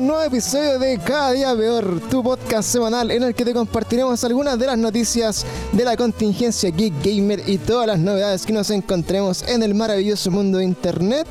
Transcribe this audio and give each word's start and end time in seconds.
un 0.00 0.06
nuevo 0.06 0.22
episodio 0.22 0.78
de 0.78 0.96
Cada 0.96 1.32
Día 1.32 1.54
Peor, 1.54 2.00
tu 2.08 2.22
podcast 2.22 2.70
semanal 2.70 3.10
en 3.10 3.22
el 3.22 3.34
que 3.34 3.44
te 3.44 3.52
compartiremos 3.52 4.24
algunas 4.24 4.58
de 4.58 4.64
las 4.64 4.78
noticias 4.78 5.44
de 5.72 5.84
la 5.84 5.94
contingencia 5.94 6.70
Geek 6.70 6.94
Gamer 7.04 7.42
y 7.46 7.58
todas 7.58 7.86
las 7.86 7.98
novedades 7.98 8.46
que 8.46 8.54
nos 8.54 8.70
encontremos 8.70 9.42
en 9.46 9.62
el 9.62 9.74
maravilloso 9.74 10.30
mundo 10.30 10.56
de 10.56 10.64
Internet. 10.64 11.26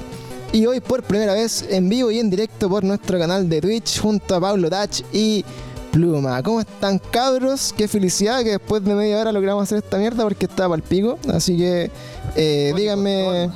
Y 0.51 0.67
hoy 0.67 0.81
por 0.81 1.01
primera 1.01 1.33
vez 1.33 1.65
en 1.67 1.89
vivo 1.89 2.11
y 2.11 2.19
en 2.19 2.29
directo 2.29 2.69
por 2.69 2.83
nuestro 2.83 3.17
canal 3.17 3.49
de 3.49 3.59
Twitch 3.59 3.99
junto 4.01 4.35
a 4.35 4.39
Pablo 4.39 4.69
Dach 4.69 5.01
y 5.11 5.43
Pluma. 5.91 6.43
¿Cómo 6.43 6.59
están 6.59 6.99
cabros? 6.99 7.73
Qué 7.75 7.87
felicidad 7.87 8.43
que 8.43 8.51
después 8.51 8.83
de 8.83 8.93
media 8.93 9.19
hora 9.19 9.31
logramos 9.31 9.63
hacer 9.63 9.79
esta 9.79 9.97
mierda 9.97 10.23
porque 10.23 10.45
estaba 10.45 10.75
al 10.75 10.83
pico. 10.83 11.17
Así 11.33 11.57
que 11.57 11.89
eh, 12.35 12.71
díganme... 12.75 13.49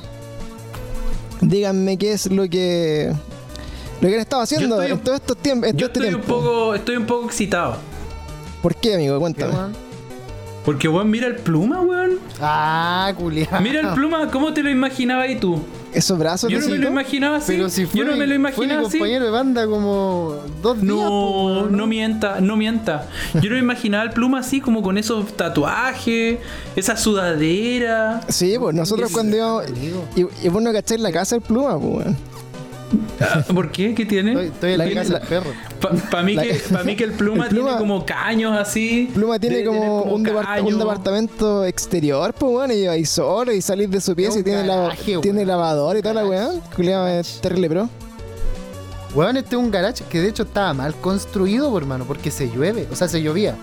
Díganme 1.40 1.98
qué 1.98 2.12
es 2.12 2.30
lo 2.30 2.48
que 2.48 3.12
lo 4.00 4.08
que 4.08 4.14
han 4.14 4.20
estado 4.20 4.42
haciendo 4.42 4.80
estoy- 4.82 4.92
en 4.98 5.04
todos 5.04 5.20
estos 5.20 5.36
tiempos. 5.38 5.70
Yo 5.74 5.76
todo 5.76 5.86
este 5.86 5.98
estoy 6.00 6.14
un 6.14 6.20
tiempo. 6.22 6.40
poco, 6.42 6.74
estoy 6.74 6.96
un 6.96 7.06
poco 7.06 7.26
excitado. 7.26 7.76
¿Por 8.62 8.74
qué, 8.76 8.94
amigo? 8.94 9.18
Cuéntame. 9.20 9.52
Porque 10.64 10.88
weón, 10.88 11.10
mira 11.10 11.26
el 11.26 11.36
pluma, 11.36 11.82
weón. 11.82 12.18
Ah, 12.40 13.12
culiado. 13.18 13.60
Mira 13.60 13.80
el 13.80 13.88
pluma, 13.94 14.30
¿cómo 14.30 14.54
te 14.54 14.62
lo 14.62 14.70
imaginabas 14.70 15.26
ahí 15.26 15.36
tú? 15.38 15.60
Esos 15.92 16.18
brazos 16.18 16.50
Yo 16.50 16.58
no 16.58 16.66
me 16.68 16.78
lo 16.78 16.88
imaginaba 16.88 17.36
así. 17.36 17.52
Pero 17.52 17.68
si 17.68 17.84
fue, 17.86 18.00
Yo 18.00 18.04
no 18.06 18.12
me 18.16 18.26
lo 18.26 18.30
fue 18.32 18.34
imaginaba 18.34 18.80
mi 18.80 18.86
así. 18.88 18.98
compañero 18.98 19.26
de 19.26 19.30
banda 19.30 19.66
como 19.66 20.36
dos 20.62 20.80
días. 20.80 20.92
po, 20.94 20.96
No, 20.96 21.44
weón, 21.60 21.76
no 21.76 21.86
mienta, 21.86 22.40
no 22.40 22.56
mienta. 22.56 23.06
Yo 23.34 23.42
no 23.50 23.50
me 23.56 23.58
imaginaba 23.58 24.04
el 24.04 24.10
pluma 24.10 24.40
así 24.40 24.60
como 24.62 24.82
con 24.82 24.96
esos 24.98 25.36
tatuajes, 25.36 26.38
esa 26.74 26.96
sudadera. 26.96 28.22
Sí, 28.28 28.56
pues 28.58 28.74
nosotros 28.74 29.08
Es- 29.10 29.14
cuando 29.14 29.36
íbamos. 29.36 29.64
Y, 30.16 30.46
y 30.46 30.48
vos 30.48 30.62
no 30.62 30.72
cacháis 30.72 31.00
la 31.00 31.12
casa 31.12 31.36
del 31.36 31.42
pluma, 31.42 31.78
pues, 31.78 32.06
weón. 32.06 32.16
Ah, 33.20 33.42
¿Por 33.54 33.70
qué? 33.72 33.94
¿Qué 33.94 34.04
tiene? 34.06 34.32
Estoy, 34.32 34.46
estoy 34.48 34.72
en 34.72 34.78
la, 34.78 34.86
La- 34.86 34.94
casa 34.94 35.12
la- 35.14 35.18
del 35.20 35.28
perro. 35.28 35.50
Para 36.10 36.22
mí, 36.22 36.34
la- 36.34 36.42
que, 36.42 36.54
pa' 36.72 36.84
mí 36.84 36.96
que 36.96 37.04
el 37.04 37.12
pluma, 37.12 37.44
el 37.46 37.50
pluma- 37.50 37.64
tiene 37.70 37.78
como 37.78 38.06
caños 38.06 38.56
así. 38.58 39.10
Pluma 39.14 39.38
tiene 39.38 39.64
como, 39.64 40.02
un, 40.02 40.24
depart- 40.24 40.62
un 40.64 40.78
departamento 40.78 41.64
exterior, 41.64 42.32
pues, 42.38 42.52
weón, 42.52 42.70
y 42.72 42.86
ahí 42.86 43.04
solo 43.04 43.52
y 43.52 43.60
salís 43.62 43.90
de 43.90 44.00
su 44.00 44.14
pieza 44.14 44.36
y 44.36 44.38
un 44.38 44.44
tiene, 44.44 44.64
la, 44.66 44.76
garaje, 44.76 45.18
tiene 45.20 45.38
weón. 45.38 45.48
lavador 45.48 45.96
y 45.96 46.02
toda 46.02 46.14
la 46.14 46.26
weá. 46.26 46.50
Culiado 46.76 47.06
es 47.08 47.40
terrible, 47.40 47.68
bro. 47.68 47.88
Weón, 49.14 49.36
este 49.36 49.54
es 49.54 49.62
un 49.62 49.70
garage 49.70 50.02
que 50.08 50.20
de 50.20 50.28
hecho 50.28 50.42
estaba 50.42 50.74
mal 50.74 50.94
construido, 50.96 51.70
por 51.70 51.82
hermano, 51.82 52.04
porque 52.04 52.30
se 52.32 52.48
llueve. 52.50 52.86
O 52.90 52.96
sea, 52.96 53.06
se 53.08 53.22
llovía. 53.22 53.54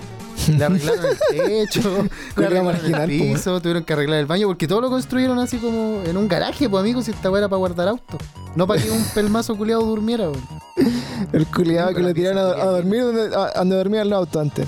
Le 0.58 0.66
arreglaron 0.66 1.06
el 1.06 1.18
techo, 1.48 1.82
le 2.38 2.46
arreglaron 2.46 2.66
marginal, 2.74 3.10
el 3.12 3.20
po, 3.20 3.26
piso, 3.26 3.60
tuvieron 3.62 3.84
que 3.84 3.94
arreglar 3.94 4.20
el 4.20 4.26
baño, 4.26 4.48
porque 4.48 4.68
todo 4.68 4.82
lo 4.82 4.90
construyeron 4.90 5.38
así 5.40 5.58
como 5.58 6.02
en 6.06 6.18
un 6.18 6.28
garaje, 6.28 6.70
pues 6.70 6.82
amigos, 6.82 7.06
si 7.06 7.12
esta 7.12 7.30
weá 7.30 7.40
era 7.40 7.50
para 7.50 7.58
guardar 7.60 7.88
auto. 7.88 8.18
No 8.56 8.66
para 8.68 8.82
que 8.82 8.90
un 8.92 9.04
pelmazo 9.16 9.56
culiado 9.56 9.82
durmiera, 9.86 10.30
weón. 10.30 10.42
El 11.32 11.46
culiado 11.48 11.94
que 11.94 12.02
lo 12.02 12.14
tiraron 12.14 12.40
a, 12.60 12.64
dormir 12.66 13.02
donde, 13.04 13.36
a- 13.36 13.54
donde 13.60 13.76
dormían 13.76 14.10
los 14.10 14.18
autos 14.20 14.42
antes. 14.42 14.68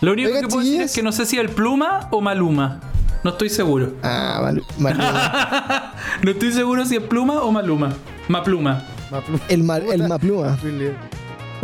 Lo 0.00 0.12
único 0.12 0.30
que 0.32 0.48
puedo 0.48 0.58
decir 0.60 0.80
es 0.82 0.92
que 0.94 1.02
no 1.02 1.12
sé 1.12 1.26
si 1.26 1.38
el 1.38 1.48
pluma 1.50 2.08
o 2.10 2.20
maluma. 2.20 2.80
No 3.22 3.30
estoy 3.30 3.50
seguro. 3.50 3.94
Ah, 4.02 4.40
mal, 4.42 4.62
mal- 4.78 5.92
No 6.22 6.30
estoy 6.32 6.52
seguro 6.52 6.84
si 6.84 6.96
es 6.96 7.02
pluma 7.02 7.42
o 7.42 7.52
maluma. 7.52 7.92
Mapluma. 8.28 8.82
Maplu- 9.12 9.40
el, 9.48 9.62
mal, 9.62 9.82
el 9.92 10.08
mapluma. 10.08 10.58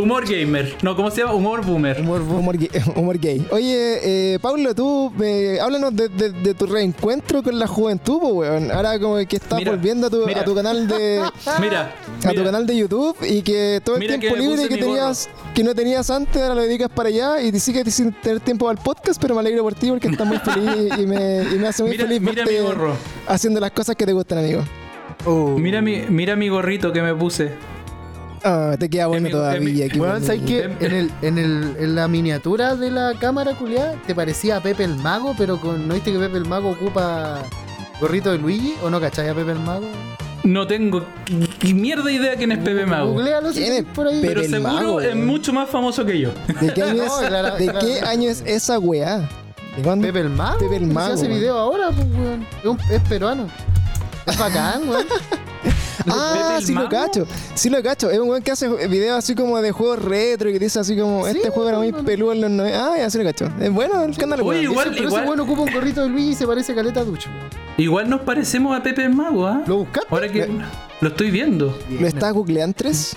Humor 0.01 0.25
gamer. 0.29 0.77
No, 0.83 0.95
¿cómo 0.95 1.11
se 1.11 1.23
llama? 1.23 1.35
Humor 1.35 1.65
boomer. 1.67 2.01
Humor 2.01 2.21
Humor 2.23 2.57
gay. 2.57 2.71
humor 2.95 3.19
gay. 3.19 3.45
Oye, 3.51 4.35
eh, 4.35 4.39
Pablo, 4.39 4.73
tú 4.73 5.13
eh, 5.21 5.59
háblanos 5.61 5.95
de, 5.97 6.09
de- 6.09 6.31
de 6.31 6.55
tu 6.55 6.67
reencuentro 6.67 7.43
con 7.43 7.59
la 7.59 7.67
juventud, 7.67 8.21
po, 8.21 8.28
weón. 8.28 8.71
Ahora 8.71 8.97
como 9.00 9.17
que 9.27 9.37
estás 9.37 9.59
Mira, 9.59 9.72
volviendo 9.72 10.06
a 10.06 10.11
tu, 10.11 10.25
mira. 10.25 10.43
a 10.43 10.45
tu 10.45 10.55
canal 10.55 10.87
de 10.87 11.21
Mira. 11.61 11.93
a 12.19 12.21
tu 12.21 12.28
mira. 12.28 12.45
canal 12.45 12.65
de 12.65 12.77
YouTube 12.77 13.17
y 13.28 13.43
que 13.43 13.81
todo 13.84 13.97
el 13.97 14.00
Mira 14.03 14.19
tiempo 14.21 14.37
que 14.37 14.41
libre 14.43 14.69
que 14.69 14.77
tenías 14.77 15.28
que 15.53 15.65
no 15.65 15.75
tenías 15.75 16.09
antes 16.11 16.41
ahora 16.41 16.55
lo 16.55 16.62
dedicas 16.62 16.91
para 16.91 17.09
allá 17.09 17.43
y 17.43 17.51
te 17.51 17.59
sigues 17.59 17.93
sin 17.93 18.12
tener 18.12 18.39
tiempo 18.39 18.69
al 18.69 18.78
podcast, 18.78 19.21
pero 19.21 19.34
me 19.34 19.41
alegro 19.41 19.65
por 19.65 19.75
ti 19.75 19.89
porque 19.91 20.06
estás 20.06 20.27
muy 20.28 20.39
feliz 20.39 20.93
y 20.99 21.06
me, 21.06 21.43
y 21.43 21.59
me 21.59 21.67
hace 21.67 21.83
muy 21.83 21.91
Mira, 21.91 22.05
feliz 22.06 22.21
mira 22.21 22.45
mi 22.47 22.56
gorro. 22.59 22.93
haciendo 23.27 23.59
las 23.59 23.72
cosas 23.72 23.97
que 23.97 24.06
te 24.06 24.12
gustan, 24.12 24.39
amigo. 24.39 24.62
Oh. 25.27 25.56
Mira 25.59 25.83
mi, 25.83 26.03
mira 26.09 26.37
mi 26.37 26.49
gorrito 26.49 26.93
que 26.93 27.03
me 27.03 27.12
puse. 27.17 27.51
Ah, 28.44 28.76
te 28.78 28.88
queda 28.88 29.06
bueno 29.09 29.28
todavía. 29.31 29.87
Weón, 29.87 29.99
bueno. 29.99 30.26
¿sabes 30.26 30.43
qué? 30.47 30.65
Em- 30.65 30.76
En, 30.81 30.93
el, 30.94 31.10
en, 31.22 31.38
el, 31.38 31.76
en 31.78 31.94
la 31.94 32.09
miniatura 32.09 32.75
de 32.76 32.91
la 32.91 33.15
cámara 33.21 33.53
culiada 33.54 33.94
te 34.06 34.15
parecía 34.15 34.56
a 34.59 34.62
Pepe 34.62 34.84
el 34.84 34.94
Mago, 34.97 35.34
pero 35.37 35.60
con, 35.60 35.87
¿no 35.88 35.94
viste 35.94 36.12
que 36.12 36.19
Pepe 36.19 36.37
el 36.38 36.47
Mago 36.47 36.71
ocupa 36.71 37.43
gorrito 38.00 38.31
de 38.32 38.38
Luigi? 38.38 38.75
¿O 38.82 38.91
no 38.91 39.00
cachai 39.00 39.28
a 39.28 39.34
Pepe 39.34 39.53
el 39.53 39.59
Mago? 39.60 39.87
No 40.44 40.66
tengo 40.66 41.04
ni 41.62 41.75
mierda 41.75 42.10
idea 42.10 42.37
quién 42.37 42.53
es 42.53 42.59
Pepe 42.59 42.87
Mago. 42.87 43.12
Googlealo 43.12 43.53
si 43.53 43.59
¿Quién 43.59 43.72
es 43.72 43.78
tenés 43.81 43.93
por 43.94 44.06
ahí. 44.06 44.21
Pepe 44.21 44.28
Pero 44.28 44.41
el 44.43 44.50
seguro 44.50 44.72
Mago, 44.72 45.00
es 45.00 45.16
mucho 45.16 45.53
más 45.53 45.69
famoso 45.69 46.06
que 46.06 46.19
yo. 46.21 46.31
¿De 46.60 46.72
qué 46.72 46.82
año 46.84 47.03
es, 47.04 47.09
No, 47.10 47.28
clara- 47.28 47.50
¿de 47.56 47.66
qué 47.66 47.72
claramente. 47.72 48.06
año 48.06 48.31
es 48.31 48.43
esa 48.47 48.78
weá? 48.78 49.19
¿De 49.77 49.82
cuándo? 49.82 50.06
Pepe 50.06 50.21
el 50.21 50.31
Mago. 50.31 50.59
Pepe 50.60 50.77
el 50.77 50.87
Mago, 50.87 51.16
Se 51.16 51.25
hace 51.27 51.28
video 51.28 51.59
ahora, 51.59 51.91
pues, 51.91 52.06
weón. 52.65 52.78
Es 52.91 53.00
peruano. 53.09 53.47
Es 54.27 54.38
bacán, 54.38 54.88
weón. 54.88 55.04
Ah, 56.21 56.59
sí 56.63 56.75
lo 56.75 56.89
cacho, 56.89 57.27
sí 57.55 57.71
lo 57.71 57.83
cacho. 57.83 58.11
Es 58.11 58.19
un 58.19 58.29
weón 58.29 58.43
que 58.43 58.51
hace 58.51 58.69
videos 58.89 59.17
así 59.19 59.35
como 59.35 59.61
de 59.61 59.71
juegos 59.73 60.01
retro 60.03 60.49
y 60.51 60.53
que 60.55 60.59
dice 60.59 60.79
así 60.81 60.97
como, 60.97 61.25
Sí, 61.27 61.37
este 61.37 61.51
juego 61.51 61.69
era 61.69 61.79
muy 61.79 61.93
no, 61.93 62.05
peludo 62.05 62.33
en 62.33 62.41
los 62.41 62.51
90. 62.51 62.87
Ah, 62.93 62.97
ya 62.99 63.11
sí 63.11 63.19
lo 63.19 63.25
cacho. 63.25 63.49
Es 63.61 63.71
bueno 63.73 64.03
el 64.03 64.17
canal, 64.17 64.41
Oye, 64.43 64.63
igual- 64.63 64.89
Ese- 64.89 64.97
pero 64.97 65.09
ese 65.09 65.27
weón 65.27 65.41
ocupa 65.41 65.63
un 65.63 65.73
gorrito 65.73 66.03
de 66.03 66.09
Luigi 66.09 66.31
y 66.31 66.35
se 66.35 66.47
parece 66.47 66.73
a 66.73 66.75
Caleta 66.75 67.05
Ducho. 67.05 67.29
Igual 67.77 68.09
nos 68.11 68.21
parecemos 68.23 68.77
a 68.77 68.83
Pepe 68.83 69.05
el 69.05 69.15
Mago, 69.15 69.47
¿ah? 69.47 69.63
¿Lo 69.67 69.79
buscaste? 69.79 70.09
Ahora 70.11 70.29
que 70.31 70.49
lo 71.01 71.09
estoy 71.09 71.31
viendo. 71.31 71.79
¿Lo 72.01 72.07
estás 72.07 72.33
googleando 72.33 72.75
tres? 72.77 73.17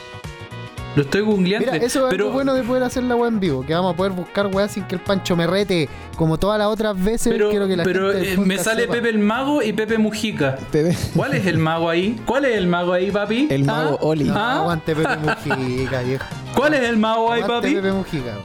Lo 0.96 1.04
estoy 1.04 1.22
googleando. 1.22 1.72
Mira, 1.72 1.84
eso 1.86 2.06
es 2.06 2.12
pero, 2.12 2.26
algo 2.26 2.34
bueno 2.34 2.54
de 2.54 2.64
poder 2.64 2.84
hacer 2.84 3.04
la 3.04 3.16
weá 3.16 3.30
en 3.30 3.40
vivo, 3.40 3.66
que 3.66 3.74
vamos 3.74 3.94
a 3.94 3.98
poder 3.98 4.12
buscar 4.12 4.48
weá 4.48 4.68
sin 4.68 4.84
que 4.84 4.96
el 4.96 5.02
Pancho 5.02 5.36
me 5.36 5.48
rete, 5.48 5.88
como 6.18 6.38
todas 6.38 6.60
las 6.60 6.68
otras 6.68 7.02
veces. 7.02 7.32
pero, 7.32 7.50
quiero 7.50 7.68
que 7.68 7.78
la 7.78 7.84
pero, 7.84 8.12
gente 8.12 8.34
eh, 8.34 8.38
me 8.38 8.58
sale 8.58 8.82
sepa. 8.82 8.94
Pepe 8.96 9.10
el 9.10 9.20
Mago 9.20 9.62
y 9.62 9.72
Pepe 9.74 9.98
Mujica. 9.98 10.58
Pepe. 10.72 10.98
¿Cuál 11.16 11.34
es 11.34 11.46
el 11.46 11.58
mago 11.58 11.90
ahí? 11.90 12.20
¿Cuál 12.26 12.46
es 12.46 12.58
el 12.58 12.68
mago 12.68 12.94
ahí, 12.94 13.10
papi? 13.12 13.48
El 13.50 13.64
mago 13.64 13.98
¿Ah? 14.02 14.06
Oli. 14.06 14.26
No, 14.26 14.36
¿Ah? 14.36 14.60
aguante 14.60 14.96
Pepe 14.96 15.18
Mujica, 15.18 16.02
viejo. 16.02 16.26
¿Cuál 16.56 16.74
es 16.74 16.84
el 16.84 16.98
mago 16.98 17.32
ahí, 17.32 17.42
Aguante 17.42 17.68
papi? 17.70 17.76
Pepe 17.76 17.92
Mujica. 17.94 18.38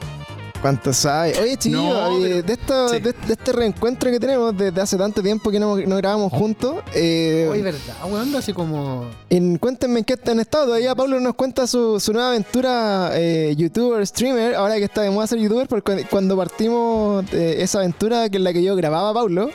¿Cuánto 0.61 0.91
sabe? 0.91 1.33
Oye, 1.39 1.57
No, 1.69 2.17
eh, 2.17 2.19
pero- 2.21 2.41
de, 2.43 2.53
esto, 2.53 2.89
sí. 2.89 2.99
de, 2.99 3.13
de 3.13 3.33
este 3.33 3.51
reencuentro 3.51 4.09
que 4.11 4.19
tenemos 4.19 4.57
desde 4.57 4.81
hace 4.81 4.97
tanto 4.97 5.21
tiempo 5.21 5.51
que 5.51 5.59
no, 5.59 5.77
no 5.77 5.95
grabamos 5.97 6.33
juntos, 6.33 6.77
eh, 6.95 7.47
Oye, 7.51 7.61
verdad, 7.61 7.79
weón, 8.09 8.35
así 8.35 8.53
como. 8.53 9.05
en- 9.29 9.57
cuéntenme 9.59 9.99
en 9.99 10.05
qué 10.05 10.15
han 10.25 10.39
estado. 10.39 10.65
Todavía 10.65 10.95
Pablo 10.95 11.19
nos 11.19 11.35
cuenta 11.35 11.67
su, 11.67 11.99
su 11.99 12.11
nueva 12.11 12.29
aventura 12.29 13.11
eh, 13.13 13.53
youtuber, 13.55 14.05
streamer, 14.07 14.55
ahora 14.55 14.77
que 14.77 14.85
está 14.85 15.01
de 15.03 15.11
moda 15.11 15.27
ser 15.27 15.37
youtuber, 15.39 15.67
porque 15.67 16.01
cu- 16.03 16.07
cuando 16.09 16.35
partimos 16.35 17.23
esa 17.31 17.77
aventura 17.79 18.27
que 18.29 18.37
es 18.37 18.43
la 18.43 18.51
que 18.51 18.63
yo 18.63 18.75
grababa, 18.75 19.13
Pablo, 19.13 19.49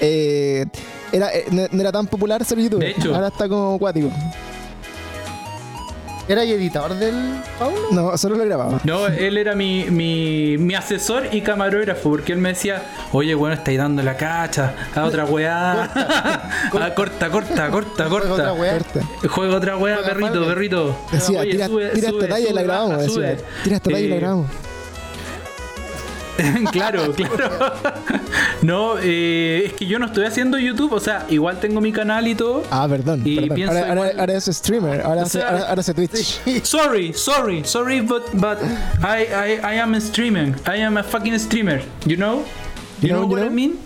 eh, 0.00 0.66
era, 1.10 1.32
eh, 1.34 1.46
no, 1.50 1.62
no 1.72 1.80
era 1.80 1.90
tan 1.90 2.06
popular 2.06 2.44
ser 2.44 2.58
youtuber. 2.58 2.84
De 2.86 2.90
hecho. 3.00 3.14
Ahora 3.14 3.28
está 3.28 3.48
como 3.48 3.76
acuático. 3.76 4.10
¿Era 6.26 6.42
el 6.42 6.50
editador 6.52 6.94
del 6.94 7.14
Paulo? 7.58 7.88
No, 7.92 8.16
solo 8.16 8.36
lo 8.36 8.44
grababa. 8.46 8.80
No, 8.84 9.06
él 9.06 9.36
era 9.36 9.54
mi, 9.54 9.84
mi, 9.90 10.56
mi 10.58 10.74
asesor 10.74 11.28
y 11.32 11.42
camarógrafo, 11.42 12.08
porque 12.10 12.32
él 12.32 12.38
me 12.38 12.50
decía, 12.50 12.82
oye, 13.12 13.34
bueno, 13.34 13.54
estáis 13.54 13.76
dando 13.78 14.02
la 14.02 14.16
cacha, 14.16 14.74
a 14.94 15.04
otra 15.04 15.24
weá. 15.24 15.90
Ah, 16.76 16.92
corta, 16.94 17.30
corta, 17.30 17.70
corta, 17.70 18.08
Juega 18.08 18.32
otra 18.32 18.48
corta. 18.48 18.52
weá. 18.54 18.78
Juega 19.28 19.56
otra 19.56 19.76
weá, 19.76 20.02
perrito, 20.02 20.44
perrito. 20.46 20.96
Decía, 21.12 21.40
Oye, 21.40 21.52
tira, 21.52 21.66
sube, 21.68 21.88
tira 21.90 22.08
sube, 22.10 22.18
esta 22.24 22.34
talla 22.34 22.48
y 22.48 22.52
la 22.52 22.60
sube, 22.60 22.64
grabamos. 22.64 23.14
Tira 23.62 23.76
esta 23.76 23.90
talla 23.90 24.00
y 24.00 24.08
la 24.08 24.14
Eh, 24.16 24.18
grabamos. 24.20 24.46
claro, 26.72 27.12
claro. 27.16 27.72
no, 28.62 28.94
eh, 29.00 29.64
es 29.66 29.72
que 29.74 29.86
yo 29.86 29.98
no 29.98 30.06
estoy 30.06 30.24
haciendo 30.24 30.58
YouTube, 30.58 30.92
o 30.92 31.00
sea, 31.00 31.26
igual 31.30 31.60
tengo 31.60 31.80
mi 31.80 31.92
canal 31.92 32.26
y 32.26 32.34
todo. 32.34 32.62
Ah, 32.70 32.86
perdón. 32.88 33.22
Y 33.24 33.36
perdón. 33.36 33.54
pienso 33.54 33.74
Ahora, 33.74 33.88
ahora, 33.88 33.94
igual- 34.10 34.20
ahora 34.20 34.34
es 34.36 34.44
streamer, 34.46 35.00
ahora, 35.02 35.22
O 35.22 35.26
sea, 35.26 35.48
ahora, 35.48 35.68
ahora 35.68 35.80
hace 35.80 35.94
Twitch. 35.94 36.40
Sorry, 36.64 37.12
sorry, 37.12 37.62
sorry, 37.64 38.00
but 38.00 38.22
but 38.34 38.58
I 39.02 39.26
I 39.62 39.74
I 39.76 39.78
am 39.80 39.94
streaming. 39.96 40.54
I 40.66 40.80
am 40.82 40.96
a 40.96 41.02
fucking 41.02 41.38
streamer. 41.38 41.82
You 42.06 42.16
know? 42.16 42.42
You, 43.00 43.08
You 43.08 43.08
know, 43.08 43.20
know, 43.20 43.22
you 43.22 43.28
what 43.28 43.40
know? 43.40 43.46
I 43.46 43.54
mean? 43.54 43.78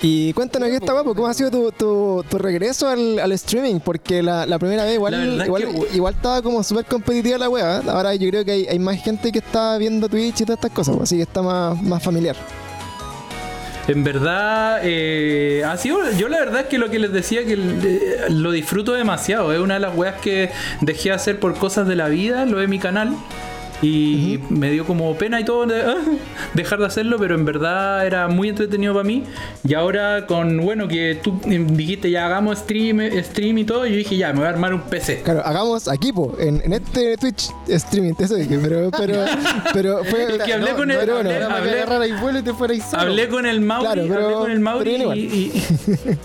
Y 0.00 0.32
cuéntanos 0.32 0.68
qué 0.68 0.76
está 0.76 0.92
guapo, 0.92 1.12
¿cómo 1.12 1.26
ha 1.26 1.34
sido 1.34 1.50
tu, 1.50 1.72
tu, 1.72 2.24
tu 2.30 2.38
regreso 2.38 2.86
al, 2.88 3.18
al 3.18 3.32
streaming? 3.32 3.80
Porque 3.80 4.22
la, 4.22 4.46
la 4.46 4.56
primera 4.58 4.84
vez 4.84 4.94
igual, 4.94 5.36
La 5.38 5.44
igual, 5.44 5.64
que- 5.66 5.96
igual 5.96 6.14
estaba 6.14 6.40
como 6.40 6.62
súper 6.62 6.84
competitiva 6.84 7.36
la 7.36 7.48
wea. 7.48 7.78
Ahora 7.88 8.14
yo 8.14 8.28
creo 8.30 8.44
que 8.44 8.52
hay, 8.52 8.66
hay 8.68 8.78
más 8.78 9.02
gente 9.02 9.32
que 9.32 9.40
está 9.40 9.76
viendo 9.76 10.08
Twitch 10.08 10.40
y 10.40 10.44
todas 10.44 10.58
estas 10.58 10.70
cosas, 10.70 10.94
pues, 10.96 11.08
así 11.08 11.16
que 11.16 11.22
está 11.22 11.42
más, 11.42 11.82
más 11.82 12.00
familiar. 12.00 12.36
En 13.88 14.04
verdad, 14.04 14.80
eh, 14.84 15.62
ha 15.66 15.76
sido, 15.78 15.98
yo 16.12 16.28
la 16.28 16.38
verdad 16.38 16.60
es 16.60 16.66
que 16.66 16.76
lo 16.78 16.90
que 16.90 16.98
les 16.98 17.10
decía 17.12 17.44
que 17.44 17.54
eh, 17.54 18.16
lo 18.28 18.52
disfruto 18.52 18.92
demasiado. 18.92 19.52
Es 19.52 19.58
una 19.60 19.74
de 19.74 19.80
las 19.80 19.96
weas 19.96 20.20
que 20.20 20.50
dejé 20.82 21.08
de 21.08 21.14
hacer 21.16 21.40
por 21.40 21.54
cosas 21.56 21.88
de 21.88 21.96
la 21.96 22.08
vida, 22.08 22.44
lo 22.44 22.58
de 22.58 22.68
mi 22.68 22.78
canal. 22.78 23.16
Y 23.82 24.38
me 24.50 24.70
dio 24.70 24.84
como 24.84 25.14
pena 25.16 25.40
y 25.40 25.44
todo 25.44 25.66
de- 25.66 25.82
ah, 25.82 25.96
dejar 26.54 26.78
de 26.80 26.86
hacerlo, 26.86 27.16
pero 27.18 27.34
en 27.34 27.44
verdad 27.44 28.06
era 28.06 28.28
muy 28.28 28.48
entretenido 28.48 28.92
para 28.94 29.04
mí. 29.04 29.24
Y 29.66 29.74
ahora 29.74 30.26
con, 30.26 30.56
bueno, 30.58 30.88
que 30.88 31.18
tú 31.22 31.40
dijiste 31.44 32.10
ya 32.10 32.26
hagamos 32.26 32.58
stream, 32.58 33.00
stream 33.22 33.58
y 33.58 33.64
todo, 33.64 33.86
yo 33.86 33.96
dije 33.96 34.16
ya, 34.16 34.32
me 34.32 34.38
voy 34.40 34.46
a 34.46 34.50
armar 34.50 34.74
un 34.74 34.80
PC. 34.82 35.22
Claro, 35.22 35.42
hagamos 35.44 35.88
aquí, 35.88 36.12
po, 36.12 36.34
en, 36.38 36.60
en 36.64 36.72
este 36.72 37.16
Twitch 37.16 37.50
streaming, 37.68 38.14
eso 38.18 38.34
dije, 38.34 38.58
pero, 38.62 38.90
pero, 38.90 39.24
pero 39.72 40.04
fue. 40.04 40.36
Es 40.36 40.42
que 40.42 40.54
hablé 40.54 40.72
con 40.72 40.90
el- 40.90 40.96
bueno, 40.98 41.18
hablé- 41.18 42.08
y 42.08 42.12
y 42.38 42.42
te 42.42 42.52
fuera 42.54 42.74
con 43.28 43.46
el 43.46 43.60
Mauri, 43.60 43.84
Claro, 43.86 44.02
pero- 44.08 44.24
hablé 44.26 44.34
con 44.36 44.50
el 44.50 44.60
Mauri 44.60 44.90
y 44.92 45.52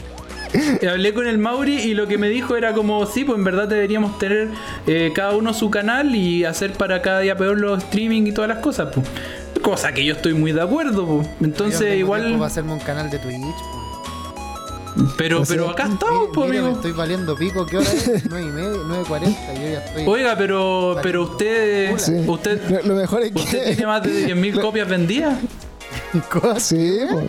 hablé 0.89 1.13
con 1.13 1.27
el 1.27 1.37
Mauri 1.37 1.75
y 1.79 1.93
lo 1.93 2.07
que 2.07 2.17
me 2.17 2.29
dijo 2.29 2.55
era 2.55 2.73
como 2.73 3.05
sí, 3.05 3.23
pues 3.23 3.37
en 3.37 3.43
verdad 3.43 3.67
deberíamos 3.67 4.17
tener 4.19 4.49
eh, 4.87 5.11
cada 5.15 5.31
uno 5.35 5.53
su 5.53 5.69
canal 5.69 6.13
y 6.15 6.45
hacer 6.45 6.73
para 6.73 7.01
cada 7.01 7.19
día 7.21 7.35
peor 7.37 7.59
los 7.59 7.83
streaming 7.83 8.23
y 8.27 8.31
todas 8.31 8.49
las 8.49 8.59
cosas, 8.59 8.89
pues. 8.93 9.05
Cosa 9.61 9.93
que 9.93 10.03
yo 10.03 10.13
estoy 10.15 10.33
muy 10.33 10.51
de 10.51 10.61
acuerdo, 10.61 11.05
pues. 11.07 11.27
Entonces 11.41 11.97
igual, 11.97 12.39
Va 12.39 12.45
a 12.45 12.47
hacerme 12.47 12.73
un 12.73 12.79
canal 12.79 13.09
de 13.09 13.17
Twitch. 13.19 13.39
po. 13.41 15.13
pero 15.17 15.41
O 15.41 15.45
sea, 15.45 15.55
pero 15.55 15.69
acá 15.69 15.87
estamos, 15.91 16.29
pues 16.33 16.49
Mire, 16.49 16.61
me 16.61 16.67
amigo. 16.67 16.75
estoy 16.81 16.91
valiendo 16.91 17.35
pico. 17.35 17.65
¿Qué 17.65 17.77
hora 17.77 17.89
es? 17.91 18.25
9 18.29 18.45
y 18.45 18.51
media, 18.51 18.69
9.40. 18.69 19.21
Yo 19.55 19.69
ya 19.71 19.85
estoy. 19.85 20.03
Oiga, 20.05 20.35
pero 20.37 20.97
pero 21.01 21.23
usted 21.23 21.97
sí. 21.97 22.11
usted 22.27 22.61
Lo, 22.69 22.93
lo 22.93 22.95
mejor 22.99 23.23
es 23.23 23.31
usted 23.33 23.59
que. 23.63 23.67
tiene 23.75 23.85
más 23.87 24.03
de 24.03 24.27
10.000 24.35 24.59
copias 24.61 24.87
vendidas. 24.89 25.39
Sí, 26.59 26.99
po. 27.09 27.23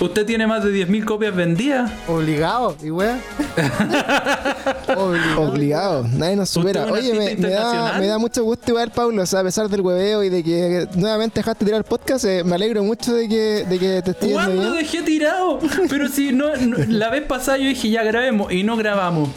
Usted 0.00 0.26
tiene 0.26 0.46
más 0.48 0.64
de 0.64 0.70
10.000 0.86 1.04
copias 1.04 1.34
vendidas. 1.34 1.90
Obligado, 2.08 2.74
y 2.82 2.90
weá. 2.90 3.20
Obligado. 4.96 5.40
Obligado, 5.42 6.06
nadie 6.12 6.36
nos 6.36 6.50
supera. 6.50 6.86
¿Usted 6.86 6.98
es 6.98 7.04
un 7.10 7.10
Oye, 7.10 7.18
me, 7.18 7.24
da, 7.26 7.30
internacional? 7.32 8.00
me 8.00 8.06
da 8.06 8.18
mucho 8.18 8.42
gusto 8.44 8.70
igual, 8.72 8.90
Pablo, 8.90 9.22
o 9.22 9.26
sea, 9.26 9.40
a 9.40 9.44
pesar 9.44 9.68
del 9.68 9.80
hueveo 9.80 10.24
y 10.24 10.28
de 10.28 10.42
que 10.42 10.88
nuevamente 10.96 11.40
dejaste 11.40 11.64
tirar 11.64 11.78
el 11.78 11.84
podcast, 11.84 12.24
eh, 12.24 12.42
me 12.44 12.54
alegro 12.56 12.82
mucho 12.82 13.14
de 13.14 13.28
que, 13.28 13.64
de 13.68 13.78
que 13.78 14.02
te 14.02 14.10
estés 14.12 14.32
¿Cuándo 14.32 14.60
bien. 14.60 14.74
dejé 14.74 15.02
tirado? 15.02 15.58
Pero 15.88 16.08
si 16.08 16.32
no, 16.32 16.54
no- 16.56 16.78
la 16.88 17.10
vez 17.10 17.22
pasada 17.22 17.58
yo 17.58 17.66
dije 17.66 17.88
ya 17.90 18.02
grabemos 18.02 18.52
y 18.52 18.62
no 18.64 18.76
grabamos. 18.76 19.28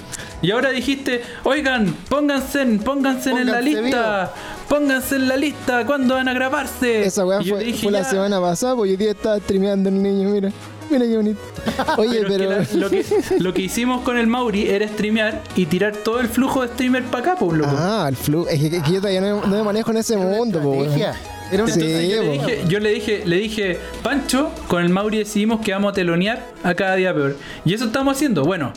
Y 0.41 0.51
ahora 0.51 0.69
dijiste, 0.71 1.21
oigan, 1.43 1.95
pónganse, 2.09 2.61
en- 2.61 2.79
pónganse 2.79 3.29
en 3.31 3.45
la 3.45 3.53
Pónganse 3.59 3.81
lista, 3.81 4.33
pónganse 4.69 5.15
en 5.15 5.27
la 5.27 5.38
lista, 5.38 5.85
¿cuándo 5.85 6.15
van 6.15 6.27
a 6.27 6.33
grabarse? 6.33 7.03
Esa 7.06 7.25
weá 7.25 7.41
fue, 7.41 7.63
dije, 7.63 7.83
fue 7.83 7.91
la 7.91 8.01
ya, 8.01 8.09
semana 8.09 8.41
pasada, 8.41 8.75
porque 8.75 8.91
hoy 8.91 8.97
día 8.97 9.12
estaba 9.12 9.38
streameando 9.39 9.89
el 9.89 10.01
niño, 10.01 10.29
mira. 10.29 10.51
Mira 10.89 11.03
qué 11.06 11.15
bonito. 11.17 11.39
Oye, 11.97 12.21
pero 12.27 12.51
es 12.62 12.67
pero. 12.69 12.69
que 12.69 12.75
la- 12.75 12.79
lo, 12.79 12.89
que, 12.91 13.06
lo 13.39 13.53
que 13.56 13.62
hicimos 13.63 14.01
con 14.03 14.17
el 14.17 14.27
Mauri 14.27 14.67
era 14.69 14.88
streamear 14.88 15.41
y 15.56 15.65
tirar 15.65 15.95
todo 15.95 16.19
el 16.19 16.27
flujo 16.27 16.62
de 16.62 16.67
streamer 16.67 17.03
para 17.06 17.31
acá, 17.31 17.35
pues 17.39 17.57
loco. 17.57 17.71
Ah, 17.75 18.06
el 18.07 18.15
flu. 18.15 18.45
Es 18.47 18.59
que, 18.62 18.69
que 18.69 18.91
yo 18.91 18.97
todavía 19.00 19.21
no, 19.21 19.41
no 19.41 19.47
me 19.47 19.63
manejo 19.63 19.89
en 19.91 19.97
ese 19.97 20.15
mundo. 20.15 20.59
Estrategia. 20.59 21.15
Era 21.51 21.67
Sí, 21.67 21.79
Entonces 21.81 22.09
yo, 22.09 22.21
le 22.23 22.31
dije, 22.31 22.63
yo 22.67 22.79
le 22.79 22.89
dije, 22.89 23.23
le 23.25 23.35
dije, 23.38 23.79
Pancho, 24.03 24.51
con 24.67 24.83
el 24.83 24.89
Mauri 24.89 25.19
decidimos 25.19 25.62
que 25.62 25.71
vamos 25.73 25.91
a 25.91 25.94
telonear 25.94 26.44
a 26.63 26.73
cada 26.75 26.95
día 26.95 27.13
peor. 27.15 27.35
Y 27.65 27.73
eso 27.73 27.85
estamos 27.85 28.15
haciendo. 28.15 28.44
Bueno, 28.44 28.71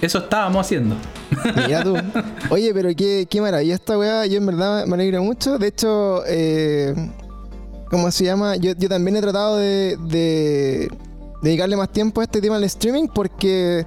eso 0.00 0.18
estábamos 0.18 0.64
haciendo. 0.66 0.96
Mira 1.66 1.82
tú. 1.82 1.96
Oye, 2.50 2.72
pero 2.74 2.90
qué, 2.96 3.26
qué 3.28 3.40
maravilla 3.40 3.74
esta 3.74 3.98
weá. 3.98 4.26
Yo 4.26 4.36
en 4.38 4.46
verdad 4.46 4.86
me 4.86 4.94
alegro 4.94 5.22
mucho. 5.22 5.58
De 5.58 5.68
hecho, 5.68 6.22
eh, 6.26 6.94
¿cómo 7.90 8.10
se 8.10 8.24
llama? 8.24 8.56
Yo, 8.56 8.72
yo 8.76 8.88
también 8.88 9.16
he 9.16 9.20
tratado 9.20 9.56
de, 9.56 9.96
de 10.08 10.88
dedicarle 11.42 11.76
más 11.76 11.90
tiempo 11.90 12.20
a 12.20 12.24
este 12.24 12.40
tema 12.40 12.56
del 12.56 12.64
streaming 12.64 13.08
porque 13.08 13.84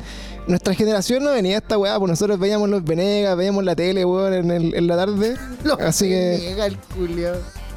nuestra 0.48 0.74
generación 0.74 1.24
no 1.24 1.32
venía 1.32 1.56
a 1.56 1.60
esta 1.60 1.78
weá. 1.78 1.98
Pues 2.00 2.10
nosotros 2.10 2.40
veíamos 2.40 2.70
los 2.70 2.84
Venegas, 2.84 3.36
veíamos 3.38 3.64
la 3.64 3.76
tele, 3.76 4.04
weón, 4.06 4.34
en, 4.34 4.52
el- 4.52 4.76
en 4.76 4.88
la 4.88 4.96
tarde. 4.98 5.36
Lo 5.64 5.76
Así 5.80 6.10
que, 6.10 6.38
Llega 6.42 6.66
el 6.66 6.78
culiao. 6.78 7.36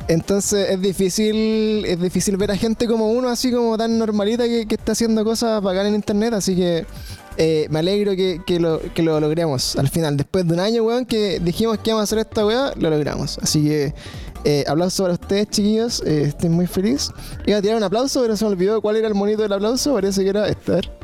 entonces 0.09 0.71
es 0.71 0.81
difícil 0.81 1.85
es 1.87 2.01
difícil 2.01 2.37
ver 2.37 2.51
a 2.51 2.57
gente 2.57 2.87
como 2.87 3.11
uno, 3.11 3.29
así 3.29 3.51
como 3.53 3.77
tan 3.79 3.99
normalita 3.99 4.45
que, 4.45 4.67
que 4.67 4.75
está 4.75 4.93
haciendo 4.93 5.25
cosas 5.25 5.63
bacanas 5.63 5.89
en 5.89 5.95
internet. 5.97 6.35
Así 6.35 6.55
que 6.57 6.87
eh, 7.37 7.67
me 7.71 7.81
alegro 7.81 8.15
que, 8.17 8.41
que 8.47 8.61
lo, 8.61 8.81
que 8.95 9.03
lo 9.03 9.19
logremos 9.21 9.77
al 9.77 9.89
final. 9.89 10.17
Después 10.17 10.47
de 10.47 10.55
un 10.55 10.61
año, 10.61 10.83
weón, 10.85 11.05
que 11.05 11.41
dijimos 11.41 11.79
que 11.79 11.91
íbamos 11.91 12.03
a 12.03 12.05
hacer 12.05 12.19
esta 12.19 12.47
weá, 12.47 12.73
lo 12.77 12.91
logramos. 12.91 13.39
Así 13.39 13.65
que 13.65 13.95
eh, 14.45 14.65
aplauso 14.69 15.05
para 15.05 15.15
ustedes, 15.15 15.49
chiquillos. 15.51 16.03
Eh, 16.07 16.25
estoy 16.29 16.51
muy 16.51 16.67
feliz. 16.67 17.11
Iba 17.47 17.59
a 17.59 17.63
tirar 17.63 17.77
un 17.77 17.83
aplauso, 17.83 18.21
pero 18.23 18.37
se 18.37 18.45
me 18.45 18.51
olvidó 18.51 18.81
cuál 18.81 18.97
era 18.97 19.09
el 19.09 19.15
monito 19.15 19.43
del 19.43 19.53
aplauso. 19.53 19.95
Parece 19.95 20.23
que 20.23 20.31
era 20.31 20.45
a 20.45 20.55
ver. 20.67 20.91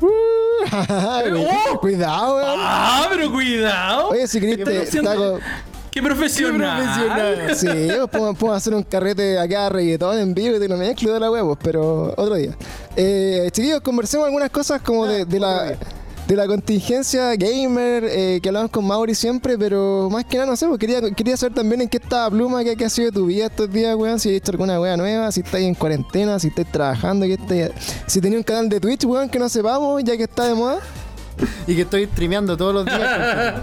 Uh, 0.00 1.78
Cuidado, 1.80 2.36
weón. 2.36 2.60
¡Ah, 2.60 3.06
pero 3.10 3.32
cuidado! 3.32 4.10
Oye, 4.10 4.28
si 4.28 4.38
querés, 4.38 4.90
¿Qué 5.98 6.02
profesional? 6.02 6.80
¡Qué 6.80 7.04
profesional! 7.06 7.56
Sí, 7.56 7.88
pues, 8.10 8.36
podemos, 8.36 8.56
hacer 8.56 8.74
un 8.74 8.82
carrete 8.84 9.38
acá 9.38 9.68
reggaetón 9.68 10.18
en 10.18 10.32
vivo 10.32 10.56
y 10.56 10.60
te 10.60 10.68
lo 10.68 10.76
mezclo 10.76 11.12
de 11.12 11.20
la 11.20 11.30
huevos, 11.30 11.58
pero 11.62 12.14
otro 12.16 12.36
día. 12.36 12.54
Eh, 12.96 13.48
chiquillos, 13.52 13.80
conversemos 13.80 14.26
algunas 14.26 14.50
cosas 14.50 14.80
como 14.80 15.06
de, 15.06 15.24
de 15.24 15.40
la 15.40 15.76
de 16.28 16.36
la 16.36 16.46
contingencia 16.46 17.34
gamer 17.36 18.04
eh, 18.04 18.38
que 18.42 18.50
hablamos 18.50 18.70
con 18.70 18.86
Mauri 18.86 19.14
siempre, 19.14 19.56
pero 19.56 20.10
más 20.10 20.26
que 20.26 20.36
nada 20.36 20.50
no 20.50 20.56
sé, 20.56 20.66
pues 20.66 20.78
quería, 20.78 21.00
quería 21.12 21.38
saber 21.38 21.54
también 21.54 21.80
en 21.80 21.88
qué 21.88 21.96
estaba 21.96 22.28
Pluma, 22.28 22.62
qué, 22.62 22.76
qué 22.76 22.84
ha 22.84 22.90
sido 22.90 23.10
tu 23.10 23.24
vida 23.24 23.46
estos 23.46 23.72
días, 23.72 23.96
weón, 23.96 24.20
si 24.20 24.28
has 24.28 24.34
hecho 24.36 24.50
alguna 24.52 24.78
wea 24.78 24.94
nueva, 24.98 25.32
si 25.32 25.40
estáis 25.40 25.66
en 25.66 25.74
cuarentena, 25.74 26.38
si 26.38 26.48
estáis 26.48 26.70
trabajando, 26.70 27.24
que 27.24 27.38
estáis- 27.38 27.70
si 28.06 28.20
tenías 28.20 28.40
un 28.40 28.44
canal 28.44 28.68
de 28.68 28.78
Twitch, 28.78 29.04
weón, 29.06 29.30
que 29.30 29.38
no 29.38 29.48
sepamos, 29.48 30.04
ya 30.04 30.18
que 30.18 30.24
está 30.24 30.44
de 30.44 30.54
moda. 30.54 30.80
Y 31.66 31.74
que 31.74 31.82
estoy 31.82 32.06
streameando 32.06 32.56
todos 32.56 32.74
los 32.74 32.84
días. 32.86 33.54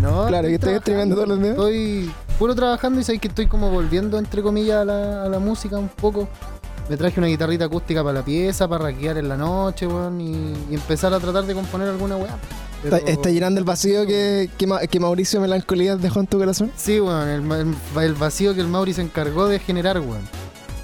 No, 0.00 0.26
Claro, 0.26 0.48
que 0.48 0.54
estoy 0.54 0.76
streameando 0.78 1.14
todos 1.16 1.28
los 1.28 1.38
días. 1.38 1.50
Estoy 1.50 2.10
puro 2.38 2.54
trabajando 2.54 3.00
y 3.00 3.04
sabéis 3.04 3.20
que 3.20 3.28
estoy 3.28 3.46
como 3.46 3.70
volviendo, 3.70 4.18
entre 4.18 4.42
comillas, 4.42 4.78
a 4.82 4.84
la, 4.84 5.24
a 5.24 5.28
la 5.28 5.38
música 5.38 5.76
un 5.76 5.88
poco. 5.88 6.28
Me 6.88 6.96
traje 6.96 7.20
una 7.20 7.26
guitarrita 7.28 7.66
acústica 7.66 8.02
para 8.02 8.20
la 8.20 8.24
pieza, 8.24 8.66
para 8.66 8.84
raquear 8.84 9.18
en 9.18 9.28
la 9.28 9.36
noche, 9.36 9.86
weón, 9.86 10.20
y, 10.20 10.54
y 10.70 10.74
empezar 10.74 11.12
a 11.12 11.20
tratar 11.20 11.44
de 11.44 11.52
componer 11.54 11.88
alguna 11.88 12.16
weá. 12.16 12.36
Pero- 12.82 12.96
Está, 12.96 13.10
está 13.10 13.30
llenando 13.30 13.58
el 13.58 13.64
vacío 13.64 14.06
que, 14.06 14.48
que, 14.56 14.88
que 14.88 15.00
Mauricio 15.00 15.40
Melancolía 15.40 15.96
dejó 15.96 16.20
en 16.20 16.26
tu 16.28 16.38
corazón. 16.38 16.70
Sí, 16.76 16.98
weón, 17.00 17.28
el, 17.28 17.42
ma- 17.42 17.58
el- 17.58 17.74
el 18.02 18.14
vacío 18.14 18.54
que 18.54 18.60
el 18.60 18.68
Mauri 18.68 18.94
se 18.94 19.02
encargó 19.02 19.48
de 19.48 19.58
generar, 19.58 20.00
weón. 20.00 20.20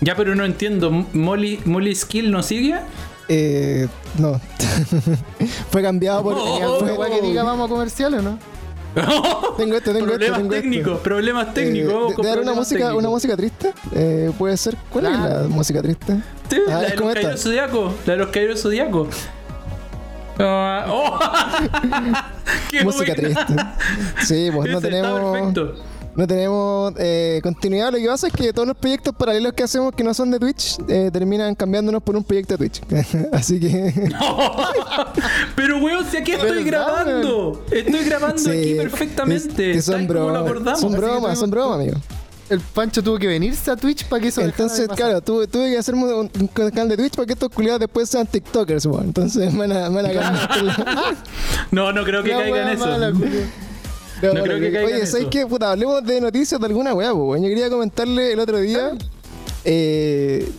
Ya, 0.03 0.15
pero 0.17 0.35
no 0.35 0.45
entiendo. 0.45 0.91
¿Molly, 0.91 1.61
Molly 1.65 1.95
Skill 1.95 2.31
no 2.31 2.43
sigue? 2.43 2.81
Eh, 3.29 3.89
no. 4.19 4.41
Fue 5.71 5.83
cambiado 5.83 6.23
por. 6.23 6.35
Oh, 6.35 6.57
¿Hay 6.57 6.63
alguna 6.63 6.79
fue- 6.95 6.99
weá 6.99 7.11
que 7.21 7.27
diga 7.27 7.43
vamos 7.43 7.67
a 7.67 7.73
comerciales, 7.73 8.23
no? 8.25 8.39
Tengo 9.57 9.75
esto, 9.77 9.93
tengo 9.93 10.07
esto, 10.07 10.19
problemas 10.19 10.39
tengo 10.39 10.51
técnicos, 10.55 10.93
esto. 10.93 11.03
problemas 11.03 11.55
técnicos. 11.55 11.91
Eh, 11.91 11.95
vamos 11.95 12.09
de- 12.11 12.15
con 12.15 12.23
de 12.25 12.29
dar 12.31 12.39
una 12.41 12.53
música, 12.53 12.79
técnicos. 12.79 12.99
una 13.01 13.09
música 13.09 13.37
triste. 13.37 13.73
Eh, 13.93 14.33
puede 14.39 14.57
ser. 14.57 14.77
¿Cuál 14.91 15.07
es 15.07 15.13
la 15.19 15.45
música 15.49 15.83
triste? 15.83 16.21
Sí, 16.49 16.57
Ah, 16.69 16.71
la 16.71 16.77
de 16.77 16.83
los 16.83 16.91
esta. 16.93 16.97
caballeros 17.01 17.41
zodiacos. 17.43 17.93
La 18.07 18.13
de 18.13 18.19
los 18.19 18.29
caballeros 18.29 18.61
zodiacos. 18.63 19.09
Ah, 20.39 20.85
oh. 20.89 21.19
Qué 22.71 22.85
música 22.85 23.15
buena. 23.15 23.47
triste. 23.47 23.65
Sí, 24.27 24.51
pues 24.55 24.71
no 24.71 24.81
tenemos. 24.81 25.55
No 26.17 26.27
tenemos 26.29 26.95
eh, 26.99 27.41
continuidad. 27.43 27.91
Lo 27.91 27.99
que 27.99 28.07
pasa 28.07 28.29
es 28.29 28.33
que 28.33 28.53
todos 28.53 28.69
los 28.69 28.77
proyectos 28.77 29.15
paralelos 29.17 29.53
que 29.53 29.65
hacemos 29.65 29.93
que 29.95 30.05
no 30.05 30.15
son 30.15 30.31
de 30.31 30.39
Twitch 30.39 30.79
eh, 30.89 31.11
terminan 31.13 31.55
cambiándonos 31.57 32.03
por 32.03 32.15
un 32.17 32.23
proyecto 32.23 32.57
de 32.57 32.69
Twitch. 32.69 32.81
Así 33.33 33.59
que. 33.59 33.93
Pero 35.57 35.79
weón, 35.79 36.05
si 36.11 36.17
aquí 36.19 36.33
estoy 36.33 36.63
¿Verdad, 36.65 36.67
grabando. 37.05 37.65
Estoy 37.71 38.05
grabando 38.05 38.39
sí, 38.39 38.51
aquí 38.51 38.75
perfectamente. 38.75 39.73
que 39.73 39.83
son 39.83 39.95
¿Sabes 39.95 40.07
cómo 40.09 40.19
lo 40.21 40.25
bromas. 40.27 40.51
acordamos? 40.51 40.81
Son 40.81 40.93
bromas, 40.93 41.39
son 41.39 41.51
bromas, 41.51 41.81
amigo. 41.81 41.97
El 42.51 42.61
Pancho 42.61 43.03
tuvo 43.03 43.19
que 43.19 43.27
venirse 43.27 43.71
a 43.71 43.75
Twitch 43.77 44.05
para 44.05 44.21
que 44.21 44.29
eso 44.29 44.43
Entonces, 44.43 44.87
de 44.87 44.95
claro, 44.95 45.23
tuve, 45.23 45.47
tuve 45.47 45.71
que 45.71 45.79
hacerme 45.79 46.05
un, 46.05 46.31
un 46.39 46.47
canal 46.49 46.91
de 46.91 46.97
Twitch 46.99 47.15
para 47.17 47.25
que 47.27 47.33
estos 47.33 47.49
culiados 47.49 47.81
después 47.81 48.09
sean 48.11 48.27
TikTokers, 48.27 48.85
weón. 48.87 49.05
Entonces, 49.07 49.51
me 49.53 49.67
van 49.67 49.73
a, 49.73 49.89
me 49.91 50.03
van 50.03 50.07
a 50.07 50.13
cambiar. 50.13 51.17
No, 51.71 51.91
no 51.93 52.05
creo 52.05 52.23
que 52.23 52.31
La 52.31 52.37
caiga 52.41 52.57
en 52.59 52.65
weá 52.65 52.73
eso. 52.75 52.87
mala, 52.87 53.13
No 54.33 54.43
creo 54.43 54.61
que 54.61 54.73
caiga 54.73 54.87
Oye. 54.97 55.07
¿sabes 55.07 55.27
qué? 55.31 55.47
Puta, 55.47 55.73
hablemos 55.73 56.05
de 56.05 56.21
noticias 56.21 56.61
de 56.61 56.67
alguna 56.67 56.95
weá, 56.95 57.13
pues, 57.13 57.23
weón. 57.23 57.43
Yo 57.43 57.49
quería 57.49 57.69
comentarle 57.69 58.33
el 58.33 58.39
otro 58.41 58.59
día. 58.59 58.93
eh, 59.65 60.51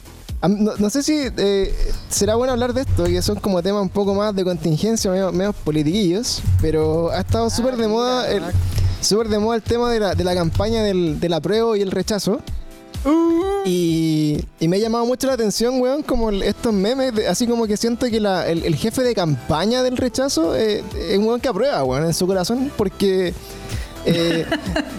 no, 0.48 0.74
no 0.78 0.90
sé 0.90 1.02
si 1.02 1.28
eh, 1.38 1.74
será 2.10 2.36
bueno 2.36 2.54
hablar 2.54 2.74
de 2.74 2.82
esto, 2.82 3.06
que 3.06 3.22
son 3.22 3.40
como 3.40 3.64
temas 3.64 3.82
un 3.82 3.90
poco 3.90 4.14
más 4.14 4.36
de 4.36 4.44
contingencia, 4.44 5.10
medio 5.32 5.54
politiquillos, 5.54 6.42
pero 6.62 7.10
ha 7.12 7.22
estado 7.22 7.50
súper 7.50 7.78
de 7.78 7.86
Ah, 7.86 7.88
moda 7.88 8.28
mira, 8.32 8.48
el, 8.50 8.54
súper 9.02 9.30
de 9.30 9.40
moda 9.40 9.56
el 9.56 9.64
tema 9.64 9.92
de 9.92 10.00
la, 10.00 10.14
de 10.14 10.24
la 10.24 10.36
campaña 10.36 10.84
del, 10.84 11.20
del 11.20 11.34
apruebo 11.34 11.76
y 11.76 11.82
el 11.82 11.90
rechazo. 11.92 12.42
Y, 13.66 14.40
y 14.60 14.68
me 14.68 14.78
ha 14.78 14.80
llamado 14.80 15.06
mucho 15.06 15.28
la 15.28 15.34
atención, 15.34 15.80
weón, 15.82 16.04
como 16.04 16.30
estos 16.32 16.74
memes, 16.74 17.14
así 17.28 17.48
como 17.48 17.66
que 17.68 17.78
siento 17.78 18.08
que 18.10 18.20
la- 18.20 18.48
el, 18.48 18.64
el 18.64 18.76
jefe 18.76 19.02
de 19.04 19.14
campaña 19.16 19.82
del 19.84 19.98
rechazo 19.98 20.56
eh, 20.56 20.84
es 21.10 21.18
un 21.18 21.26
weón 21.26 21.40
que 21.42 21.48
aprueba, 21.48 21.84
weón, 21.84 22.06
en 22.06 22.14
su 22.14 22.28
corazón, 22.28 22.72
porque 22.78 23.34
Eh, 24.06 24.46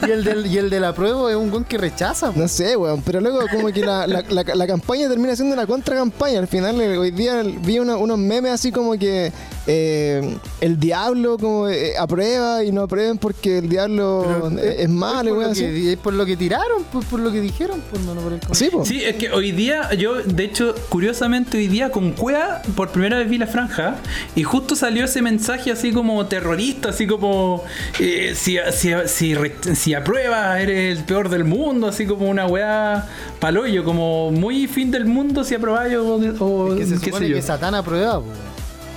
Y 0.07 0.11
el, 0.11 0.25
del, 0.25 0.47
y 0.47 0.59
el 0.59 0.69
de 0.71 0.81
la 0.81 0.95
prueba 0.95 1.31
es 1.31 1.37
un 1.37 1.51
gon 1.51 1.65
que 1.65 1.79
rechaza. 1.79 2.31
po. 2.33 2.39
no 2.41 2.49
sé, 2.49 2.77
weón, 2.77 3.03
pero 3.03 3.21
luego 3.21 3.41
como 3.51 3.69
que 3.73 3.81
la, 3.81 4.07
la, 4.07 4.23
la- 4.29 4.43
la 4.55 4.67
campaña 4.67 5.09
termina 5.09 5.35
siendo 5.37 5.55
una 5.55 5.67
contra-campaña. 5.67 6.39
Al 6.39 6.49
final, 6.49 6.81
eh, 6.81 6.99
hoy 6.99 7.11
día 7.11 7.43
vi 7.43 7.79
una- 7.79 7.97
unos 7.97 8.19
memes 8.19 8.53
así 8.53 8.71
como 8.73 8.93
que 8.99 9.33
eh, 9.67 10.37
el 10.61 10.79
diablo 10.79 11.39
como 11.39 11.69
eh, 11.69 11.95
aprueba 11.99 12.63
y 12.65 12.71
no 12.73 12.83
aprueben 12.83 13.19
porque 13.19 13.59
el 13.59 13.69
diablo 13.69 14.51
Pero, 14.55 14.61
es 14.61 14.89
malo, 14.89 15.31
por, 15.31 15.39
weón, 15.39 15.53
es 15.57 15.97
por 15.99 16.13
lo 16.15 16.25
que 16.27 16.37
tiraron, 16.37 16.85
por, 16.85 17.05
por 17.05 17.21
lo 17.21 17.33
que 17.33 17.41
dijeron, 17.41 17.83
pues 17.91 18.03
no, 18.05 18.15
no 18.15 18.21
por 18.21 18.33
el 18.33 18.41
Sí, 18.53 18.69
po. 18.71 18.85
Sí, 18.85 19.03
es 19.03 19.17
que 19.17 19.31
hoy 19.31 19.53
día, 19.53 19.93
yo, 19.95 20.15
de 20.23 20.45
hecho, 20.45 20.75
curiosamente 20.89 21.59
hoy 21.59 21.69
día 21.69 21.91
con 21.91 22.13
Cuea, 22.13 22.63
por 22.77 22.91
primera 22.91 23.19
vez 23.19 23.29
vi 23.29 23.39
la 23.39 23.47
franja 23.47 23.97
y 24.35 24.43
justo 24.45 24.77
salió 24.77 25.05
ese 25.05 25.21
mensaje 25.23 25.71
así 25.73 25.93
como 25.93 26.27
terrorista, 26.27 26.91
así 26.91 27.07
como 27.07 27.65
eh, 27.99 28.35
si, 28.37 28.57
si, 28.73 28.93
si, 29.07 29.35
re- 29.35 29.55
si 29.75 29.95
apruebas 29.95 30.61
eres 30.61 30.99
el 30.99 31.05
peor 31.05 31.29
del 31.29 31.45
mundo, 31.45 31.87
así 31.89 32.07
como 32.07 32.29
una 32.29 32.47
weá 32.47 33.07
paloyo, 33.39 33.85
como 33.85 34.31
muy 34.31 34.67
fin 34.67 34.91
del 34.91 35.05
mundo 35.07 35.45
si 35.45 35.55
aprobas 35.55 35.93
o, 35.95 36.17
o 36.41 36.77
que 36.77 36.85
se 36.87 36.95
qué 36.99 37.07
supone 37.07 37.27
sé 37.27 37.29
yo. 37.31 37.37
que 37.37 37.43
Satán 37.43 37.75
aprueba, 37.75 38.21
pues. 38.21 38.37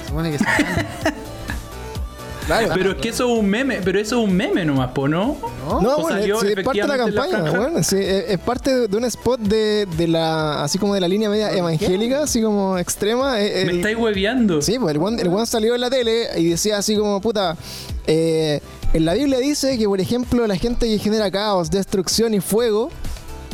Se 0.01 0.08
supone 0.10 0.32
que 0.32 0.38
Satán. 0.39 0.65
Claro. 2.48 2.70
Pero 2.74 2.91
es 2.94 2.98
que 2.98 3.10
eso 3.10 3.32
es 3.32 3.39
un 3.41 3.48
meme, 3.48 3.79
pero 3.86 4.00
eso 4.00 4.20
es 4.24 4.27
un 4.27 4.36
meme 4.36 4.65
nomás, 4.65 4.89
po, 4.89 5.08
¿no? 5.08 5.38
¿No? 5.68 5.82
No, 5.82 6.00
bueno, 6.00 6.18
salió 6.18 6.41
es, 6.41 6.56
parte 6.63 6.82
de 6.82 6.88
la 6.88 6.98
la 6.98 7.06
campaña, 7.06 7.38
franja. 7.41 7.60
bueno, 7.60 7.84
sí, 7.84 7.98
es, 8.00 8.25
es 8.27 8.39
parte 8.39 8.74
de, 8.74 8.88
de 8.88 8.98
un 8.98 9.06
spot 9.06 9.39
de, 9.41 9.86
de 9.96 10.08
la, 10.08 10.63
así 10.63 10.79
como 10.79 10.96
de 10.96 11.00
la 11.01 11.08
línea 11.08 11.29
media 11.29 11.51
evangélica, 11.51 12.24
así 12.24 12.41
como 12.41 12.79
extrema. 12.79 13.39
eh, 13.39 13.65
Me 13.65 13.72
el- 13.74 13.77
estáis 13.77 13.98
hueveando. 13.98 14.63
Sí, 14.63 14.79
pues 14.79 14.96
el 14.96 15.00
one, 15.00 15.22
el 15.22 15.27
one 15.27 15.46
salió 15.46 15.75
en 15.75 15.82
la 15.82 15.91
tele 15.91 16.25
y 16.39 16.50
decía 16.50 16.79
así 16.79 16.96
como, 16.98 17.22
puta, 17.22 17.56
eh, 18.08 18.62
en 18.93 19.05
la 19.05 19.13
Biblia 19.13 19.39
dice 19.39 19.77
que, 19.77 19.86
por 19.86 20.01
ejemplo, 20.01 20.48
la 20.48 20.55
gente 20.55 20.88
que 20.88 20.98
genera 20.98 21.29
caos, 21.29 21.69
destrucción 21.69 22.34
y 22.34 22.39
fuego 22.39 22.89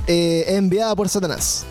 eh, 0.07 0.45
es 0.47 0.55
enviada 0.55 0.95
por 0.95 1.09
Satanás. 1.09 1.65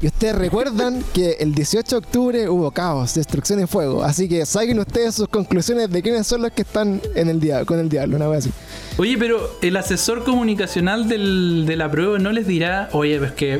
Y 0.00 0.06
ustedes 0.06 0.34
recuerdan 0.36 1.02
que 1.14 1.32
el 1.40 1.54
18 1.54 1.88
de 1.88 1.96
octubre 1.96 2.48
hubo 2.48 2.70
caos, 2.70 3.14
destrucción 3.14 3.60
y 3.60 3.66
fuego. 3.66 4.02
Así 4.02 4.28
que 4.28 4.44
saquen 4.46 4.78
ustedes 4.78 5.14
sus 5.14 5.28
conclusiones 5.28 5.90
de 5.90 6.02
quiénes 6.02 6.26
son 6.26 6.42
los 6.42 6.52
que 6.52 6.62
están 6.62 7.00
en 7.14 7.28
el 7.28 7.40
dia 7.40 7.64
con 7.64 7.78
el 7.78 7.88
diablo, 7.88 8.16
una 8.16 8.28
vez 8.28 8.40
así. 8.40 8.50
Oye, 8.96 9.16
pero 9.18 9.50
el 9.60 9.76
asesor 9.76 10.24
comunicacional 10.24 11.08
del, 11.08 11.64
de 11.66 11.76
la 11.76 11.90
prueba 11.90 12.18
no 12.18 12.32
les 12.32 12.46
dirá, 12.46 12.88
oye, 12.92 13.18
pues 13.18 13.32
que, 13.32 13.58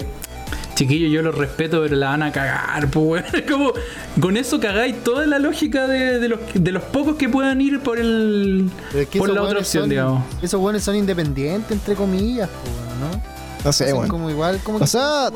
chiquillo, 0.75 1.09
yo 1.09 1.23
los 1.23 1.35
respeto, 1.37 1.81
pero 1.83 1.97
la 1.97 2.09
van 2.11 2.23
a 2.23 2.33
cagar, 2.33 2.89
pues, 2.91 3.07
weón. 3.07 3.25
Es 3.35 3.51
como, 3.51 3.73
con 4.21 4.37
eso 4.37 4.59
cagáis 4.61 5.03
toda 5.05 5.27
la 5.27 5.39
lógica 5.39 5.87
de, 5.87 6.19
de 6.19 6.29
los, 6.29 6.41
de 6.55 6.73
los 6.73 6.83
pocos 6.83 7.17
que 7.17 7.29
puedan 7.29 7.61
ir 7.61 7.81
por 7.81 7.99
el 7.99 8.69
Pero 8.91 9.03
es 9.03 9.09
que 9.09 9.19
por 9.19 9.29
la 9.29 9.35
otra 9.35 9.45
weones 9.45 9.63
opción, 9.67 9.83
son- 9.85 9.91
digamos. 9.91 10.25
Esos 10.43 10.61
buenos 10.61 10.83
son 10.83 10.97
independientes, 10.97 11.71
entre 11.73 11.95
comillas, 11.95 12.49
pues, 12.63 12.75
¿no? 13.13 13.35
No 13.65 13.73
sé, 13.73 13.93
bueno. 13.95 14.09
como 14.09 14.29
igual, 14.29 14.61
como 14.63 14.77
O 14.77 14.81
que 14.83 14.87
sea, 14.87 15.31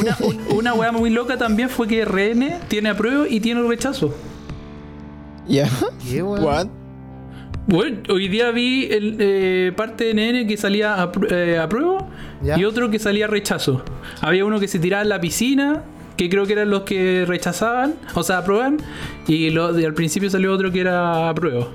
Una, 0.00 0.16
un- 0.20 0.40
una 0.56 0.74
weá 0.74 0.92
muy 0.92 1.10
loca 1.10 1.36
también 1.36 1.68
fue 1.68 1.88
que 1.88 2.04
RN 2.04 2.60
tiene 2.68 2.90
apruebo 2.90 3.26
y 3.26 3.40
tiene 3.40 3.62
rechazo. 3.62 4.14
¿Ya? 5.48 5.68
¿Qué, 6.08 6.22
weón? 6.22 6.44
What? 6.44 6.66
Bueno, 7.66 7.98
hoy 8.10 8.28
día 8.28 8.50
vi 8.50 8.84
el, 8.90 9.16
eh, 9.18 9.72
parte 9.74 10.12
de 10.12 10.14
NN 10.14 10.46
que 10.46 10.56
salía 10.58 11.02
a, 11.02 11.10
eh, 11.30 11.58
a 11.58 11.68
prueba 11.68 12.06
Ya. 12.42 12.58
y 12.58 12.64
otro 12.64 12.90
que 12.90 12.98
salía 12.98 13.24
a 13.24 13.28
rechazo. 13.28 13.82
Había 14.20 14.44
uno 14.44 14.60
que 14.60 14.68
se 14.68 14.78
tiraba 14.78 15.02
en 15.02 15.08
la 15.08 15.18
piscina, 15.20 15.82
que 16.16 16.28
creo 16.28 16.44
que 16.46 16.52
eran 16.52 16.68
los 16.68 16.82
que 16.82 17.24
rechazaban, 17.26 17.94
o 18.14 18.22
sea, 18.22 18.38
aprueban, 18.38 18.76
y 19.26 19.48
lo, 19.50 19.72
de- 19.72 19.86
al 19.86 19.94
principio 19.94 20.28
salió 20.28 20.52
otro 20.52 20.70
que 20.70 20.80
era 20.80 21.30
a 21.30 21.34
prueba. 21.34 21.68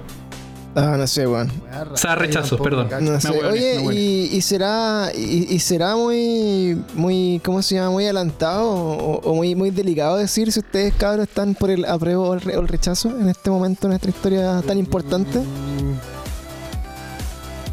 Ah, 0.76 0.96
no 1.00 1.08
sé, 1.08 1.26
weón. 1.26 1.52
Rara. 1.72 1.92
O 1.92 1.98
sea, 1.98 2.14
rechazo, 2.14 2.58
perdón. 2.60 2.88
No 3.02 3.20
sé. 3.20 3.30
Oye, 3.30 3.82
y, 3.92 4.30
y 4.38 4.42
será 4.42 5.10
y, 5.18 5.48
y 5.50 5.58
será 5.60 5.96
muy 5.96 6.78
muy 6.94 7.42
¿cómo 7.44 7.64
se 7.64 7.74
llama? 7.76 7.90
muy 7.90 8.04
adelantado 8.06 8.70
o, 8.70 9.20
o 9.20 9.34
muy 9.36 9.56
muy 9.56 9.72
delicado 9.72 10.18
decir 10.18 10.52
si 10.52 10.60
ustedes 10.60 10.94
cabros 10.94 11.28
están 11.28 11.56
por 11.56 11.72
el 11.72 11.86
apruebo 11.86 12.30
o 12.30 12.34
el, 12.36 12.42
re- 12.42 12.56
o 12.56 12.62
el 12.62 12.68
rechazo 12.68 13.10
en 13.10 13.30
este 13.30 13.50
momento 13.50 13.88
en 13.88 13.90
nuestra 13.90 14.12
historia 14.12 14.62
tan 14.66 14.78
importante. 14.78 15.40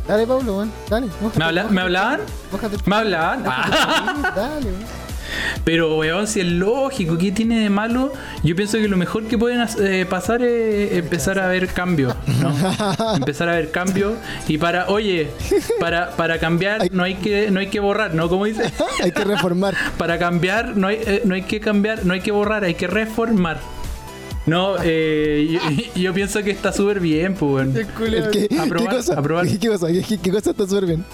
Dale, 0.09 0.27
Pablo, 0.27 0.57
weón. 0.59 0.73
Dale. 0.89 1.09
mójate, 1.21 1.39
¿Me, 1.39 1.45
habla- 1.45 1.63
mójate. 1.63 1.75
¿Me 1.75 1.81
hablaban? 1.83 2.21
Mójate. 2.53 2.77
¿Me 2.87 2.97
hablaban? 2.97 3.43
Ah, 3.47 4.33
Dale, 4.37 4.67
weón. 4.67 5.07
pero, 5.65 5.97
weón, 5.97 6.27
si 6.29 6.41
es 6.41 6.47
lógico, 6.47 7.19
¿qué 7.19 7.33
tiene 7.33 7.59
de 7.61 7.71
malo? 7.71 8.13
Yo 8.45 8.55
pienso 8.55 8.79
que 8.79 8.87
lo 8.87 8.97
mejor 8.97 9.25
que 9.25 9.37
pueden 9.37 9.67
eh, 9.81 10.07
pasar 10.09 10.43
es 10.43 10.93
empezar 10.93 11.41
a 11.41 11.49
ver 11.49 11.67
cambios, 11.69 12.15
¿no? 12.41 12.55
empezar 13.17 13.49
a 13.49 13.53
ver 13.57 13.73
cambios 13.73 14.15
y 14.47 14.59
para, 14.59 14.87
oye, 14.89 15.29
para, 15.81 16.11
para 16.11 16.39
cambiar 16.39 16.93
no 16.93 17.03
hay 17.03 17.17
que 17.17 17.51
no 17.51 17.59
hay 17.59 17.67
que 17.67 17.81
borrar, 17.81 18.15
¿no? 18.15 18.29
Como 18.29 18.45
dice, 18.45 18.73
Hay 19.03 19.11
que 19.11 19.25
reformar. 19.25 19.75
para 19.99 20.19
cambiar 20.19 20.77
no 20.77 20.87
hay, 20.87 21.01
eh, 21.05 21.23
no 21.25 21.35
hay 21.35 21.43
que 21.43 21.59
cambiar, 21.61 22.07
no 22.07 22.15
hay 22.15 22.21
que 22.21 22.31
borrar, 22.31 22.63
hay 22.63 22.75
que 22.75 22.87
reformar. 22.87 23.59
No, 24.47 24.77
eh, 24.83 25.49
yo, 25.51 25.61
yo 26.01 26.15
pienso 26.15 26.43
que 26.43 26.51
está 26.53 26.73
súper 26.73 27.01
bien, 27.01 27.35
pues, 27.35 27.69
que- 28.31 28.49
¿Qué 28.49 28.59
Aprobar, 28.59 28.97
cosa? 28.97 29.19
aprobar. 29.19 29.47
¿Qué, 29.47 29.59
qué 29.59 29.69
cosa? 29.69 29.89
¿Qué, 29.89 30.03
qué- 30.03 30.19
qué 30.19 30.31
cosa 30.31 30.51
está 30.51 30.67
súper 30.67 30.87
bien? 30.87 31.05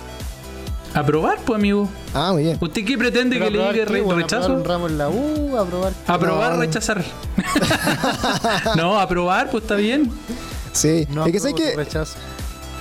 Aprobar, 0.95 1.39
pues, 1.47 1.59
amigo. 1.59 1.89
Ah, 2.13 2.33
muy 2.35 2.43
bien. 2.43 2.59
¿Usted 2.61 2.85
qué 2.85 2.99
pretende 2.99 3.39
Pero 3.39 3.51
que 3.51 3.57
le 3.57 3.73
qué, 3.73 3.85
re- 3.87 4.03
rechazo? 4.17 4.37
aprobar 4.45 4.59
un 4.59 4.65
ramo 4.65 4.87
en 4.89 4.99
la 4.99 5.09
U, 5.09 5.57
aprobar. 5.57 5.93
Aprobar, 6.07 6.53
No. 6.55 6.61
rechazar. 6.61 7.03
no, 8.77 9.01
aprobar, 9.01 9.51
pues 9.51 9.63
está 9.63 9.77
bien. 9.77 10.11
Sí. 10.73 11.07
No, 11.11 11.27
es 11.27 11.33
que 11.33 11.41
tu 11.41 11.55
que 11.57 11.75
rechazo. 11.77 12.17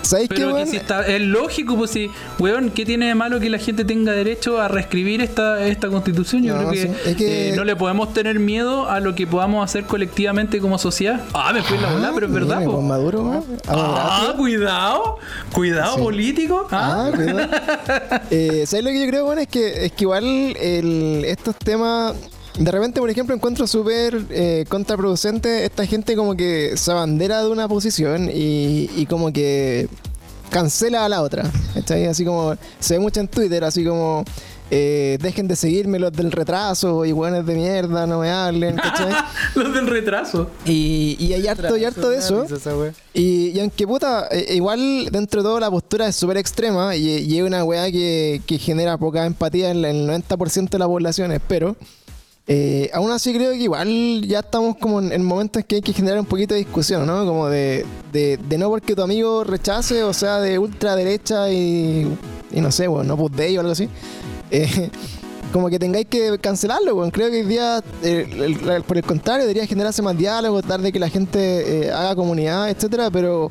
¿Sabéis 0.02 0.30
qué, 0.30 0.46
weón? 0.46 0.68
si 0.68 0.78
está, 0.78 1.06
es 1.06 1.22
lógico, 1.22 1.76
pues 1.78 1.92
si, 1.92 2.10
weón, 2.40 2.70
¿qué 2.72 2.86
tiene 2.86 3.08
de 3.08 3.16
malo 3.16 3.40
que 3.40 3.50
la 3.50 3.58
gente 3.58 3.86
tenga 3.86 4.12
derecho 4.14 4.60
a 4.60 4.68
reescribir 4.68 5.22
esta, 5.22 5.66
esta 5.66 5.88
constitución? 5.90 6.44
Yo 6.44 6.54
No, 6.56 6.70
creo 6.70 6.72
que, 6.72 6.82
sí, 6.82 7.10
es 7.12 7.16
que- 7.18 7.50
eh, 7.50 7.56
no 7.56 7.64
le 7.64 7.76
podemos 7.76 8.14
tener 8.14 8.40
miedo 8.40 8.90
a 8.90 9.00
lo 9.00 9.16
que 9.16 9.28
podamos 9.28 9.64
hacer 9.64 9.84
colectivamente 9.86 10.60
como 10.60 10.78
sociedad. 10.78 11.22
Ah, 11.34 11.52
me 11.54 11.62
fui 11.64 11.78
en 11.78 11.84
la 11.84 11.92
bola, 11.94 12.12
pero 12.14 12.28
es 12.28 12.34
verdad, 12.34 12.58
Mire, 12.60 12.72
po. 12.72 12.82
Maduro, 12.82 13.22
weón. 13.24 13.44
Ah, 13.68 14.34
cuidado, 14.38 15.18
cuidado 15.54 15.96
Sí. 15.96 16.02
político. 16.02 16.68
Ah, 16.72 17.08
Ah, 17.08 17.12
cuidado. 17.16 17.40
eh, 18.32 18.64
¿Sabes 18.68 18.84
lo 18.86 18.92
que 18.92 19.02
yo 19.02 19.08
creo, 19.08 19.26
bueno? 19.26 19.42
Es 19.42 19.48
que, 19.48 19.86
es 19.86 19.92
que 19.94 20.04
igual 20.04 20.24
el- 20.60 21.24
estos 21.26 21.56
temas. 21.58 22.16
De 22.58 22.70
repente, 22.72 23.00
por 23.00 23.10
ejemplo, 23.10 23.34
encuentro 23.36 23.66
súper 23.66 24.26
eh, 24.30 24.66
contraproducente 24.68 25.64
esta 25.66 25.86
gente 25.86 26.16
como 26.16 26.36
que 26.36 26.76
se 26.76 26.92
abandera 26.92 27.42
de 27.44 27.50
una 27.50 27.68
posición 27.68 28.30
y, 28.34 28.90
y 28.96 29.06
como 29.06 29.32
que 29.32 29.88
cancela 30.50 31.06
a 31.06 31.10
la 31.10 31.22
otra. 31.22 31.50
¿cachai? 31.74 32.06
Así 32.08 32.26
como 32.26 32.56
se 32.80 32.96
ve 32.96 33.00
mucho 33.00 33.20
en 33.22 33.28
Twitter, 33.30 33.64
así 33.64 33.86
como 33.86 34.26
eh, 34.70 35.18
dejen 35.22 35.48
de 35.48 35.56
seguirme 35.56 35.98
los 36.00 36.12
del 36.12 36.32
retraso 36.32 37.06
y 37.06 37.14
buenos 37.14 37.46
de 37.46 37.56
mierda, 37.56 38.06
no 38.06 38.20
me 38.20 38.30
hablen, 38.30 38.76
¿cachai? 38.76 39.14
los 39.56 39.74
del 39.74 39.88
retraso. 39.88 40.50
Y, 40.66 41.16
y 41.20 41.34
hay 41.34 41.48
harto 41.48 41.78
y 41.78 41.86
harto 41.86 42.10
de 42.10 42.18
eso. 42.18 42.44
Y, 43.14 43.52
y 43.56 43.60
aunque 43.62 43.88
puta, 43.88 44.28
eh, 44.30 44.56
igual 44.56 45.08
dentro 45.12 45.42
de 45.42 45.48
todo 45.48 45.60
la 45.60 45.72
postura 45.72 46.08
es 46.08 46.16
súper 46.18 46.36
extrema 46.38 46.96
y, 46.98 47.08
y 47.10 47.38
es 47.40 47.44
una 47.46 47.64
weá 47.64 47.90
que, 47.92 48.42
que 48.46 48.58
genera 48.58 48.98
poca 48.98 49.26
empatía 49.26 49.72
en, 49.72 49.82
la- 49.82 49.90
en 49.90 50.10
el 50.10 50.24
90% 50.28 50.70
de 50.70 50.80
la 50.80 50.86
población, 50.88 51.32
espero. 51.32 51.78
Eh, 52.54 52.90
aún 52.94 53.10
así 53.12 53.34
creo 53.34 53.52
que 53.52 53.60
igual 53.60 54.24
ya 54.28 54.40
estamos 54.40 54.76
como 54.76 55.00
en, 55.00 55.14
en 55.14 55.24
momentos 55.24 55.64
que 55.64 55.76
hay 55.76 55.82
que 55.82 55.94
generar 55.94 56.20
un 56.20 56.26
poquito 56.26 56.54
de 56.54 56.60
discusión, 56.60 57.06
¿no? 57.08 57.26
Como 57.26 57.48
de, 57.48 57.86
de, 58.12 58.36
de 58.36 58.58
no 58.58 58.68
porque 58.68 58.94
tu 58.94 59.02
amigo 59.02 59.46
rechace, 59.46 60.04
o 60.04 60.12
sea, 60.12 60.42
de 60.42 60.60
ultraderecha 60.60 61.50
y, 61.50 62.14
y 62.52 62.60
no 62.60 62.70
sé, 62.70 62.90
bueno, 62.90 63.06
no 63.06 63.16
put 63.16 63.34
day 63.34 63.56
o 63.56 63.62
algo 63.62 63.72
así. 63.72 63.88
Eh, 64.50 64.90
como 65.54 65.70
que 65.70 65.80
tengáis 65.80 66.08
que 66.08 66.38
cancelarlo, 66.40 66.94
weón. 66.96 67.12
Creo 67.12 67.32
que 67.32 67.38
hoy 67.38 67.46
día, 67.46 67.82
eh, 68.04 68.84
por 68.86 68.98
el 68.98 69.04
contrario, 69.06 69.44
debería 69.44 69.66
generarse 69.66 70.02
más 70.02 70.18
diálogo, 70.18 70.60
tratar 70.60 70.82
de 70.82 70.92
que 70.92 71.00
la 71.00 71.08
gente 71.08 71.86
eh, 71.86 71.92
haga 71.94 72.18
comunidad, 72.18 72.70
etcétera, 72.70 73.10
pero 73.10 73.50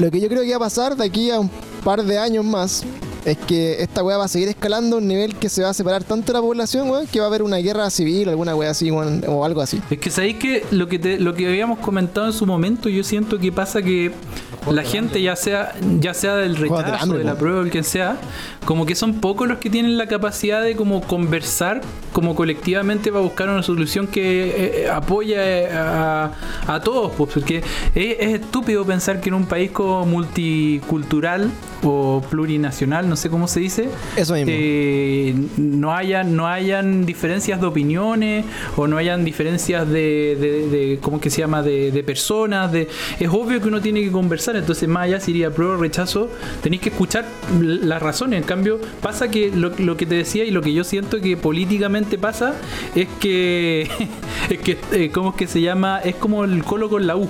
lo 0.00 0.10
que 0.10 0.20
yo 0.20 0.26
creo 0.26 0.42
que 0.42 0.50
va 0.50 0.56
a 0.56 0.58
pasar 0.58 0.96
de 0.96 1.04
aquí 1.04 1.30
a 1.30 1.38
un 1.38 1.50
par 1.84 2.02
de 2.02 2.18
años 2.18 2.44
más 2.44 2.82
es 3.24 3.36
que 3.36 3.82
esta 3.82 4.02
weá 4.02 4.16
va 4.16 4.24
a 4.24 4.28
seguir 4.28 4.48
escalando 4.48 4.96
a 4.96 4.98
un 4.98 5.06
nivel 5.08 5.34
que 5.36 5.48
se 5.48 5.62
va 5.62 5.70
a 5.70 5.74
separar 5.74 6.04
tanto 6.04 6.28
de 6.32 6.38
la 6.38 6.40
población, 6.42 6.88
weón, 6.90 7.06
que 7.06 7.18
va 7.20 7.26
a 7.26 7.28
haber 7.28 7.42
una 7.42 7.58
guerra 7.58 7.88
civil, 7.90 8.28
alguna 8.28 8.54
weá 8.54 8.70
así, 8.70 8.90
weón, 8.90 9.22
o 9.28 9.44
algo 9.44 9.60
así. 9.60 9.80
Es 9.90 9.98
que 9.98 10.10
sabéis 10.10 10.36
que 10.36 10.64
lo 10.70 10.88
que 10.88 10.98
te- 10.98 11.18
lo 11.18 11.34
que 11.34 11.46
habíamos 11.46 11.78
comentado 11.80 12.26
en 12.26 12.32
su 12.32 12.46
momento, 12.46 12.88
yo 12.88 13.04
siento 13.04 13.38
que 13.38 13.52
pasa 13.52 13.82
que 13.82 14.12
la 14.70 14.82
gente, 14.82 15.20
ya 15.22 15.36
sea, 15.36 15.74
ya 16.00 16.12
sea 16.14 16.36
del 16.36 16.56
rechazo, 16.56 16.94
hambre, 17.02 17.18
de 17.18 17.24
la 17.24 17.36
prueba, 17.36 17.62
el 17.62 17.70
que 17.70 17.82
sea, 17.82 18.16
como 18.64 18.84
que 18.86 18.94
son 18.94 19.14
pocos 19.20 19.48
los 19.48 19.58
que 19.58 19.70
tienen 19.70 19.96
la 19.96 20.06
capacidad 20.06 20.62
de 20.62 20.76
como 20.76 21.00
conversar 21.02 21.80
como 22.12 22.34
colectivamente 22.34 23.10
para 23.10 23.22
buscar 23.22 23.48
una 23.48 23.62
solución 23.62 24.06
que 24.06 24.48
eh, 24.48 24.82
eh, 24.84 24.90
apoya 24.90 25.40
a, 25.72 26.32
a 26.66 26.80
todos, 26.80 27.12
pues, 27.16 27.32
porque 27.32 27.58
es, 27.94 28.16
es 28.20 28.40
estúpido 28.40 28.84
pensar 28.84 29.20
que 29.20 29.28
en 29.28 29.34
un 29.34 29.46
país 29.46 29.70
como 29.70 30.04
multicultural 30.06 31.50
o 31.82 32.22
plurinacional, 32.28 33.08
no 33.10 33.16
sé 33.16 33.28
cómo 33.28 33.46
se 33.48 33.60
dice, 33.60 33.88
Eso 34.16 34.32
mismo. 34.34 34.50
eh, 34.54 35.34
no 35.58 35.92
hayan 35.94 36.34
no 36.34 36.46
hayan 36.48 37.04
diferencias 37.04 37.60
de 37.60 37.66
opiniones 37.66 38.44
o 38.76 38.86
no 38.86 38.96
hayan 38.96 39.24
diferencias 39.24 39.86
de, 39.88 40.36
de, 40.40 40.68
de- 40.68 40.98
¿cómo 41.02 41.20
que 41.20 41.28
se 41.28 41.40
llama? 41.42 41.62
De, 41.62 41.90
de 41.90 42.02
personas. 42.02 42.72
De, 42.72 42.88
es 43.18 43.28
obvio 43.28 43.60
que 43.60 43.68
uno 43.68 43.80
tiene 43.82 44.00
que 44.02 44.10
conversar, 44.10 44.56
entonces 44.56 44.88
más 44.88 45.04
allá 45.04 45.20
si 45.20 45.32
iría 45.32 45.50
prueba 45.50 45.74
o 45.74 45.76
rechazo, 45.76 46.30
tenéis 46.62 46.80
que 46.82 46.88
escuchar 46.90 47.26
las 47.60 48.00
razones. 48.00 48.40
En 48.40 48.46
cambio, 48.46 48.80
pasa 49.02 49.30
que 49.30 49.50
lo, 49.54 49.70
lo 49.78 49.96
que 49.96 50.06
te 50.06 50.14
decía 50.14 50.44
y 50.44 50.50
lo 50.50 50.62
que 50.62 50.72
yo 50.72 50.84
siento 50.84 51.20
que 51.20 51.36
políticamente 51.36 52.16
pasa 52.16 52.54
es 52.94 53.08
que, 53.20 53.88
es 54.50 54.58
que 54.60 54.78
eh, 54.92 55.10
¿cómo 55.12 55.30
es 55.30 55.36
que 55.36 55.46
se 55.46 55.60
llama? 55.60 55.98
Es 55.98 56.14
como 56.14 56.44
el 56.44 56.62
colo 56.64 56.88
con 56.88 57.06
la 57.06 57.16
U. 57.16 57.28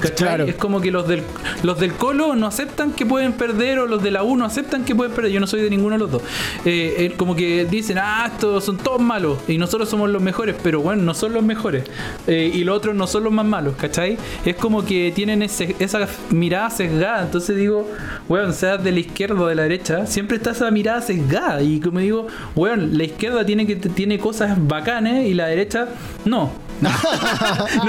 ¿cachai? 0.00 0.16
Claro. 0.28 0.44
Es 0.44 0.54
como 0.56 0.80
que 0.80 0.90
los 0.90 1.06
del, 1.08 1.22
los 1.62 1.78
del 1.78 1.92
Colo 1.94 2.34
no 2.36 2.46
aceptan 2.46 2.92
que 2.92 3.06
pueden 3.06 3.32
perder 3.32 3.78
o 3.78 3.86
los 3.86 4.02
de 4.02 4.10
la 4.10 4.22
U 4.22 4.36
no 4.36 4.44
aceptan 4.44 4.84
que 4.84 4.94
pueden 4.94 5.12
perder. 5.14 5.32
Yo 5.32 5.40
no 5.40 5.46
soy 5.46 5.60
de 5.62 5.70
ninguno 5.70 5.94
de 5.94 5.98
los 6.00 6.10
dos. 6.10 6.22
Eh, 6.64 6.94
eh, 6.98 7.14
como 7.16 7.34
que 7.36 7.64
dicen, 7.64 7.98
ah, 8.00 8.28
estos 8.32 8.64
son 8.64 8.78
todos 8.78 9.00
malos 9.00 9.38
y 9.48 9.58
nosotros 9.58 9.88
somos 9.88 10.10
los 10.10 10.22
mejores, 10.22 10.56
pero 10.62 10.80
bueno, 10.80 11.02
no 11.02 11.14
son 11.14 11.32
los 11.32 11.42
mejores. 11.42 11.84
Eh, 12.26 12.50
y 12.54 12.64
los 12.64 12.76
otros 12.76 12.94
no 12.94 13.06
son 13.06 13.24
los 13.24 13.32
más 13.32 13.46
malos, 13.46 13.74
¿cachai? 13.76 14.16
Es 14.44 14.56
como 14.56 14.84
que 14.84 15.12
tienen 15.14 15.42
ese- 15.42 15.76
esa 15.78 16.06
mirada 16.30 16.70
sesgada. 16.70 17.22
Entonces 17.22 17.56
digo, 17.56 17.88
weón, 18.28 18.52
seas 18.52 18.82
de 18.82 18.92
la 18.92 19.00
izquierda 19.00 19.40
o 19.40 19.46
de 19.46 19.54
la 19.54 19.62
derecha, 19.62 20.06
siempre 20.06 20.36
está 20.36 20.50
esa 20.52 20.70
mirada 20.70 21.00
sesgada. 21.02 21.62
Y 21.62 21.80
como 21.80 21.98
digo, 22.00 22.26
weón, 22.54 22.96
la 22.96 23.04
izquierda 23.04 23.44
tiene, 23.46 23.66
que, 23.66 23.76
tiene 23.76 24.18
cosas 24.18 24.56
bacanes 24.66 25.26
y 25.28 25.34
la 25.34 25.46
derecha 25.46 25.88
no. 26.24 26.50
No, 26.80 26.90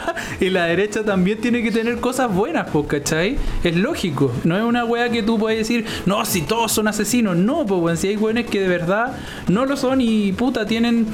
y 0.40 0.50
la 0.50 0.66
derecha 0.66 1.04
también 1.04 1.40
tiene 1.40 1.62
que 1.62 1.70
tener 1.70 2.00
cosas 2.00 2.32
buenas, 2.32 2.68
pues, 2.72 2.86
¿cachai? 2.86 3.36
Es 3.62 3.76
lógico. 3.76 4.32
No 4.44 4.56
es 4.56 4.62
una 4.64 4.84
wea 4.84 5.08
que 5.10 5.22
tú 5.22 5.38
puedes 5.38 5.58
decir, 5.58 5.84
no, 6.06 6.24
si 6.24 6.42
todos 6.42 6.72
son 6.72 6.88
asesinos. 6.88 7.36
No, 7.36 7.66
pues, 7.66 8.00
si 8.00 8.08
hay 8.08 8.16
weones 8.16 8.46
que 8.46 8.60
de 8.60 8.68
verdad 8.68 9.16
no 9.48 9.66
lo 9.66 9.76
son 9.76 10.00
y 10.00 10.32
puta 10.32 10.64
tienen 10.66 11.06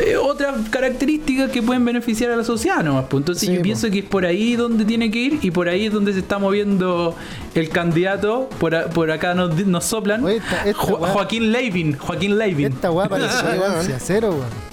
eh, 0.00 0.16
otras 0.16 0.68
características 0.70 1.50
que 1.50 1.60
pueden 1.62 1.84
beneficiar 1.84 2.30
a 2.30 2.36
la 2.36 2.44
sociedad 2.44 2.82
nomás, 2.84 3.06
pues. 3.08 3.20
Entonces 3.22 3.48
Sí, 3.48 3.54
yo 3.54 3.60
po. 3.60 3.64
pienso 3.64 3.90
que 3.90 3.98
es 4.00 4.04
por 4.04 4.24
ahí 4.24 4.54
donde 4.56 4.84
tiene 4.84 5.10
que 5.10 5.18
ir 5.18 5.38
y 5.42 5.50
por 5.50 5.68
ahí 5.68 5.86
es 5.86 5.92
donde 5.92 6.12
se 6.12 6.20
está 6.20 6.38
moviendo 6.38 7.16
el 7.54 7.68
candidato. 7.70 8.48
Por, 8.60 8.74
a- 8.74 8.86
por 8.86 9.10
acá 9.10 9.34
nos, 9.34 9.66
nos 9.66 9.84
soplan. 9.84 10.24
Oye, 10.24 10.36
esta- 10.36 10.64
esta 10.68 10.72
Jo- 10.82 10.98
wea- 10.98 11.10
Joaquín 11.12 11.50
Levin. 11.52 11.96
Joaquín 11.98 12.38
Levin. 12.38 12.72
Esta 12.72 12.90
weá 12.90 13.08
parece 13.08 13.34
cero, 13.98 14.30
weón. 14.38 14.67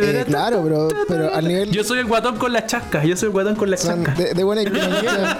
Eh, 0.00 0.24
claro, 0.26 0.62
pero, 0.64 0.88
pero 1.06 1.34
al 1.34 1.46
nivel 1.46 1.70
Yo 1.70 1.84
soy 1.84 1.98
el 1.98 2.06
guatón 2.06 2.36
con 2.38 2.52
las 2.52 2.66
chascas. 2.66 3.04
Yo 3.04 3.16
soy 3.16 3.26
el 3.26 3.32
guatón 3.32 3.56
con 3.56 3.70
las 3.70 3.82
chascas. 3.84 4.16
de, 4.16 4.32
de 4.34 4.44
buena 4.44 4.62
economía. 4.66 5.38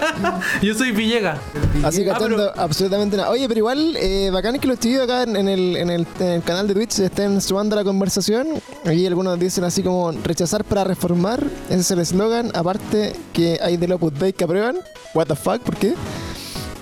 Yo 0.60 0.74
soy 0.74 0.92
Villegas. 0.92 1.38
Así 1.82 2.02
Ah, 2.08 2.12
cachando 2.12 2.36
pero- 2.36 2.52
absolutamente 2.60 3.16
nada. 3.16 3.30
Oye, 3.30 3.48
pero 3.48 3.58
igual, 3.58 3.96
eh, 3.98 4.30
bacán 4.32 4.58
que 4.58 4.66
los 4.68 4.78
chiquillos 4.78 5.04
acá 5.04 5.22
en, 5.22 5.36
el, 5.48 5.76
en, 5.76 5.90
el, 5.90 6.06
en 6.20 6.26
el 6.26 6.42
canal 6.42 6.68
de 6.68 6.74
Twitch 6.74 6.90
se 6.90 7.06
estén 7.06 7.40
sumando 7.40 7.74
a 7.76 7.78
la 7.78 7.84
conversación. 7.84 8.46
Aquí 8.84 9.06
algunos 9.06 9.38
dicen 9.38 9.64
así 9.64 9.82
como 9.82 10.12
rechazar 10.12 10.64
para 10.64 10.84
reformar. 10.84 11.42
Ese 11.70 11.80
es 11.80 11.90
el 11.90 11.98
eslogan. 12.00 12.50
Aparte 12.54 13.14
que 13.32 13.58
hay 13.62 13.76
del 13.76 13.92
Opus 13.92 14.18
Dei 14.18 14.32
que 14.32 14.44
aprueban. 14.44 14.76
What 15.14 15.26
the 15.26 15.34
fuck, 15.36 15.60
¿por 15.62 15.76
qué? 15.76 15.94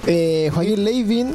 Eh, 0.07 0.51
Joaquín 0.53 0.85
Levin. 0.85 1.35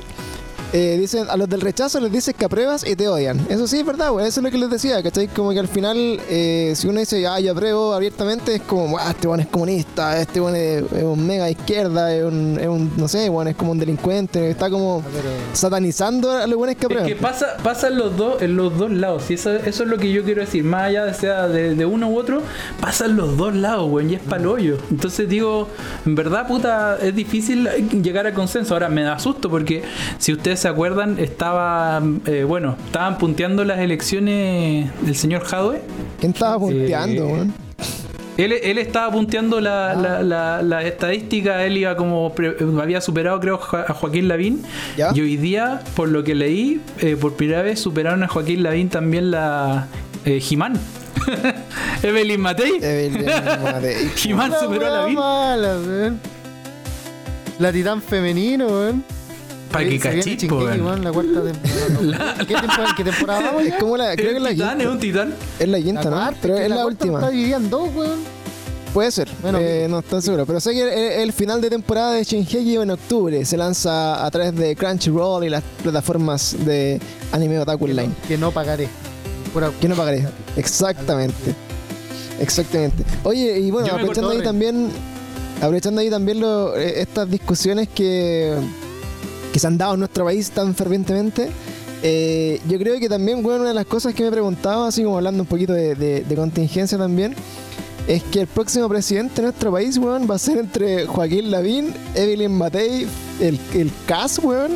Eh, 0.77 0.97
dicen, 0.99 1.27
a 1.29 1.37
los 1.37 1.47
del 1.47 1.61
rechazo 1.61 2.01
les 2.01 2.11
dices 2.11 2.35
que 2.37 2.43
apruebas 2.43 2.85
y 2.85 2.97
te 2.97 3.07
odian. 3.07 3.39
Eso 3.47 3.65
sí 3.65 3.79
es 3.79 3.85
verdad, 3.85 4.11
güey. 4.11 4.27
Eso 4.27 4.41
es 4.41 4.43
lo 4.43 4.51
que 4.51 4.57
les 4.57 4.69
decía, 4.69 5.01
¿cachai? 5.01 5.29
Como 5.29 5.51
que 5.51 5.59
al 5.59 5.69
final, 5.69 6.19
eh, 6.29 6.73
si 6.75 6.89
uno 6.89 6.99
dice, 6.99 7.25
ah, 7.27 7.39
yo 7.39 7.53
apruebo 7.53 7.93
abiertamente, 7.93 8.55
es 8.55 8.61
como, 8.63 8.97
ah, 8.97 9.11
este 9.11 9.25
bueno 9.27 9.43
es 9.43 9.47
comunista, 9.49 10.19
este 10.19 10.41
bueno 10.41 10.57
es, 10.57 10.83
es 10.91 11.03
un 11.03 11.25
mega 11.25 11.49
izquierda, 11.49 12.13
es 12.13 12.25
un, 12.25 12.57
es 12.59 12.67
un, 12.67 12.91
no 12.97 13.07
sé, 13.07 13.29
bueno, 13.29 13.49
es 13.51 13.55
como 13.55 13.71
un 13.71 13.79
delincuente, 13.79 14.49
está 14.49 14.69
como 14.69 15.01
Ah, 15.05 15.09
pero- 15.13 15.29
satanizando 15.53 16.29
a 16.31 16.45
los 16.45 16.57
buenos 16.57 16.75
que 16.75 16.81
Es 16.81 16.85
aprueban. 16.87 17.07
que 17.07 17.15
pasa, 17.15 17.55
pasa 17.63 17.87
en 17.87 17.97
los 17.97 18.17
dos, 18.17 18.41
en 18.41 18.57
los 18.57 18.77
dos 18.77 18.91
lados. 18.91 19.23
Y 19.31 19.35
eso, 19.35 19.53
eso 19.55 19.83
es 19.83 19.89
lo 19.89 19.97
que 19.97 20.11
yo 20.11 20.25
quiero 20.25 20.41
decir. 20.41 20.65
Más 20.65 20.83
allá 20.89 21.05
de 21.05 21.13
sea 21.13 21.47
de, 21.47 21.73
de 21.75 21.85
uno 21.85 22.09
u 22.09 22.17
otro, 22.19 22.41
pasa 22.81 23.05
en 23.05 23.15
los 23.15 23.37
dos 23.37 23.55
lados, 23.55 23.89
weón. 23.89 24.09
Y 24.09 24.15
es 24.15 24.21
pa'l 24.21 24.45
hoyo. 24.45 24.77
Entonces 24.91 25.29
digo, 25.29 25.69
en 26.05 26.15
verdad, 26.15 26.47
puta, 26.47 26.97
es 27.01 27.15
difícil 27.15 27.67
llegar 28.03 28.27
a 28.27 28.33
consenso. 28.33 28.73
Ahora 28.73 28.89
me 28.89 29.03
da 29.03 29.17
susto 29.19 29.49
porque 29.49 29.83
si 30.17 30.33
ustedes 30.33 30.64
se 30.65 30.69
acuerdan, 30.69 31.19
estaba, 31.19 32.01
eh, 32.25 32.43
bueno, 32.43 32.75
estaban 32.87 33.19
punteando 33.19 33.63
las 33.63 33.77
elecciones 33.77 34.89
del 35.03 35.15
señor 35.15 35.43
Jadwe. 35.43 35.79
¿Quién 36.19 36.31
estaba 36.31 36.57
punteando, 36.57 37.21
Eh, 37.23 37.31
weón? 37.33 37.53
Él, 38.37 38.51
él 38.51 38.79
estaba 38.79 39.11
punteando 39.11 39.61
la, 39.61 39.93
la, 39.93 40.23
la, 40.23 40.63
la 40.63 40.81
estadística, 40.81 41.63
él 41.63 41.77
iba 41.77 41.95
como 41.95 42.33
pre- 42.33 42.55
había 42.81 42.99
superado 42.99 43.39
creo 43.39 43.59
a 43.61 43.93
Joaquín 43.93 44.27
Lavín 44.27 44.63
¿Ya? 44.97 45.11
y 45.13 45.21
hoy 45.21 45.37
día, 45.37 45.81
por 45.95 46.09
lo 46.09 46.23
que 46.23 46.33
leí, 46.33 46.81
eh, 46.99 47.15
por 47.15 47.33
primera 47.35 47.61
vez 47.61 47.79
superaron 47.79 48.23
a 48.23 48.27
Joaquín 48.27 48.63
Lavín 48.63 48.89
también 48.89 49.29
la 49.29 49.85
eh, 50.25 50.39
Jimán. 50.39 50.73
Evelyn 52.01 52.41
Matei. 52.41 52.71
Evelyn 52.81 53.23
Matei. 53.61 54.09
Jimán 54.15 54.51
superó 54.59 54.87
a 54.87 54.89
Lavín. 54.89 55.13
mala. 55.15 55.77
La 57.59 57.71
titán 57.71 58.01
femenino, 58.01 58.65
weón. 58.65 59.03
Para 59.71 59.89
que 59.89 59.99
cachis, 59.99 60.43
la 60.43 61.11
cuarta 61.11 61.41
temporada. 61.43 62.35
¿Qué, 62.47 62.53
temporada, 62.55 62.93
¿Qué 62.95 63.03
temporada 63.03 63.41
vamos 63.41 63.63
Es 63.63 63.73
como 63.75 63.97
la, 63.97 64.15
creo 64.15 64.29
que 64.31 64.37
es 64.37 64.41
la 64.43 64.49
titán, 64.51 64.81
es 64.81 64.87
un 64.87 64.99
quinta. 64.99 65.23
titán. 65.25 65.35
Es 65.59 65.67
la 65.67 65.79
quinta, 65.81 66.09
¿no? 66.09 66.29
Pero 66.41 66.55
es 66.57 66.69
la 66.69 66.85
última. 66.85 67.19
Está 67.19 67.29
dividida 67.31 67.57
en 67.57 67.69
dos, 67.69 67.89
weón. 67.95 68.19
Puede 68.93 69.11
ser, 69.11 69.27
Bueno, 69.41 69.57
eh, 69.59 69.87
no 69.89 69.99
estoy 69.99 70.21
seguro. 70.21 70.45
Pero 70.45 70.61
sé 70.61 70.71
que 70.71 70.81
el, 70.81 71.21
el 71.23 71.33
final 71.33 71.59
de 71.59 71.69
temporada 71.69 72.13
de 72.13 72.23
Shingeki 72.23 72.77
en 72.77 72.91
octubre 72.91 73.43
se 73.43 73.57
lanza 73.57 74.25
a 74.25 74.31
través 74.31 74.55
de 74.55 74.73
Crunchyroll 74.77 75.43
y 75.43 75.49
las 75.49 75.63
plataformas 75.83 76.55
de 76.65 77.01
Anime 77.33 77.59
Otaku 77.59 77.83
Online. 77.83 78.13
Que 78.25 78.37
no 78.37 78.51
pagaré. 78.51 78.87
Pura- 79.53 79.71
Que 79.81 79.89
no 79.89 79.95
pagaré. 79.95 80.25
Exactamente. 80.55 81.53
Exactamente. 82.39 83.03
Oye, 83.23 83.59
y 83.59 83.69
bueno, 83.71 83.89
aprovechando 83.93 84.29
ahí 84.29 84.41
también, 84.41 84.89
aprovechando 85.57 85.99
ahí 85.99 86.09
también 86.09 86.39
lo- 86.39 86.75
eh, 86.77 87.01
estas 87.01 87.29
discusiones 87.29 87.89
que, 87.89 88.53
que 89.55 89.59
se 89.59 89.67
han 89.67 89.77
dado 89.77 89.93
en 89.93 90.01
nuestro 90.01 90.25
país 90.25 90.51
tan 90.51 90.75
fervientemente. 90.75 91.49
eh, 92.03 92.59
yo 92.67 92.77
creo 92.77 92.99
que 92.99 93.07
también, 93.07 93.41
bueno, 93.41 93.61
una 93.61 93.69
de 93.69 93.73
las 93.73 93.85
cosas 93.85 94.13
que 94.13 94.23
me 94.23 94.29
preguntaba, 94.29 94.89
así 94.89 95.01
como 95.01 95.15
hablando 95.15 95.43
un 95.43 95.47
poquito 95.47 95.71
de, 95.71 95.95
de- 95.95 96.25
de 96.25 96.35
contingencia 96.35 96.97
también, 96.97 97.33
es 98.05 98.21
que 98.23 98.41
el 98.41 98.47
próximo 98.47 98.89
presidente 98.89 99.35
de 99.37 99.43
nuestro 99.43 99.71
país, 99.71 99.97
weón, 99.97 100.29
va 100.29 100.35
a 100.35 100.39
ser 100.39 100.57
entre 100.57 101.05
Joaquín 101.05 101.51
Lavín, 101.51 101.93
Evelyn 102.15 102.51
Matei, 102.51 103.07
el, 103.39 103.57
el 103.73 103.91
CAS, 104.05 104.39
weón. 104.43 104.73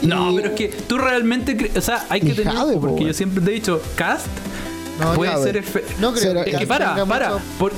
No, 0.00 0.32
y- 0.32 0.36
pero 0.36 0.48
es 0.48 0.54
que 0.54 0.68
tú 0.88 0.96
realmente, 0.96 1.58
cre- 1.58 1.76
o 1.76 1.80
sea, 1.82 2.06
hay 2.08 2.22
que 2.22 2.32
tener 2.32 2.54
Jade, 2.54 2.78
porque 2.78 3.04
yo 3.04 3.12
siempre 3.12 3.44
te 3.44 3.50
he 3.50 3.54
dicho, 3.54 3.82
cast 3.96 4.26
No, 4.98 5.12
puede 5.12 5.32
Jade. 5.32 5.44
ser 5.44 5.56
el 5.58 5.64
fe- 5.64 5.84
No 6.00 6.14
creo. 6.14 6.38
Es 6.38 6.44
que 6.46 6.52
Cast 6.52 6.64
para, 6.68 7.04
para. 7.04 7.28
mucho- 7.34 7.42
por- 7.58 7.72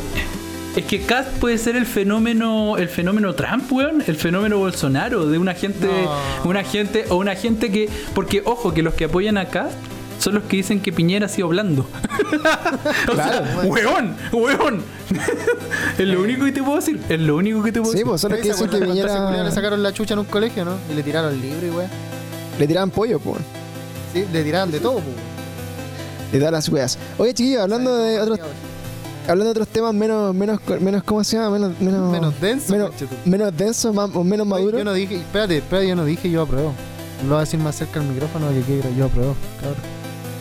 es 0.76 0.84
que 0.86 1.02
Cast 1.02 1.28
puede 1.38 1.58
ser 1.58 1.76
el 1.76 1.86
fenómeno, 1.86 2.76
el 2.78 2.88
fenómeno 2.88 3.34
Trump, 3.34 3.70
weón, 3.72 4.02
el 4.06 4.16
fenómeno 4.16 4.58
Bolsonaro, 4.58 5.26
de 5.26 5.38
una 5.38 5.54
gente, 5.54 5.86
No. 5.86 6.48
una 6.50 6.64
gente, 6.64 7.04
o 7.10 7.16
una 7.16 7.34
gente 7.34 7.70
que, 7.70 7.88
porque 8.14 8.42
ojo, 8.44 8.72
que 8.72 8.82
los 8.82 8.94
que 8.94 9.04
apoyan 9.04 9.36
a 9.38 9.48
Cast 9.48 9.74
son 10.18 10.34
los 10.34 10.44
que 10.44 10.56
dicen 10.58 10.80
que 10.80 10.92
Piñera 10.92 11.26
ha 11.26 11.28
sido 11.28 11.48
blando. 11.48 11.82
o 13.08 13.12
Claro. 13.12 13.44
sea, 13.44 13.62
weón, 13.64 14.16
weón. 14.32 14.82
es 15.98 16.06
lo 16.06 16.22
único 16.22 16.44
que 16.44 16.52
te 16.52 16.62
puedo 16.62 16.76
decir, 16.76 17.00
es 17.08 17.20
lo 17.20 17.36
único 17.36 17.62
que 17.62 17.72
te 17.72 17.80
puedo 17.80 17.92
Sí, 17.92 17.98
decir. 17.98 18.08
pues 18.08 18.20
solo 18.20 18.36
que 18.36 18.42
¿Se 18.44 18.48
dicen 18.52 18.68
que 18.70 18.78
Piñera 18.78 19.42
le 19.44 19.50
sacaron 19.50 19.82
la 19.82 19.92
chucha 19.92 20.14
en 20.14 20.20
un 20.20 20.26
colegio, 20.26 20.64
¿no? 20.64 20.76
Y 20.90 20.94
le 20.94 21.02
tiraron 21.02 21.32
el 21.34 21.40
libro 21.42 21.66
y 21.66 21.70
weón. 21.70 21.90
le 22.58 22.66
tiraban 22.66 22.90
pollo, 22.90 23.18
pues. 23.18 23.38
Sí, 24.12 24.24
le 24.32 24.42
tiraron 24.44 24.70
de 24.70 24.78
todo, 24.80 24.94
pues. 25.00 25.16
De 26.32 26.38
todas 26.38 26.52
las 26.52 26.68
weas. 26.70 26.98
Oye, 27.18 27.34
chiquillos, 27.34 27.60
hablando 27.62 27.94
de 27.98 28.20
otros 28.20 28.38
hablando 29.22 29.44
de 29.44 29.50
otros 29.50 29.68
temas 29.68 29.94
menos, 29.94 30.34
menos, 30.34 30.60
menos 30.80 31.02
¿cómo 31.04 31.22
se 31.24 31.36
llama? 31.36 31.50
Menos, 31.58 31.80
menos, 31.80 32.10
Menos 32.12 32.40
denso, 32.40 32.72
menos, 32.72 32.90
menos 33.24 33.56
denso, 33.56 33.92
más- 33.92 34.10
o 34.14 34.24
menos 34.24 34.46
Oye, 34.46 34.50
maduro. 34.54 34.78
Yo 34.78 34.84
no 34.84 34.92
dije, 34.92 35.16
espérate, 35.16 35.58
espérate, 35.58 35.88
yo 35.88 35.96
no 35.96 36.04
dije 36.04 36.30
yo 36.30 36.42
apruebo. 36.42 36.72
Lo 37.22 37.28
voy 37.30 37.36
a 37.36 37.40
decir 37.40 37.60
más 37.60 37.76
cerca 37.76 38.00
al 38.00 38.06
micrófono 38.06 38.48
que 38.50 38.60
quiero, 38.62 38.90
yo 38.96 39.04
apruebo, 39.06 39.34
cabrón. 39.60 39.78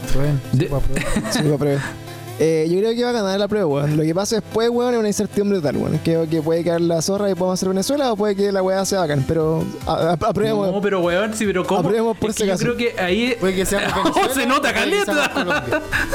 Aprueben, 0.10 0.41
sí, 0.52 0.58
De- 0.58 0.65
apruebo. 0.65 1.02
Sí, 1.32 1.44
lo 1.44 1.56
apruebo. 1.56 1.80
Eh, 2.43 2.67
yo 2.71 2.80
creo 2.80 2.95
que 2.95 3.04
va 3.04 3.10
a 3.12 3.13
ganar 3.13 3.39
la 3.39 3.47
prueba, 3.47 3.67
weón. 3.67 3.95
Lo 3.97 4.01
que 4.01 4.15
pasa 4.15 4.38
después, 4.38 4.67
weón, 4.71 4.95
es 4.95 4.99
una 4.99 5.08
incertidumbre 5.10 5.60
total, 5.60 5.77
weón. 5.77 5.99
Que, 5.99 6.27
que 6.27 6.41
puede 6.41 6.63
caer 6.63 6.82
la 6.82 6.99
zorra 7.04 7.30
y 7.30 7.36
podemos 7.36 7.60
hacer 7.60 7.69
Venezuela 7.69 8.12
o 8.12 8.15
puede 8.15 8.36
que 8.36 8.51
la 8.51 8.63
weá 8.63 8.84
sea 8.84 9.01
bacán. 9.01 9.23
Pero 9.27 9.63
aprobemos. 9.86 10.71
No, 10.71 10.82
pero 10.82 11.01
weón, 11.01 11.36
sí, 11.36 11.45
pero 11.45 11.63
¿cómo? 11.67 11.82
Aprobemos 11.82 12.17
por 12.17 12.32
Es 12.32 12.36
si 12.38 12.41
que 12.41 12.47
yo 12.47 12.54
acaso. 12.56 12.65
creo 12.73 12.77
que 12.77 12.99
ahí. 12.99 13.36
Puede 13.39 13.54
que 13.56 13.65
sea 13.65 13.93
Oh, 14.06 14.34
se 14.34 14.47
nota 14.47 14.73
caleta. 14.73 15.32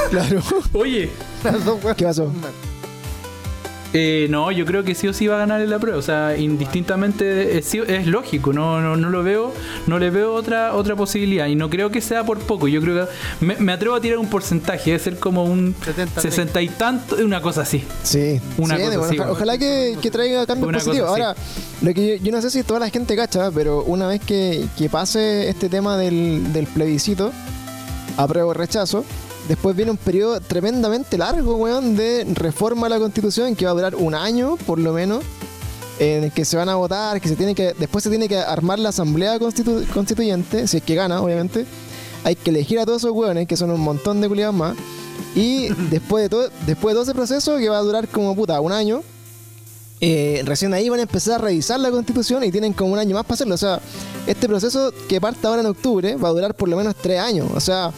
Claro. 0.09 0.41
Oye. 0.73 1.09
¿Qué 1.95 2.03
pasó? 2.05 2.29
Eh, 3.99 4.27
no, 4.29 4.51
yo 4.51 4.63
creo 4.65 4.83
que 4.83 4.93
sí 4.93 5.07
o 5.07 5.13
sí 5.13 5.25
va 5.25 5.35
a 5.35 5.39
ganar 5.39 5.59
en 5.59 5.69
la 5.71 5.79
prueba. 5.79 5.97
O 5.97 6.01
sea, 6.03 6.37
indistintamente 6.37 7.57
es, 7.57 7.65
sí- 7.65 7.81
es 7.87 8.05
lógico. 8.05 8.53
No, 8.53 8.79
no, 8.79 8.95
no 8.95 9.09
lo 9.09 9.23
veo, 9.23 9.53
no 9.87 9.97
le 9.97 10.11
veo 10.11 10.33
otra 10.35 10.75
otra 10.75 10.95
posibilidad. 10.95 11.47
Y 11.47 11.55
no 11.55 11.67
creo 11.69 11.89
que 11.89 11.99
sea 12.01 12.23
por 12.23 12.37
poco. 12.39 12.67
Yo 12.67 12.79
creo 12.81 13.07
que 13.07 13.45
me, 13.45 13.55
me 13.55 13.71
atrevo 13.71 13.95
a 13.95 14.01
tirar 14.01 14.19
un 14.19 14.29
porcentaje. 14.29 14.91
Debe 14.91 14.99
ser 15.03 15.17
como 15.17 15.43
un 15.45 15.73
70, 15.83 16.21
60 16.21 16.61
y 16.61 16.69
tanto, 16.69 17.15
una 17.25 17.41
cosa 17.41 17.61
así. 17.61 17.83
Sí, 18.03 18.39
Una 18.57 18.75
sí, 18.77 18.83
cosa 18.83 18.97
bueno, 18.99 19.03
así, 19.23 19.31
ojalá 19.31 19.57
que, 19.57 19.97
que 20.01 20.11
traiga 20.11 20.45
cambios 20.45 20.69
Una 20.69 20.77
positivos. 20.77 21.09
Ahora, 21.09 21.35
lo 21.81 21.93
que 21.93 22.17
yo, 22.19 22.23
yo 22.23 22.31
no 22.31 22.41
sé 22.41 22.51
si 22.51 22.61
toda 22.63 22.79
la 22.79 22.89
gente 22.91 23.15
cacha, 23.15 23.49
pero 23.51 23.83
una 23.83 24.07
vez 24.07 24.21
que, 24.21 24.65
que 24.77 24.89
pase 24.89 25.49
este 25.49 25.69
tema 25.69 25.97
del, 25.97 26.53
del 26.53 26.67
plebiscito, 26.67 27.31
apruebo 28.17 28.49
o 28.49 28.53
rechazo, 28.53 29.05
después 29.47 29.75
viene 29.75 29.91
un 29.91 29.97
periodo 29.97 30.39
tremendamente 30.41 31.17
largo, 31.17 31.55
weón, 31.55 31.95
de 31.95 32.25
reforma 32.33 32.87
a 32.87 32.89
la 32.89 32.99
constitución 32.99 33.55
que 33.55 33.65
va 33.65 33.71
a 33.71 33.75
durar 33.75 33.95
un 33.95 34.13
año, 34.15 34.57
por 34.65 34.79
lo 34.79 34.93
menos, 34.93 35.23
en 35.99 36.25
el 36.25 36.31
que 36.31 36.45
se 36.45 36.57
van 36.57 36.69
a 36.69 36.75
votar, 36.75 37.19
que 37.21 37.27
se 37.29 37.35
tiene 37.35 37.55
que, 37.55 37.73
después 37.79 38.03
se 38.03 38.09
tiene 38.09 38.27
que 38.27 38.37
armar 38.37 38.77
la 38.79 38.89
asamblea 38.89 39.37
constitu- 39.39 39.85
constituyente, 39.87 40.67
si 40.67 40.77
es 40.77 40.83
que 40.83 40.95
gana, 40.95 41.21
obviamente. 41.21 41.65
Hay 42.23 42.35
que 42.35 42.49
elegir 42.49 42.79
a 42.79 42.85
todos 42.85 43.03
esos 43.03 43.11
weones, 43.15 43.47
que 43.47 43.55
son 43.57 43.71
un 43.71 43.79
montón 43.81 44.21
de 44.21 44.27
culiados 44.27 44.53
más. 44.55 44.75
Y 45.35 45.69
después 45.89 46.23
de 46.23 46.29
todo, 46.29 46.49
después 46.65 46.93
de 46.93 46.95
todo 46.95 47.03
ese 47.03 47.13
proceso, 47.13 47.57
que 47.57 47.69
va 47.69 47.77
a 47.77 47.81
durar 47.81 48.07
como 48.09 48.35
puta 48.35 48.59
un 48.61 48.71
año, 48.71 49.01
eh, 49.99 50.43
recién 50.45 50.73
ahí 50.75 50.89
van 50.89 50.99
a 50.99 51.03
empezar 51.03 51.35
a 51.35 51.37
revisar 51.45 51.79
la 51.79 51.89
constitución 51.89 52.43
y 52.43 52.51
tienen 52.51 52.73
como 52.73 52.93
un 52.93 52.99
año 52.99 53.15
más 53.15 53.23
para 53.23 53.33
hacerlo. 53.35 53.55
O 53.55 53.57
sea, 53.57 53.79
este 54.27 54.47
proceso 54.47 54.93
que 55.09 55.19
parte 55.19 55.47
ahora 55.47 55.61
en 55.61 55.67
octubre 55.67 56.15
va 56.17 56.29
a 56.29 56.31
durar 56.31 56.53
por 56.53 56.69
lo 56.69 56.77
menos 56.77 56.95
tres 57.01 57.19
años. 57.19 57.47
O 57.55 57.59
sea, 57.59 57.91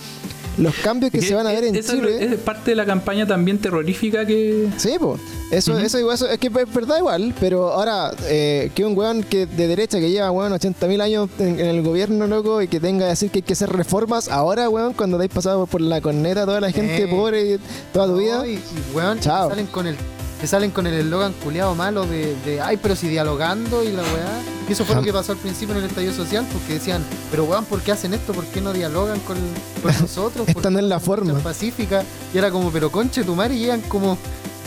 los 0.58 0.76
cambios 0.76 1.12
que 1.12 1.20
Que 1.20 1.26
se 1.26 1.36
van 1.36 1.48
a 1.48 1.52
ver 1.52 1.64
en 1.64 1.76
eso 1.76 1.94
Chile. 1.94 2.18
es 2.34 2.36
parte 2.40 2.72
de 2.72 2.76
la 2.76 2.86
campaña 2.86 3.26
también 3.28 3.60
terrorífica 3.60 4.26
que. 4.26 4.68
Sí, 4.78 4.92
pues. 5.00 5.22
Eso, 5.52 5.72
Ujú. 5.74 5.82
eso, 5.82 6.00
igual- 6.00 6.16
eso- 6.16 6.30
es 6.30 6.38
que 6.38 6.48
es 6.48 6.54
verdad 6.74 6.98
igual, 7.00 7.34
pero 7.40 7.72
ahora 7.74 8.12
eh, 8.28 8.72
que 8.76 8.86
un 8.86 8.96
weón 8.98 9.24
que 9.24 9.46
de 9.48 9.68
derecha 9.68 10.00
que 10.00 10.12
lleva 10.12 10.30
weón 10.32 10.52
80.000 10.54 11.02
años 11.02 11.30
en, 11.40 11.60
en 11.60 11.66
el 11.68 11.82
gobierno, 11.82 12.28
loco, 12.28 12.62
y 12.62 12.68
que 12.68 12.80
tenga 12.80 13.06
que 13.06 13.10
decir 13.12 13.32
que 13.32 13.40
hay 13.40 13.44
que 13.44 13.54
hacer 13.54 13.70
reformas 13.70 14.28
ahora, 14.30 14.70
weón, 14.70 14.94
cuando 14.94 15.18
te 15.18 15.24
has 15.26 15.30
pasado 15.32 15.66
por 15.66 15.82
la 15.82 16.02
corneta 16.02 16.46
toda 16.46 16.62
la 16.62 16.72
gente 16.72 17.04
Eh. 17.04 17.08
pobre 17.08 17.58
toda 17.94 18.08
tu 18.08 18.18
vida. 18.18 18.38
No, 18.38 18.46
y, 18.46 18.54
y, 18.56 18.62
weón, 18.94 19.20
Chao. 19.20 19.50
salen 19.50 19.66
con 19.68 19.88
el 19.88 19.96
te 20.40 20.48
salen 20.48 20.72
con 20.72 20.88
el 20.88 20.94
eslogan 20.94 21.34
culiado 21.34 21.76
malo 21.76 22.06
de, 22.06 22.36
de, 22.46 22.62
ay, 22.62 22.78
pero 22.78 22.96
si 22.96 23.08
dialogando 23.08 23.84
y 23.84 23.92
la 23.92 24.04
weá. 24.04 24.42
Y 24.68 24.74
eso 24.74 24.86
fue 24.86 24.96
lo 24.96 25.02
que 25.02 25.12
pasó 25.12 25.32
al 25.32 25.40
principio 25.40 25.76
en 25.76 25.84
el 25.84 25.90
estallido 25.90 26.14
social, 26.14 26.46
porque 26.54 26.76
decían, 26.76 27.04
pero 27.32 27.44
weón, 27.46 27.66
¿por 27.66 27.82
qué 27.82 27.92
hacen 27.92 28.14
esto? 28.14 28.34
¿Por 28.34 28.46
qué 28.46 28.62
no 28.62 28.72
dialogan 28.72 29.20
con, 29.22 29.36
con 29.82 30.00
nosotros? 30.00 30.46
¿Por 30.54 30.58
Esta 30.58 30.70
no 30.70 30.78
qué 30.78 30.86
es 30.86 30.90
la 30.90 31.00
forma. 31.00 31.26
marchas 31.34 31.44
pacíficas? 31.44 32.06
Y 32.34 32.38
era 32.38 32.52
como, 32.52 32.72
pero 32.72 32.92
conche 32.92 33.24
tu 33.24 33.36
madre, 33.36 33.56
y 33.56 33.60
llevan 33.60 33.82
como 33.82 34.18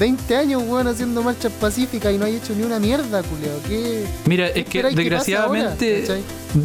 20 0.02 0.36
años, 0.36 0.64
weón, 0.66 0.88
haciendo 0.88 1.22
marchas 1.22 1.52
pacíficas 1.60 2.12
y 2.12 2.18
no 2.18 2.24
hay 2.24 2.34
hecho 2.34 2.52
ni 2.56 2.64
una 2.64 2.80
mierda, 2.80 3.22
culiado. 3.22 3.60
¿Qué? 3.68 4.04
Mira, 4.26 4.48
es 4.48 4.54
¿Qué 4.54 4.64
que 4.64 4.78
esperáis 4.78 4.96
que 4.96 5.00
desgraciadamente. 5.00 6.22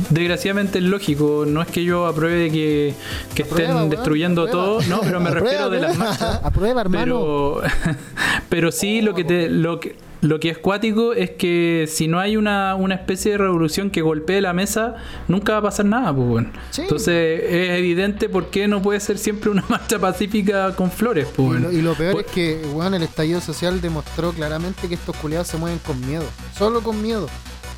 Desgraciadamente 0.10 0.80
es 0.80 0.84
lógico, 0.84 1.46
no 1.48 1.62
es 1.62 1.68
que 1.68 1.84
yo 1.84 2.08
apruebe 2.08 2.50
que, 2.50 2.96
que 3.36 3.44
Aprueba, 3.44 3.64
estén 3.64 3.76
weón, 3.78 3.90
destruyendo 3.92 4.42
aprueba. 4.42 4.66
todo, 4.66 4.82
no, 4.90 5.02
pero 5.02 5.20
me 5.20 5.30
Aprueba, 5.30 5.50
refiero 5.52 5.70
de 5.70 5.80
las 5.80 5.96
marchas. 5.96 6.40
Aprueba, 6.44 6.82
hermano. 6.82 7.04
Pero, 7.04 7.62
pero 8.50 8.72
sí, 8.72 9.02
lo 9.02 9.14
que, 9.14 9.24
te, 9.24 9.50
lo, 9.50 9.80
que, 9.80 9.96
lo 10.22 10.40
que 10.40 10.50
es 10.50 10.58
cuático 10.58 11.14
es 11.14 11.32
que 11.32 11.88
si 11.88 12.08
no 12.08 12.20
hay 12.20 12.38
una, 12.38 12.76
una 12.76 12.96
especie 12.96 13.34
de 13.34 13.38
revolución 13.38 13.90
que 13.92 14.02
golpee 14.02 14.42
la 14.42 14.52
mesa, 14.54 14.96
nunca 15.28 15.54
va 15.54 15.60
a 15.60 15.62
pasar 15.64 15.86
nada. 15.86 16.14
Pues, 16.14 16.28
bueno. 16.28 16.50
Sí. 16.72 16.82
Entonces 16.82 17.44
es 17.44 17.70
evidente 17.78 18.28
por 18.30 18.48
qué 18.50 18.68
no 18.68 18.82
puede 18.82 19.00
ser 19.00 19.18
siempre 19.18 19.50
una 19.52 19.64
marcha 19.70 20.00
pacífica 20.00 20.76
con 20.76 20.90
flores. 20.92 21.28
Pues, 21.36 21.46
Y 21.46 21.52
bueno. 21.52 21.68
lo, 21.70 21.72
y 21.78 21.82
lo 21.82 21.94
peor 21.96 22.14
Pues- 22.14 22.26
es 22.26 22.32
que, 22.32 22.62
weón, 22.74 22.94
el 22.96 23.04
estallido 23.04 23.42
social 23.42 23.80
demostró 23.82 24.32
claramente 24.32 24.88
que 24.88 24.96
estos 24.96 25.16
culiados 25.18 25.48
se 25.48 25.58
mueven 25.58 25.80
con 25.80 26.00
miedo. 26.08 26.24
Solo 26.58 26.82
con 26.82 27.02
miedo. 27.02 27.28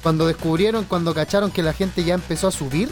Cuando 0.02 0.26
descubrieron, 0.26 0.86
cuando 0.86 1.14
cacharon 1.14 1.52
que 1.52 1.62
la 1.62 1.74
gente 1.74 2.04
ya 2.06 2.14
empezó 2.14 2.48
a 2.48 2.52
subir, 2.52 2.88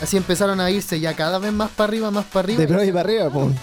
así 0.00 0.16
empezaron 0.16 0.58
a 0.58 0.70
irse 0.70 0.98
ya 1.00 1.12
cada 1.14 1.38
vez 1.38 1.52
más 1.52 1.68
para 1.70 1.88
arriba, 1.88 2.10
más 2.10 2.24
para 2.24 2.44
arriba. 2.46 2.60
De 2.60 2.66
pro 2.66 2.82
y 2.82 2.88
para 2.88 3.00
arriba, 3.00 3.30
pues. 3.30 3.54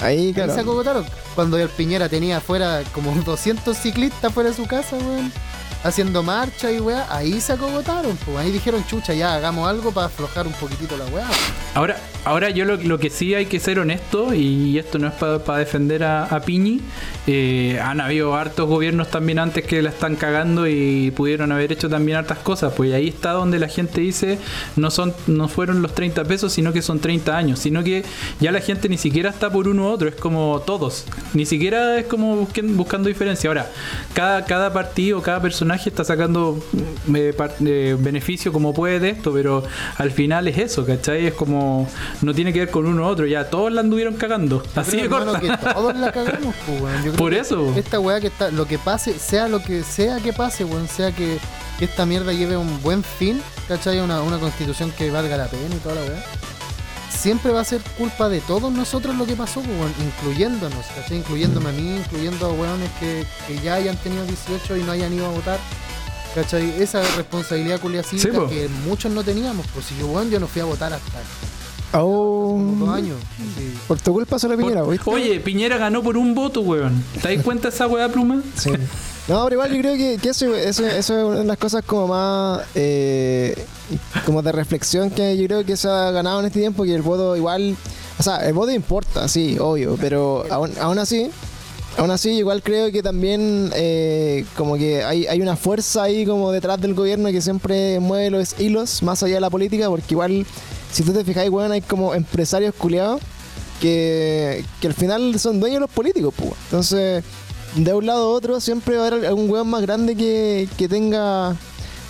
Ahí, 0.00 0.18
Ahí 0.28 0.32
claro. 0.34 0.54
se 0.54 0.60
acogotaron. 0.60 1.04
Cuando 1.34 1.58
el 1.58 1.68
Piñera 1.68 2.08
tenía 2.08 2.38
afuera 2.38 2.82
como 2.92 3.14
200 3.24 3.76
ciclistas 3.76 4.32
fuera 4.32 4.50
de 4.50 4.56
su 4.56 4.66
casa, 4.66 4.96
weón. 4.96 5.32
Haciendo 5.84 6.22
marcha 6.22 6.72
y 6.72 6.80
weá, 6.80 7.06
ahí 7.08 7.40
se 7.40 7.52
acogotaron, 7.52 8.16
pues 8.24 8.36
ahí 8.36 8.50
dijeron, 8.50 8.84
chucha, 8.86 9.14
ya 9.14 9.34
hagamos 9.34 9.68
algo 9.68 9.92
para 9.92 10.06
aflojar 10.06 10.46
un 10.46 10.52
poquitito 10.54 10.96
la 10.96 11.04
weá. 11.06 11.26
Ahora, 11.74 11.98
ahora 12.24 12.50
yo 12.50 12.64
lo, 12.64 12.76
lo 12.76 12.98
que 12.98 13.10
sí 13.10 13.34
hay 13.34 13.46
que 13.46 13.60
ser 13.60 13.78
honesto, 13.78 14.34
y 14.34 14.76
esto 14.78 14.98
no 14.98 15.08
es 15.08 15.14
para 15.14 15.58
defender 15.58 16.02
a, 16.02 16.42
Piñi, 16.44 16.80
eh, 17.26 17.78
han 17.82 18.00
habido 18.00 18.34
hartos 18.34 18.68
gobiernos 18.68 19.10
también 19.10 19.38
antes 19.38 19.64
que 19.64 19.82
la 19.82 19.90
están 19.90 20.16
cagando 20.16 20.66
y 20.66 21.10
pudieron 21.12 21.52
haber 21.52 21.72
hecho 21.72 21.88
también 21.88 22.18
hartas 22.18 22.38
cosas, 22.38 22.72
pues 22.76 22.92
ahí 22.94 23.08
está 23.08 23.32
donde 23.32 23.58
la 23.58 23.68
gente 23.68 24.00
dice 24.00 24.38
no 24.76 24.90
son 24.90 25.14
no 25.26 25.48
fueron 25.48 25.82
los 25.82 25.94
30 25.94 26.24
pesos, 26.24 26.52
sino 26.52 26.72
que 26.72 26.82
son 26.82 27.00
30 27.00 27.36
años, 27.36 27.58
sino 27.58 27.84
que 27.84 28.04
ya 28.40 28.52
la 28.52 28.60
gente 28.60 28.88
ni 28.88 28.98
siquiera 28.98 29.30
está 29.30 29.50
por 29.50 29.68
uno 29.68 29.84
u 29.84 29.86
otro, 29.86 30.08
es 30.08 30.14
como 30.14 30.62
todos, 30.64 31.04
ni 31.34 31.44
siquiera 31.46 31.98
es 31.98 32.06
como 32.06 32.48
buscando 32.74 33.08
diferencia. 33.08 33.48
Ahora, 33.48 33.70
cada, 34.14 34.44
cada 34.44 34.72
partido, 34.72 35.22
cada 35.22 35.40
personaje 35.68 35.90
está 35.90 36.04
sacando 36.04 36.58
mm, 37.06 37.16
eh, 37.16 37.34
eh, 37.66 37.96
beneficio 37.98 38.52
como 38.52 38.72
puede 38.72 39.00
de 39.00 39.10
esto, 39.10 39.32
pero 39.32 39.62
al 39.98 40.10
final 40.10 40.48
es 40.48 40.56
eso, 40.56 40.86
¿cachai? 40.86 41.26
Es 41.26 41.34
como, 41.34 41.86
no 42.22 42.32
tiene 42.32 42.52
que 42.54 42.60
ver 42.60 42.70
con 42.70 42.86
uno 42.86 43.02
u 43.02 43.06
otro, 43.06 43.26
ya 43.26 43.50
todos 43.50 43.70
la 43.70 43.82
anduvieron 43.82 44.14
cagando, 44.14 44.62
así 44.74 44.96
de 44.96 45.08
corta. 45.08 45.38
que 45.38 45.48
todos 45.74 45.94
la 45.94 46.10
cagamos, 46.10 46.54
pues, 46.66 46.80
weón. 46.80 46.96
Yo 46.96 47.02
creo 47.12 47.16
Por 47.16 47.32
que 47.32 47.40
eso. 47.40 47.74
Esta 47.76 48.00
weá 48.00 48.20
que 48.20 48.28
está, 48.28 48.50
lo 48.50 48.66
que 48.66 48.78
pase, 48.78 49.18
sea 49.18 49.46
lo 49.48 49.62
que 49.62 49.82
sea 49.82 50.20
que 50.20 50.32
pase, 50.32 50.64
weón, 50.64 50.88
sea 50.88 51.12
que, 51.12 51.38
que 51.78 51.84
esta 51.84 52.06
mierda 52.06 52.32
lleve 52.32 52.56
un 52.56 52.82
buen 52.82 53.04
fin, 53.04 53.42
¿cachai? 53.66 54.00
Una, 54.00 54.22
una 54.22 54.38
constitución 54.38 54.90
que 54.96 55.10
valga 55.10 55.36
la 55.36 55.48
pena 55.48 55.74
y 55.74 55.78
toda 55.78 55.96
la 55.96 56.00
weá. 56.02 56.24
Siempre 57.10 57.52
va 57.52 57.60
a 57.60 57.64
ser 57.64 57.80
culpa 57.96 58.28
de 58.28 58.40
todos 58.40 58.72
nosotros 58.72 59.16
lo 59.16 59.26
que 59.26 59.34
pasó, 59.34 59.60
pues, 59.60 59.76
weón, 59.78 59.92
incluyéndonos, 60.04 60.86
¿cachai? 60.94 61.18
Incluyéndome 61.18 61.70
a 61.70 61.72
mí, 61.72 61.96
incluyendo 61.96 62.46
a 62.46 62.52
weones 62.52 62.90
que, 63.00 63.24
que 63.46 63.58
ya 63.60 63.74
hayan 63.74 63.96
tenido 63.96 64.24
18 64.24 64.76
y 64.76 64.82
no 64.82 64.92
hayan 64.92 65.12
ido 65.12 65.26
a 65.26 65.30
votar. 65.30 65.58
¿Cachai? 66.34 66.80
Esa 66.80 67.02
responsabilidad 67.16 67.80
culia 67.80 68.02
cívica 68.02 68.30
Sí, 68.30 68.36
po. 68.36 68.46
que 68.48 68.68
muchos 68.86 69.10
no 69.10 69.24
teníamos, 69.24 69.66
pues 69.74 69.86
si 69.86 69.96
yo, 69.98 70.06
weón, 70.08 70.30
yo 70.30 70.38
no 70.38 70.46
fui 70.46 70.60
a 70.60 70.66
votar 70.66 70.92
hasta 70.92 71.18
Oh, 71.94 72.60
dos 72.78 72.88
años. 72.90 73.16
sí. 73.56 73.74
por 73.88 73.98
tu 73.98 74.12
culpa 74.12 74.38
se 74.38 74.46
la 74.46 74.56
piñera. 74.58 74.84
Oye, 74.84 75.40
Piñera 75.40 75.78
ganó 75.78 76.02
por 76.02 76.18
un 76.18 76.34
voto, 76.34 76.60
weón. 76.60 77.02
¿Te 77.22 77.34
das 77.34 77.42
cuenta 77.42 77.70
de 77.70 77.74
esa 77.74 77.86
weá 77.86 78.08
pluma? 78.10 78.42
Sí. 78.54 78.70
No, 79.28 79.44
pero 79.44 79.56
igual 79.56 79.72
yo 79.74 79.80
creo 79.80 79.96
que, 79.96 80.16
que 80.16 80.30
eso, 80.30 80.54
eso, 80.54 80.86
eso 80.86 81.18
es 81.18 81.24
una 81.24 81.40
de 81.40 81.44
las 81.44 81.58
cosas 81.58 81.84
como 81.84 82.08
más 82.08 82.62
eh, 82.74 83.54
como 84.24 84.40
de 84.40 84.52
reflexión 84.52 85.10
que 85.10 85.36
yo 85.36 85.46
creo 85.46 85.64
que 85.66 85.76
se 85.76 85.86
ha 85.86 86.10
ganado 86.12 86.40
en 86.40 86.46
este 86.46 86.60
tiempo, 86.60 86.84
que 86.84 86.94
el 86.94 87.02
voto 87.02 87.36
igual, 87.36 87.76
o 88.18 88.22
sea, 88.22 88.38
el 88.46 88.54
voto 88.54 88.72
importa, 88.72 89.28
sí, 89.28 89.58
obvio, 89.60 89.98
pero 90.00 90.46
aún, 90.50 90.72
aún 90.80 90.98
así, 90.98 91.30
aún 91.98 92.10
así 92.10 92.30
igual 92.30 92.62
creo 92.62 92.90
que 92.90 93.02
también 93.02 93.70
eh, 93.74 94.46
como 94.56 94.76
que 94.76 95.04
hay, 95.04 95.26
hay 95.26 95.42
una 95.42 95.56
fuerza 95.56 96.04
ahí 96.04 96.24
como 96.24 96.50
detrás 96.50 96.80
del 96.80 96.94
gobierno 96.94 97.30
que 97.30 97.42
siempre 97.42 98.00
mueve 98.00 98.30
los 98.30 98.58
hilos 98.58 99.02
más 99.02 99.22
allá 99.22 99.34
de 99.34 99.40
la 99.42 99.50
política, 99.50 99.90
porque 99.90 100.14
igual, 100.14 100.46
si 100.90 101.02
tú 101.02 101.12
te 101.12 101.22
fijas, 101.22 101.50
bueno, 101.50 101.74
hay 101.74 101.82
como 101.82 102.14
empresarios 102.14 102.74
culiados 102.74 103.20
que, 103.78 104.64
que 104.80 104.86
al 104.86 104.94
final 104.94 105.38
son 105.38 105.60
dueños 105.60 105.80
los 105.80 105.90
políticos, 105.90 106.32
pues. 106.34 106.52
Entonces, 106.64 107.22
de 107.74 107.94
un 107.94 108.06
lado 108.06 108.24
a 108.24 108.28
otro 108.30 108.60
siempre 108.60 108.96
va 108.96 109.04
a 109.04 109.06
haber 109.08 109.26
algún 109.26 109.48
weón 109.50 109.68
más 109.68 109.82
grande 109.82 110.16
que, 110.16 110.68
que 110.76 110.88
tenga 110.88 111.54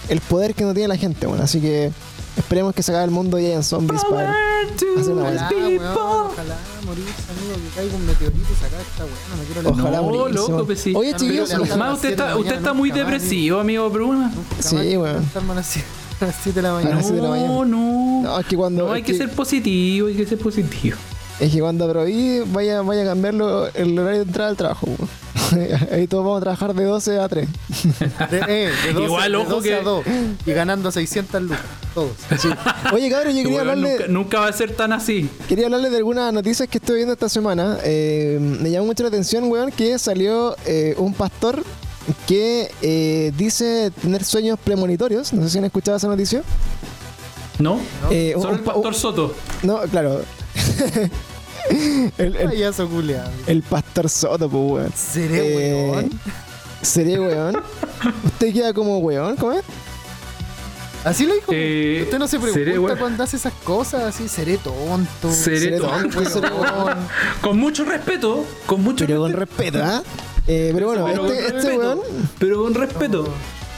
el 0.09 0.21
poder 0.21 0.55
que 0.55 0.64
no 0.64 0.73
tiene 0.73 0.88
la 0.88 0.97
gente, 0.97 1.27
bueno. 1.27 1.42
Así 1.44 1.61
que 1.61 1.92
esperemos 2.37 2.75
que 2.75 2.83
se 2.83 2.92
acabe 2.92 3.07
el 3.07 3.11
mundo 3.11 3.38
y 3.38 3.47
hayan 3.47 3.62
zombies 3.64 4.03
para 4.05 4.31
hacer 4.31 5.12
una 5.12 5.23
Ojalá, 5.25 5.49
weón, 5.51 5.87
ojalá 5.87 6.57
morirse, 6.87 7.12
amigo, 7.31 7.55
que 7.55 7.75
caiga 7.75 7.97
un 7.97 8.07
meteorito 8.07 8.49
y 8.53 8.55
sacar 8.55 8.81
esta 8.81 9.05
weá, 9.05 9.14
no 9.31 9.37
me 9.37 9.44
quiero. 9.44 9.71
Ojalá 9.71 9.97
no, 9.99 10.03
morirse, 10.05 10.35
loco, 10.51 10.66
pues 10.66 10.81
sí. 10.81 10.94
Oye, 10.94 11.14
a 11.14 11.77
Más 11.77 11.94
usted 11.97 12.11
está, 12.11 12.37
usted 12.37 12.57
está 12.57 12.73
muy 12.73 12.90
depresivo, 12.90 13.61
amigo 13.61 13.90
Bruna. 13.90 14.33
Sí, 14.61 14.97
weón. 14.97 15.25
a 15.51 15.55
las 15.55 15.66
siete- 15.66 15.88
a 16.21 16.27
las 16.27 16.37
7 16.42 16.57
de 16.57 16.62
la 16.62 16.73
mañana. 16.75 16.97
las 16.97 17.05
siete 17.05 17.16
de 17.21 17.23
la 17.23 17.31
mañana. 17.31 17.49
No, 17.49 17.64
no. 17.64 18.23
No, 18.25 18.40
es 18.40 18.47
que 18.47 18.57
cuando. 18.57 18.87
No, 18.88 18.92
hay 18.92 19.03
es 19.03 19.07
que 19.07 19.14
ser 19.14 19.31
positivo, 19.31 20.09
hay 20.09 20.14
que 20.14 20.27
ser 20.27 20.38
positivo. 20.38 20.97
Es 21.38 21.53
que 21.53 21.61
cuando 21.61 21.85
aprobí 21.85 22.40
vaya, 22.47 22.83
vaya 22.83 23.03
a 23.03 23.07
cambiarlo 23.07 23.68
el 23.75 23.97
horario 23.97 24.21
de 24.21 24.25
entrada 24.27 24.51
al 24.51 24.57
trabajo. 24.57 24.87
weón. 24.87 25.09
Ahí 25.92 26.06
todos 26.06 26.24
vamos 26.24 26.38
a 26.38 26.40
trabajar 26.42 26.74
de 26.74 26.84
12 26.84 27.18
a 27.20 27.28
3. 27.28 27.48
De, 28.30 28.38
eh, 28.48 28.70
de 28.87 28.92
12, 28.92 29.04
Igual, 29.06 29.32
de 29.32 29.37
ojo 29.38 29.50
12 29.50 29.68
que- 29.68 29.74
a 29.74 29.82
2. 29.82 30.04
Y 30.46 30.52
ganando 30.52 30.90
600 30.90 31.42
lucas. 31.42 31.61
Todos. 31.94 32.11
Oye, 32.92 33.11
cabrón, 33.11 33.34
yo 33.37 33.42
quería 33.42 33.61
hablarle. 33.61 33.90
nunca, 33.92 34.06
nunca 34.08 34.40
va 34.40 34.48
a 34.48 34.52
ser 34.52 34.74
tan 34.76 34.92
así. 34.92 35.28
Quería 35.48 35.66
hablarles 35.66 35.90
de 35.90 35.96
algunas 35.96 36.32
noticias 36.32 36.68
que 36.68 36.78
estoy 36.78 36.96
viendo 36.96 37.12
esta 37.14 37.28
semana. 37.28 37.78
Eh, 37.82 38.38
me 38.40 38.70
llamó 38.70 38.87
mucho 38.87 39.02
la 39.02 39.08
atención, 39.08 39.44
weón, 39.50 39.72
que 39.72 39.98
salió 39.98 40.54
eh, 40.66 40.94
un 40.98 41.14
pastor 41.14 41.62
que 42.26 42.70
eh, 42.82 43.32
dice 43.37 43.90
tener 44.02 44.24
sueños 44.24 44.58
premonitorios. 44.62 45.32
No 45.32 45.42
sé 45.44 45.50
si 45.50 45.58
han 45.58 45.64
escuchado 45.64 45.96
esa 45.96 46.06
noticia. 46.08 46.42
¿No? 47.58 47.80
¿no? 48.02 48.11
Un- 48.11 48.42
Solo 48.42 48.54
el 48.54 48.58
un- 48.61 48.64
pastor 48.64 48.94
Soto. 48.94 49.34
No, 49.62 49.80
claro. 49.90 50.20
el, 52.18 52.37
el- 52.37 52.48
Payaso 52.48 52.88
culiado. 52.88 53.31
el 53.46 53.62
pastor 53.62 54.09
Soto, 54.09 54.48
pues, 54.48 54.70
weón. 54.72 54.92
Seré 54.94 55.38
Eh, 55.70 55.90
weón. 55.90 56.11
¿Seré 56.83 57.18
weón? 57.20 57.57
¿Usted 58.24 58.52
queda 58.52 58.72
como 58.72 58.98
weón? 58.98 59.37
¿Cómo 59.37 59.52
es? 59.52 59.62
Así 61.04 61.26
lo 61.26 61.35
dijo. 61.35 61.52
Eh, 61.54 62.00
Usted 62.04 62.18
no 62.18 62.26
se 62.28 62.38
pregunta 62.38 62.81
weón. 62.81 62.98
cuando 62.98 63.24
hace 63.24 63.37
esas 63.37 63.52
cosas, 63.64 64.02
así, 64.02 64.28
seré 64.28 64.59
tonto. 64.59 65.33
Seré 65.33 65.78
tonto, 65.78 66.24
seré 66.24 66.48
weón. 66.50 66.96
Con 67.40 67.59
mucho 67.59 67.85
respeto, 67.85 68.44
con 68.66 68.83
mucho 68.83 69.07
Pero 69.07 69.20
con 69.20 69.33
respeto. 69.33 69.78
respeto, 69.78 69.85
¿ah? 69.85 70.02
Eh, 70.46 70.70
pero 70.74 70.87
bueno, 70.88 71.04
pero 71.07 71.26
este, 71.26 71.38
este 71.46 71.52
respeto, 71.52 71.78
weón, 71.78 72.00
Pero 72.38 72.62
con 72.62 72.74
respeto. 72.74 73.28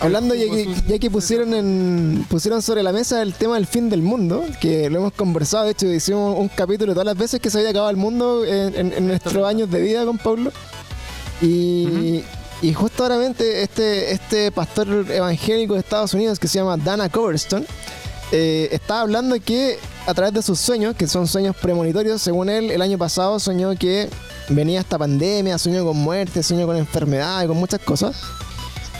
Hablando 0.01 0.35
ya 0.35 0.45
que, 0.47 0.75
ya 0.89 0.99
que 0.99 1.11
pusieron 1.11 1.55
en 1.55 2.27
pusieron 2.29 2.63
sobre 2.63 2.83
la 2.83 2.93
mesa 2.93 3.23
el 3.23 3.35
tema 3.35 3.55
del 3.57 3.67
fin 3.67 3.89
del 3.91 4.03
mundo, 4.03 4.45
que 4.61 4.89
lo 4.91 4.99
hemos 4.99 5.13
conversado, 5.13 5.65
de 5.67 5.73
hecho 5.73 5.87
hicimos 5.87 6.39
un 6.39 6.49
capítulo 6.49 6.93
todas 6.93 7.07
las 7.07 7.17
veces 7.17 7.41
que 7.41 7.51
se 7.51 7.59
había 7.59 7.71
acabado 7.71 7.91
el 7.91 7.97
mundo 7.97 8.45
en, 8.45 8.75
en- 8.75 8.93
en 8.93 9.07
nuestros 9.07 9.47
años 9.47 9.71
de 9.71 9.81
vida 9.81 10.05
con 10.05 10.19
Pablo. 10.19 10.51
Y, 11.43 12.23
y 12.63 12.75
justo 12.75 13.03
ahora 13.03 13.27
este, 13.27 14.13
este 14.13 14.53
pastor 14.53 15.07
evangélico 15.11 15.75
de 15.75 15.81
Estados 15.81 16.13
Unidos 16.15 16.39
que 16.39 16.49
se 16.49 16.59
llama 16.59 16.77
Dana 16.77 17.09
Coverstone, 17.09 17.65
eh, 18.33 18.69
estaba 18.73 19.01
hablando 19.01 19.37
que 19.41 19.79
a 20.07 20.15
través 20.15 20.35
de 20.35 20.43
sus 20.43 20.59
sueños, 20.61 20.95
que 20.97 21.07
son 21.07 21.27
sueños 21.27 21.57
premonitorios, 21.57 22.21
según 22.23 22.49
él, 22.49 22.71
el 22.71 22.83
año 22.83 22.99
pasado 22.99 23.39
soñó 23.41 23.75
que 23.77 24.09
venía 24.49 24.81
esta 24.81 24.99
pandemia, 24.99 25.59
soñó 25.59 25.85
con 25.85 25.97
muerte, 25.97 26.43
soñó 26.43 26.67
con 26.67 26.77
enfermedades, 26.77 27.49
con 27.49 27.57
muchas 27.57 27.81
cosas. 27.81 28.17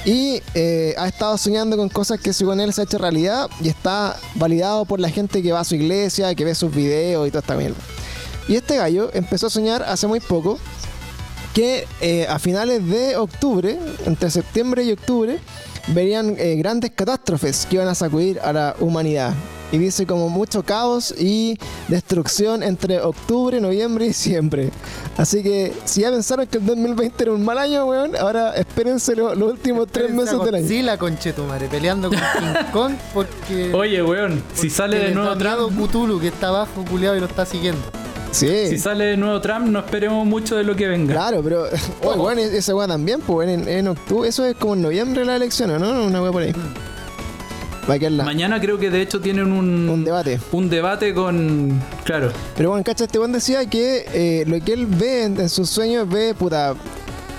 Y 0.05 0.43
eh, 0.55 0.95
ha 0.97 1.09
estado 1.09 1.37
soñando 1.37 1.77
con 1.77 1.89
cosas 1.89 2.19
que 2.21 2.33
según 2.33 2.61
él 2.61 2.73
se 2.73 2.81
ha 2.81 2.85
hecho 2.85 2.99
realidad 2.99 3.51
y 3.63 3.69
está 3.69 4.17
validado 4.35 4.87
por 4.87 4.99
la 4.99 5.11
gente 5.11 5.43
que 5.43 5.53
va 5.53 5.61
a 5.61 5.65
su 5.65 5.75
iglesia, 5.75 6.35
que 6.35 6.45
ve 6.45 6.55
sus 6.55 6.75
videos 6.75 7.29
y 7.29 7.31
toda 7.31 7.41
esta 7.41 7.57
mierda. 7.57 7.77
Y 8.49 8.57
este 8.57 8.77
gallo 8.77 9.11
empezó 9.13 9.49
a 9.49 9.51
soñar 9.51 9.83
hace 9.83 10.07
muy 10.07 10.21
poco 10.21 10.59
que 11.55 11.87
eh, 12.01 12.27
a 12.29 12.39
finales 12.39 12.87
de 12.87 13.17
octubre, 13.17 13.79
entre 14.07 14.31
septiembre 14.31 14.85
y 14.85 14.93
octubre, 14.93 15.39
verían 15.89 16.37
eh, 16.39 16.57
grandes 16.57 16.93
catástrofes 16.93 17.67
que 17.67 17.77
iban 17.77 17.89
a 17.89 17.95
sacudir 17.95 18.41
a 18.41 18.53
la 18.53 18.77
humanidad. 18.81 19.35
Y 19.73 19.79
dice 19.79 20.05
como 20.07 20.29
mucho 20.29 20.63
caos 20.65 21.15
y 21.17 21.57
destrucción 21.89 22.63
entre 22.63 23.01
octubre, 23.01 23.61
noviembre 23.61 24.07
y 24.07 24.09
diciembre. 24.09 24.71
Así 25.17 25.43
que 25.43 25.73
si 25.85 26.01
ya 26.01 26.11
pensaron 26.11 26.47
que 26.47 26.59
el 26.59 26.67
2020 26.67 27.23
era 27.23 27.33
un 27.33 27.45
mal 27.45 27.59
año, 27.59 27.85
weón, 27.87 28.17
ahora 28.17 28.55
espérense 28.57 29.15
lo- 29.15 29.35
los 29.35 29.53
últimos 29.53 29.87
tres 29.91 30.11
meses 30.13 30.43
del 30.45 30.55
año. 30.57 30.67
Sí, 30.67 30.83
la 30.83 30.97
conchetumare, 30.97 31.69
peleando 31.69 32.09
con 32.09 32.19
King 32.19 32.65
Kong 32.73 32.93
porque. 33.15 33.73
Oye, 33.73 34.03
weón, 34.03 34.43
si 34.55 34.71
sale 34.71 34.99
de 34.99 35.15
nuevo 35.15 35.37
Trump, 35.37 35.71
Cthulhu, 35.89 36.19
que 36.21 36.29
está 36.29 36.49
abajo, 36.49 36.85
culiado, 36.91 37.17
y 37.17 37.21
lo 37.21 37.27
está 37.27 37.47
siguiendo. 37.47 37.83
Sí. 38.33 38.69
si 38.69 38.79
sale 38.79 39.05
de 39.07 39.17
nuevo 39.17 39.41
Trump, 39.41 39.67
no 39.67 39.81
esperemos 39.81 40.25
mucho 40.25 40.57
de 40.57 40.63
lo 40.65 40.77
que 40.77 40.87
venga. 40.87 41.13
Claro, 41.15 41.43
pero. 41.43 41.65
Oye, 42.03 42.19
weón, 42.21 42.39
ese 42.39 42.73
weón 42.75 42.89
también, 42.91 43.21
pues 43.21 43.49
en, 43.49 43.69
en 43.69 43.89
octubre. 43.89 44.29
Eso 44.29 44.45
es 44.45 44.55
como 44.57 44.75
en 44.75 44.83
noviembre 44.83 45.25
la 45.25 45.37
elección, 45.37 45.71
¿o 45.71 45.79
¿no? 45.79 46.05
Una 46.05 46.23
weá 46.23 46.33
por 46.33 46.43
ahí. 46.43 46.53
Va 46.53 46.59
Mañana 48.25 48.61
creo 48.61 48.79
que 48.79 48.91
de 48.91 49.03
hecho 49.03 49.21
tienen 49.21 49.53
un, 49.53 49.89
un 49.89 50.05
debate. 50.05 50.41
un 50.53 50.69
debate 50.69 51.15
con. 51.15 51.81
Claro. 52.05 52.31
Pero 52.57 52.71
bueno, 52.71 52.85
cacha, 52.85 53.05
este 53.05 53.19
weón 53.19 53.33
decía 53.33 53.65
que 53.69 54.05
eh, 54.13 54.45
lo 54.47 54.61
que 54.61 54.73
él 54.73 54.87
ve 54.87 55.25
en, 55.25 55.41
en 55.41 55.49
sus 55.49 55.69
sueños, 55.71 56.09
ve 56.09 56.35
puta, 56.35 56.75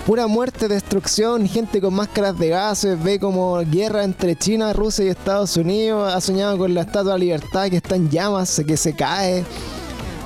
pura 0.05 0.27
muerte, 0.27 0.67
destrucción, 0.67 1.47
gente 1.47 1.79
con 1.79 1.93
máscaras 1.93 2.37
de 2.37 2.49
gases, 2.49 3.01
ve 3.01 3.19
como 3.19 3.59
guerra 3.59 4.03
entre 4.03 4.35
China, 4.35 4.73
Rusia 4.73 5.05
y 5.05 5.09
Estados 5.09 5.55
Unidos, 5.57 6.13
ha 6.13 6.19
soñado 6.21 6.57
con 6.57 6.73
la 6.73 6.81
Estatua 6.81 7.03
de 7.03 7.09
la 7.09 7.17
Libertad 7.17 7.69
que 7.69 7.77
está 7.77 7.95
en 7.95 8.09
llamas, 8.09 8.61
que 8.65 8.77
se 8.77 8.93
cae. 8.93 9.43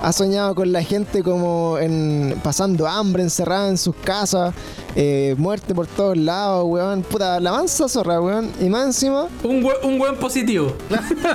Ha 0.06 0.14
soñado 0.14 0.54
con 0.54 0.72
la 0.72 0.84
gente 0.84 1.24
como 1.24 1.80
en, 1.80 2.40
pasando 2.44 2.86
hambre, 2.88 3.24
encerrada 3.24 3.70
en 3.70 3.78
sus 3.80 3.96
casas, 3.96 4.54
eh, 4.96 5.34
muerte 5.40 5.74
por 5.74 5.88
todos 5.88 6.16
lados, 6.16 6.64
weón. 6.68 7.02
Puta, 7.02 7.40
la 7.40 7.52
mansa 7.52 7.90
zorra, 7.90 8.22
weón. 8.22 8.52
Y 8.62 8.70
más 8.70 8.86
encima, 8.86 9.26
Un, 9.42 9.68
un 9.82 9.98
buen 9.98 10.16
positivo. 10.18 10.76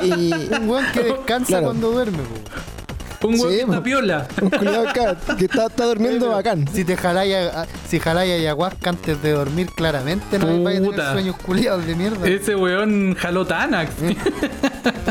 y 0.03 0.33
Un 0.55 0.69
weón 0.71 0.85
que 0.95 1.03
descansa 1.03 1.47
Claro. 1.49 1.65
cuando 1.67 1.91
duerme, 1.91 2.19
po. 2.19 3.27
Un 3.29 3.37
Sí, 3.37 3.43
buen 3.65 3.79
po. 3.79 3.83
piola. 3.83 4.29
un 4.41 4.51
culiado 4.51 4.89
acá 4.89 5.17
que 5.37 5.45
está, 5.47 5.67
está 5.67 5.85
durmiendo 5.87 6.31
bacán. 6.31 6.67
Si 6.73 6.85
te 6.85 6.97
jaláis 6.97 7.35
si 7.89 7.99
jaláis 7.99 8.33
ayahuasca 8.35 8.91
antes 8.91 9.21
de 9.21 9.33
dormir, 9.33 9.69
claramente 9.75 10.39
no 10.39 10.47
vais 10.63 10.79
a 10.79 10.81
tener 10.81 10.91
Puta. 10.91 11.13
sueños 11.13 11.35
culiados 11.45 11.85
de 11.87 11.97
mierda. 11.97 12.27
Ese 12.29 12.55
weón 12.55 13.15
jaló 13.19 13.45
Tanax. 13.45 13.91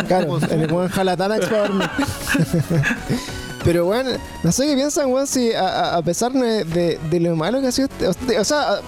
Claro, 0.08 0.40
el 0.50 0.68
buen 0.68 0.88
jalatanax 0.88 1.46
para 1.46 1.62
dormir. 1.68 1.90
Pero 3.64 3.84
bueno, 3.86 4.12
no 4.42 4.52
sé 4.54 4.66
qué 4.68 4.76
piensan, 4.76 5.12
weón, 5.12 5.28
si 5.28 5.52
a, 5.54 5.96
a- 5.98 6.02
pesar 6.02 6.32
de, 6.32 6.64
de- 6.64 7.00
de 7.10 7.20
lo 7.20 7.36
malo 7.36 7.60
que 7.60 7.68
ha 7.68 7.72
sido 7.72 7.90
este, 8.00 8.40
o 8.40 8.44
sea, 8.46 8.80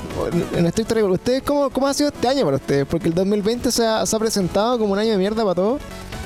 en 0.55 0.65
estricto 0.65 0.95
¿ustedes 1.07 1.43
cómo, 1.43 1.69
cómo 1.69 1.87
ha 1.87 1.93
sido 1.93 2.09
este 2.09 2.27
año 2.29 2.45
para 2.45 2.55
ustedes? 2.55 2.85
Porque 2.85 3.09
el 3.09 3.13
2020 3.13 3.69
se 3.71 3.85
ha, 3.85 4.05
se 4.05 4.15
ha 4.15 4.19
presentado 4.19 4.79
como 4.79 4.93
un 4.93 4.99
año 4.99 5.11
de 5.11 5.17
mierda 5.17 5.43
para 5.43 5.55
todos. 5.55 5.81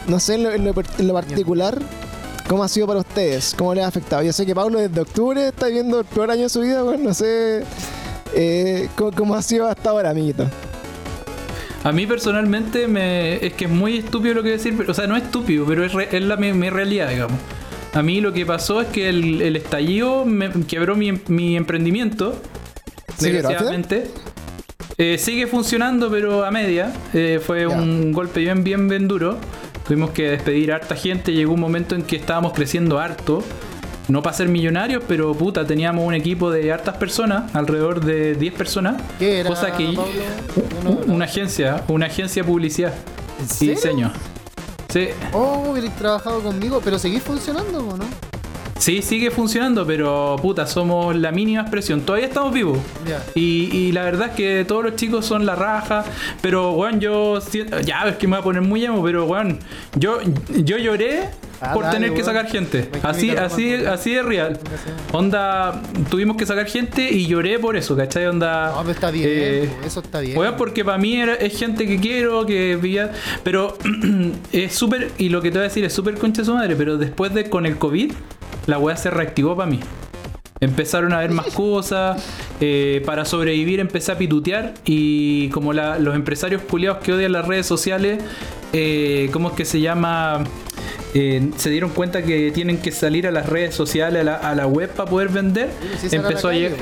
No 0.07 0.19
sé 0.19 0.35
en 0.35 0.43
lo, 0.43 0.51
en 0.51 0.63
lo 1.07 1.13
particular, 1.15 1.79
¿cómo 2.47 2.63
ha 2.63 2.67
sido 2.67 2.85
para 2.85 2.99
ustedes? 2.99 3.55
¿Cómo 3.57 3.73
les 3.73 3.83
ha 3.83 3.87
afectado? 3.87 4.21
Yo 4.21 4.31
sé 4.31 4.45
que 4.45 4.53
Pablo 4.53 4.79
desde 4.79 5.01
octubre 5.01 5.47
está 5.47 5.65
viviendo 5.65 5.99
el 6.01 6.05
peor 6.05 6.29
año 6.29 6.43
de 6.43 6.49
su 6.49 6.61
vida, 6.61 6.83
weón, 6.83 7.03
no 7.03 7.15
sé 7.15 7.63
eh, 8.35 8.89
cómo, 8.95 9.11
cómo 9.11 9.33
ha 9.35 9.41
sido 9.41 9.67
hasta 9.67 9.89
ahora, 9.89 10.11
amiguito. 10.11 10.45
A 11.83 11.91
mí 11.91 12.07
personalmente 12.07 12.87
me 12.87 13.43
es 13.45 13.53
que 13.53 13.65
es 13.65 13.71
muy 13.71 13.97
estúpido 13.97 14.33
lo 14.35 14.43
que 14.43 14.49
decir, 14.49 14.75
pero- 14.77 14.91
o 14.91 14.93
sea, 14.95 15.07
no 15.07 15.15
es 15.15 15.23
estúpido, 15.23 15.65
pero 15.67 15.83
es, 15.85 15.93
re- 15.93 16.09
es 16.11 16.23
la, 16.23 16.35
mi, 16.35 16.51
mi 16.53 16.69
realidad, 16.69 17.09
digamos. 17.09 17.37
A 17.95 18.01
mí 18.03 18.21
lo 18.21 18.33
que 18.33 18.45
pasó 18.45 18.81
es 18.81 18.87
que 18.89 19.09
el, 19.09 19.41
el 19.41 19.55
estallido 19.55 20.25
me 20.25 20.49
quebró 20.65 20.95
mi, 20.95 21.13
mi 21.27 21.55
emprendimiento, 21.55 22.33
¿Sí 23.17 23.27
quebró, 23.31 23.49
desgraciadamente. 23.49 24.07
Eh, 24.97 25.17
sigue 25.17 25.47
funcionando, 25.47 26.09
pero 26.11 26.45
a 26.45 26.51
media. 26.51 26.91
Eh, 27.13 27.39
fue 27.45 27.65
un 27.67 28.11
golpe 28.11 28.41
bien, 28.41 28.63
bien, 28.63 28.87
bien 28.87 29.07
duro. 29.07 29.37
Tuvimos 29.87 30.11
que 30.11 30.29
despedir 30.31 30.71
a 30.71 30.75
harta 30.75 30.95
gente. 30.95 31.31
Llegó 31.31 31.53
un 31.53 31.59
momento 31.59 31.95
en 31.95 32.03
que 32.03 32.15
estábamos 32.17 32.53
creciendo 32.53 32.99
harto. 32.99 33.43
No 34.07 34.21
para 34.21 34.35
ser 34.35 34.49
millonarios, 34.49 35.03
pero 35.07 35.33
puta, 35.33 35.65
teníamos 35.65 36.05
un 36.05 36.13
equipo 36.13 36.51
de 36.51 36.71
hartas 36.71 36.97
personas, 36.97 37.55
alrededor 37.55 38.03
de 38.05 38.35
10 38.35 38.53
personas. 38.53 39.01
¿Qué 39.17 39.39
era, 39.39 39.49
Cosa 39.49 39.75
que 39.75 39.85
Pablo? 39.85 40.05
Yo 40.55 40.83
no- 40.83 41.13
una 41.13 41.25
agencia, 41.25 41.83
una 41.87 42.05
agencia 42.05 42.43
de 42.43 42.47
publicidad 42.47 42.93
¿En 43.39 43.45
y 43.67 43.69
diseño. 43.71 44.11
Sí, 44.95 45.09
Oh, 45.33 45.71
hubierais 45.71 45.93
trabajado 45.97 46.41
conmigo, 46.41 46.79
pero 46.81 46.97
seguís 46.97 47.21
funcionando, 47.21 47.85
¿o 47.85 47.97
¿no? 47.97 48.05
Sí, 48.77 49.01
sigue 49.01 49.31
funcionando, 49.31 49.85
pero 49.85 50.35
puta, 50.41 50.67
somos 50.67 51.15
la 51.15 51.31
mínima 51.31 51.61
expresión. 51.61 52.01
Todavía 52.01 52.27
estamos 52.27 52.53
vivos. 52.53 52.79
Y, 53.33 53.69
y 53.75 53.91
la 53.91 54.03
verdad 54.03 54.29
es 54.29 54.35
que 54.35 54.65
todos 54.65 54.83
los 54.83 54.95
chicos 54.95 55.25
son 55.25 55.45
la 55.45 55.55
raja. 55.55 56.03
Pero, 56.41 56.71
weón, 56.73 56.99
yo. 56.99 57.39
siento- 57.41 57.79
Ya, 57.81 58.03
es 58.07 58.17
que 58.17 58.27
me 58.27 58.31
voy 58.35 58.41
a 58.41 58.43
poner 58.43 58.61
muy 58.61 58.83
emo, 58.85 59.03
pero, 59.03 59.25
weón, 59.25 59.59
yo, 59.97 60.19
yo 60.55 60.77
lloré 60.77 61.29
Ah, 61.61 61.73
por 61.73 61.83
dale, 61.85 61.95
tener 61.99 62.13
que 62.13 62.21
sacar 62.23 62.47
gente. 62.47 62.89
Así, 63.01 63.29
así, 63.31 63.73
así 63.73 64.13
de 64.13 64.21
real. 64.23 64.59
Onda, 65.13 65.81
tuvimos 66.09 66.35
que 66.35 66.45
sacar 66.45 66.65
gente 66.67 67.09
y 67.09 67.27
lloré 67.27 67.57
por 67.59 67.77
eso, 67.77 67.95
¿cachai? 67.95 68.25
Onda. 68.27 68.71
No, 68.75 68.79
pero 68.81 68.91
está 68.91 69.09
bien, 69.09 69.29
eh, 69.31 69.69
eso 69.85 70.01
está 70.01 70.19
bien. 70.19 70.37
Weón, 70.37 70.55
porque 70.57 70.83
para 70.83 70.97
mí 70.97 71.15
era- 71.15 71.35
es 71.35 71.57
gente 71.57 71.87
que 71.87 71.97
quiero, 71.99 72.45
que 72.45 72.75
vivía. 72.75 73.13
Pero 73.43 73.77
es 74.51 74.73
súper. 74.75 75.11
Y 75.17 75.29
lo 75.29 75.41
que 75.41 75.49
te 75.49 75.57
voy 75.57 75.65
a 75.65 75.69
decir 75.69 75.85
es 75.85 75.93
súper 75.93 76.15
concha 76.15 76.41
de 76.41 76.45
su 76.45 76.53
madre. 76.53 76.75
Pero 76.75 76.97
después 76.97 77.33
de 77.33 77.49
con 77.49 77.65
el 77.65 77.77
COVID, 77.77 78.11
la 78.67 78.77
weá 78.79 78.97
se 78.97 79.09
reactivó 79.09 79.55
para 79.55 79.69
mí. 79.69 79.79
Empezaron 80.61 81.13
a 81.13 81.19
ver 81.19 81.31
más 81.31 81.47
cosas. 81.53 82.23
eh, 82.61 83.03
para 83.05 83.25
sobrevivir 83.25 83.79
empecé 83.79 84.11
a 84.13 84.17
pitutear. 84.17 84.73
Y 84.85 85.49
como 85.49 85.73
la- 85.73 85.99
los 85.99 86.15
empresarios 86.15 86.61
culiados 86.61 86.99
que 87.03 87.11
odian 87.13 87.31
las 87.33 87.45
redes 87.47 87.65
sociales, 87.65 88.23
eh, 88.73 89.29
¿cómo 89.33 89.49
es 89.49 89.55
que 89.55 89.65
se 89.65 89.81
llama? 89.81 90.43
Eh, 91.13 91.51
se 91.57 91.69
dieron 91.69 91.91
cuenta 91.91 92.23
que 92.23 92.51
tienen 92.51 92.77
que 92.77 92.91
salir 92.91 93.25
a 93.27 93.31
las 93.31 93.47
redes 93.47 93.73
sociales, 93.75 94.21
a 94.21 94.23
la, 94.23 94.35
a 94.35 94.55
la 94.55 94.67
web 94.67 94.89
para 94.91 95.09
poder 95.09 95.29
vender. 95.29 95.69
Sí, 95.99 96.13
empezó 96.15 96.47
a 96.49 96.53
llegar. 96.53 96.79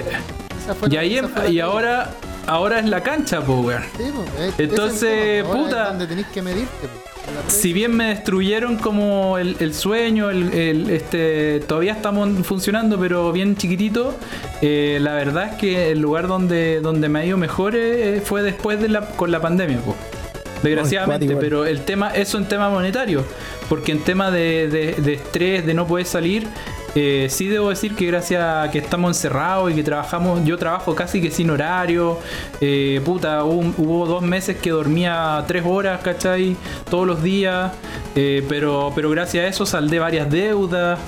Y 0.89 0.95
ahí 0.97 1.17
em- 1.17 1.29
la 1.35 1.49
y 1.49 1.59
ahora, 1.59 2.11
ahora 2.47 2.79
es 2.79 2.85
la 2.85 3.01
cancha, 3.03 3.39
weón. 3.41 3.83
Sí, 3.97 4.03
es- 4.39 4.59
Entonces, 4.59 5.43
puta. 5.45 5.93
Donde 5.93 6.23
que 6.33 6.41
medirte, 6.41 6.87
po. 6.87 7.12
Si 7.47 7.73
bien 7.73 7.95
me 7.95 8.09
destruyeron 8.09 8.77
como 8.77 9.37
el, 9.37 9.55
el 9.59 9.73
sueño, 9.73 10.29
el, 10.29 10.53
el- 10.53 10.89
este, 10.89 11.61
todavía 11.61 11.93
estamos 11.93 12.29
funcionando, 12.45 12.99
pero 12.99 13.31
bien 13.31 13.55
chiquitito. 13.55 14.15
eh, 14.61 14.97
la 15.01 15.13
verdad 15.13 15.49
es 15.51 15.55
que 15.55 15.91
el 15.91 15.99
lugar 15.99 16.27
donde, 16.27 16.79
donde 16.81 17.09
me 17.09 17.19
ha 17.19 17.25
ido 17.25 17.37
mejor 17.37 17.75
eh, 17.75 18.21
fue 18.23 18.43
después 18.43 18.79
de 18.81 18.89
la, 18.89 19.01
con 19.01 19.31
la 19.31 19.41
pandemia, 19.41 19.77
po. 19.79 19.95
desgraciadamente. 20.63 21.25
pero 21.41 21.65
el 21.65 21.81
tema, 21.85 22.09
eso 22.09 22.37
en 22.37 22.47
tema 22.47 22.69
monetario, 22.69 23.23
porque 23.69 23.91
en 23.93 23.99
tema 23.99 24.29
de, 24.31 24.67
de- 24.67 24.93
de 25.01 25.13
estrés, 25.13 25.65
de 25.65 25.73
no 25.73 25.87
poder 25.87 26.05
salir. 26.05 26.47
Eh, 26.95 27.27
sí 27.29 27.47
debo 27.47 27.69
decir 27.69 27.95
que 27.95 28.05
gracias 28.05 28.43
a 28.43 28.69
que 28.69 28.79
estamos 28.79 29.17
encerrados 29.17 29.71
y 29.71 29.75
que 29.75 29.83
trabajamos, 29.83 30.45
yo 30.45 30.57
trabajo 30.57 30.93
casi 30.93 31.21
que 31.21 31.31
sin 31.31 31.49
horario, 31.49 32.19
eh, 32.61 33.01
puta, 33.03 33.43
hubo, 33.43 34.05
dos 34.05 34.21
meses 34.21 34.57
que 34.57 34.69
dormía 34.69 35.43
tres 35.47 35.63
horas, 35.65 36.01
¿cachai? 36.01 36.55
Todos 36.89 37.07
los 37.07 37.23
días, 37.23 37.71
eh, 38.15 38.45
pero, 38.47 38.91
pero 38.95 39.09
gracias 39.09 39.45
a 39.45 39.47
eso 39.47 39.65
saldé 39.65 39.99
varias 39.99 40.29
deudas, 40.29 40.99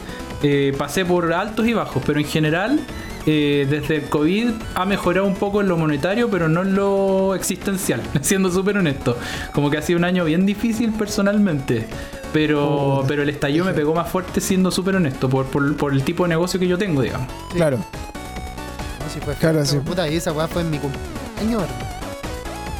eh, 0.41 0.73
pasé 0.77 1.05
por 1.05 1.31
altos 1.33 1.67
y 1.67 1.73
bajos, 1.73 2.01
pero 2.05 2.19
en 2.19 2.25
general 2.25 2.79
eh, 3.25 3.65
desde 3.69 3.97
el 3.97 4.09
COVID 4.09 4.51
ha 4.75 4.85
mejorado 4.85 5.25
un 5.25 5.35
poco 5.35 5.61
en 5.61 5.67
lo 5.67 5.77
monetario, 5.77 6.29
pero 6.29 6.47
no 6.47 6.61
en 6.61 6.75
lo 6.75 7.35
existencial, 7.35 8.01
siendo 8.21 8.51
súper 8.51 8.77
honesto. 8.77 9.17
Como 9.53 9.69
que 9.69 9.77
ha 9.77 9.81
sido 9.81 9.99
un 9.99 10.05
año 10.05 10.25
bien 10.25 10.45
difícil 10.45 10.91
personalmente. 10.93 11.87
Pero, 12.33 13.05
pero 13.07 13.23
el 13.23 13.29
estallido 13.29 13.63
me 13.63 13.73
pegó 13.73 13.93
más 13.95 14.09
fuerte 14.09 14.41
siendo 14.41 14.69
súper 14.69 14.97
honesto, 14.97 15.29
por, 15.29 15.45
por, 15.45 15.77
por 15.77 15.93
el 15.93 16.03
tipo 16.03 16.23
de 16.23 16.29
negocio 16.29 16.59
que 16.59 16.67
yo 16.67 16.77
tengo, 16.77 17.01
digamos. 17.01 17.31
Claro. 17.53 17.77
No, 17.77 19.09
si 19.13 19.21
fue 19.21 19.35
Claro, 19.35 19.65
sí. 19.65 19.77
puta, 19.77 20.07
y 20.09 20.15
esa 20.15 20.33
weá 20.33 20.47
fue 20.47 20.61
en 20.61 20.69
mi 20.69 20.77
cumpleaños. 20.77 21.63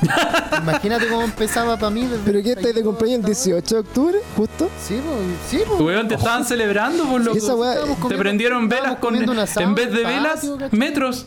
Imagínate 0.62 1.08
cómo 1.08 1.22
empezaba 1.24 1.78
para 1.78 1.90
mí. 1.90 2.02
desde 2.06 2.24
¿Pero 2.26 2.42
qué 2.44 2.50
estáis 2.50 2.68
de 2.68 2.82
32 2.82 2.94
cumpleaños 2.96 3.26
el 3.26 3.32
hasta 3.32 3.50
ahora. 3.50 3.62
18 3.62 3.76
de 3.76 3.82
octubre? 3.82 4.18
¿Justo? 4.38 4.70
Sí, 4.86 5.02
pues, 5.06 5.18
sí, 5.50 5.60
pues. 5.68 5.82
Weón, 5.82 6.08
te 6.08 6.16
estaban 6.16 6.46
celebrando 6.46 7.06
por 7.06 7.22
lo 7.22 7.34
Estábamos 7.34 7.68
Te 7.76 8.02
comiendo- 8.02 8.18
prendieron 8.18 8.70
velas 8.70 8.92
con. 8.94 9.00
comiendo 9.02 9.32
un 9.32 9.40
asado 9.40 9.66
En 9.66 9.76
vez 9.76 9.92
de 9.92 10.04
velas, 10.04 10.44
metros. 10.72 11.26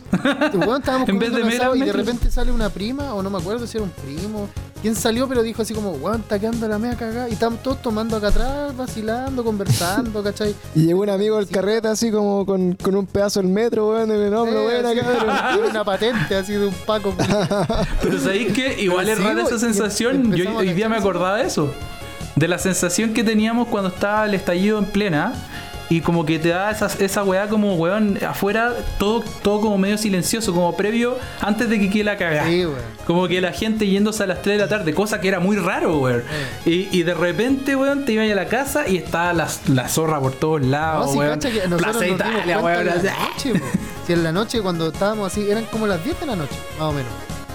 Weón, 0.54 0.80
estábamos 0.80 1.08
En 1.08 1.18
vez 1.18 1.32
de 1.32 1.42
velas, 1.42 1.76
y 1.76 1.80
de 1.80 1.92
repente 1.92 2.30
sale 2.30 2.52
una 2.52 2.70
prima, 2.70 3.14
o 3.14 3.22
no 3.22 3.30
me 3.30 3.38
acuerdo 3.38 3.66
si 3.66 3.76
era 3.76 3.84
un 3.84 3.90
primo. 3.90 4.48
¿Quién 4.80 4.94
salió? 4.94 5.26
Pero 5.28 5.42
dijo 5.42 5.62
así 5.62 5.74
como, 5.74 5.90
weón, 5.90 6.20
está 6.20 6.38
quedando 6.38 6.68
la 6.68 6.78
media 6.78 6.96
cagada. 6.96 7.28
Y 7.28 7.32
estamos 7.32 7.62
todos 7.62 7.82
tomando 7.82 8.16
acá 8.16 8.28
atrás, 8.28 8.76
vacilando, 8.76 9.42
conversando, 9.42 10.22
¿cachai? 10.22 10.54
Y 10.74 10.86
llegó 10.86 11.02
un 11.02 11.10
amigo 11.10 11.36
del 11.36 11.48
carrete 11.48 11.88
así 11.88 12.10
como 12.12 12.46
con, 12.46 12.74
con 12.74 12.94
un 12.94 13.06
pedazo 13.06 13.40
del 13.40 13.48
metro, 13.50 13.90
weón, 13.90 14.10
en 14.10 14.20
el 14.20 14.34
hombro, 14.34 14.68
Sí, 14.68 14.76
así, 14.76 15.00
cabrón. 15.00 15.66
una 15.70 15.84
patente 15.84 16.36
así 16.36 16.52
de 16.52 16.66
un 16.66 16.74
paco. 16.86 17.14
Pero 18.02 18.20
sabéis 18.20 18.52
que 18.52 18.80
igual 18.80 19.06
Pero 19.06 19.16
es 19.16 19.18
sí, 19.18 19.24
rara 19.24 19.42
esa 19.42 19.58
sensación. 19.58 20.32
Yo 20.34 20.56
hoy 20.56 20.72
día 20.72 20.88
me 20.88 20.96
acordaba 20.96 21.36
de 21.36 21.44
eso. 21.44 21.72
De 22.36 22.46
la 22.46 22.58
sensación 22.58 23.14
que 23.14 23.24
teníamos 23.24 23.66
cuando 23.66 23.90
estaba 23.90 24.26
el 24.26 24.34
estallido 24.34 24.78
en 24.78 24.84
plena. 24.84 25.32
Y 25.90 26.00
como 26.02 26.26
que 26.26 26.38
te 26.38 26.50
da 26.50 26.70
esa, 26.70 26.86
esa 27.02 27.22
weá 27.24 27.48
como 27.48 27.74
weón 27.76 28.18
afuera, 28.26 28.74
todo, 28.98 29.24
todo 29.42 29.60
como 29.62 29.78
medio 29.78 29.96
silencioso, 29.96 30.52
como 30.52 30.76
previo 30.76 31.16
antes 31.40 31.68
de 31.70 31.78
que 31.80 31.88
quede 31.88 32.04
la 32.04 32.16
cagada. 32.18 32.46
Sí, 32.46 32.66
weón. 32.66 32.78
Como 33.06 33.26
que 33.26 33.40
la 33.40 33.52
gente 33.52 33.86
yéndose 33.86 34.22
a 34.22 34.26
las 34.26 34.42
3 34.42 34.58
de 34.58 34.64
la 34.64 34.68
tarde, 34.68 34.92
cosa 34.92 35.20
que 35.20 35.28
era 35.28 35.40
muy 35.40 35.56
raro, 35.56 35.98
weón. 35.98 36.24
Y, 36.66 36.88
y 36.96 37.02
de 37.04 37.14
repente, 37.14 37.74
weón, 37.74 38.04
te 38.04 38.12
ibas 38.12 38.30
a 38.30 38.34
la 38.34 38.46
casa 38.48 38.86
y 38.86 38.98
estaba 38.98 39.32
la, 39.32 39.48
la 39.68 39.88
zorra 39.88 40.20
por 40.20 40.32
todos 40.32 40.60
No, 40.60 40.68
lados, 40.68 41.12
si 41.12 41.18
weón. 41.18 41.30
cacha 41.38 41.50
que 41.50 41.60
Plaza 41.60 42.06
Italia, 42.06 42.58
weón. 42.60 42.80
en 42.80 42.86
la 42.86 42.94
noche, 43.12 43.54
po. 43.58 43.66
Si 44.06 44.12
en 44.12 44.24
la 44.24 44.32
noche 44.32 44.60
cuando 44.62 44.88
estábamos 44.88 45.32
así, 45.32 45.50
eran 45.50 45.64
como 45.66 45.86
las 45.86 46.02
10 46.04 46.20
de 46.20 46.26
la 46.26 46.36
noche, 46.36 46.54
más 46.78 46.88
o 46.88 46.92
menos. 46.92 47.12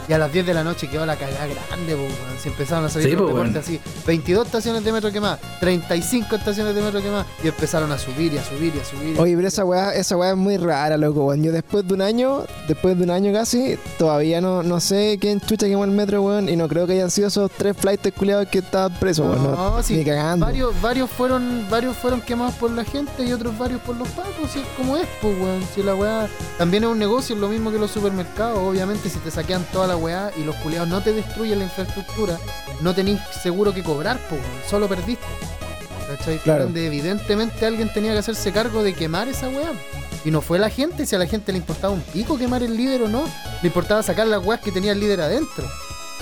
Y 0.07 0.13
a 0.13 0.17
las 0.17 0.31
10 0.31 0.45
de 0.45 0.53
la 0.53 0.63
noche 0.63 0.89
quedó 0.89 1.05
la 1.05 1.15
cagada 1.15 1.47
grande, 1.47 1.95
weón. 1.95 2.11
Si 2.41 2.49
empezaron 2.49 2.85
a 2.85 2.89
salir 2.89 3.09
Sí, 3.09 3.15
los 3.15 3.55
así, 3.55 3.79
22 4.05 4.45
estaciones 4.45 4.83
de 4.83 4.91
metro 4.91 5.11
quemadas, 5.11 5.39
35 5.61 6.35
estaciones 6.35 6.75
de 6.75 6.81
metro 6.81 7.01
quemadas, 7.01 7.25
y 7.43 7.47
empezaron 7.47 7.91
a 7.91 7.97
subir 7.97 8.33
y 8.33 8.37
a 8.37 8.43
subir 8.43 8.73
y 8.75 8.79
a 8.79 8.85
subir. 8.85 9.19
Oye, 9.19 9.35
pero 9.35 9.47
esa 9.47 9.63
weá, 9.63 9.93
esa 9.95 10.17
weá 10.17 10.31
es 10.31 10.37
muy 10.37 10.57
rara, 10.57 10.97
loco, 10.97 11.25
weón. 11.25 11.41
Yo 11.43 11.51
después 11.51 11.87
de 11.87 11.93
un 11.93 12.01
año, 12.01 12.43
después 12.67 12.97
de 12.97 13.03
un 13.05 13.11
año 13.11 13.31
casi, 13.31 13.77
todavía 13.97 14.41
no, 14.41 14.61
no 14.61 14.79
sé 14.81 15.17
quién 15.21 15.39
chucha 15.39 15.67
quemó 15.67 15.85
el 15.85 15.91
metro, 15.91 16.21
weón. 16.21 16.49
Y 16.49 16.55
no 16.57 16.67
creo 16.67 16.85
que 16.85 16.93
hayan 16.93 17.09
sido 17.11 17.29
esos 17.29 17.49
tres 17.51 17.75
flights 17.77 18.11
culiados 18.17 18.47
que 18.47 18.59
estaban 18.59 18.93
presos, 18.99 19.25
weón. 19.25 19.43
No, 19.43 19.55
No, 19.77 19.83
sí, 19.83 19.95
ni 19.95 20.03
cagando. 20.03 20.45
varios, 20.45 20.81
varios 20.81 21.09
fueron, 21.09 21.65
varios 21.69 21.95
fueron 21.95 22.19
quemados 22.21 22.55
por 22.55 22.71
la 22.71 22.83
gente 22.83 23.23
y 23.23 23.31
otros 23.31 23.57
varios 23.57 23.79
por 23.81 23.95
los 23.95 24.07
pacos, 24.09 24.51
si 24.51 24.59
es 24.59 24.65
como 24.75 24.97
es, 24.97 25.07
pues 25.21 25.39
weón. 25.39 25.63
Si 25.73 25.81
la 25.81 25.95
weá 25.95 26.27
también 26.57 26.83
es 26.83 26.89
un 26.89 26.99
negocio, 26.99 27.35
es 27.35 27.41
lo 27.41 27.47
mismo 27.47 27.71
que 27.71 27.79
los 27.79 27.91
supermercados, 27.91 28.59
obviamente 28.59 29.09
si 29.09 29.19
te 29.19 29.31
saquean 29.31 29.63
toda 29.71 29.87
la 29.87 29.92
weá 29.97 30.31
y 30.37 30.43
los 30.43 30.55
culiados 30.57 30.87
no 30.87 31.01
te 31.01 31.13
destruyen 31.13 31.59
la 31.59 31.65
infraestructura, 31.65 32.37
no 32.81 32.93
tenéis 32.93 33.19
seguro 33.41 33.73
que 33.73 33.83
cobrar, 33.83 34.19
pues 34.29 34.41
solo 34.69 34.87
perdiste. 34.87 35.25
¿Cachai? 36.07 36.37
Claro. 36.39 36.65
Donde 36.65 36.85
evidentemente 36.85 37.65
alguien 37.65 37.91
tenía 37.91 38.11
que 38.13 38.19
hacerse 38.19 38.51
cargo 38.51 38.83
de 38.83 38.93
quemar 38.93 39.27
esa 39.27 39.49
weá. 39.49 39.71
Y 40.25 40.31
no 40.31 40.41
fue 40.41 40.59
la 40.59 40.69
gente, 40.69 41.05
si 41.05 41.15
a 41.15 41.19
la 41.19 41.25
gente 41.27 41.51
le 41.51 41.57
importaba 41.57 41.93
un 41.93 42.01
pico 42.01 42.37
quemar 42.37 42.63
el 42.63 42.77
líder 42.77 43.03
o 43.03 43.09
no, 43.09 43.25
le 43.61 43.67
importaba 43.67 44.03
sacar 44.03 44.27
las 44.27 44.43
weas 44.45 44.61
que 44.61 44.71
tenía 44.71 44.93
el 44.93 44.99
líder 44.99 45.21
adentro. 45.21 45.65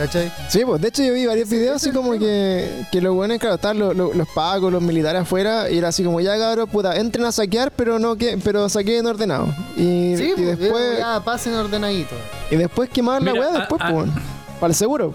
¿Cachai? 0.01 0.31
Sí, 0.49 0.61
pues 0.65 0.81
de 0.81 0.87
hecho 0.87 1.03
yo 1.03 1.13
vi 1.13 1.25
varios 1.27 1.47
videos 1.49 1.75
así 1.75 1.91
como 1.91 2.17
que, 2.17 2.85
que 2.91 3.01
los 3.01 3.13
buenos, 3.13 3.37
claro, 3.37 3.55
estaban 3.55 3.77
los, 3.77 3.95
los, 3.95 4.15
los 4.15 4.27
pagos, 4.29 4.71
los 4.71 4.81
militares 4.81 5.21
afuera, 5.21 5.69
y 5.69 5.77
era 5.77 5.89
así 5.89 6.03
como 6.03 6.19
ya 6.21 6.37
cabros, 6.39 6.69
puta, 6.69 6.95
entren 6.97 7.25
a 7.25 7.31
saquear, 7.31 7.71
pero 7.75 7.99
no 7.99 8.15
que, 8.15 8.39
pero 8.43 8.67
saquen 8.67 9.05
ordenado. 9.05 9.47
Y, 9.77 10.15
Sí, 10.17 10.33
y 10.35 10.41
pues, 10.41 10.57
después, 10.59 10.97
ya 10.97 11.19
pasen 11.23 11.53
ordenadito. 11.53 12.15
y 12.49 12.55
después 12.55 12.89
quemar 12.89 13.21
la 13.21 13.33
weá 13.33 13.49
a- 13.49 13.59
después, 13.59 13.79
pues, 13.81 13.93
weón. 13.93 14.11
Para 14.59 14.71
el 14.71 14.75
seguro. 14.75 15.13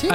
Sí. 0.00 0.08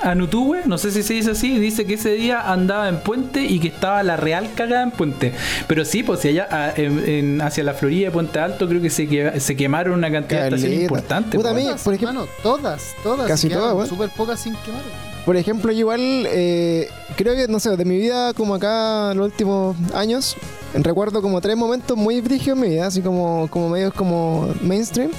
Anutúe, 0.00 0.56
no 0.66 0.78
sé 0.78 0.90
si 0.90 1.02
se 1.02 1.14
dice 1.14 1.32
así, 1.32 1.58
dice 1.58 1.84
que 1.84 1.94
ese 1.94 2.10
día 2.12 2.50
andaba 2.52 2.88
en 2.88 3.00
puente 3.00 3.42
y 3.44 3.58
que 3.60 3.68
estaba 3.68 4.02
la 4.02 4.16
real 4.16 4.50
cagada 4.54 4.82
en 4.82 4.90
puente. 4.90 5.32
Pero 5.66 5.84
sí, 5.84 6.02
pues 6.02 6.20
si 6.20 6.28
allá 6.28 6.48
a- 6.50 6.72
en- 6.74 7.08
en- 7.08 7.42
hacia 7.42 7.62
la 7.64 7.74
Florida 7.74 8.06
de 8.06 8.10
Puente 8.12 8.38
Alto 8.38 8.68
creo 8.68 8.80
que 8.80 8.90
se, 8.90 9.06
que- 9.08 9.38
se 9.40 9.56
quemaron 9.56 9.94
una 9.98 10.10
cantidad 10.10 10.40
de 10.42 10.46
estaciones 10.48 10.76
Caleta. 10.78 10.82
importantes. 10.94 11.36
Puta, 11.38 11.50
pues. 11.50 11.52
a 11.52 11.56
mí- 11.56 11.64
Todas, 11.66 11.82
por 11.82 11.94
ejemplo- 11.94 12.28
todas, 12.42 12.82
todas. 13.02 13.26
Casi 13.28 13.48
todas. 13.48 13.88
Súper 13.88 14.08
pocas 14.10 14.40
sin 14.40 14.54
quemar. 14.56 14.80
Por 15.24 15.36
ejemplo, 15.36 15.70
yo 15.70 15.78
igual 15.78 16.00
eh, 16.00 16.88
creo 17.16 17.34
que, 17.36 17.46
no 17.48 17.60
sé, 17.60 17.76
de 17.76 17.84
mi 17.84 17.96
vida 17.96 18.34
como 18.34 18.54
acá 18.56 19.14
los 19.14 19.26
últimos 19.26 19.76
años, 19.94 20.36
recuerdo 20.74 21.22
como 21.22 21.40
tres 21.40 21.56
momentos 21.56 21.96
muy 21.96 22.20
brígidos 22.20 22.56
en 22.58 22.62
mi 22.62 22.68
vida, 22.70 22.86
así 22.88 23.02
como, 23.02 23.46
como 23.48 23.68
medios 23.68 23.92
como 23.94 24.52
mainstream. 24.62 25.10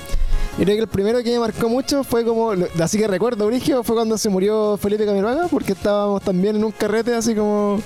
Y 0.58 0.64
creo 0.64 0.76
que 0.76 0.82
el 0.82 0.88
primero 0.88 1.24
que 1.24 1.32
me 1.32 1.40
marcó 1.40 1.68
mucho 1.68 2.04
fue 2.04 2.24
como, 2.24 2.52
así 2.80 2.98
que 3.00 3.08
recuerdo 3.08 3.48
brígido, 3.48 3.84
fue 3.84 3.96
cuando 3.96 4.18
se 4.18 4.30
murió 4.30 4.78
Felipe 4.78 5.06
Camiroaga, 5.06 5.48
porque 5.48 5.72
estábamos 5.74 6.22
también 6.22 6.56
en 6.56 6.64
un 6.64 6.72
carrete 6.72 7.16
así 7.16 7.34
como 7.34 7.82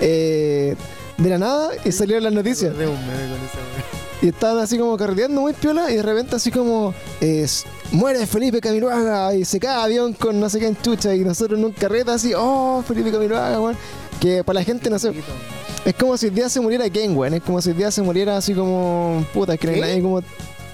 eh, 0.00 0.76
de 1.16 1.28
la 1.28 1.38
nada 1.38 1.70
y 1.84 1.90
salieron 1.90 2.22
las 2.22 2.32
noticias. 2.32 2.72
Y 4.22 4.28
estaban 4.28 4.58
así 4.58 4.78
como 4.78 4.96
carreteando 4.96 5.40
muy 5.40 5.52
piola 5.52 5.90
y 5.90 5.96
de 5.96 6.02
repente 6.02 6.36
así 6.36 6.50
como 6.50 6.94
muere 7.92 8.26
Felipe 8.26 8.60
Camiroaga 8.60 9.34
y 9.34 9.44
se 9.44 9.58
cae 9.58 9.82
avión 9.82 10.12
con 10.12 10.38
no 10.38 10.48
sé 10.48 10.58
qué 10.58 10.66
en 10.66 10.80
chucha 10.80 11.14
y 11.14 11.20
nosotros 11.20 11.58
en 11.58 11.64
un 11.64 11.72
carrete 11.72 12.10
así, 12.12 12.32
oh, 12.36 12.82
Felipe 12.86 13.10
Camiroaga, 13.10 13.60
weón. 13.60 13.76
Que 14.20 14.42
para 14.42 14.60
la 14.60 14.64
gente 14.64 14.90
no 14.90 14.98
sé, 14.98 15.12
es 15.84 15.94
como 15.94 16.16
si 16.16 16.26
el 16.26 16.34
día 16.34 16.48
se 16.48 16.60
muriera 16.60 16.88
Ken, 16.90 17.16
weón. 17.16 17.34
Es 17.34 17.42
como 17.42 17.60
si 17.60 17.70
el 17.70 17.76
día 17.76 17.90
se 17.90 18.02
muriera 18.02 18.36
así 18.36 18.54
como, 18.54 19.24
puta, 19.32 19.54
es 19.54 19.60
que 19.60 19.80
nadie 19.80 20.00
como 20.02 20.20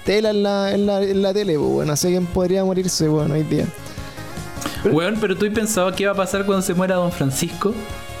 tela 0.05 0.29
en 0.29 0.43
la, 0.43 0.71
en 0.71 0.85
la, 0.85 1.01
en 1.01 1.21
la 1.21 1.33
tele, 1.33 1.57
pues, 1.57 1.69
weón. 1.69 1.87
No 1.87 1.95
sé 1.95 2.09
quién 2.09 2.25
podría 2.27 2.63
morirse, 2.63 3.09
weón, 3.09 3.31
hoy 3.31 3.43
día. 3.43 3.65
Weón, 4.91 5.17
pero 5.19 5.35
tú 5.35 5.51
pensabas 5.51 5.95
qué 5.95 6.03
iba 6.03 6.11
a 6.11 6.15
pasar 6.15 6.45
cuando 6.45 6.61
se 6.61 6.73
muera 6.73 6.95
Don 6.95 7.11
Francisco. 7.11 7.73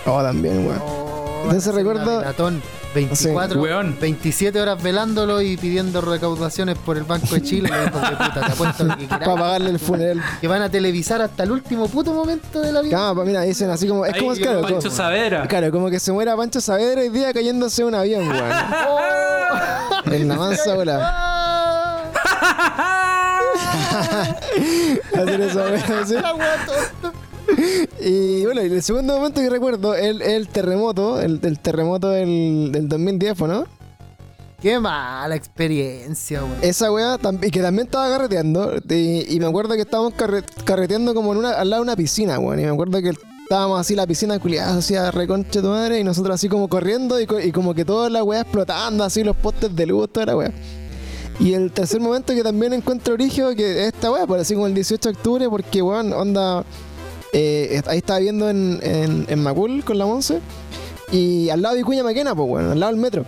Oh, 0.05 0.21
también, 0.21 0.65
weón. 0.67 0.81
Oh, 0.83 1.43
Entonces 1.43 1.45
van 1.45 1.55
a 1.55 1.57
hacer 1.57 1.73
recuerdo- 1.75 2.03
una 2.03 2.19
velatón, 2.19 2.61
24, 2.95 3.61
Weón. 3.61 3.97
27 3.99 4.59
horas 4.61 4.81
velándolo 4.81 5.41
y 5.41 5.57
pidiendo 5.57 5.99
recaudaciones 6.01 6.77
por 6.77 6.95
el 6.97 7.03
Banco 7.03 7.35
de 7.35 7.41
Chile. 7.43 7.67
hijo 7.69 7.77
de 7.77 7.91
puta, 7.91 8.33
te 8.33 8.51
apuesto 8.53 8.83
lo 8.85 8.97
que 8.97 8.99
quieras. 9.07 9.19
Para 9.27 9.35
pagarle 9.41 9.69
el 9.71 9.79
funeral. 9.79 10.23
Que 10.41 10.47
van 10.47 10.61
a 10.61 10.69
televisar 10.71 11.21
hasta 11.21 11.43
el 11.43 11.51
último 11.51 11.87
puto 11.89 12.13
momento 12.13 12.61
de 12.61 12.71
la 12.71 12.81
vida. 12.81 12.95
Claro, 12.97 13.15
pues 13.15 13.27
mira, 13.27 13.41
dicen 13.41 13.69
así 13.69 13.85
como, 13.87 14.05
es 14.05 14.13
Ahí 14.13 14.21
como, 14.21 14.33
claro, 14.35 14.61
Pancho 14.61 14.77
como- 14.79 14.91
Savera. 14.95 15.45
Claro, 15.47 15.71
como 15.71 15.89
que 15.89 15.99
se 15.99 16.11
muera 16.13 16.35
Pancho 16.37 16.61
Saavedra 16.61 17.01
hoy 17.01 17.09
día 17.09 17.33
cayéndose 17.33 17.83
un 17.83 17.95
avión, 17.95 18.27
weón. 18.29 18.43
en 20.13 20.27
la 20.27 20.35
mansa 20.35 20.73
bola. 20.73 21.24
Hacer 25.15 25.41
tonta. 26.65 27.13
Y 28.01 28.43
bueno, 28.45 28.61
y 28.63 28.65
el 28.71 28.81
segundo 28.81 29.15
momento 29.17 29.41
que 29.41 29.49
recuerdo 29.49 29.93
es 29.95 30.05
el, 30.05 30.21
el 30.21 30.47
terremoto, 30.47 31.21
el, 31.21 31.39
el 31.43 31.59
terremoto 31.59 32.09
del, 32.09 32.71
del 32.71 32.89
2010, 32.89 33.41
¿o 33.41 33.47
¿no? 33.47 33.65
Qué 34.61 34.79
mala 34.79 35.35
experiencia, 35.35 36.43
weón. 36.43 36.55
Esa 36.61 36.91
weá, 36.91 37.19
y 37.43 37.51
que 37.51 37.61
también 37.61 37.85
estaba 37.85 38.09
carreteando, 38.09 38.73
y, 38.89 39.35
y 39.35 39.39
me 39.39 39.45
acuerdo 39.45 39.75
que 39.75 39.81
estábamos 39.81 40.13
carre- 40.13 40.43
carreteando 40.63 41.13
como 41.13 41.33
en 41.33 41.37
una, 41.39 41.51
al 41.51 41.69
lado 41.69 41.83
de 41.83 41.89
una 41.89 41.95
piscina, 41.95 42.39
weón, 42.39 42.59
y 42.59 42.63
me 42.63 42.69
acuerdo 42.69 42.99
que 42.99 43.11
estábamos 43.43 43.79
así, 43.79 43.93
la 43.95 44.07
piscina 44.07 44.39
culiada, 44.39 44.77
así 44.77 44.95
a 44.95 45.11
reconche 45.11 45.61
tu 45.61 45.67
madre, 45.67 45.99
y 45.99 46.03
nosotros 46.03 46.33
así 46.33 46.49
como 46.49 46.67
corriendo, 46.67 47.19
y, 47.21 47.27
co- 47.27 47.39
y 47.39 47.51
como 47.51 47.75
que 47.75 47.85
toda 47.85 48.09
la 48.09 48.23
weá 48.23 48.41
explotando, 48.41 49.03
así 49.03 49.23
los 49.23 49.35
postes 49.35 49.75
de 49.75 49.85
luz, 49.85 50.09
toda 50.11 50.25
la 50.27 50.35
weá. 50.35 50.51
Y 51.39 51.53
el 51.53 51.71
tercer 51.71 51.99
momento 51.99 52.33
que 52.33 52.43
también 52.43 52.73
encuentro 52.73 53.13
origen, 53.13 53.55
que 53.55 53.87
es 53.87 53.93
esta 53.93 54.11
weá, 54.11 54.25
por 54.25 54.39
así 54.39 54.53
como 54.53 54.67
el 54.67 54.73
18 54.73 55.09
de 55.09 55.15
octubre, 55.15 55.49
porque 55.49 55.81
weón, 55.81 56.13
onda, 56.13 56.63
eh, 57.33 57.81
ahí 57.87 57.97
estaba 57.97 58.19
viendo 58.19 58.49
en, 58.49 58.79
en, 58.81 59.25
en 59.27 59.43
Macul 59.43 59.83
con 59.83 59.97
la 59.97 60.05
Monse, 60.05 60.39
y 61.11 61.49
al 61.49 61.61
lado 61.61 61.75
de 61.75 61.81
Vicuña 61.81 62.03
Maquena, 62.03 62.33
pues 62.33 62.49
weón, 62.49 62.71
al 62.71 62.79
lado 62.79 62.93
del 62.93 63.01
metro. 63.01 63.25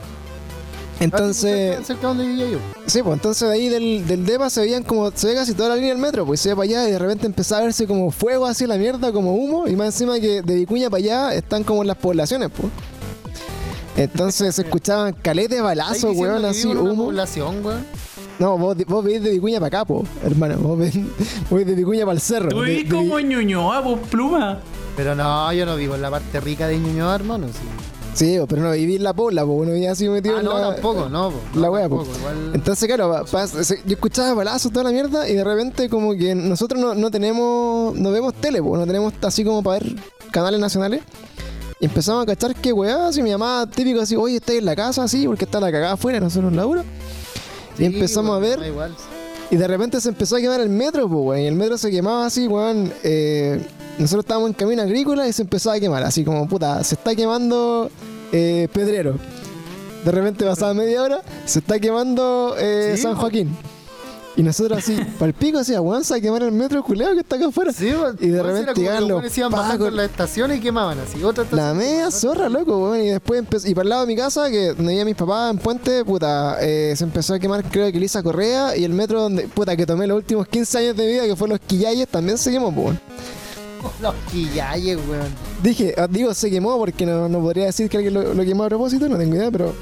Entonces... 1.00 1.70
Cerca, 1.72 1.84
cerca 1.84 2.08
donde 2.08 2.26
vivía 2.26 2.50
yo. 2.50 2.60
Sí, 2.86 3.04
pues 3.04 3.14
entonces 3.14 3.48
de 3.48 3.54
ahí 3.54 3.70
del, 3.70 4.08
del 4.08 4.26
DEPA 4.26 4.50
se 4.50 4.62
veían 4.62 4.84
como, 4.84 5.12
se 5.12 5.28
ve 5.28 5.36
casi 5.36 5.54
toda 5.54 5.70
la 5.70 5.76
línea 5.76 5.90
del 5.90 6.02
metro, 6.02 6.26
pues 6.26 6.40
se 6.40 6.50
ve 6.50 6.56
para 6.56 6.64
allá 6.64 6.88
y 6.88 6.92
de 6.92 7.00
repente 7.00 7.26
empezaba 7.26 7.62
a 7.62 7.64
verse 7.66 7.86
como 7.86 8.10
fuego 8.12 8.46
así 8.46 8.66
la 8.66 8.78
mierda, 8.78 9.12
como 9.12 9.34
humo, 9.34 9.68
y 9.68 9.76
más 9.76 9.88
encima 9.88 10.20
que 10.20 10.42
de 10.42 10.56
Vicuña 10.56 10.90
para 10.90 11.04
allá 11.04 11.34
están 11.34 11.64
como 11.64 11.84
las 11.84 11.98
poblaciones, 11.98 12.50
pues. 12.56 12.72
Entonces 13.98 14.56
se 14.56 14.62
escuchaban 14.62 15.14
caletes 15.14 15.50
de 15.50 15.56
¿Estáis 15.58 15.78
balazos, 15.78 16.10
diciendo 16.12 16.34
weón, 16.36 16.46
así, 16.46 16.68
humo. 16.68 17.06
población, 17.06 17.66
weón? 17.66 17.86
No, 18.40 18.58
vos, 18.58 18.78
vos 18.88 19.04
veis 19.04 19.22
de 19.24 19.32
Vicuña 19.32 19.60
para 19.60 19.80
acá, 19.80 19.86
po, 19.86 20.04
hermano, 20.24 20.58
vos 20.60 20.78
veis, 20.78 20.96
vos 21.50 21.56
veis 21.56 21.66
de 21.68 21.74
Vicuña 21.76 22.02
para 22.06 22.14
el 22.14 22.22
cerro. 22.22 22.50
Tú 22.50 22.62
vivís 22.62 22.90
como 22.92 23.18
en 23.20 23.30
Ñuñoa, 23.30 23.82
vos 23.82 24.00
pluma. 24.10 24.60
Pero 24.96 25.16
no, 25.16 25.52
yo 25.54 25.66
no 25.66 25.76
vivo 25.76 25.96
en 25.96 26.02
la 26.04 26.12
parte 26.12 26.40
rica 26.40 26.68
de 26.68 26.78
Ñuñoa, 26.78 27.16
hermano. 27.16 27.48
Sí. 27.48 27.54
Sí, 28.14 28.38
po, 28.40 28.48
pero 28.48 28.64
no 28.64 28.72
viví 28.72 28.96
en 28.96 29.04
la 29.04 29.14
pola, 29.14 29.44
po, 29.46 29.52
uno 29.54 29.74
vivía 29.74 29.92
así 29.92 30.08
metido 30.10 30.38
Ah, 30.38 30.40
en 30.40 30.46
no, 30.46 30.58
la... 30.58 30.74
tampoco, 30.74 31.08
no, 31.10 31.30
po. 31.32 31.38
la 31.60 31.68
no, 31.68 31.74
wea, 31.74 31.88
po. 31.90 31.98
tampoco, 32.04 32.18
igual- 32.20 32.52
Entonces, 32.56 32.88
claro, 32.88 33.12
pa- 33.12 33.24
pa- 33.26 33.48
se- 33.48 33.82
yo 33.86 33.94
escuchaba 33.94 34.34
balazos 34.34 34.72
toda 34.72 34.86
la 34.86 34.92
mierda 34.92 35.28
y 35.30 35.34
de 35.34 35.44
repente 35.44 35.88
como 35.90 36.14
que 36.16 36.34
nosotros 36.34 36.82
no, 36.82 36.96
no 36.96 37.12
tenemos, 37.12 37.96
no 37.96 38.12
vemos 38.12 38.34
tele, 38.36 38.62
po, 38.62 38.76
no 38.76 38.88
tenemos 38.88 39.14
así 39.22 39.44
como 39.44 39.62
para 39.62 39.80
ver 39.84 39.96
canales 40.32 40.60
nacionales. 40.60 41.02
Y 41.80 41.86
empezamos 41.86 42.24
a 42.24 42.26
cachar 42.26 42.56
que 42.56 42.74
weá, 42.74 43.08
así 43.08 43.22
mi 43.22 43.32
mamá 43.32 43.68
típico 43.74 44.02
así, 44.02 44.16
oye, 44.16 44.38
estáis 44.38 44.60
en 44.60 44.66
la 44.66 44.76
casa 44.76 45.04
así, 45.04 45.28
porque 45.28 45.46
está 45.46 45.60
la 45.60 45.72
cagada 45.72 45.94
afuera, 45.94 46.20
nosotros 46.20 46.52
laburo. 46.54 46.84
Sí, 47.78 47.84
y 47.84 47.86
empezamos 47.86 48.36
a 48.36 48.40
ver 48.40 48.60
igual. 48.66 48.96
y 49.52 49.56
de 49.58 49.68
repente 49.68 50.02
se 50.02 50.10
empezó 50.10 50.38
a 50.38 50.40
quemar 50.42 50.60
el 50.60 50.70
metro, 50.70 51.08
pues, 51.08 51.22
weón. 51.24 51.42
Y 51.42 51.46
el 51.48 51.56
metro 51.56 51.78
se 51.78 51.92
quemaba 51.92 52.26
así, 52.26 52.48
weón. 52.48 52.92
eh, 53.04 53.62
nosotros 54.00 54.26
estábamos 54.26 54.50
en 54.50 54.54
camino 54.54 54.82
agrícola 54.82 55.28
y 55.28 55.34
se 55.34 55.42
empezó 55.44 55.72
a 55.72 55.80
quemar, 55.80 56.04
así 56.04 56.24
como, 56.24 56.48
puta, 56.48 56.84
se 56.84 56.96
está 56.96 57.16
quemando 57.16 57.90
eh, 58.32 58.68
Pedrero. 58.74 59.16
De 60.04 60.12
repente 60.12 60.46
pasaba 60.46 60.74
media 60.74 61.04
hora, 61.04 61.22
se 61.46 61.60
está 61.60 61.80
quemando 61.80 62.56
eh, 62.60 62.94
Sí, 62.96 63.02
San. 63.04 63.16
Joaquín. 63.16 63.56
Y 64.38 64.44
nosotros 64.44 64.78
así, 64.78 64.96
pal 65.20 65.34
pico, 65.34 65.58
así, 65.58 65.74
va 65.74 65.98
a 65.98 66.22
quemar 66.22 66.44
el 66.44 66.52
metro 66.52 66.84
culeado 66.84 67.16
que 67.16 67.22
está 67.22 67.38
acá 67.38 67.48
afuera. 67.48 67.74
Sí, 67.74 67.88
weón. 67.88 68.16
Y 68.22 68.28
de 68.28 68.40
Weón, 68.40 68.56
repente 68.56 68.80
llegan 68.82 69.08
los 69.08 69.38
iban 69.38 69.82
en 69.82 69.96
las 69.96 70.10
estaciones 70.12 70.58
y 70.60 70.62
quemaban 70.62 71.00
así. 71.00 71.24
Otra 71.24 71.44
La 71.52 71.74
media 71.74 72.12
zorra, 72.12 72.48
loco, 72.48 72.78
weón. 72.78 73.02
Y 73.04 73.10
después 73.10 73.40
empezó. 73.40 73.68
Y 73.68 73.74
para 73.74 73.84
el 73.84 73.90
lado 73.90 74.02
de 74.04 74.08
mi 74.08 74.16
casa, 74.16 74.50
que 74.52 74.68
donde 74.68 74.90
vivía 74.90 75.06
mis 75.06 75.16
papás 75.16 75.52
en 75.52 75.58
Puente, 75.58 76.06
puta, 76.06 76.58
eh, 76.62 76.94
se 76.96 77.04
empezó 77.04 77.34
a 77.34 77.40
quemar, 77.40 77.64
creo 77.64 77.92
que 77.92 77.98
Elisa 77.98 78.22
Correa. 78.22 78.78
Y 78.78 78.84
el 78.84 78.94
metro 78.94 79.24
donde, 79.24 79.48
puta, 79.48 79.76
que 79.76 79.88
tomé 79.88 80.06
los 80.06 80.18
últimos 80.18 80.48
15 80.48 80.78
años 80.78 80.96
de 80.96 81.08
vida, 81.08 81.24
que 81.26 81.36
fue 81.36 81.48
los 81.48 81.60
Quillayes, 81.60 82.08
también 82.08 82.38
se 82.38 82.52
quemó, 82.52 82.72
pues, 82.72 82.86
weón. 82.86 83.00
Los 84.02 84.16
quillayes, 84.32 84.98
weón. 85.08 85.28
Dije, 85.64 85.94
ah, 85.98 86.08
digo, 86.10 86.34
se 86.34 86.50
quemó 86.50 86.78
porque 86.78 87.06
no, 87.06 87.30
no 87.30 87.40
podría 87.40 87.66
decir 87.66 87.90
que 87.90 87.98
alguien 87.98 88.14
lo, 88.14 88.34
lo 88.34 88.44
quemó 88.44 88.64
a 88.64 88.68
propósito, 88.70 89.08
no 89.08 89.18
tengo 89.18 89.36
idea, 89.36 89.50
pero. 89.52 89.74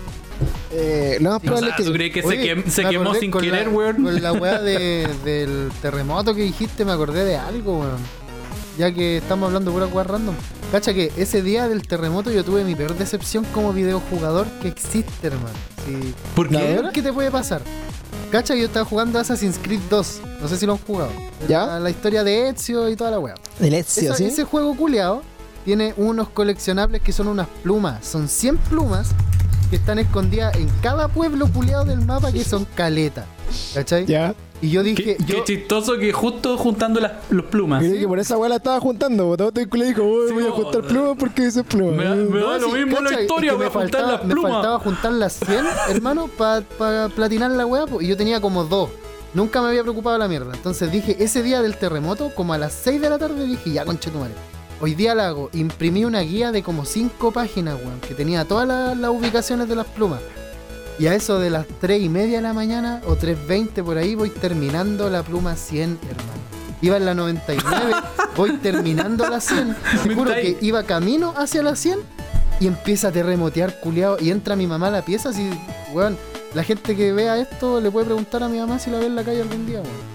Eh, 0.77 1.17
lo 1.21 1.29
más 1.31 1.37
O 1.39 1.41
probable 1.41 1.67
sea, 1.69 1.75
es 1.77 1.85
¿tú 1.85 1.91
que. 1.91 1.97
crees 1.97 2.13
que 2.13 2.21
se, 2.23 2.83
quem- 2.83 2.89
quemó 2.89 3.13
sin 3.15 3.31
querer, 3.31 3.69
weón? 3.69 4.03
Con 4.03 4.21
la 4.21 4.33
weá 4.33 4.59
de- 4.61 5.07
del 5.23 5.71
terremoto 5.81 6.35
que 6.35 6.41
dijiste, 6.41 6.83
me 6.85 6.91
acordé 6.91 7.23
de 7.23 7.37
algo, 7.37 7.79
weón. 7.79 7.97
Ya 8.77 8.91
que 8.93 9.17
estamos 9.17 9.47
hablando 9.47 9.71
de 9.71 9.75
pura 9.75 9.87
weá 9.87 10.03
random. 10.03 10.35
Cacha 10.71 10.93
que 10.93 11.11
ese 11.15 11.41
día 11.41 11.69
del 11.69 11.87
terremoto 11.87 12.29
yo 12.31 12.43
tuve 12.43 12.63
mi 12.65 12.75
peor 12.75 12.97
decepción 12.97 13.45
como 13.53 13.71
videojugador 13.71 14.47
que 14.61 14.67
existe, 14.67 15.27
hermano. 15.27 15.55
Sí. 15.85 16.13
¿Por 16.35 16.49
qué? 16.49 16.81
¿Qué 16.93 17.01
te 17.01 17.13
puede 17.13 17.31
pasar? 17.31 17.61
Cacha 18.31 18.53
que 18.53 18.59
yo 18.61 18.65
estaba 18.65 18.83
jugando 18.85 19.17
Assassin's 19.19 19.57
Creed 19.61 19.79
2. 19.89 20.21
No 20.41 20.47
sé 20.49 20.57
si 20.57 20.65
lo 20.65 20.73
han 20.73 20.79
jugado. 20.79 21.11
¿Ya? 21.47 21.65
La, 21.65 21.79
la 21.79 21.89
historia 21.89 22.23
de 22.25 22.49
Ezio 22.49 22.89
y 22.89 22.97
toda 22.97 23.11
la 23.11 23.19
weá. 23.19 23.35
El 23.61 23.73
Ezio, 23.75 24.09
Esa- 24.09 24.15
¿sí? 24.15 24.25
Ese 24.25 24.43
juego 24.43 24.75
culeado 24.75 25.21
tiene 25.63 25.93
unos 25.95 26.27
coleccionables 26.29 27.01
que 27.01 27.13
son 27.13 27.27
unas 27.27 27.47
plumas. 27.63 28.05
Son 28.05 28.27
100 28.27 28.57
plumas 28.57 29.11
que 29.75 29.81
están 29.81 29.99
escondidas 29.99 30.55
en 30.55 30.69
cada 30.81 31.09
pueblo 31.09 31.47
culeado 31.51 31.83
del 31.83 31.99
mapa 32.05 32.31
que 32.31 32.45
son 32.45 32.65
caleta. 32.75 33.25
¿Cachai? 33.73 34.05
Ya. 34.05 34.33
Y 34.61 34.69
yo 34.69 34.83
dije, 34.83 35.17
Qué, 35.17 35.17
yo, 35.25 35.43
qué 35.43 35.43
chistoso 35.57 35.97
que 35.99 36.13
justo 36.13 36.57
juntando 36.57 37.01
las 37.01 37.11
los 37.29 37.45
plumas. 37.47 37.83
Creo 37.83 37.99
que 37.99 38.07
por 38.07 38.17
esa 38.19 38.37
weá 38.37 38.47
la 38.47 38.55
estaba 38.55 38.79
juntando, 38.79 39.35
todo 39.35 39.51
el 39.59 39.67
culo 39.67 39.83
dijo, 39.83 40.01
"Uy, 40.03 40.29
Sí, 40.29 40.33
voy 40.33 40.47
a 40.47 40.51
juntar 40.51 40.81
plumas 40.83 41.17
porque 41.19 41.43
dice 41.43 41.61
plumas. 41.65 41.97
Me 41.97 42.03
da- 42.05 42.15
me 42.15 42.39
da 42.39 42.57
lo 42.57 42.67
sí, 42.69 42.73
mismo 42.85 43.01
la 43.01 43.21
historia, 43.21 43.51
Es 43.51 43.57
que 43.57 43.57
voy 43.57 43.65
a 43.65 43.69
me 43.69 43.73
juntar 43.81 44.01
faltaba- 44.01 44.11
las 44.13 44.23
Me 44.25 44.33
plumas. 44.33 44.51
faltaba 44.53 44.79
juntar 44.79 45.11
las 45.11 45.33
100, 45.33 45.65
hermano, 45.89 46.29
para 46.37 47.09
platinar 47.09 47.51
la 47.51 47.65
weá, 47.65 47.83
y 47.99 48.07
yo 48.07 48.15
tenía 48.15 48.39
como 48.39 48.63
dos. 48.63 48.89
Nunca 49.33 49.61
me 49.61 49.67
había 49.67 49.81
preocupado 49.81 50.17
la 50.17 50.29
mierda. 50.29 50.53
Entonces 50.55 50.89
dije, 50.89 51.17
ese 51.19 51.43
día 51.43 51.61
del 51.61 51.75
terremoto, 51.75 52.31
como 52.33 52.53
a 52.53 52.57
las 52.57 52.71
6 52.71 53.01
de 53.01 53.09
la 53.09 53.17
tarde, 53.17 53.45
dije, 53.45 53.71
ya, 53.71 53.83
conchetumare. 53.83 54.33
Hoy 54.81 54.93
día 54.93 55.15
la 55.15 55.27
hago. 55.27 55.49
Imprimí 55.53 56.05
una 56.05 56.19
guía 56.21 56.51
de 56.51 56.61
como 56.63 56.85
5 56.85 57.31
páginas, 57.31 57.75
weón, 57.83 57.99
que 58.01 58.13
tenía 58.13 58.45
todas 58.45 58.67
las, 58.67 58.97
las 58.97 59.09
ubicaciones 59.11 59.67
de 59.69 59.75
las 59.75 59.85
plumas. 59.87 60.19
Y 60.99 61.07
a 61.07 61.13
eso 61.15 61.39
de 61.39 61.49
las 61.49 61.65
3 61.81 62.01
y 62.03 62.09
media 62.09 62.37
de 62.37 62.41
la 62.43 62.53
mañana, 62.53 63.01
o 63.07 63.15
3.20 63.17 63.83
por 63.83 63.97
ahí, 63.97 64.15
voy 64.15 64.29
terminando 64.29 65.09
la 65.09 65.23
pluma 65.23 65.55
100, 65.55 65.99
hermano. 66.03 66.29
Iba 66.81 66.97
en 66.97 67.05
la 67.05 67.13
99, 67.13 67.93
voy 68.35 68.57
terminando 68.57 69.27
la 69.27 69.39
100. 69.39 69.75
Te 70.03 70.09
Me 70.09 70.15
juro 70.15 70.31
estáis- 70.31 70.57
que 70.59 70.65
iba 70.65 70.83
camino 70.83 71.33
hacia 71.37 71.63
la 71.63 71.75
100 71.75 71.99
y 72.59 72.67
empieza 72.67 73.09
a 73.09 73.11
terremotear, 73.11 73.79
culiado. 73.79 74.17
Y 74.19 74.29
entra 74.29 74.55
mi 74.55 74.67
mamá 74.67 74.87
a 74.87 74.91
la 74.91 75.01
pieza, 75.05 75.29
así, 75.29 75.49
weón. 75.93 76.17
La 76.53 76.63
gente 76.63 76.95
que 76.95 77.11
vea 77.11 77.37
esto 77.37 77.81
le 77.81 77.91
puede 77.91 78.05
preguntar 78.05 78.41
a 78.43 78.47
mi 78.47 78.57
mamá 78.59 78.79
si 78.79 78.89
la 78.89 78.99
ve 78.99 79.07
en 79.07 79.15
la 79.15 79.23
calle 79.23 79.41
algún 79.41 79.65
día, 79.65 79.79
weón. 79.81 80.14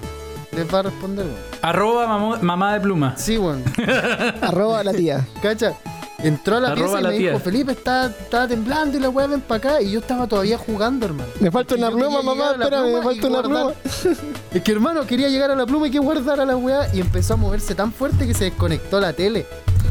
Les 0.53 0.73
va 0.73 0.81
a 0.81 0.83
responder, 0.83 1.27
weón. 1.27 1.39
Arroba 1.63 2.39
mamá 2.43 2.75
de 2.75 2.81
pluma. 2.81 3.17
Sí, 3.17 3.39
weón. 3.39 3.63
Arroba 4.43 4.83
la 4.85 4.93
tía. 4.93 5.27
Cacha. 5.43 5.75
Entró 6.23 6.57
a 6.59 6.61
la 6.61 6.69
Arroba 6.73 6.85
pieza 6.87 7.01
y 7.01 7.03
la 7.03 7.09
me 7.11 7.17
tía. 7.17 7.31
dijo, 7.31 7.41
Felipe, 7.43 7.73
está, 7.73 8.07
está 8.07 8.47
temblando 8.47 8.99
y 8.99 9.01
la 9.01 9.09
weá 9.09 9.27
ven 9.27 9.41
para 9.41 9.57
acá. 9.59 9.81
Y 9.83 9.93
yo 9.93 10.01
estaba 10.01 10.27
todavía 10.27 10.59
jugando, 10.59 11.07
hermano. 11.07 11.31
Me 11.41 11.51
falta 11.51 11.77
una 11.77 11.89
yo 11.91 11.97
pluma, 11.97 12.21
mamá, 12.23 12.33
llegar 12.35 12.55
a 12.55 12.59
la 12.59 12.65
espérame, 12.65 12.85
me 12.85 12.91
pluma 12.91 13.05
falta 13.05 13.27
y 13.27 13.31
una 13.31 13.39
guardar- 13.41 13.75
pluma. 13.75 14.17
Es 14.53 14.63
que 14.63 14.73
hermano, 14.73 15.07
quería 15.07 15.29
llegar 15.29 15.51
a 15.51 15.55
la 15.57 15.65
pluma 15.67 15.87
y 15.89 15.91
que 15.91 15.99
guardar 15.99 16.41
a 16.41 16.45
la 16.45 16.57
weá. 16.57 16.95
Y 16.95 17.01
empezó 17.01 17.35
a 17.35 17.37
moverse 17.37 17.75
tan 17.75 17.93
fuerte 17.93 18.27
que 18.27 18.35
se 18.35 18.45
desconectó 18.45 19.01
la 19.01 19.13
tele. 19.15 19.47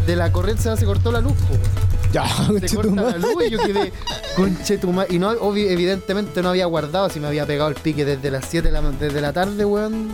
De 0.06 0.16
la 0.16 0.32
corriente 0.32 0.76
se 0.76 0.86
cortó 0.86 1.12
la 1.12 1.20
luz, 1.22 1.34
po, 1.34 1.54
weón. 1.54 1.90
Ya, 2.12 2.26
Se 2.28 2.36
corta 2.76 2.92
conchetumare. 2.92 3.12
la 3.12 3.18
luz 3.20 3.44
y 3.48 3.50
yo 3.52 3.60
quedé 3.60 3.94
conchetumar. 4.36 5.08
Y 5.12 5.18
no, 5.20 5.32
obvi- 5.34 5.68
evidentemente 5.70 6.42
no 6.44 6.50
había 6.50 6.66
guardado 6.66 7.10
si 7.10 7.20
me 7.20 7.28
había 7.28 7.46
pegado 7.48 7.70
el 7.70 7.76
pique 7.76 8.06
desde 8.06 8.30
las 8.30 8.46
7 8.46 8.68
de 8.68 8.72
la, 8.72 8.82
desde 8.92 9.20
la 9.22 9.34
tarde, 9.34 9.66
weón. 9.66 10.10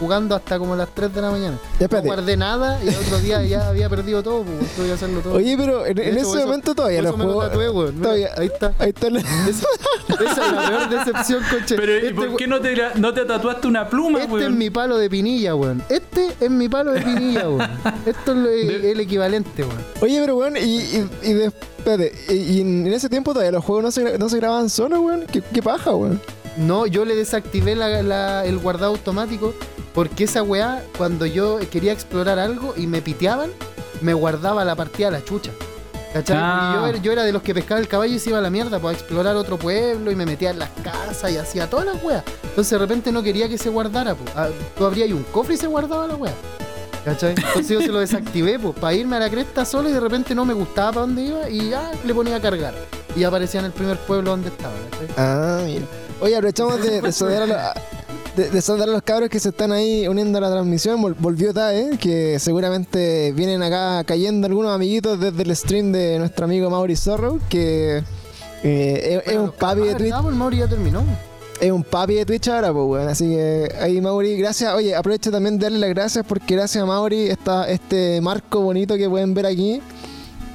Jugando 0.00 0.34
hasta 0.34 0.58
como 0.58 0.74
las 0.74 0.88
3 0.94 1.14
de 1.14 1.20
la 1.20 1.30
mañana. 1.30 1.58
Ya, 1.78 1.86
No 1.88 2.02
guardé 2.02 2.36
nada 2.36 2.82
y 2.82 2.88
el 2.88 2.96
otro 2.96 3.18
día 3.20 3.42
ya 3.44 3.68
había 3.68 3.88
perdido 3.90 4.22
todo, 4.22 4.42
pues 4.44 4.70
tuve 4.74 4.86
que 4.86 4.92
hacerlo 4.94 5.20
todo. 5.20 5.34
Oye, 5.34 5.56
pero 5.58 5.84
en, 5.86 5.94
De 5.94 6.08
en 6.08 6.16
hecho, 6.16 6.28
ese 6.28 6.38
eso- 6.38 6.46
momento 6.46 6.74
todavía 6.74 7.00
eso 7.00 7.16
me 7.16 7.24
lo 7.24 7.32
juegos. 7.34 7.46
tatué. 7.50 7.92
Mira, 7.92 8.02
todavía- 8.02 8.30
Ahí 8.38 8.46
está. 8.46 8.72
Ahí 8.78 8.88
está. 8.88 9.10
la- 9.10 9.20
Esa 9.60 10.46
es 10.46 10.52
la 10.52 10.68
peor 10.68 10.88
decepción, 10.88 11.42
conche. 11.50 11.76
Pero 11.76 11.92
¿y 11.92 11.96
Este 11.98 12.14
por 12.14 12.36
qué 12.36 12.46
no 12.46 12.60
te, 12.60 12.74
no 12.96 13.14
te 13.14 13.24
tatuaste 13.24 13.66
una 13.68 13.88
pluma, 13.88 14.20
Este 14.20 14.32
weón? 14.32 14.52
es 14.52 14.58
mi 14.58 14.70
palo 14.70 14.98
de 14.98 15.08
pinilla, 15.10 15.54
weón. 15.54 15.82
Este 15.88 16.30
es 16.40 16.50
mi 16.50 16.68
palo 16.68 16.92
de 16.92 17.00
pinilla, 17.02 17.48
weón. 17.48 17.70
Esto 18.06 18.32
es 18.32 18.38
lo- 18.38 18.48
De- 18.48 18.92
el 18.92 19.00
equivalente, 19.00 19.62
weón. 19.62 19.78
Oye, 20.00 20.18
pero 20.20 20.36
weón, 20.36 20.56
y, 20.56 20.60
y, 20.60 21.08
y 21.22 21.32
de- 21.34 21.46
espérate, 21.78 22.12
y, 22.30 22.32
y 22.34 22.60
en 22.62 22.86
ese 22.88 23.08
tiempo 23.08 23.32
todavía 23.32 23.52
los 23.52 23.64
juegos 23.64 23.84
no 23.84 23.90
se, 23.90 24.18
no 24.18 24.28
se 24.28 24.36
grababan 24.38 24.68
solos, 24.70 24.98
weón. 25.00 25.26
¿Qué, 25.30 25.42
qué 25.42 25.62
paja, 25.62 25.94
weón? 25.94 26.20
No, 26.56 26.86
yo 26.86 27.04
le 27.04 27.14
desactivé 27.14 27.74
la- 27.76 28.02
la- 28.02 28.44
el 28.44 28.58
guardado 28.58 28.92
automático 28.92 29.54
porque 29.94 30.24
esa 30.24 30.42
weá, 30.42 30.82
cuando 30.98 31.26
yo 31.26 31.58
quería 31.70 31.92
explorar 31.92 32.38
algo 32.38 32.74
y 32.76 32.86
me 32.86 33.02
piteaban, 33.02 33.50
me 34.00 34.14
guardaba 34.14 34.64
la 34.64 34.74
partida 34.76 35.08
a 35.08 35.10
la 35.12 35.24
chucha. 35.24 35.50
¿Cachai? 36.12 36.36
Ah. 36.40 36.72
Y 36.72 36.74
yo, 36.80 36.86
era- 36.88 36.98
yo 36.98 37.12
era 37.12 37.22
de 37.24 37.32
los 37.32 37.42
que 37.42 37.54
pescaba 37.54 37.80
el 37.80 37.86
caballo 37.86 38.14
y 38.14 38.18
se 38.18 38.30
iba 38.30 38.38
a 38.38 38.42
la 38.42 38.50
mierda 38.50 38.80
para 38.80 38.94
explorar 38.94 39.36
otro 39.36 39.56
pueblo 39.58 40.10
y 40.10 40.16
me 40.16 40.26
metía 40.26 40.50
en 40.50 40.58
las 40.58 40.70
casas 40.82 41.30
y 41.30 41.36
hacía 41.36 41.70
todas 41.70 41.86
las 41.86 42.02
weas. 42.02 42.24
Entonces 42.42 42.70
de 42.72 42.78
repente 42.78 43.12
no 43.12 43.22
quería 43.22 43.48
que 43.48 43.56
se 43.56 43.68
guardara, 43.68 44.14
po. 44.16 44.24
Ah, 44.34 44.48
tú 44.76 44.84
abrías 44.84 45.06
ahí 45.06 45.12
un 45.12 45.22
cofre 45.24 45.54
y 45.54 45.56
se 45.56 45.68
guardaba 45.68 46.08
la 46.08 46.16
wea. 46.16 46.32
¿Cachai? 47.04 47.30
Entonces 47.36 47.68
yo 47.68 47.80
se 47.80 47.88
lo 47.88 48.00
desactivé, 48.00 48.58
pues, 48.58 48.74
para 48.74 48.92
irme 48.92 49.16
a 49.16 49.20
la 49.20 49.30
cresta 49.30 49.64
solo 49.64 49.88
y 49.88 49.92
de 49.92 50.00
repente 50.00 50.34
no 50.34 50.44
me 50.44 50.52
gustaba 50.52 50.90
para 50.92 51.06
dónde 51.06 51.22
iba 51.22 51.48
y 51.48 51.70
ya 51.70 51.92
le 52.04 52.12
ponía 52.14 52.36
a 52.36 52.40
cargar. 52.40 52.74
Y 53.16 53.22
aparecía 53.24 53.60
en 53.60 53.66
el 53.66 53.72
primer 53.72 53.96
pueblo 53.98 54.32
donde 54.32 54.48
estaba, 54.48 54.74
¿cachai? 54.90 55.08
Ah, 55.16 55.60
mira. 55.64 55.86
Oye, 56.20 56.36
aprovechamos 56.36 56.82
de, 56.82 57.00
de 57.00 57.12
saludar 57.12 57.42
a 57.42 57.46
los, 57.46 57.56
de, 58.36 58.50
de 58.50 58.62
saludar 58.62 58.88
a 58.90 58.92
los 58.92 59.02
cabros 59.02 59.30
que 59.30 59.40
se 59.40 59.48
están 59.48 59.72
ahí 59.72 60.06
uniendo 60.06 60.38
a 60.38 60.40
la 60.42 60.50
transmisión. 60.50 61.00
Vol- 61.02 61.16
volvió 61.18 61.54
TAE, 61.54 61.96
que 61.98 62.38
seguramente 62.38 63.32
vienen 63.32 63.62
acá 63.62 64.04
cayendo 64.04 64.46
algunos 64.46 64.72
amiguitos 64.74 65.18
desde 65.18 65.42
el 65.42 65.56
stream 65.56 65.92
de 65.92 66.18
nuestro 66.18 66.44
amigo 66.44 66.68
Mauri 66.68 66.96
Zorro, 66.96 67.38
que 67.48 68.02
eh, 68.62 69.22
es, 69.24 69.32
es 69.32 69.38
un 69.38 69.50
papi 69.52 69.80
de 69.80 69.94
Twitch. 69.94 70.12
Ah, 70.14 70.20
pues 70.22 70.32
el 70.32 70.38
Mauri 70.38 70.58
ya 70.58 70.68
terminó. 70.68 71.02
Es 71.58 71.70
un 71.70 71.84
papi 71.84 72.14
de 72.14 72.24
Twitch 72.26 72.48
ahora, 72.48 72.72
pues, 72.72 72.84
weón. 72.86 73.08
Así 73.08 73.28
que 73.28 73.74
ahí, 73.80 74.00
Mauri, 74.00 74.36
gracias. 74.36 74.74
Oye, 74.74 74.94
aprovecho 74.94 75.30
también 75.30 75.58
de 75.58 75.64
darle 75.64 75.78
las 75.78 75.90
gracias 75.90 76.24
porque 76.26 76.54
gracias 76.54 76.82
a 76.82 76.86
Mauri 76.86 77.28
está 77.28 77.68
este 77.70 78.20
marco 78.20 78.60
bonito 78.60 78.96
que 78.96 79.08
pueden 79.08 79.34
ver 79.34 79.46
aquí. 79.46 79.80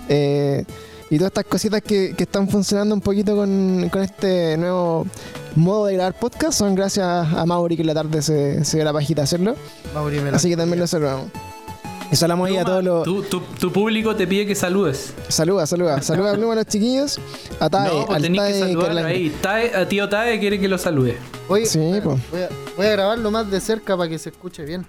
Eh, 0.09 0.63
y 1.09 1.17
todas 1.17 1.29
estas 1.29 1.45
cositas 1.45 1.81
que, 1.83 2.15
que 2.17 2.23
están 2.23 2.49
funcionando 2.49 2.95
un 2.95 3.01
poquito 3.01 3.35
con, 3.35 3.87
con 3.91 4.01
este 4.01 4.57
nuevo 4.57 5.05
modo 5.55 5.85
de 5.87 5.93
grabar 5.93 6.13
podcast 6.13 6.57
son 6.57 6.75
gracias 6.75 7.05
a 7.07 7.45
Mauri 7.45 7.75
que 7.75 7.81
en 7.83 7.87
la 7.87 7.93
tarde 7.93 8.21
se, 8.21 8.63
se 8.65 8.77
dio 8.77 8.85
la 8.85 8.93
pajita 8.93 9.23
hacerlo. 9.23 9.55
Mauri 9.93 10.19
me 10.19 10.31
la 10.31 10.37
Así 10.37 10.49
que 10.49 10.57
también 10.57 10.79
lo 10.79 10.87
saludamos. 10.87 11.27
Y 12.11 12.15
saludamos 12.15 12.49
ahí 12.49 12.57
a 12.57 12.63
todos 12.63 12.83
los. 12.83 13.03
Tu, 13.03 13.23
tu- 13.23 13.39
tu 13.59 13.71
público 13.71 14.15
te 14.15 14.27
pide 14.27 14.45
que 14.45 14.53
saludes. 14.53 15.13
Saluda, 15.27 15.65
saluda. 15.65 16.01
Saluda 16.03 16.31
a 16.33 16.35
los 16.37 16.65
chiquillos. 16.67 17.19
A 17.59 17.69
Tae, 17.69 17.87
no, 17.89 18.05
pues 18.05 18.15
al 18.17 18.21
tenés 18.21 18.41
que 18.41 18.51
Tae 18.51 18.59
saludarlo 18.59 19.05
ahí. 19.05 19.35
Tae, 19.41 19.75
a 19.75 19.87
tío 19.87 20.07
Tae 20.07 20.39
quiere 20.39 20.59
que 20.59 20.67
lo 20.67 20.77
salude. 20.77 21.17
Sí, 21.65 21.79
espera, 21.79 22.03
po. 22.03 22.19
voy, 22.31 22.41
a, 22.41 22.49
voy 22.77 22.85
a 22.85 22.89
grabarlo 22.91 23.31
más 23.31 23.49
de 23.49 23.59
cerca 23.59 23.97
para 23.97 24.07
que 24.09 24.19
se 24.19 24.29
escuche 24.29 24.63
bien. 24.65 24.85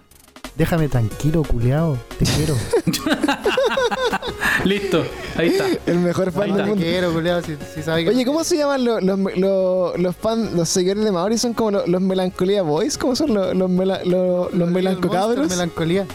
Déjame 0.57 0.89
tranquilo, 0.89 1.43
culeado. 1.43 1.97
Te 2.19 2.25
quiero. 2.27 2.55
Listo, 4.65 5.05
ahí 5.37 5.49
está. 5.49 5.67
El 5.87 5.99
mejor 6.01 6.33
fan 6.33 6.55
del 6.55 6.67
mundo. 6.67 6.83
quiero, 6.83 7.13
culeado. 7.13 7.43
Si, 7.43 7.57
si 7.75 7.83
sabe 7.83 8.05
que 8.05 8.11
Oye, 8.11 8.25
¿cómo 8.25 8.43
se 8.45 8.57
llaman 8.57 8.85
los, 8.85 9.03
los, 9.03 9.19
los, 9.37 9.99
los 9.99 10.17
fans, 10.17 10.53
los 10.53 10.69
seguidores 10.69 11.05
de 11.05 11.13
Mauri? 11.13 11.39
¿Son 11.39 11.55
como 11.55 11.71
los, 11.73 11.89
los 11.89 12.01
Melancolía 12.01 12.63
Boys? 12.63 12.99
¿Cómo 12.99 13.15
son 13.15 13.35
los, 13.35 13.55
los, 13.55 13.71
mela- 13.71 14.03
los, 14.05 14.53
los 14.53 14.71
melancocabros? 14.71 15.49
Melancolía. 15.49 16.07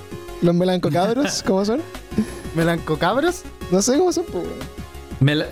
¿Los 0.42 0.56
melancocabros? 0.56 1.44
¿Cómo 1.44 1.64
son? 1.66 1.82
¿Melancocabros? 2.56 3.42
No 3.72 3.82
sé 3.82 3.98
cómo 3.98 4.12
son. 4.12 4.26
pues, 4.26 4.44
weón. 4.44 4.58
Mel 5.20 5.46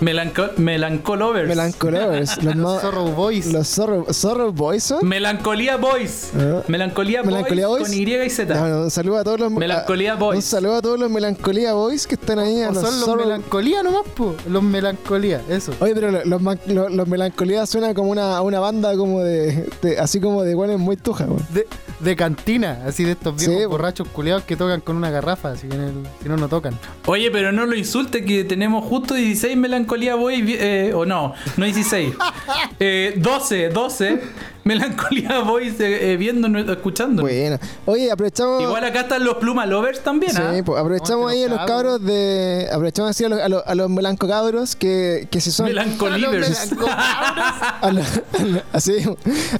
Melanco 0.00 0.44
Melancolovers. 0.56 1.48
Melancolovers. 1.48 2.42
los, 2.42 2.80
Zorro 2.80 3.04
Boys. 3.12 3.52
los 3.52 3.68
Zorro, 3.68 4.06
Zorro 4.12 4.52
Boys 4.52 4.82
son. 4.84 5.06
Melancolía 5.06 5.76
Boys. 5.76 6.30
Ah. 6.38 6.62
Melancolía, 6.68 7.22
Melancolía 7.22 7.66
Boys, 7.66 7.80
Boys. 7.82 7.90
con 7.92 7.98
Y 8.08 8.14
y 8.24 8.30
Z. 8.30 8.54
No, 8.54 8.68
no, 8.68 8.82
un 8.84 8.90
saludo 8.90 9.18
a 9.18 9.24
todos 9.24 9.40
los 9.40 9.52
Melancolía 9.52 10.12
a- 10.12 10.16
Boys. 10.16 10.36
Un 10.36 10.42
saludo 10.42 10.76
a 10.76 10.82
todos 10.82 10.98
los 10.98 11.10
Melancolía 11.10 11.72
Boys 11.74 12.06
que 12.06 12.14
están 12.14 12.38
ahí. 12.38 12.62
A 12.62 12.70
O 12.70 12.72
los 12.72 12.82
son 12.82 12.98
los 13.00 13.08
Zorro- 13.08 13.24
melancolía 13.24 13.82
nomás, 13.82 14.02
po. 14.14 14.34
Los 14.48 14.62
melancolía, 14.62 15.42
eso. 15.48 15.72
Oye, 15.80 15.94
pero 15.94 16.10
lo- 16.10 16.24
los, 16.24 16.40
man- 16.42 16.60
lo- 16.66 16.88
los 16.88 17.06
Melancolía 17.08 17.66
suena 17.66 17.92
como 17.94 18.10
una, 18.10 18.40
una 18.40 18.60
banda 18.60 18.96
como 18.96 19.20
de, 19.22 19.68
de- 19.82 19.98
Así 19.98 20.18
como 20.20 20.42
de 20.44 20.54
guanes 20.54 20.78
muy 20.78 20.96
tuja, 20.96 21.24
weón. 21.26 21.44
De, 21.52 21.66
de 22.00 22.16
cantina, 22.16 22.82
así 22.86 23.04
de 23.04 23.12
estos 23.12 23.36
viejos 23.36 23.56
Sí, 23.60 23.66
borrachos 23.66 24.08
culiados 24.08 24.44
que 24.44 24.56
tocan 24.56 24.80
con 24.80 24.96
una 24.96 25.10
garrafa, 25.10 25.50
así 25.52 25.68
que 25.68 25.74
en 25.74 25.82
el- 25.82 26.06
si 26.22 26.28
no, 26.28 26.36
no 26.38 26.48
tocan. 26.48 26.74
Oye, 27.06 27.30
pero 27.30 27.52
no 27.52 27.66
lo 27.66 27.76
insulte 27.76 28.24
que 28.24 28.44
tenemos 28.44 28.84
justo 28.84 29.14
16 29.14 29.56
Melancolía 29.98 30.14
Boys. 30.14 30.44
eh, 30.46 30.92
o 30.94 31.04
no, 31.04 31.34
no 31.56 31.64
16. 31.64 32.14
eh, 32.80 33.14
12, 33.16 33.68
12 33.70 34.20
Melancolía 34.62 35.40
Boys 35.40 35.80
eh, 35.80 36.12
eh, 36.12 36.16
viéndonos, 36.16 36.68
escuchando. 36.68 37.22
Buena. 37.22 37.58
Oye, 37.86 38.10
aprovechamos. 38.12 38.62
Igual 38.62 38.84
acá 38.84 39.00
están 39.00 39.24
los 39.24 39.36
Pluma 39.36 39.64
Lovers 39.66 40.00
también, 40.00 40.32
Sí, 40.32 40.38
¿ah? 40.40 40.52
pues 40.64 40.78
aprovechamos 40.78 41.30
ahí 41.32 41.44
a 41.44 41.48
los 41.48 41.60
cabros 41.66 42.04
de. 42.04 42.68
Aprovechamos 42.70 43.10
así 43.10 43.24
a 43.24 43.28
los, 43.30 43.40
a 43.40 43.48
los, 43.48 43.62
a 43.66 43.74
los 43.74 43.88
melancocabros 43.90 44.76
que, 44.76 45.26
que 45.30 45.40
si 45.40 45.50
son. 45.50 45.66
Melancolivers. 45.66 46.72
a 47.80 47.90
los, 47.90 48.06
a 48.38 48.44
los- 48.44 48.62
así, 48.72 48.92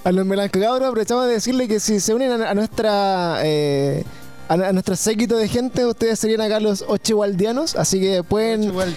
a 0.05 0.13
los 0.13 0.27
melancocabros 0.27 0.87
aprovechamos 0.89 1.27
de 1.27 1.33
decirle 1.33 1.67
que 1.67 1.81
si 1.81 1.99
se 1.99 2.15
unen 2.15 2.43
a, 2.43 2.51
a 2.51 2.55
nuestra. 2.55 3.39
eh, 3.43 4.05
a, 4.51 4.55
a 4.69 4.73
nuestro 4.73 4.97
séquito 4.97 5.37
de 5.37 5.47
gente, 5.49 5.87
ustedes 5.87 6.19
serían 6.19 6.41
acá 6.41 6.59
los 6.61 6.85
ocho 6.89 7.13
igualdianos, 7.15 7.77
así 7.77 8.01
que 8.01 8.23
pueden, 8.25 8.75
weón. 8.75 8.95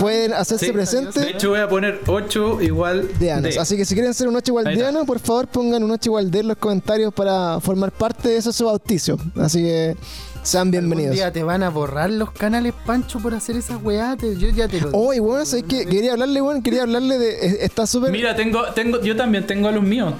pueden 0.00 0.32
hacerse 0.32 0.66
Sí. 0.66 0.72
presentes. 0.72 1.14
De 1.22 1.30
hecho, 1.30 1.50
voy 1.50 1.60
a 1.60 1.68
poner 1.68 2.00
8 2.06 2.60
igual 2.62 3.08
de 3.18 3.30
anos. 3.32 3.54
de. 3.54 3.60
Así 3.60 3.76
que 3.76 3.84
si 3.84 3.94
quieren 3.94 4.14
ser 4.14 4.28
un 4.28 4.36
ocho 4.36 4.52
Ahí 4.52 4.62
igualdiano, 4.62 5.04
por 5.04 5.18
favor 5.20 5.46
pongan 5.48 5.82
un 5.84 5.90
ocho 5.90 6.08
igualde 6.10 6.40
en 6.40 6.48
los 6.48 6.56
comentarios 6.56 7.12
para 7.12 7.60
formar 7.60 7.92
parte 7.92 8.30
de 8.30 8.36
eso 8.38 8.52
su 8.52 8.64
bautizo. 8.64 9.18
Así 9.36 9.62
que 9.62 9.96
sean 10.42 10.68
Un 10.68 10.70
bienvenidos. 10.72 11.14
día 11.14 11.30
te 11.30 11.42
van 11.42 11.62
a 11.62 11.68
borrar 11.68 12.08
los 12.10 12.30
canales 12.32 12.72
Pancho 12.86 13.18
por 13.18 13.34
hacer 13.34 13.56
esas 13.56 13.82
weá. 13.82 14.16
te- 14.16 14.36
Yo 14.38 14.48
ya 14.48 14.66
te 14.66 14.80
lo 14.80 14.90
Oye, 14.92 15.20
bueno, 15.20 15.44
¿sabes 15.44 15.64
qué? 15.68 15.84
Quería 15.84 16.12
hablarle, 16.12 16.40
bueno, 16.40 16.62
quería 16.62 16.82
hablarle 16.82 17.18
de. 17.18 17.64
Está 17.64 17.86
súper. 17.86 18.10
Mira, 18.10 18.34
tengo, 18.34 18.64
tengo, 18.74 18.98
yo 19.02 19.14
también 19.14 19.46
tengo 19.46 19.68
a 19.68 19.72
los 19.72 19.82
míos. 19.82 20.14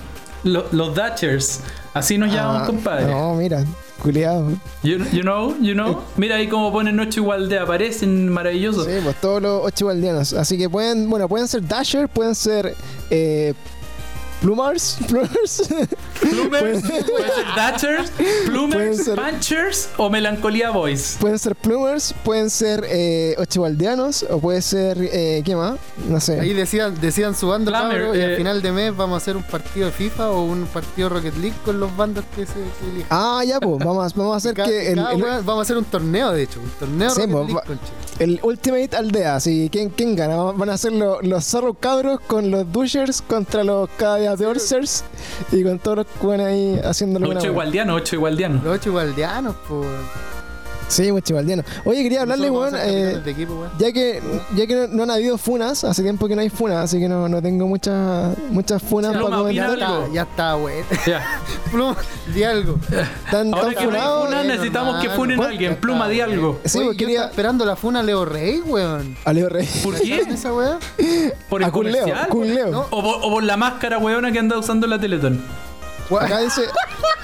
Lo- 0.44 0.66
los 0.72 0.94
Dutchers. 0.94 1.60
Así 1.94 2.18
nos 2.18 2.30
llamamos, 2.32 2.62
Ah, 2.62 2.66
compadre. 2.66 3.06
No, 3.06 3.34
mira, 3.34 3.64
culiado. 4.00 4.50
You, 4.82 4.98
you 5.12 5.22
know, 5.22 5.56
you 5.60 5.74
know. 5.74 6.02
Mira 6.16 6.36
ahí 6.36 6.48
como 6.48 6.72
ponen 6.72 6.96
noche 6.96 7.20
igual 7.20 7.48
de 7.48 7.58
aparecen 7.58 8.28
maravillosos. 8.28 8.86
Sí, 8.86 8.92
pues 9.02 9.20
todos 9.20 9.42
los 9.42 9.62
ocho 9.64 9.84
igualdianos. 9.84 10.32
Así 10.32 10.58
que 10.58 10.68
pueden, 10.68 11.08
bueno, 11.08 11.28
pueden 11.28 11.46
ser 11.46 11.66
Dasher, 11.66 12.08
pueden 12.08 12.34
ser. 12.34 12.74
Eh, 13.10 13.54
Plumars, 14.40 14.96
Plumars. 15.06 15.62
Plumers, 16.20 16.82
puede 16.82 17.28
ser 17.30 17.44
Dutchers, 17.56 18.10
Plumers, 18.46 18.74
Pueden 18.74 18.96
ser- 19.04 19.16
Punchers 19.16 19.88
o 19.98 20.08
Melancolía 20.10 20.70
Boys. 20.70 21.16
pueden 21.20 21.38
ser 21.38 21.54
Plumers, 21.56 22.14
pueden 22.24 22.48
ser 22.50 22.84
eh, 22.88 23.34
o 24.30 24.38
puede 24.40 24.62
ser. 24.62 24.96
Eh, 25.00 25.42
¿Qué 25.44 25.54
más? 25.56 25.78
No 26.08 26.20
sé. 26.20 26.40
Ahí 26.40 26.52
decían, 26.54 26.98
decían 27.00 27.34
su 27.34 27.50
Plumber, 27.72 28.02
cabro, 28.02 28.16
y 28.16 28.20
eh. 28.20 28.24
al 28.24 28.36
final 28.36 28.62
de 28.62 28.72
mes 28.72 28.96
vamos 28.96 29.14
a 29.14 29.16
hacer 29.18 29.36
un 29.36 29.42
partido 29.42 29.86
de 29.86 29.92
FIFA 29.92 30.30
o 30.30 30.42
un 30.44 30.66
partido 30.66 31.08
Rocket 31.10 31.36
League 31.36 31.56
con 31.64 31.78
los 31.78 31.94
bandos 31.96 32.24
que 32.34 32.46
se 32.46 32.52
que 32.54 32.90
elijan. 32.92 33.08
Ah, 33.10 33.42
ya, 33.46 33.60
pues, 33.60 33.78
vamos, 33.84 34.12
a- 34.12 34.16
vamos 34.16 34.34
a 34.34 34.36
hacer 34.38 34.54
Cada- 34.54 34.68
que 34.68 34.88
el, 34.90 34.96
cada 34.96 35.12
el- 35.12 35.22
weá- 35.22 35.42
vamos 35.44 35.58
a 35.58 35.62
hacer 35.62 35.76
un 35.76 35.84
torneo, 35.84 36.32
de 36.32 36.42
hecho, 36.44 36.60
un 36.60 36.70
torneo 36.78 37.10
Sí, 37.10 37.20
Rocket 37.20 37.32
pues, 37.32 37.46
League 37.46 37.54
va-. 37.68 38.09
El 38.20 38.38
Ultimate 38.42 38.94
Aldea. 38.96 39.34
Así, 39.36 39.68
¿quién, 39.72 39.88
quién 39.90 40.14
gana? 40.14 40.36
Van 40.52 40.70
a 40.70 40.78
ser 40.78 40.92
lo- 40.92 41.20
los 41.22 41.44
Zorro 41.44 41.74
Cabros 41.74 42.20
con 42.20 42.50
los 42.52 42.70
Dushers 42.70 43.20
contra 43.22 43.64
los 43.64 43.88
Cadia 43.96 44.36
Dorsers 44.36 45.02
y 45.50 45.64
con 45.64 45.78
todos 45.80 45.96
los 45.98 46.06
que 46.06 46.26
van 46.26 46.40
ahí 46.40 46.80
haciéndolo 46.84 47.28
una 47.28 47.40
Ocho 47.40 47.48
igualdianos, 47.48 48.00
ocho 48.00 48.16
igualdianos. 48.16 48.62
Los 48.62 48.76
ocho 48.76 48.90
igualdianos, 48.90 49.56
pues. 49.68 49.86
Sí, 50.90 51.12
mucho 51.12 51.32
igualdiano. 51.34 51.62
Oye, 51.84 52.02
quería 52.02 52.22
hablarle, 52.22 52.50
weón. 52.50 52.74
a 52.74 52.84
eh, 52.84 53.22
equipo, 53.24 53.54
weón. 53.54 53.70
Ya 53.78 53.92
que, 53.92 54.20
ya 54.56 54.66
que 54.66 54.74
no, 54.74 54.86
no 54.88 55.02
han 55.04 55.10
habido 55.12 55.38
funas, 55.38 55.84
hace 55.84 56.02
tiempo 56.02 56.26
que 56.26 56.34
no 56.34 56.42
hay 56.42 56.50
funas, 56.50 56.78
así 56.84 56.98
que 56.98 57.08
no, 57.08 57.28
no 57.28 57.40
tengo 57.40 57.68
muchas 57.68 58.36
muchas 58.50 58.82
funas 58.82 59.12
para 59.12 59.36
comentar. 59.36 59.70
algo. 59.70 60.06
Ya, 60.08 60.12
ya 60.12 60.22
está, 60.22 60.56
weón. 60.56 60.84
Ya. 61.06 61.40
Pluma, 61.70 61.96
di 62.34 62.42
algo. 62.42 62.76
Tan, 63.30 63.54
Ahora 63.54 63.66
tan 63.66 63.74
que 63.74 63.74
no 63.74 63.80
hay 63.80 63.86
funados. 63.86 64.24
funa, 64.26 64.42
eh, 64.42 64.48
necesitamos 64.48 65.00
que 65.02 65.10
funen 65.10 65.34
a 65.36 65.36
¿Cuál? 65.38 65.50
alguien. 65.52 65.76
Pluma, 65.76 66.08
di 66.08 66.20
algo. 66.20 66.60
Sí, 66.64 66.78
Oye, 66.78 66.86
pues 66.88 66.96
yo 66.96 66.98
quería. 66.98 67.14
estaba 67.18 67.30
esperando 67.30 67.64
la 67.64 67.76
funa 67.76 68.02
Leo 68.02 68.24
Rey, 68.24 68.60
weón. 68.66 69.16
A 69.24 69.32
Leo 69.32 69.48
Rey. 69.48 69.68
¿Por 69.84 69.94
¿Sabes 69.94 70.26
qué? 70.26 70.32
esa 70.34 70.52
weá? 70.52 70.78
¿Por 71.48 71.62
el 71.62 71.68
A 71.68 71.70
Kun 71.70 71.86
Leo. 71.92 72.02
comercial? 72.02 72.28
Kun 72.28 72.52
Leo. 72.54 72.68
No. 72.72 72.80
O 72.90 73.00
por, 73.02 73.16
o 73.22 73.30
por 73.30 73.42
la 73.44 73.56
máscara 73.56 73.98
weona 73.98 74.32
que 74.32 74.40
anda 74.40 74.58
usando 74.58 74.88
la 74.88 74.98
Teletón. 74.98 75.40
Acá 76.20 76.40
dice. 76.40 76.62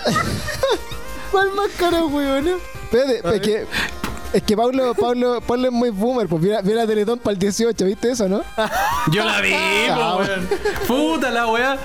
¿Cuál 1.33 1.51
máscara, 1.55 2.05
weón? 2.05 2.47
Espérate, 2.91 3.37
es 3.37 3.41
que. 3.43 3.67
Es 4.33 4.43
que 4.43 4.57
Pablo, 4.57 4.93
Pablo, 4.95 5.41
Pablo 5.47 5.67
es 5.69 5.73
muy 5.73 5.91
boomer, 5.91 6.27
pues 6.29 6.43
viene, 6.43 6.61
viene 6.61 6.81
la 6.81 6.87
Teletón 6.87 7.19
para 7.21 7.33
el 7.33 7.39
18, 7.39 7.85
¿viste 7.87 8.11
eso, 8.11 8.29
no? 8.29 8.43
Yo 9.13 9.25
la 9.25 9.41
vi, 9.41 9.53
Ah, 9.55 10.17
po, 10.17 10.23
weón. 10.23 10.49
Puta 10.87 11.31
la 11.31 11.47
weá. 11.47 11.79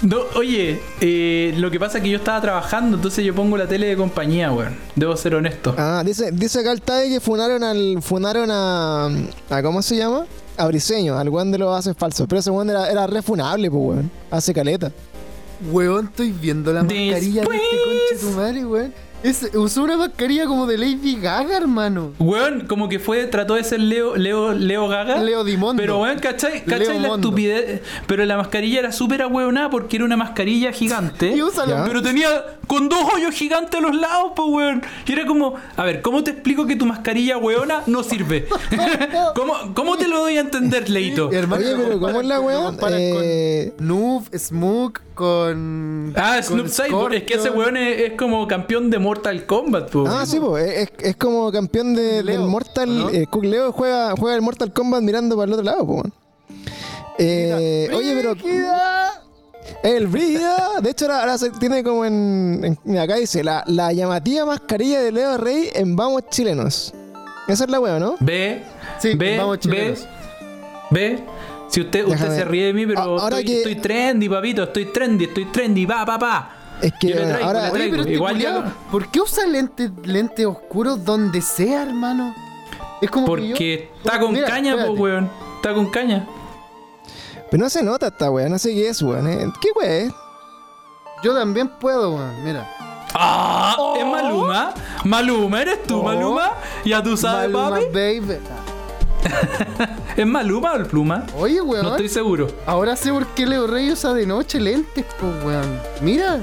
No, 0.00 0.18
oye, 0.36 0.80
eh, 1.00 1.54
lo 1.58 1.70
que 1.70 1.78
pasa 1.78 1.98
es 1.98 2.04
que 2.04 2.10
yo 2.10 2.18
estaba 2.18 2.40
trabajando, 2.40 2.96
entonces 2.96 3.24
yo 3.24 3.34
pongo 3.34 3.56
la 3.56 3.66
tele 3.66 3.88
de 3.88 3.96
compañía, 3.96 4.50
weón. 4.52 4.76
Debo 4.96 5.16
ser 5.16 5.34
honesto. 5.34 5.74
Ah, 5.76 6.02
dice, 6.04 6.30
dice 6.32 6.60
acá 6.60 6.72
el 6.72 6.80
TAE 6.82 7.08
que 7.10 7.20
funaron 7.20 7.62
al. 7.62 7.98
Funaron 8.00 8.48
a. 8.50 9.08
a 9.50 9.62
¿Cómo 9.62 9.82
se 9.82 9.96
llama? 9.96 10.24
A 10.56 10.66
Briseño, 10.68 11.18
al 11.18 11.28
weón 11.28 11.50
de 11.52 11.58
los 11.58 11.76
haces 11.76 11.96
falsos. 11.96 12.26
Pero 12.28 12.40
ese 12.40 12.50
weón 12.50 12.70
era, 12.70 12.90
era 12.90 13.06
refunable, 13.06 13.70
pues 13.70 13.82
weón. 13.82 14.10
Hace 14.30 14.54
caleta. 14.54 14.90
Weón, 15.70 16.06
estoy 16.06 16.32
viendo 16.32 16.72
la 16.72 16.82
mascarilla 16.82 17.42
de 17.42 17.56
este 17.56 17.76
conche 17.84 18.26
tu 18.26 18.30
madre, 18.36 18.64
weón. 18.64 18.94
Es, 19.22 19.50
usó 19.54 19.84
una 19.84 19.96
mascarilla 19.96 20.46
como 20.46 20.66
de 20.66 20.78
Lady 20.78 21.16
Gaga, 21.20 21.56
hermano. 21.56 22.12
Weón, 22.18 22.66
como 22.66 22.88
que 22.88 22.98
fue, 22.98 23.24
trató 23.26 23.54
de 23.54 23.64
ser 23.64 23.80
Leo, 23.80 24.16
Leo, 24.16 24.52
Leo 24.52 24.88
Gaga. 24.88 25.22
Leo 25.22 25.44
Dimondo. 25.44 25.80
Pero 25.80 26.00
weón, 26.00 26.18
¿cachai? 26.18 26.62
Leo 26.66 26.78
¿Cachai 26.78 26.98
la 26.98 27.08
Mondo. 27.08 27.28
estupidez? 27.28 27.82
Pero 28.06 28.24
la 28.24 28.36
mascarilla 28.36 28.80
era 28.80 28.92
súper 28.92 29.22
ahueonada 29.22 29.70
porque 29.70 29.96
era 29.96 30.04
una 30.04 30.16
mascarilla 30.16 30.72
gigante. 30.72 31.36
Y. 31.36 31.40
Pero 31.86 32.02
tenía 32.02 32.28
con 32.66 32.88
dos 32.88 33.04
hoyos 33.14 33.34
gigantes 33.34 33.78
a 33.78 33.82
los 33.82 33.94
lados, 33.94 34.32
pues, 34.34 34.48
weón. 34.50 34.82
Y 35.06 35.12
era 35.12 35.26
como, 35.26 35.54
a 35.76 35.84
ver, 35.84 36.02
¿cómo 36.02 36.24
te 36.24 36.32
explico 36.32 36.66
que 36.66 36.76
tu 36.76 36.86
mascarilla 36.86 37.38
weona 37.38 37.82
no 37.86 38.02
sirve? 38.02 38.48
¿Cómo, 39.36 39.54
¿Cómo 39.74 39.96
te 39.96 40.08
lo 40.08 40.18
doy 40.18 40.36
a 40.36 40.40
entender, 40.40 40.88
Leito? 40.88 41.30
Hermano, 41.32 41.64
Oye, 41.64 41.76
pero 41.76 42.00
¿cómo 42.00 42.20
es 42.20 42.26
la 42.26 42.38
comparan 42.38 42.98
Eh, 43.00 43.72
con 43.76 43.86
Noob, 43.86 44.24
Smook, 44.36 45.00
con. 45.22 46.12
Ah, 46.16 46.40
Snoop 46.42 46.68
Cyborg. 46.68 47.14
Es 47.14 47.22
que 47.22 47.34
ese 47.34 47.50
weón 47.50 47.76
es, 47.76 48.00
es 48.00 48.12
como 48.18 48.46
campeón 48.46 48.90
de 48.90 48.98
Mortal 48.98 49.46
Kombat, 49.46 49.90
pues. 49.90 50.10
Ah, 50.12 50.26
sí, 50.26 50.38
pues. 50.40 50.68
Es, 50.70 50.88
es 50.98 51.16
como 51.16 51.50
campeón 51.50 51.94
de, 51.94 52.22
Leo, 52.22 52.40
del 52.40 52.48
Mortal. 52.48 52.98
¿no? 52.98 53.08
eh, 53.10 53.26
Cook 53.30 53.44
Leo 53.44 53.72
juega, 53.72 54.14
juega 54.18 54.36
el 54.36 54.42
Mortal 54.42 54.72
Kombat 54.72 55.00
mirando 55.02 55.36
para 55.36 55.46
el 55.46 55.52
otro 55.54 55.64
lado, 55.64 55.86
pues. 55.86 55.96
weón. 56.02 56.12
Eh, 57.18 57.88
oye, 57.94 58.14
pero. 58.14 58.34
El 59.84 60.06
Brida, 60.08 60.80
de 60.80 60.90
hecho, 60.90 61.04
ahora, 61.06 61.20
ahora 61.20 61.38
se 61.38 61.50
tiene 61.50 61.82
como 61.84 62.04
en, 62.04 62.60
en- 62.64 62.78
mira, 62.84 63.02
acá 63.02 63.16
dice 63.16 63.42
la, 63.44 63.62
la 63.66 63.92
llamativa 63.92 64.44
mascarilla 64.44 65.00
de 65.00 65.12
Leo 65.12 65.38
Rey 65.38 65.70
en 65.74 65.94
Vamos 65.96 66.22
Chilenos. 66.30 66.92
Esa 67.48 67.64
es 67.64 67.70
la 67.70 67.80
wea, 67.80 67.98
¿no? 67.98 68.16
Ve, 68.20 68.62
Sí, 69.00 69.14
ve, 69.14 69.38
vamos 69.38 69.58
chilenos. 69.60 70.06
ve. 70.90 71.20
Si 71.72 71.80
usted, 71.80 72.04
usted 72.04 72.18
Déjame 72.18 72.36
se 72.36 72.44
ríe 72.44 72.66
de 72.66 72.72
mí, 72.74 72.86
pero 72.86 73.00
ahora 73.00 73.38
estoy, 73.38 73.44
que- 73.44 73.56
estoy 73.58 73.74
trendy, 73.76 74.28
papito. 74.28 74.62
Estoy 74.64 74.84
trendy, 74.92 75.24
estoy 75.24 75.46
trendy. 75.46 75.86
Va, 75.86 76.04
pa, 76.04 76.18
pa. 76.18 76.50
Es 76.82 76.92
que 77.00 77.12
traigo, 77.14 77.44
ahora. 77.46 77.70
Oye, 77.72 77.88
pero 77.88 78.02
este 78.02 78.12
Igual 78.14 78.34
culiao, 78.34 78.64
ya- 78.64 78.72
¿por 78.90 79.08
qué 79.10 79.20
usa 79.20 79.46
lentes 79.46 79.90
lentes 80.04 80.44
oscuros 80.46 81.02
donde 81.04 81.40
sea, 81.40 81.82
hermano? 81.82 82.34
Es 83.00 83.10
como 83.10 83.34
que 83.34 83.42
yo- 83.48 83.54
Porque 83.54 83.90
está 84.04 84.20
con 84.20 84.32
Mira, 84.32 84.46
caña, 84.48 84.72
espérate. 84.72 85.00
weón. 85.00 85.30
Está 85.56 85.74
con 85.74 85.90
caña. 85.90 86.26
Pero 87.50 87.62
no 87.62 87.70
se 87.70 87.82
nota 87.82 88.08
esta 88.08 88.30
wea, 88.30 88.48
no 88.48 88.58
sé 88.58 88.74
qué 88.74 88.88
es, 88.88 89.00
weón. 89.02 89.26
eh. 89.28 89.46
¿Qué 89.60 89.68
es? 90.06 90.12
Yo 91.24 91.34
también 91.34 91.68
puedo, 91.68 92.14
weón. 92.16 92.44
Mira. 92.44 92.68
¡Ah! 93.14 93.76
Oh. 93.78 93.96
¿Es 93.96 94.04
Maluma? 94.06 94.74
¿Maluma 95.04 95.62
eres 95.62 95.82
tú, 95.84 96.00
Oh. 96.00 96.02
Maluma? 96.02 96.52
¿Ya 96.84 97.02
tú 97.02 97.16
sabes, 97.16 97.50
Maluma, 97.50 97.76
papi? 97.80 97.86
baby. 97.92 98.38
¿Es 100.16 100.26
Maluma 100.26 100.72
o 100.72 100.76
el 100.76 100.86
Pluma? 100.86 101.24
Oye, 101.36 101.60
weón. 101.60 101.84
No 101.84 101.90
estoy 101.92 102.08
seguro. 102.08 102.48
Ahora 102.66 102.96
sé 102.96 103.10
por 103.12 103.26
qué 103.28 103.46
Leo 103.46 103.66
Rey 103.66 103.90
usa 103.90 104.12
de 104.14 104.26
noche 104.26 104.60
lentes, 104.60 105.04
pues, 105.18 105.44
weón. 105.44 105.80
Mira. 106.00 106.40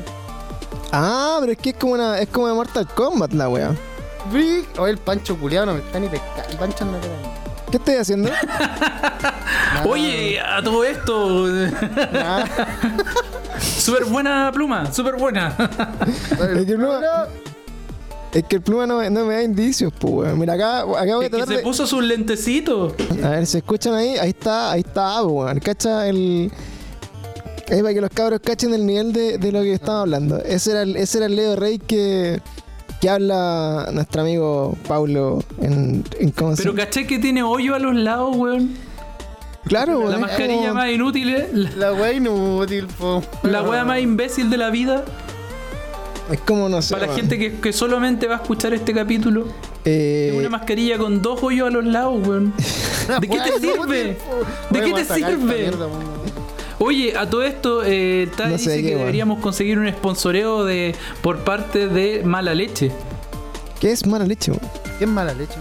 Ah, 0.92 1.38
pero 1.40 1.52
es 1.52 1.58
que 1.58 1.70
es 1.72 1.76
como 1.76 1.94
una. 1.94 2.20
Es 2.20 2.30
como 2.30 2.48
de 2.48 2.54
Mortal 2.54 2.88
Kombat 2.88 3.34
la. 3.34 3.48
Bri- 3.48 4.66
Oye, 4.78 4.92
el 4.92 4.98
Pancho 4.98 5.38
culiado 5.38 5.68
no 5.68 5.74
me 5.74 5.80
está 5.80 6.00
ni 6.00 6.08
pescando. 6.08 6.44
El 6.50 6.58
Pancho 6.58 6.86
no 6.86 6.92
me 6.94 7.00
¿Qué 7.72 7.78
estoy 7.78 7.96
haciendo? 7.96 8.32
Oye, 9.86 10.40
a 10.40 10.62
todo 10.64 10.84
esto. 10.84 11.48
Nada. 12.12 12.48
súper 13.62 14.06
buena 14.06 14.52
pluma, 14.52 14.92
súper 14.92 15.16
buena. 15.18 15.56
Es 18.34 18.44
que 18.44 18.58
el 18.58 18.62
pluma 18.62 18.86
no, 18.86 18.98
me- 19.00 19.10
no 19.10 19.26
me 19.26 19.34
da 19.36 19.44
indicios, 19.44 19.92
pues, 19.98 20.14
weón. 20.14 20.40
Mira, 20.40 20.54
acá, 20.54 20.82
acá 20.82 21.16
voy 21.16 21.26
a 21.26 21.28
Es 21.28 21.32
que 21.34 21.46
se 21.48 21.54
de... 21.58 21.60
puso 21.64 21.88
sus 21.88 22.04
lentecitos. 22.04 22.94
A 23.24 23.30
ver, 23.30 23.48
¿se 23.48 23.58
escuchan 23.60 23.94
ahí? 23.96 24.18
Ahí 24.18 24.30
está, 24.30 24.72
ahí 24.72 24.82
está 24.82 25.24
weón. 25.24 25.60
Cacha 25.60 26.08
el... 26.08 26.52
Ahí 27.72 27.82
para 27.82 27.94
que 27.94 28.02
los 28.02 28.10
cabros 28.10 28.40
cachen 28.44 28.74
el 28.74 28.86
nivel 28.86 29.14
de, 29.14 29.38
de 29.38 29.52
lo 29.52 29.62
que 29.62 29.74
estamos 29.74 30.02
hablando. 30.02 30.38
Ese 30.44 30.72
era 30.72 30.82
el, 30.84 30.96
ese 30.96 31.18
era 31.20 31.28
el 31.28 31.36
Leo 31.36 31.56
Rey 31.56 31.78
que, 31.80 32.40
que 33.00 33.10
habla 33.10 33.90
nuestro 33.94 34.22
amigo 34.22 34.76
Paulo 34.88 35.44
en, 35.62 36.04
en 36.20 36.32
cómo 36.32 36.56
se 36.56 36.64
Pero 36.64 36.74
caché 36.76 37.06
que 37.06 37.20
tiene 37.20 37.44
hoyo 37.44 37.76
a 37.76 37.80
los 37.80 37.96
lados, 37.96 38.36
weón. 38.36 38.76
Claro, 39.66 40.00
weón. 40.00 40.10
La 40.10 40.16
es 40.16 40.22
mascarilla 40.22 40.60
como- 40.62 40.74
más 40.76 40.90
inútil, 40.92 41.30
eh, 41.30 41.50
la, 41.54 41.70
La 41.76 41.94
wea 41.94 42.14
inútil, 42.14 42.88
po. 42.88 43.22
la 43.44 43.62
wea 43.62 43.84
más 43.86 44.00
imbécil 44.02 44.50
de 44.50 44.58
la 44.58 44.70
vida. 44.72 45.04
Es 46.32 46.40
como, 46.42 46.70
no 46.70 46.82
sé. 46.82 46.94
Para 46.94 47.08
la 47.08 47.14
gente 47.14 47.38
que, 47.40 47.60
que 47.60 47.74
solamente 47.74 48.28
va 48.28 48.36
a 48.36 48.38
escuchar 48.42 48.74
este 48.74 48.94
capítulo. 48.94 49.48
Eh, 49.86 50.30
Es 50.32 50.40
una 50.40 50.50
mascarilla 50.50 50.98
con 50.98 51.22
dos 51.22 51.42
hoyos 51.42 51.68
a 51.68 51.72
los 51.72 51.86
lados, 51.86 52.28
weón. 52.28 52.54
¿De 53.22 53.28
qué 53.28 53.38
te 53.40 53.60
sirve? 53.60 54.18
po. 54.18 54.76
¿De 54.76 54.82
qué 54.86 54.94
te 54.94 55.02
a 55.02 55.16
sirve? 55.16 55.72
po. 55.72 56.86
Oye, 56.86 57.18
a 57.18 57.30
todo 57.30 57.44
esto, 57.44 57.82
eh, 57.84 58.30
No 58.38 58.46
sé 58.46 58.52
dice 58.54 58.76
qué, 58.82 58.90
que 58.90 58.96
deberíamos 58.96 59.40
conseguir 59.40 59.80
un 59.80 59.90
sponsoreo 59.90 60.64
de, 60.64 60.96
por 61.22 61.40
parte 61.40 61.88
de 61.88 62.24
Mala 62.24 62.54
Leche. 62.54 62.92
¿Qué 63.82 63.92
es 63.92 64.06
mala 64.06 64.26
leche, 64.26 64.52
weón? 64.52 64.64
Qué 65.00 65.08
mala 65.08 65.34
leche. 65.34 65.56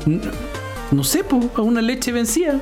No 0.90 1.04
sé, 1.04 1.24
pues, 1.24 1.46
una 1.58 1.80
leche 1.80 2.12
vencida. 2.12 2.60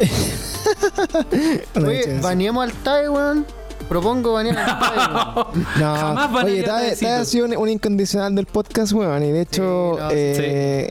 Oye, 1.76 2.18
baneemos 2.20 2.64
al 2.64 2.72
TAE, 2.72 3.08
weón. 3.08 3.46
Propongo 3.90 4.32
banear 4.32 4.56
al. 4.58 5.34
No, 5.78 5.96
Jamás 5.96 6.32
van 6.32 6.46
oye. 6.46 6.62
Tade 6.62 7.06
ha 7.10 7.24
sido 7.24 7.44
un, 7.46 7.56
un 7.56 7.68
incondicional 7.68 8.34
del 8.34 8.46
podcast, 8.46 8.92
weón. 8.92 9.22
Y 9.24 9.32
de 9.32 9.40
hecho, 9.42 9.94
Sí, 9.96 10.00
no, 10.02 10.10
sí. 10.10 10.16
eh, 10.16 10.90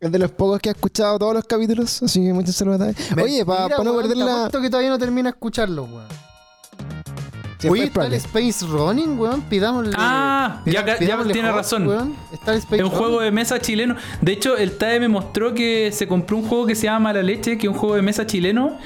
es 0.00 0.12
de 0.12 0.18
los 0.18 0.30
pocos 0.30 0.60
que 0.60 0.68
ha 0.70 0.72
escuchado 0.72 1.18
todos 1.18 1.34
los 1.34 1.44
capítulos. 1.44 2.02
Así 2.02 2.24
que 2.24 2.32
muchas 2.32 2.54
saludos. 2.54 2.94
Oye, 3.22 3.44
para 3.44 3.62
Mentira, 3.68 3.84
no 3.84 3.96
perder 3.96 4.12
te 4.12 4.24
la. 4.24 4.48
que 4.62 4.70
todavía 4.70 4.90
no 4.90 4.98
termina 4.98 5.28
de 5.30 5.34
escucharlo, 5.34 5.84
weón. 5.84 6.06
Sí, 7.58 7.68
Oye, 7.68 7.84
está 7.84 8.06
el. 8.06 8.14
Space 8.14 8.64
Running, 8.66 9.18
weón. 9.18 9.42
Pidámosle. 9.42 9.92
Ah, 9.94 10.62
ya 10.64 10.82
ca- 10.82 10.92
ya 10.94 10.98
pidámosle 10.98 11.32
tiene 11.34 11.52
razón. 11.52 11.86
weón. 11.86 12.16
Está 12.32 12.52
el 12.52 12.58
Space 12.60 12.76
Es 12.76 12.82
un 12.84 12.90
juego 12.90 13.20
de 13.20 13.30
mesa 13.30 13.60
chileno. 13.60 13.96
De 14.22 14.32
hecho, 14.32 14.56
el 14.56 14.78
TAE 14.78 14.98
me 15.00 15.08
mostró 15.08 15.52
que 15.52 15.92
se 15.92 16.08
compró 16.08 16.38
un 16.38 16.48
juego 16.48 16.64
que 16.66 16.74
se 16.74 16.84
llama 16.84 17.00
Mala 17.00 17.22
Leche, 17.22 17.58
que 17.58 17.66
es 17.66 17.72
un 17.72 17.78
juego 17.78 17.96
de 17.96 18.02
mesa 18.02 18.26
chileno, 18.26 18.78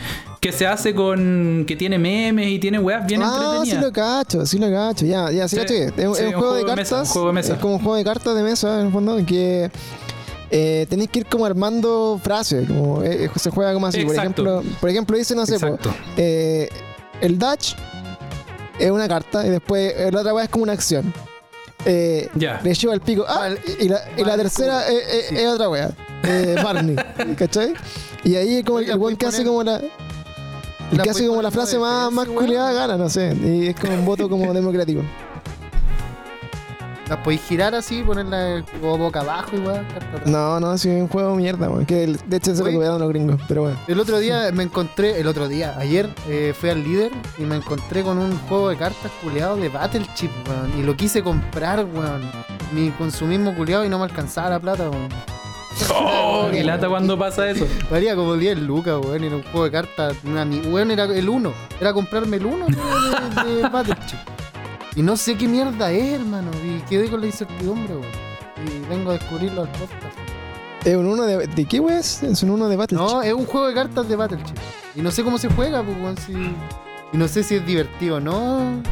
que 0.45 0.53
se 0.53 0.67
hace 0.67 0.95
con. 0.95 1.65
que 1.67 1.75
tiene 1.75 1.99
memes 1.99 2.49
y 2.49 2.59
tiene 2.59 2.79
weas 2.79 3.07
bien 3.07 3.23
Ah, 3.25 3.31
sí 3.65 3.71
entretenidas. 3.71 3.83
lo 3.83 3.93
cacho, 3.93 4.45
sí 4.47 4.59
lo 4.59 4.71
cacho, 4.71 5.07
ya, 5.07 5.31
ya, 5.31 5.49
sí, 5.49 5.57
Sí, 5.57 5.63
cacho 5.63 5.75
que 5.75 5.85
es, 5.87 5.93
es 6.11 6.19
sí, 6.19 6.25
un 6.27 6.33
juego 6.35 6.55
de 6.55 6.65
mesa, 6.65 6.75
cartas, 6.77 7.09
un 7.09 7.13
juego 7.15 7.27
de 7.29 7.33
mesa. 7.33 7.53
es 7.55 7.59
como 7.61 7.75
un 7.77 7.81
juego 7.81 7.97
de 7.97 8.05
cartas 8.05 8.35
de 8.37 8.43
mesa, 8.43 8.81
en 8.81 8.87
el 8.89 8.93
fondo, 8.93 9.19
en 9.19 9.25
que 9.25 9.71
eh, 10.51 10.87
tenéis 10.91 11.09
que 11.09 11.21
ir 11.21 11.27
como 11.27 11.47
armando 11.47 12.21
frases, 12.23 12.69
como 12.69 13.03
eh, 13.03 13.31
se 13.37 13.49
juega 13.51 13.73
como 13.73 13.87
así, 13.87 14.05
por 14.05 14.15
ejemplo, 14.15 14.63
por 14.81 14.91
ejemplo 14.91 15.17
dice, 15.17 15.35
no 15.35 15.47
sé, 15.47 15.59
po, 15.59 15.79
eh, 16.19 16.69
el 17.23 17.39
Dutch 17.39 17.75
es 18.79 18.91
una 18.91 19.09
carta 19.09 19.47
y 19.47 19.51
después 19.51 19.95
eh, 19.97 20.11
la 20.13 20.21
otra 20.21 20.35
weá 20.35 20.45
es 20.45 20.51
como 20.51 20.65
una 20.65 20.75
acción. 20.75 21.11
Eh, 21.87 22.29
Ya. 22.35 22.61
le 22.63 22.75
lleva 22.75 22.95
el 22.95 23.01
pico. 23.01 23.25
Ah, 23.29 23.51
y 23.79 23.89
la, 23.89 24.01
y 24.17 24.25
la 24.25 24.37
tercera 24.37 24.87
es, 24.89 24.95
es- 25.09 25.27
sí. 25.29 25.37
es 25.37 25.47
otra 25.49 25.69
wea. 25.69 25.91
Eh, 26.23 26.57
Barney. 26.63 26.97
¿Cachai? 27.39 27.75
Y 28.25 28.37
ahí 28.37 28.63
como 28.63 28.79
el, 28.79 28.85
Oiga, 28.85 28.95
el 28.95 29.01
weón 29.01 29.17
que 29.17 29.27
hace 29.27 29.45
como 29.45 29.63
la. 29.63 29.81
Voy 30.91 31.09
a 31.09 31.29
como 31.29 31.43
la 31.43 31.51
frase 31.51 31.79
más, 31.79 32.13
más 32.13 32.29
culiada 32.29 32.73
gana, 32.73 32.97
no 32.97 33.09
sé. 33.09 33.37
Y 33.43 33.69
es 33.69 33.77
como 33.79 33.95
un 33.95 34.05
voto 34.07 34.29
como 34.29 34.53
democrático. 34.53 35.03
La 37.09 37.23
podéis 37.23 37.43
girar 37.43 37.75
así, 37.75 38.03
ponerla 38.03 38.65
como 38.81 38.97
boca 38.97 39.21
abajo 39.21 39.51
y 39.57 39.67
atrás. 39.67 40.27
No, 40.27 40.59
no, 40.59 40.79
sí, 40.79 40.89
es 40.89 41.03
un 41.03 41.09
juego 41.09 41.33
de 41.33 41.37
mierda, 41.37 41.69
weón. 41.69 41.85
Que 41.85 42.07
de 42.07 42.37
hecho 42.37 42.55
se 42.55 42.65
lo 42.65 42.73
copiaron 42.73 42.99
los 42.99 43.09
gringos, 43.11 43.39
pero 43.47 43.63
bueno. 43.63 43.77
El 43.87 44.01
otro 44.01 44.19
día 44.19 44.51
me 44.53 44.63
encontré, 44.63 45.21
el 45.21 45.27
otro 45.27 45.47
día, 45.47 45.77
ayer 45.79 46.09
eh, 46.29 46.55
fui 46.59 46.71
al 46.71 46.83
líder 46.83 47.13
y 47.37 47.43
me 47.43 47.57
encontré 47.57 48.03
con 48.03 48.17
un 48.17 48.39
juego 48.49 48.71
de 48.71 48.79
cartas 48.79 49.13
culeado 49.23 49.57
de 49.57 49.69
Battle 49.69 50.07
Chip, 50.15 50.31
weón. 50.49 50.79
Y 50.79 50.83
lo 50.83 50.97
quise 50.97 51.23
comprar, 51.23 51.85
weón. 51.85 52.23
Mi 52.73 52.91
consumismo 52.93 53.55
culeado 53.55 53.85
y 53.85 53.91
no 53.91 53.99
me 53.99 54.05
alcanzaba 54.05 54.49
la 54.51 54.61
plata, 54.61 54.89
weón. 54.89 55.09
Oh, 55.93 56.49
qué 56.51 56.63
lata 56.63 56.89
cuando 56.89 57.19
pasa 57.19 57.49
eso. 57.51 57.67
Valía 57.91 58.15
como 58.15 58.37
10 58.37 58.59
lucas, 58.61 58.99
weón. 59.03 59.25
Era 59.25 59.37
un 59.37 59.43
juego 59.43 59.65
de 59.65 59.71
cartas. 59.71 60.17
Una, 60.25 60.45
weón, 60.45 60.91
era 60.91 61.05
el 61.05 61.29
1. 61.29 61.53
Era 61.81 61.93
comprarme 61.93 62.37
el 62.37 62.47
1 62.47 62.67
de, 62.67 63.63
de. 63.63 63.97
Y 64.97 65.03
no 65.03 65.17
sé 65.17 65.37
qué 65.37 65.49
mierda 65.49 65.91
es, 65.91 66.21
hermano. 66.21 66.51
Y 66.65 66.81
quedé 66.89 67.09
con 67.09 67.21
la 67.21 67.27
incertidumbre, 67.27 67.95
weón. 67.97 68.13
Y 68.65 68.89
vengo 68.89 69.11
a 69.11 69.15
descubrirlo 69.15 69.63
al 69.63 69.69
podcast. 69.69 70.19
¿Es 70.85 70.97
un 70.97 71.07
uno 71.07 71.25
de. 71.25 71.47
¿De 71.47 71.65
qué 71.65 71.81
weón 71.81 71.99
es? 71.99 72.23
Es 72.23 72.43
un 72.43 72.51
uno 72.51 72.69
de 72.69 72.77
Battle 72.77 72.99
No, 72.99 73.23
es 73.23 73.33
un 73.33 73.47
juego 73.47 73.69
de 73.69 73.75
cartas 73.75 74.09
de 74.09 74.17
Battle 74.17 74.43
Chip. 74.45 74.57
Y 74.95 75.03
no 75.03 75.11
sé 75.11 75.25
cómo 75.25 75.39
se 75.39 75.49
juega, 75.49 75.83
pues, 75.83 75.97
weón. 75.99 76.17
Si... 76.19 76.33
Y 77.13 77.17
no 77.17 77.29
sé 77.29 77.43
si 77.43 77.57
es 77.57 77.67
divertido 77.67 78.17
o 78.17 78.21
no. 78.21 78.83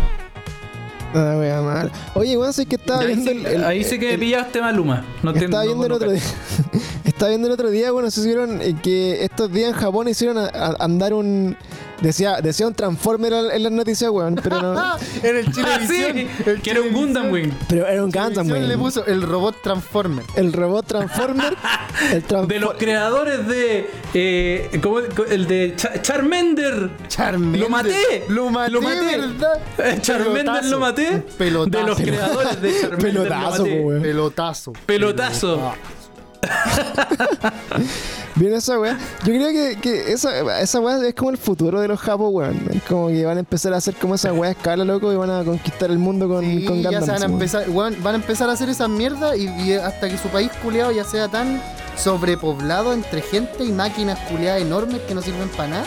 Ah, 1.15 1.37
wea, 1.39 1.61
mal. 1.61 1.91
Oye, 2.15 2.37
weón, 2.39 2.53
sé 2.53 2.67
que 2.67 2.77
estaba 2.77 3.01
ahí, 3.01 3.07
viendo 3.09 3.31
sí, 3.33 3.43
el. 3.47 3.65
ahí 3.65 3.85
sí 3.85 3.99
que 3.99 4.07
me 4.07 4.15
el- 4.15 4.21
pillaste 4.21 4.61
Maluma. 4.61 5.05
No 5.23 5.33
te, 5.33 5.45
Estaba 5.45 5.63
no- 5.65 5.69
viendo 5.69 5.87
el 5.87 5.93
otro 5.93 6.11
día. 6.13 6.23
Estaba 7.05 7.29
viendo 7.31 7.49
el 7.49 7.53
otro 7.55 7.71
día, 7.71 7.91
bueno, 7.93 8.11
se 8.11 8.21
hicieron 8.21 8.61
eh, 8.63 8.75
que 8.83 9.25
estos 9.25 9.53
días 9.53 9.71
en 9.71 9.77
Japón 9.77 10.09
hicieron 10.09 10.39
a- 10.39 10.47
a- 10.49 10.77
andar 10.81 11.13
un. 11.15 11.57
Decía, 12.03 12.41
decía 12.43 12.67
un 12.67 12.75
Transformer 12.75 13.33
en 13.53 13.63
las 13.63 13.73
noticias, 13.73 14.11
weón, 14.11 14.35
pero 14.43 14.61
no. 14.61 14.97
en 15.23 15.37
el 15.37 15.47
Ah, 15.47 15.53
Chilevisión. 15.53 16.13
sí, 16.17 16.29
el 16.51 16.61
que 16.61 16.71
era 16.73 16.81
un 16.83 16.93
Gundam 16.93 17.31
Wing. 17.31 17.51
Pero 17.69 17.87
era 17.87 18.03
un 18.05 18.11
Gundam, 18.11 18.47
le 18.49 18.53
weón. 18.67 18.79
puso 18.81 19.07
el 19.07 19.23
robot 19.23 19.63
Transformer. 19.63 20.25
El 20.35 20.53
robot 20.53 20.87
Transformer. 20.87 21.57
El 22.11 22.27
Transfor- 22.27 22.47
De 22.49 22.59
los 22.59 22.75
creadores 22.75 23.47
de. 23.47 23.89
Eh, 24.15 24.81
¿cómo- 24.83 25.01
el 25.31 25.47
de 25.47 25.75
Cha- 25.77 26.01
Charmander. 26.03 26.91
Charmander. 27.07 27.61
Lo 27.61 27.69
maté. 27.69 28.25
Lo 28.29 28.51
maté, 28.51 28.71
Lo 28.73 28.81
maté. 28.83 29.17
¿verdad? 29.19 29.61
Eh, 29.79 29.99
Charmander 30.01 30.45
Pelotazo. 30.45 30.69
lo 30.71 30.81
maté. 30.81 31.23
Pelotazo. 31.39 31.79
De 31.83 31.87
los 31.91 32.01
creadores 32.01 32.63
de 32.63 32.73
Charmander. 32.81 32.99
Pelotazo, 33.13 33.59
lo 33.59 33.65
maté. 33.65 33.81
weón. 33.81 34.03
Pelotazo. 34.03 34.73
Pelotazo. 34.87 35.75
Bien 38.35 38.55
esa 38.55 38.79
weá. 38.79 38.99
Yo 39.25 39.33
creo 39.35 39.49
que, 39.49 39.79
que 39.81 40.13
esa, 40.13 40.61
esa 40.61 40.81
weá 40.81 41.07
es 41.07 41.15
como 41.15 41.31
el 41.31 41.37
futuro 41.39 41.81
de 41.81 41.89
los 41.89 42.01
japos, 42.01 42.31
weón. 42.33 42.67
Es 42.73 42.83
como 42.85 43.09
que 43.09 43.25
van 43.25 43.37
a 43.37 43.41
empezar 43.41 43.73
a 43.75 43.77
hacer 43.77 43.95
como 43.95 44.15
esa 44.15 44.33
weá 44.33 44.51
escala, 44.53 44.85
loco, 44.85 45.13
y 45.13 45.17
van 45.17 45.31
a 45.31 45.45
conquistar 45.45 45.91
el 45.91 45.99
mundo 45.99 46.29
con, 46.29 46.45
Sí, 46.45 46.65
con 46.65 46.81
ya 46.83 46.91
se 47.03 47.11
van 47.11 47.11
a 47.11 47.27
weón. 47.27 47.33
empezar, 47.33 47.69
weón, 47.69 47.97
van 48.03 48.15
a 48.15 48.17
empezar 48.19 48.49
a 48.49 48.53
hacer 48.53 48.69
esa 48.71 48.89
mierda 48.89 49.37
y, 49.37 49.45
y 49.63 49.75
hasta 49.75 50.09
que 50.09 50.17
su 50.19 50.29
país 50.29 50.51
culeado 50.63 50.91
ya 50.93 51.05
sea 51.05 51.29
tan 51.29 51.61
sobrepoblado 51.97 52.93
entre 52.95 53.21
gente 53.23 53.65
y 53.65 53.73
máquinas 53.73 54.19
culeadas 54.31 54.63
enormes 54.63 55.01
que 55.03 55.15
no 55.15 55.21
sirven 55.23 55.49
para 55.51 55.69
nada. 55.69 55.85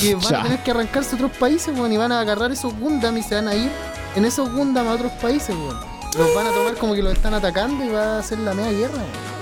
Que 0.00 0.14
van 0.14 0.22
Ya. 0.30 0.40
a 0.40 0.42
tener 0.44 0.58
que 0.62 0.70
arrancarse 0.70 1.12
a 1.12 1.14
otros 1.16 1.32
países, 1.38 1.76
weón, 1.76 1.92
y 1.92 1.96
van 1.96 2.12
a 2.12 2.20
agarrar 2.20 2.52
esos 2.52 2.72
Gundam 2.78 3.16
y 3.18 3.22
se 3.22 3.34
van 3.34 3.48
a 3.48 3.54
ir 3.54 3.70
en 4.16 4.24
esos 4.24 4.50
Gundam 4.52 4.86
a 4.88 4.92
otros 4.92 5.12
países, 5.20 5.50
weón. 5.56 5.76
Los 6.16 6.32
van 6.34 6.46
a 6.46 6.50
tomar 6.50 6.74
como 6.74 6.94
que 6.94 7.02
los 7.02 7.12
están 7.14 7.34
atacando 7.34 7.84
y 7.84 7.88
va 7.88 8.18
a 8.18 8.22
ser 8.22 8.38
la 8.38 8.54
media 8.54 8.70
guerra, 8.78 8.94
weón. 8.94 9.33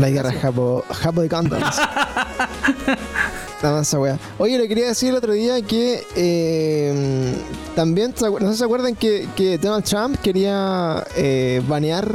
La 0.00 0.08
guerra 0.10 0.32
japo, 0.32 0.82
japo 0.90 1.20
de 1.20 1.28
Gundams. 1.28 1.76
La 3.62 3.72
mansa 3.72 3.98
weá. 3.98 4.18
Oye, 4.38 4.56
le 4.58 4.66
quería 4.68 4.86
decir 4.88 5.10
el 5.10 5.16
otro 5.16 5.32
día 5.34 5.60
que 5.60 6.02
eh, 6.16 7.34
también, 7.76 8.14
¿se 8.16 8.24
acuer- 8.26 8.40
no 8.40 8.46
sé 8.48 8.52
si 8.54 8.58
se 8.60 8.64
acuerdan 8.64 8.96
que, 8.96 9.28
que 9.36 9.58
Donald 9.58 9.84
Trump 9.84 10.16
quería 10.22 11.04
eh, 11.16 11.60
banear 11.68 12.10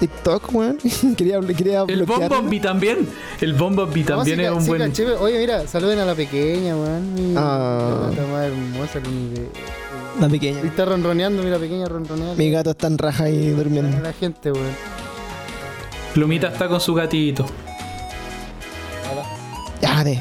TikTok, 0.00 0.54
weón. 0.54 0.78
quería, 1.16 1.40
quería 1.40 1.84
El 1.88 2.04
bloquear. 2.04 2.28
Bomb 2.28 2.60
también. 2.60 3.08
El 3.40 3.54
Bomb 3.54 3.76
también 3.78 4.06
No, 4.08 4.24
sí, 4.24 4.32
es 4.32 4.50
un 4.50 4.60
sí, 4.62 4.68
buen. 4.68 4.82
caché, 4.82 5.04
pero- 5.04 5.20
Oye, 5.22 5.38
mira, 5.38 5.66
saluden 5.66 5.98
a 6.00 6.04
la 6.04 6.14
pequeña, 6.14 6.76
weón. 6.76 7.34
Ah. 7.38 8.10
la 8.14 8.26
más 8.26 8.44
hermosa, 8.46 9.00
mi 9.00 9.28
bebé. 9.34 9.48
La 10.20 10.28
pequeña. 10.28 10.60
Y 10.62 10.66
está 10.66 10.84
ronroneando, 10.84 11.42
mira, 11.42 11.58
pequeña 11.58 11.86
ronroneando. 11.86 12.36
Mi 12.36 12.50
gato 12.50 12.72
está 12.72 12.88
en 12.88 12.98
raja 12.98 13.24
ahí 13.24 13.48
durmiendo. 13.52 13.98
la 14.02 14.12
gente, 14.12 14.52
weón. 14.52 14.66
Plumita 16.14 16.48
está 16.48 16.68
con 16.68 16.80
su 16.80 16.94
gatito. 16.94 17.46
Ya, 19.80 20.04
de. 20.04 20.14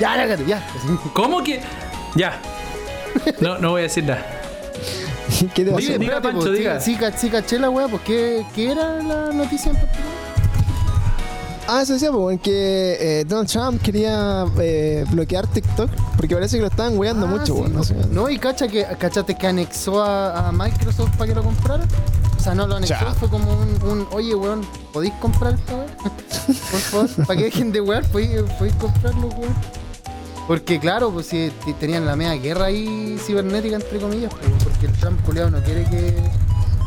Ya, 0.00 0.26
ya, 0.26 0.36
ya. 0.46 0.66
¿Cómo 1.12 1.42
que.? 1.42 1.60
Ya. 2.14 2.40
No, 3.40 3.58
no 3.58 3.70
voy 3.70 3.80
a 3.80 3.82
decir 3.84 4.04
nada. 4.04 4.24
¿Qué 5.54 5.64
te 5.64 5.70
Diga- 5.70 5.74
pasa? 5.74 5.98
diga, 5.98 6.20
Pancho, 6.22 6.50
diga. 6.52 6.80
Sí, 6.80 6.96
caché 6.96 7.58
la 7.58 7.68
weá, 7.70 7.88
pues 7.88 8.02
¿qué, 8.02 8.44
qué 8.54 8.70
era 8.72 9.02
la 9.02 9.32
noticia 9.32 9.70
en 9.70 9.76
particular? 9.76 10.25
Ah, 11.68 11.82
eso 11.82 11.94
decía, 11.94 12.12
pues, 12.12 12.40
que 12.40 13.20
eh, 13.20 13.24
Donald 13.24 13.48
Trump 13.48 13.82
quería 13.82 14.44
eh, 14.58 15.04
bloquear 15.10 15.46
TikTok 15.48 15.90
porque 16.16 16.34
parece 16.34 16.56
que 16.56 16.62
lo 16.62 16.68
estaban 16.68 16.96
weando 16.96 17.26
Ah, 17.26 17.30
mucho, 17.30 17.46
sí, 17.46 17.52
weón. 17.52 17.72
No 17.72 17.82
sé. 17.82 17.94
No, 18.10 18.30
y 18.30 18.38
cacha 18.38 18.68
que, 18.68 18.84
cachate 18.98 19.34
que 19.36 19.46
anexó 19.46 20.02
a, 20.02 20.48
a 20.48 20.52
Microsoft 20.52 21.16
para 21.16 21.28
que 21.28 21.34
lo 21.34 21.42
comprara. 21.42 21.84
O 22.38 22.40
sea, 22.40 22.54
no 22.54 22.66
lo 22.66 22.76
anexó, 22.76 22.94
Ya. 23.04 23.12
fue 23.14 23.28
como 23.28 23.50
un, 23.52 23.82
un, 23.90 24.06
oye, 24.12 24.34
weón, 24.34 24.60
¿podéis 24.92 25.14
comprar 25.14 25.54
esta? 25.54 25.72
Por 26.70 26.80
favor, 26.80 27.10
para 27.26 27.36
que 27.38 27.44
dejen 27.46 27.72
de 27.72 27.80
wear, 27.80 28.04
¿podéis, 28.10 28.42
podéis 28.58 28.74
comprarlo, 28.76 29.26
weón. 29.28 29.54
Porque 30.46 30.78
claro, 30.78 31.10
pues 31.10 31.26
si 31.26 31.50
tenían 31.80 32.06
la 32.06 32.14
media 32.14 32.34
guerra 32.34 32.66
ahí 32.66 33.18
cibernética, 33.26 33.74
entre 33.76 33.98
comillas, 33.98 34.32
pues, 34.32 34.52
porque 34.62 34.86
el 34.86 34.92
Trump 34.92 35.20
culiao 35.26 35.50
no 35.50 35.60
quiere 35.64 35.82
que, 35.90 36.14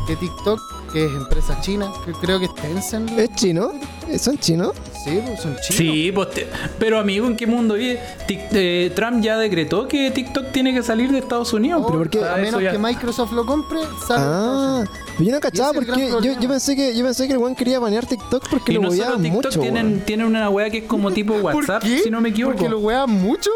que 0.06 0.16
TikTok 0.16 0.58
que 0.92 1.04
es 1.06 1.12
empresa 1.12 1.58
china, 1.60 1.90
que 2.04 2.12
creo 2.12 2.38
que 2.38 2.46
es 2.46 2.54
Tencent. 2.54 3.10
¿Es 3.18 3.32
chino? 3.34 3.72
¿Son 4.18 4.36
chinos? 4.38 4.72
Sí, 5.04 5.20
pues 5.24 5.40
son 5.40 5.52
chinos. 5.56 5.66
Sí, 5.76 6.12
pues 6.12 6.30
te- 6.30 6.48
pero 6.78 6.98
amigo, 6.98 7.26
¿en 7.26 7.36
qué 7.36 7.46
mundo 7.46 7.74
vive? 7.74 8.00
Tic- 8.26 8.48
eh, 8.52 8.92
Trump 8.94 9.22
ya 9.22 9.38
decretó 9.38 9.86
que 9.88 10.10
TikTok 10.10 10.50
tiene 10.52 10.74
que 10.74 10.82
salir 10.82 11.10
de 11.12 11.18
Estados 11.18 11.52
Unidos. 11.52 11.82
Oh, 11.82 11.86
pero 11.86 11.98
¿por 12.00 12.10
qué? 12.10 12.20
Ah, 12.24 12.34
A 12.34 12.40
eso 12.40 12.42
menos 12.58 12.62
ya- 12.62 12.72
que 12.72 12.78
Microsoft 12.78 13.32
lo 13.32 13.46
compre, 13.46 13.78
sale. 14.06 14.22
Ah, 14.24 14.84
pero 15.16 15.24
yo 15.24 15.32
no 15.32 15.40
cachaba 15.40 15.72
porque 15.72 16.10
yo, 16.40 16.48
pensé 16.48 16.74
que 16.74 16.96
yo 16.96 17.04
pensé 17.04 17.26
que 17.26 17.32
el 17.34 17.38
weón 17.38 17.54
quería 17.54 17.78
banear 17.78 18.04
TikTok 18.06 18.48
porque 18.50 18.72
Y 18.72 18.74
lo 18.76 18.82
no 18.82 18.90
solo 18.90 19.16
TikTok 19.18 19.32
mucho. 19.44 19.60
tienen, 19.60 19.86
weón. 19.86 20.00
tienen 20.00 20.26
una 20.26 20.50
weá 20.50 20.70
que 20.70 20.78
es 20.78 20.84
como 20.84 21.10
tipo 21.12 21.34
¿Por 21.40 21.54
WhatsApp, 21.54 21.82
qué? 21.82 22.00
si 22.00 22.10
no 22.10 22.20
me 22.20 22.30
equivoco. 22.30 22.56
Porque 22.56 22.68
lo 22.70 22.78
wean 22.80 23.08
mucho. 23.10 23.50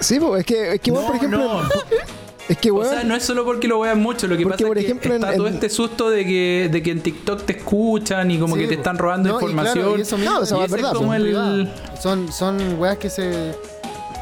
Sí, 0.00 0.18
pues, 0.20 0.40
es 0.40 0.46
que, 0.46 0.74
es 0.74 0.80
que 0.80 0.90
No, 0.90 1.06
por 1.06 1.16
ejemplo, 1.16 1.38
no. 1.38 1.60
es 2.48 2.58
que 2.58 2.70
O 2.70 2.76
weón, 2.76 2.88
sea, 2.90 3.04
no 3.04 3.14
es 3.16 3.22
solo 3.24 3.44
porque 3.44 3.68
lo 3.68 3.80
vean 3.80 4.00
mucho, 4.00 4.26
lo 4.28 4.36
que 4.36 4.44
pasa 4.46 4.66
por 4.66 4.78
es 4.78 4.84
que 4.86 4.92
en- 4.92 5.12
está 5.12 5.34
todo 5.34 5.48
en- 5.48 5.54
este 5.54 5.68
susto 5.70 6.10
de 6.10 6.24
que, 6.24 6.68
de 6.70 6.82
que 6.82 6.90
en 6.90 7.00
TikTok 7.00 7.44
te 7.44 7.54
escuchan 7.58 8.30
y 8.30 8.38
como 8.38 8.54
Sí, 8.56 8.62
que 8.62 8.68
te 8.68 8.74
están 8.74 8.98
robando 8.98 9.28
No, 9.30 9.34
y 9.36 9.38
claro, 9.38 9.50
información. 9.50 9.98
y 9.98 10.02
eso 10.02 10.18
mismo, 10.18 10.34
No, 10.34 10.42
eso 10.42 10.60
Y 10.60 10.64
es 10.64 10.70
verdad, 10.70 10.90
es 10.92 10.96
como 10.98 11.08
po. 11.08 11.14
el... 11.14 11.22
privada. 11.22 11.74
Son, 12.00 12.32
son 12.32 12.78
weas 12.78 12.98
que 12.98 13.10
se. 13.10 13.54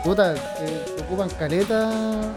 Puta, 0.04 0.34
se 0.36 1.02
ocupan 1.02 1.30
caleta 1.30 1.90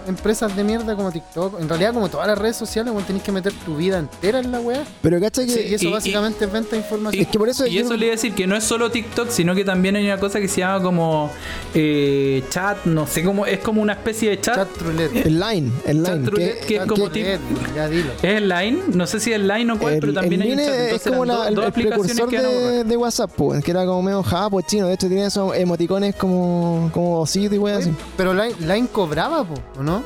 empresas 0.07 0.55
de 0.55 0.63
mierda 0.63 0.95
como 0.95 1.11
TikTok. 1.11 1.59
En 1.59 1.67
realidad, 1.67 1.93
como 1.93 2.07
todas 2.07 2.25
las 2.27 2.37
redes 2.37 2.55
sociales, 2.55 2.93
weón, 2.93 3.05
tenés 3.05 3.23
que 3.23 3.31
meter 3.33 3.51
tu 3.65 3.75
vida 3.75 3.99
entera 3.99 4.39
en 4.39 4.53
la 4.53 4.61
wea. 4.61 4.85
pero 5.01 5.19
cacha 5.19 5.43
que 5.45 5.49
Sí, 5.51 5.59
y 5.69 5.73
eso 5.73 5.89
y- 5.89 5.91
básicamente 5.91 6.45
es 6.45 6.51
venta 6.51 6.71
de 6.71 6.77
información. 6.77 7.21
es 7.21 7.27
que 7.29 7.37
por 7.37 7.49
eso 7.49 7.67
Y 7.67 7.73
yo- 7.73 7.81
eso 7.83 7.97
le 7.97 8.05
iba 8.05 8.13
a 8.13 8.15
decir 8.15 8.33
que 8.33 8.47
no 8.47 8.55
es 8.55 8.63
solo 8.63 8.89
TikTok, 8.89 9.29
sino 9.31 9.53
que 9.53 9.65
también 9.65 9.97
hay 9.97 10.05
una 10.05 10.17
cosa 10.17 10.39
que 10.39 10.47
se 10.47 10.61
llama 10.61 10.81
como 10.81 11.29
eh, 11.73 12.41
chat, 12.49 12.85
no 12.85 13.05
sé 13.05 13.21
cómo, 13.23 13.45
es 13.45 13.59
como 13.59 13.81
una 13.81 13.93
especie 13.93 14.29
de 14.29 14.39
chat. 14.41 14.55
Chat 14.55 14.81
roulette. 14.81 15.25
el 15.25 15.37
line, 15.39 15.71
el 15.85 16.03
Chat 16.05 16.15
line, 16.15 16.29
roulette, 16.29 16.65
que 16.65 16.73
es 16.75 16.79
Chat 16.79 16.87
como 16.87 17.09
ya 17.75 17.87
dilo. 17.89 18.11
¿Es 18.21 18.23
el 18.23 18.47
Line? 18.47 18.79
No 18.93 19.05
sé 19.07 19.19
si 19.19 19.33
es 19.33 19.39
Line 19.41 19.71
o 19.73 19.77
cuál, 19.77 19.95
el, 19.95 19.99
pero 19.99 20.13
también 20.13 20.41
el 20.41 20.47
hay 20.47 20.53
un 20.53 20.57
Line 20.59 20.69
chat. 20.69 20.75
es 20.79 20.83
Entonces 20.85 21.11
como 21.11 21.23
eran 21.25 21.27
la- 21.37 21.41
dos- 21.43 21.47
el, 21.49 21.55
dos 21.55 21.65
el 21.65 21.71
precursor 21.73 22.29
que 22.29 22.39
de, 22.41 22.83
de 22.85 22.97
WhatsApp, 22.97 23.31
pues, 23.35 23.63
que 23.63 23.71
era 23.71 23.85
como 23.85 24.01
medio 24.03 24.23
japo, 24.23 24.61
chino. 24.61 24.87
De 24.87 24.93
hecho, 24.93 25.07
tiene 25.09 25.25
esos 25.25 25.53
emoticones 25.55 26.15
como, 26.15 26.89
como 26.93 27.19
osito 27.19 27.56
y 27.57 27.59
weas 27.59 27.79
así. 27.79 27.93
Pero 28.15 28.33
Line, 28.33 28.55
Line 28.61 28.87
cobraba, 28.87 29.43
po, 29.43 29.55
¿o 29.79 29.83
no? 29.83 30.03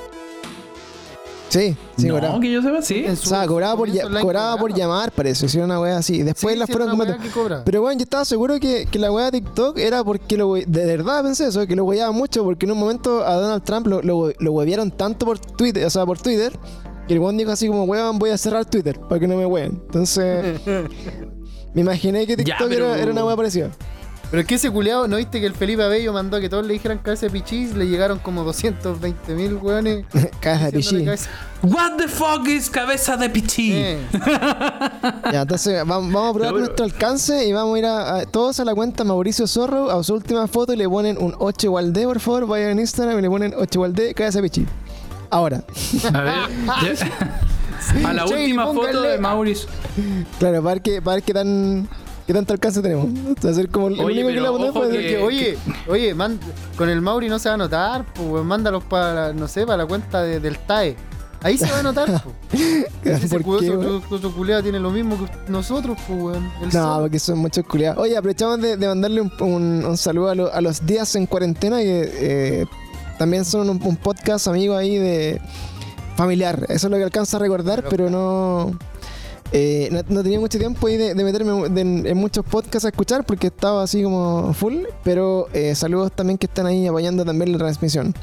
Sí, 1.49 1.75
sí, 1.97 2.07
no, 2.07 2.13
cobraba. 2.13 2.39
que 2.39 2.49
yo 2.49 2.61
sepa, 2.61 2.81
sí. 2.81 3.03
En 3.05 3.11
O 3.11 3.15
sea, 3.17 3.45
cobraba 3.45 3.75
por, 3.75 3.89
ya- 3.91 4.03
cobraba 4.21 4.55
por 4.55 4.73
llamar, 4.73 5.11
parece. 5.11 5.49
Si 5.49 5.57
era 5.57 5.65
una 5.65 5.81
wea 5.81 5.97
así. 5.97 6.23
Después 6.23 6.53
Sí, 6.53 6.59
las 6.59 6.67
sí, 6.67 6.71
fueron 6.71 6.97
wea 6.97 7.17
cobra. 7.33 7.63
Pero 7.65 7.81
bueno, 7.81 7.99
yo 7.99 8.03
estaba 8.03 8.23
seguro 8.23 8.57
que, 8.57 8.85
que 8.89 8.97
la 8.97 9.11
weá 9.11 9.25
de 9.29 9.41
TikTok 9.41 9.77
era 9.77 10.01
porque 10.01 10.37
lo 10.37 10.47
we- 10.51 10.63
de 10.65 10.85
verdad 10.85 11.21
pensé 11.23 11.47
eso, 11.47 11.67
que 11.67 11.75
lo 11.75 11.83
weaban 11.83 12.15
mucho, 12.15 12.45
porque 12.45 12.65
en 12.65 12.71
un 12.71 12.77
momento 12.79 13.25
a 13.25 13.33
Donald 13.35 13.63
Trump 13.63 13.87
lo, 13.87 14.01
lo, 14.01 14.31
lo 14.39 14.51
huevearon 14.53 14.91
tanto 14.91 15.25
por 15.25 15.39
Twitter, 15.39 15.85
o 15.85 15.89
sea, 15.89 16.05
por 16.05 16.21
Twitter, 16.21 16.53
que 17.05 17.15
el 17.15 17.19
weón 17.19 17.35
dijo 17.35 17.51
así 17.51 17.67
como, 17.67 17.83
weón, 17.83 18.17
voy 18.17 18.29
a 18.29 18.37
cerrar 18.37 18.63
Twitter 18.63 18.97
para 18.97 19.19
que 19.19 19.27
no 19.27 19.35
me 19.35 19.45
ween. 19.45 19.71
Entonces, 19.87 20.61
me 21.73 21.81
imaginé 21.81 22.25
que 22.27 22.37
Ya, 22.37 22.43
TikTok 22.45 22.69
pero- 22.69 22.93
era, 22.93 23.01
era 23.03 23.11
una 23.11 23.25
weá 23.25 23.35
parecida. 23.35 23.71
Pero 24.31 24.41
es 24.41 24.47
que 24.47 24.55
ese 24.55 24.71
culiado, 24.71 25.09
¿no 25.09 25.17
viste 25.17 25.41
que 25.41 25.45
el 25.45 25.53
Felipe 25.53 25.83
Abello 25.83 26.13
mandó 26.13 26.37
a 26.37 26.39
que 26.39 26.47
todos 26.47 26.65
le 26.65 26.71
dijeran 26.73 26.99
cabeza 26.99 27.25
de 27.25 27.31
pichis? 27.33 27.75
Le 27.75 27.85
llegaron 27.87 28.17
como 28.19 28.45
220 28.45 29.33
mil 29.35 29.55
weones. 29.55 30.05
Caja 30.39 30.71
de 30.71 30.81
cabeza- 30.81 31.29
What 31.61 31.97
the 31.97 32.07
fuck 32.07 32.47
is 32.47 32.69
cabeza 32.69 33.17
de 33.17 33.29
pichí? 33.29 33.73
Eh, 33.73 33.97
Ya, 35.33 35.41
entonces 35.41 35.85
vamos, 35.85 36.11
vamos 36.13 36.29
a 36.29 36.33
probar 36.33 36.37
No, 36.51 36.53
pero- 36.53 36.59
nuestro 36.59 36.85
alcance 36.85 37.45
y 37.45 37.51
vamos 37.51 37.75
a 37.75 37.79
ir 37.79 37.85
a, 37.85 38.15
a- 38.19 38.25
todos 38.25 38.59
a 38.61 38.65
la 38.65 38.73
cuenta 38.73 39.03
Mauricio 39.03 39.45
Zorro, 39.47 39.91
a 39.91 40.01
su 40.03 40.13
última 40.13 40.47
foto 40.47 40.71
y 40.73 40.77
le 40.77 40.87
ponen 40.87 41.17
un 41.19 41.35
8 41.37 41.67
igual 41.67 41.91
de, 41.91 42.05
por 42.05 42.19
favor, 42.21 42.47
vayan 42.47 42.69
en 42.71 42.79
Instagram 42.79 43.19
y 43.19 43.21
le 43.23 43.29
ponen 43.29 43.53
8 43.57 43.69
igual 43.73 43.93
de, 43.93 44.13
cabeza 44.13 44.39
de 44.39 44.43
pichí. 44.43 44.65
Ahora, 45.29 45.61
A 46.13 46.21
ver. 46.21 46.35
a 48.05 48.13
la 48.13 48.25
última 48.25 48.65
foto 48.67 49.01
de 49.01 49.17
Mauricio. 49.17 49.67
claro, 50.39 50.61
para 50.63 50.73
ver 50.75 50.81
qué, 50.81 51.01
para 51.01 51.15
ver 51.15 51.23
qué 51.23 51.33
tan... 51.33 51.89
¿Qué 52.31 52.35
tanto 52.35 52.53
alcance 52.53 52.81
tenemos? 52.81 53.07
Como 53.71 53.87
el 53.89 53.99
Oye, 53.99 54.23
único 54.23 54.27
que 54.29 54.33
le 54.39 54.47
a 54.47 54.89
que- 54.89 55.07
que, 55.07 55.57
oye, 55.91 56.13
man- 56.15 56.39
con 56.77 56.87
el 56.87 57.01
Mauri 57.01 57.27
no 57.27 57.37
se 57.39 57.49
va 57.49 57.55
a 57.55 57.57
notar, 57.57 58.05
pues 58.13 58.45
mándalos 58.45 58.85
para, 58.85 59.33
no 59.33 59.49
sé, 59.49 59.65
para 59.65 59.79
la 59.79 59.85
cuenta 59.85 60.21
de- 60.23 60.39
del 60.39 60.57
TAE. 60.59 60.95
Ahí 61.43 61.57
se 61.57 61.69
va 61.69 61.79
a 61.79 61.83
notar, 61.83 62.23
pues. 62.23 62.85
Culiao 64.33 64.63
tiene 64.63 64.79
lo 64.79 64.91
mismo 64.91 65.17
que 65.17 65.51
nosotros, 65.51 65.97
pues, 66.07 66.37
No, 66.73 66.99
porque 67.01 67.19
son 67.19 67.39
muchos 67.39 67.65
culiados. 67.65 68.01
Oye, 68.01 68.15
aprovechamos 68.15 68.61
de, 68.61 68.77
de 68.77 68.87
mandarle 68.87 69.19
un, 69.19 69.31
un- 69.41 69.83
un 69.85 69.97
saludo 69.97 70.29
a, 70.29 70.35
lo- 70.35 70.53
a 70.53 70.61
los 70.61 70.85
días 70.85 71.13
en 71.17 71.25
cuarentena, 71.25 71.79
que 71.79 72.11
eh, 72.13 72.65
también 73.19 73.43
son 73.43 73.69
un, 73.69 73.83
un 73.83 73.97
podcast 73.97 74.47
amigo 74.47 74.77
ahí 74.77 74.95
de 74.97 75.41
familiar. 76.15 76.65
Eso 76.69 76.87
es 76.87 76.91
lo 76.91 76.95
que 76.97 77.03
alcanza 77.03 77.35
a 77.35 77.39
recordar, 77.41 77.83
pero 77.89 78.09
no, 78.09 78.71
eh, 79.51 79.89
no, 79.91 80.01
no 80.07 80.23
tenía 80.23 80.39
mucho 80.39 80.57
tiempo 80.57 80.87
ahí 80.87 80.97
de, 80.97 81.13
de 81.13 81.23
meterme 81.23 81.69
de- 81.69 82.09
en, 82.09 82.17
muchos 82.17 82.45
podcasts 82.45 82.85
a 82.85 82.89
escuchar 82.89 83.25
porque 83.25 83.47
estaba 83.47 83.83
así 83.83 84.01
como 84.03 84.53
full. 84.53 84.83
Pero 85.03 85.47
eh, 85.53 85.75
saludos 85.75 86.11
también 86.13 86.37
que 86.37 86.45
están 86.47 86.65
ahí 86.65 86.87
apoyando 86.87 87.25
también 87.25 87.51
la 87.51 87.57
transmisión. 87.57 88.13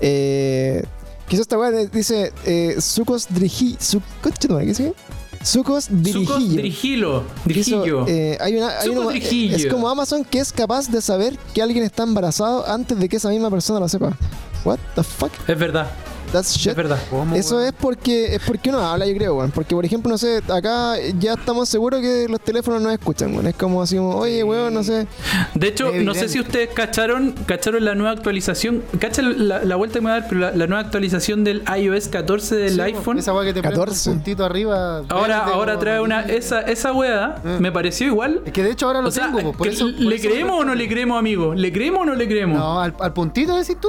Eh, 0.00 0.84
¿Qué 1.28 1.34
es 1.36 1.40
esta 1.40 1.58
weá? 1.58 1.70
Dice 1.70 2.32
eh, 2.44 2.76
Sucos 2.80 3.26
Dirigi. 3.30 3.76
Su, 3.80 4.00
¿qué 4.22 4.30
dice? 4.64 4.94
Sucos 5.42 5.84
Sucos 5.84 6.48
Dirigillo. 6.50 7.24
Dirigillo. 7.44 8.04
eh, 8.08 8.36
hay 8.40 8.56
una, 8.56 8.78
hay 8.80 8.88
una- 8.90 9.08
Dirigillo. 9.12 9.56
es 9.56 9.66
como 9.66 9.88
Amazon 9.88 10.24
que 10.24 10.38
es 10.38 10.52
capaz 10.52 10.88
de 10.90 11.00
saber 11.00 11.36
que 11.54 11.62
alguien 11.62 11.84
está 11.84 12.02
embarazado 12.04 12.66
antes 12.68 12.98
de 12.98 13.08
que 13.08 13.16
esa 13.16 13.28
misma 13.30 13.50
persona 13.50 13.80
lo 13.80 13.88
sepa. 13.88 14.16
What 14.64 14.78
the 14.94 15.02
fuck? 15.02 15.30
Es 15.48 15.58
verdad. 15.58 15.88
That's 16.32 16.56
shit. 16.56 16.70
Es 16.70 16.76
verdad. 16.76 16.98
¿Cómo, 17.10 17.34
Eso 17.34 17.60
es 17.60 17.72
porque 17.72 18.34
es 18.34 18.42
porque 18.46 18.70
uno 18.70 18.78
habla, 18.80 19.06
yo 19.06 19.14
creo, 19.14 19.36
weón. 19.36 19.50
Porque, 19.50 19.74
por 19.74 19.84
ejemplo, 19.84 20.10
no 20.10 20.18
sé, 20.18 20.42
acá 20.48 20.94
ya 21.18 21.34
estamos 21.34 21.68
seguros 21.68 22.00
que 22.00 22.26
los 22.28 22.40
teléfonos 22.40 22.82
no 22.82 22.90
escuchan, 22.90 23.32
weón. 23.32 23.46
Es 23.46 23.54
como 23.54 23.82
así, 23.82 23.96
como, 23.96 24.16
oye, 24.16 24.42
weón, 24.44 24.74
no 24.74 24.82
sé. 24.82 25.06
De 25.54 25.68
hecho, 25.68 25.90
no 25.92 26.14
sé 26.14 26.28
si 26.28 26.40
ustedes 26.40 26.70
cacharon, 26.74 27.32
cacharon 27.46 27.84
la 27.84 27.94
nueva 27.94 28.10
actualización. 28.12 28.82
Cachan 28.98 29.48
la, 29.48 29.64
la 29.64 29.76
vuelta 29.76 29.94
que 29.94 30.00
me 30.02 30.10
va 30.10 30.16
a 30.16 30.20
dar, 30.20 30.28
pero 30.28 30.40
la, 30.40 30.50
la 30.52 30.66
nueva 30.66 30.80
actualización 30.82 31.44
del 31.44 31.62
iOS 31.78 32.08
14 32.08 32.56
del 32.56 32.74
Sí, 32.74 32.80
iPhone. 32.80 33.18
Esa 33.18 33.32
weá 33.34 33.44
que 33.44 33.54
te 33.54 33.60
prende 33.60 33.78
14. 33.78 34.10
un 34.10 34.16
puntito 34.16 34.44
arriba. 34.44 35.02
Ahora, 35.08 35.38
verde, 35.40 35.52
ahora 35.52 35.78
trae 35.78 36.00
una. 36.00 36.22
Esa, 36.22 36.60
esa 36.62 36.92
weá 36.92 37.40
Eh. 37.44 37.58
me 37.60 37.70
pareció 37.72 38.06
igual. 38.08 38.42
Es 38.44 38.52
que 38.52 38.62
de 38.62 38.70
hecho 38.72 38.86
ahora 38.86 39.00
lo 39.00 39.08
O 39.08 39.10
sea, 39.12 39.26
tengo, 39.26 39.40
po, 39.40 39.52
por 39.52 39.66
que- 39.68 39.72
eso, 39.74 39.84
por 39.86 39.94
¿le 40.00 40.16
eso 40.16 40.28
creemos 40.28 40.60
o 40.60 40.64
no 40.64 40.74
le 40.74 40.88
creemos, 40.88 41.18
amigo? 41.18 41.54
¿Le 41.54 41.72
creemos 41.72 42.02
o 42.02 42.04
no 42.04 42.14
le 42.14 42.26
creemos? 42.26 42.58
No, 42.58 42.80
al, 42.80 42.94
al 43.00 43.12
puntito 43.12 43.56
decís 43.56 43.76
tú. 43.80 43.88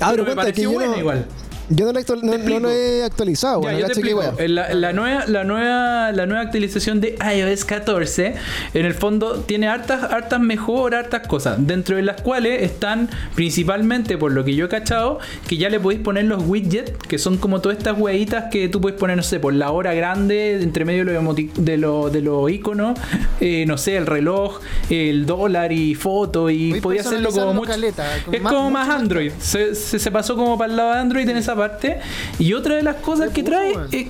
Ah, 0.00 0.10
pero 0.10 0.24
me 0.24 0.34
cuenta 0.34 0.52
que 0.52 0.62
pareció 0.62 0.70
buena 0.72 0.92
no, 0.92 0.98
igual. 0.98 1.26
Yo 1.68 1.86
no 1.86 1.92
lo, 1.92 1.98
actual- 1.98 2.20
no- 2.22 2.32
lo 2.60 2.70
he 2.70 3.02
actualizado, 3.04 3.62
Ya, 3.62 3.72
yo 3.72 3.86
te 3.88 4.48
La, 4.48 4.74
la 4.74 4.92
nueva, 4.92 5.24
la, 5.26 5.44
nueva, 5.44 6.12
la 6.12 6.26
nueva 6.26 6.42
actualización 6.42 7.00
de 7.00 7.16
iOS 7.36 7.64
14, 7.64 8.34
en 8.74 8.86
el 8.86 8.94
fondo, 8.94 9.40
tiene 9.40 9.68
hartas, 9.68 10.02
hartas 10.04 10.40
mejoras, 10.40 11.04
hartas 11.04 11.26
cosas, 11.26 11.56
dentro 11.66 11.96
de 11.96 12.02
las 12.02 12.20
cuales 12.22 12.62
están 12.62 13.08
principalmente, 13.34 14.18
por 14.18 14.32
lo 14.32 14.44
que 14.44 14.54
yo 14.54 14.66
he 14.66 14.68
cachado, 14.68 15.18
que 15.48 15.56
ya 15.56 15.68
le 15.70 15.80
podéis 15.80 16.02
poner 16.02 16.24
los 16.24 16.42
widgets, 16.46 16.92
que 17.08 17.18
son 17.18 17.38
como 17.38 17.60
todas 17.60 17.78
estas 17.78 17.98
hueitas 17.98 18.44
que 18.50 18.68
tú 18.68 18.80
puedes 18.80 18.98
poner, 18.98 19.16
no 19.16 19.22
sé, 19.22 19.40
por 19.40 19.52
la 19.54 19.70
hora 19.70 19.94
grande, 19.94 20.60
entre 20.62 20.84
medio 20.84 21.04
de 21.04 21.76
los 21.76 22.12
de 22.12 22.20
los 22.22 22.50
iconos, 22.50 22.98
eh, 23.40 23.64
no 23.66 23.78
sé, 23.78 23.96
el 23.96 24.06
reloj, 24.06 24.60
el 24.90 25.26
dólar 25.26 25.72
y 25.72 25.94
foto, 25.94 26.50
y 26.50 26.80
podía 26.80 27.00
hacerlo 27.02 27.30
como 27.30 27.54
mucho. 27.54 27.70
caleta, 27.70 28.04
es 28.32 28.42
más- 28.42 28.52
como 28.52 28.70
más 28.70 28.88
más 28.88 29.00
Android. 29.00 29.32
Se, 29.40 29.74
se, 29.74 29.98
se 29.98 30.10
pasó 30.12 30.36
como 30.36 30.56
para 30.56 30.70
el 30.70 30.76
lado 30.76 30.92
de 30.92 30.98
Android 31.00 31.28
en 31.28 31.36
esa 31.36 31.54
parte. 31.58 31.98
Y 32.38 32.54
otra 32.54 32.76
de 32.76 32.82
las 32.82 32.96
cosas 32.96 33.30
que 33.30 33.42
trae. 33.42 33.74
eh, 33.92 34.08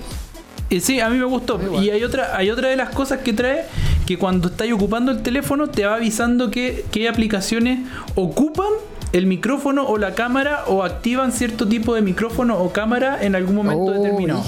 eh, 0.71 0.81
sí, 0.81 1.01
a 1.01 1.09
mí 1.09 1.19
me 1.19 1.25
gustó. 1.25 1.61
Igual. 1.61 1.83
Y 1.85 1.91
hay 1.91 2.05
otra, 2.05 2.37
hay 2.37 2.51
otra 2.51 2.69
de 2.69 2.77
las 2.77 2.91
cosas 2.91 3.21
que 3.21 3.33
trae 3.33 3.65
que 4.07 4.17
cuando 4.17 4.49
estás 4.49 4.71
ocupando 4.73 5.11
el 5.13 5.23
teléfono 5.23 5.69
te 5.69 5.85
va 5.85 5.97
avisando 5.97 6.51
que, 6.51 6.85
qué 6.91 7.09
aplicaciones 7.09 7.81
ocupan 8.15 8.69
el 9.13 9.27
micrófono 9.27 9.87
o 9.87 9.97
la 9.97 10.15
cámara 10.15 10.65
o 10.67 10.83
activan 10.85 11.33
cierto 11.33 11.67
tipo 11.67 11.95
de 11.95 12.03
micrófono 12.03 12.59
o 12.59 12.71
cámara 12.73 13.23
en 13.25 13.35
algún 13.35 13.57
momento 13.57 13.85
Oh, 13.85 13.91
determinado. 13.93 14.43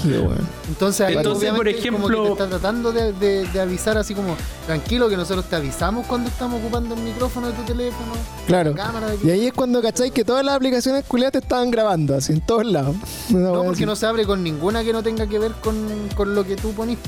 Entonces, 0.69 1.01
ahí 1.07 1.15
Entonces, 1.15 1.49
por 1.49 1.65
como 1.65 1.69
ejemplo- 1.77 2.21
que 2.21 2.27
te 2.27 2.31
está 2.33 2.47
tratando 2.47 2.91
de, 2.91 3.11
de- 3.13 3.47
de 3.47 3.59
avisar 3.61 3.97
así 3.97 4.13
como, 4.13 4.35
tranquilo 4.67 5.09
que 5.09 5.17
nosotros 5.17 5.45
te 5.45 5.55
avisamos 5.55 6.05
cuando 6.05 6.29
estamos 6.29 6.61
ocupando 6.61 6.93
el 6.95 7.01
micrófono 7.01 7.47
de 7.47 7.53
tu 7.53 7.63
teléfono. 7.63 8.11
Claro. 8.45 8.71
la 8.71 8.83
cámara 8.83 9.07
de 9.07 9.17
Y 9.27 9.31
ahí 9.31 9.47
es 9.47 9.53
cuando 9.53 9.81
cacháis 9.81 10.11
que 10.11 10.23
todas 10.23 10.45
las 10.45 10.55
aplicaciones 10.55 11.05
culiadas 11.05 11.31
te 11.33 11.37
estaban 11.39 11.71
grabando, 11.71 12.15
así, 12.15 12.33
en 12.33 12.41
todos 12.41 12.65
lados. 12.65 12.95
No, 13.29 13.63
porque 13.63 13.85
no 13.85 13.95
se 13.95 14.05
abre 14.05 14.25
con 14.25 14.43
ninguna 14.43 14.83
que 14.83 14.93
no 14.93 15.01
tenga 15.01 15.25
que 15.25 15.39
ver 15.39 15.53
con, 15.53 15.75
con 16.15 16.35
lo 16.35 16.43
que 16.45 16.55
tú 16.55 16.71
ponís. 16.73 16.99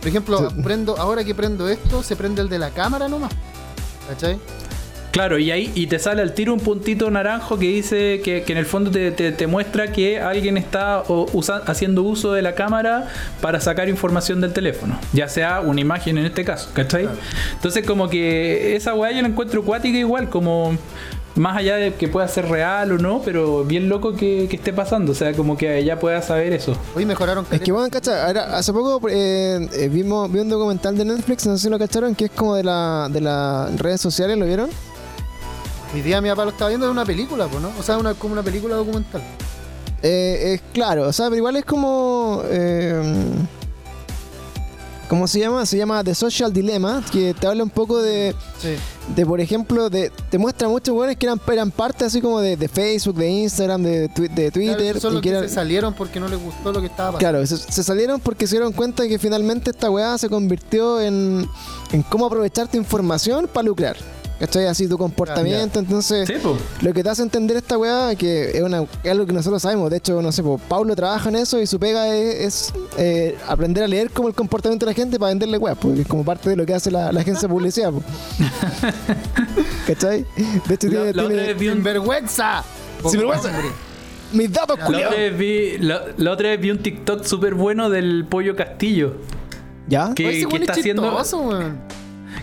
Por 0.00 0.08
ejemplo, 0.08 0.48
Sí. 0.50 0.56
prendo, 0.64 0.96
ahora 0.98 1.22
que 1.24 1.34
prendo 1.34 1.68
esto, 1.68 2.02
se 2.02 2.16
prende 2.16 2.40
el 2.42 2.48
de 2.48 2.58
la 2.58 2.70
cámara 2.70 3.06
nomás. 3.08 3.30
¿Cachai? 4.08 4.38
Claro, 5.12 5.38
y 5.38 5.50
ahí 5.50 5.70
y 5.74 5.86
te 5.86 5.98
sale 5.98 6.22
al 6.22 6.32
tiro 6.32 6.52
un 6.54 6.60
puntito 6.60 7.10
naranjo 7.10 7.58
que 7.58 7.66
dice 7.66 8.20
que, 8.24 8.42
que 8.44 8.52
en 8.52 8.58
el 8.58 8.66
fondo 8.66 8.90
te, 8.90 9.12
te- 9.12 9.30
te 9.30 9.46
muestra 9.46 9.92
que 9.92 10.18
alguien 10.20 10.56
está 10.56 11.02
o, 11.06 11.26
usa- 11.34 11.62
haciendo 11.66 12.02
uso 12.02 12.32
de 12.32 12.40
la 12.42 12.54
cámara 12.54 13.08
para 13.42 13.60
sacar 13.60 13.88
información 13.90 14.40
del 14.40 14.52
teléfono, 14.54 14.98
ya 15.12 15.28
sea 15.28 15.60
una 15.60 15.80
imagen 15.80 16.16
en 16.18 16.24
este 16.24 16.44
caso, 16.44 16.70
¿cachai? 16.72 17.02
Claro. 17.02 17.18
Entonces 17.54 17.86
como 17.86 18.08
que 18.08 18.74
esa 18.74 18.94
weá 18.94 19.12
yo 19.12 19.20
la 19.22 19.28
encuentro 19.28 19.62
cuática 19.62 19.98
igual, 19.98 20.30
como 20.30 20.76
Más 21.34 21.56
allá 21.56 21.76
de 21.76 21.94
que 21.94 22.08
pueda 22.08 22.28
ser 22.28 22.46
real 22.48 22.92
o 22.92 22.98
no, 22.98 23.22
pero 23.24 23.64
bien 23.64 23.88
loco 23.88 24.14
que, 24.14 24.48
que 24.50 24.56
esté 24.56 24.70
pasando. 24.74 25.12
O 25.12 25.14
sea, 25.14 25.32
como 25.32 25.56
que 25.56 25.78
ella 25.78 25.98
pueda 25.98 26.20
saber 26.20 26.52
eso. 26.52 26.76
Hoy 26.94 27.06
mejoraron 27.06 27.46
Es 27.50 27.60
que, 27.62 27.72
bueno, 27.72 27.88
cacha, 27.90 28.26
ahora, 28.26 28.54
hace 28.58 28.70
poco 28.70 29.08
eh, 29.08 29.66
eh, 29.72 29.88
vimos, 29.90 30.30
vi 30.30 30.40
un 30.40 30.50
documental 30.50 30.94
de 30.96 31.06
Netflix, 31.06 31.46
no 31.46 31.56
sé 31.56 31.64
si 31.64 31.70
lo 31.70 31.78
cacharon, 31.78 32.14
que 32.14 32.26
es 32.26 32.30
como 32.32 32.54
de, 32.54 32.64
la, 32.64 33.08
de 33.10 33.22
las 33.22 33.78
redes 33.80 34.00
sociales, 34.02 34.36
¿lo 34.36 34.44
vieron? 34.44 34.68
Mi 35.94 36.00
día 36.00 36.20
mi 36.20 36.28
papá 36.30 36.44
lo 36.44 36.50
estaba 36.50 36.68
viendo 36.68 36.86
de 36.86 36.92
una 36.92 37.04
película, 37.04 37.46
pues, 37.48 37.60
¿no? 37.62 37.70
O 37.78 37.82
sea, 37.82 37.98
una, 37.98 38.14
como 38.14 38.32
una 38.32 38.42
película 38.42 38.76
documental. 38.76 39.22
Eh, 40.02 40.54
es 40.54 40.62
claro, 40.72 41.06
o 41.08 41.12
sea, 41.12 41.26
pero 41.26 41.36
igual 41.36 41.56
es 41.56 41.64
como... 41.64 42.42
Eh, 42.46 43.02
¿Cómo 45.08 45.28
se 45.28 45.40
llama? 45.40 45.66
Se 45.66 45.76
llama 45.76 46.02
The 46.02 46.14
Social 46.14 46.50
Dilemma, 46.54 47.04
que 47.12 47.34
te 47.38 47.46
habla 47.46 47.62
un 47.62 47.68
poco 47.68 48.00
de, 48.00 48.34
Sí. 48.58 48.68
de 49.14 49.26
por 49.26 49.42
ejemplo, 49.42 49.90
de, 49.90 50.10
te 50.30 50.38
muestra 50.38 50.68
muchos 50.68 50.94
buenos 50.94 51.16
que 51.16 51.26
eran, 51.26 51.38
eran 51.52 51.70
parte 51.70 52.06
así 52.06 52.22
como 52.22 52.40
de, 52.40 52.56
de 52.56 52.66
Facebook, 52.66 53.16
de 53.16 53.28
Instagram, 53.28 53.82
de, 53.82 54.08
twi- 54.08 54.30
de 54.30 54.50
Claro, 54.50 54.52
Twitter. 54.52 54.96
esos 54.96 55.02
son 55.02 55.10
y 55.12 55.14
los 55.16 55.22
que 55.22 55.28
que 55.28 55.36
eran- 55.36 55.48
se 55.50 55.54
salieron 55.54 55.92
porque 55.92 56.18
no 56.18 56.28
les 56.28 56.40
gustó 56.42 56.72
lo 56.72 56.80
que 56.80 56.86
estaba 56.86 57.12
pasando. 57.12 57.18
Claro, 57.18 57.46
se, 57.46 57.58
se 57.58 57.82
salieron 57.84 58.20
porque 58.20 58.46
se 58.46 58.54
dieron 58.56 58.72
cuenta 58.72 59.06
que 59.06 59.18
finalmente 59.18 59.70
esta 59.72 59.90
weá 59.90 60.16
se 60.16 60.30
convirtió 60.30 60.98
en, 60.98 61.46
en 61.92 62.02
cómo 62.04 62.24
aprovechar 62.24 62.68
tu 62.68 62.78
información 62.78 63.46
para 63.52 63.64
lucrar. 63.66 63.96
¿Cachai? 64.40 64.66
Así 64.66 64.88
tu 64.88 64.98
comportamiento. 64.98 65.78
Entonces, 65.78 66.26
Sí, 66.26 66.34
po. 66.42 66.56
lo 66.80 66.92
que 66.92 67.02
te 67.04 67.10
hace 67.10 67.22
entender 67.22 67.56
esta 67.56 67.78
weá, 67.78 68.14
que 68.16 68.50
es, 68.56 68.60
una, 68.62 68.82
es 69.04 69.10
algo 69.10 69.24
que 69.24 69.32
nosotros 69.32 69.62
sabemos. 69.62 69.88
De 69.90 69.98
hecho, 69.98 70.20
no 70.20 70.32
sé, 70.32 70.42
pues, 70.42 70.60
Pablo 70.68 70.96
trabaja 70.96 71.28
en 71.28 71.36
eso 71.36 71.60
y 71.60 71.66
su 71.66 71.78
pega 71.78 72.08
es, 72.08 72.40
es, 72.40 72.74
eh, 72.98 73.36
aprender 73.46 73.84
a 73.84 73.86
leer 73.88 74.10
como 74.10 74.26
el 74.28 74.34
comportamiento 74.34 74.84
de 74.84 74.90
la 74.92 74.96
gente 74.96 75.18
para 75.18 75.28
venderle 75.30 75.58
weá, 75.58 75.74
porque 75.76 76.00
es 76.02 76.06
como 76.08 76.24
parte 76.24 76.50
de 76.50 76.56
lo 76.56 76.66
que 76.66 76.74
hace 76.74 76.90
la, 76.90 77.12
la 77.12 77.20
agencia 77.20 77.46
de 77.46 77.54
publicidad. 77.54 77.92
po. 77.92 78.02
¿Cachai? 79.86 80.24
De 80.68 80.74
hecho, 80.74 80.88
La, 80.88 81.28
tiene. 81.28 81.54
Hombre. 83.04 83.68
mis 84.32 84.52
datos, 84.52 84.78
la 84.78 84.86
otra 84.88 85.10
vez 85.10 85.38
vi, 85.38 85.78
la, 85.78 86.02
la 86.16 86.30
otra 86.32 86.48
vez 86.50 86.60
vi 86.60 86.70
un 86.70 86.78
TikTok 86.78 87.24
súper 87.24 87.54
bueno 87.54 87.90
del 87.90 88.26
pollo 88.28 88.56
Castillo. 88.56 89.16
¿Ya? 89.88 90.12
Que, 90.14 90.26
Oye, 90.26 90.46
que 90.48 90.56
está 90.56 90.72
haciendo. 90.72 91.02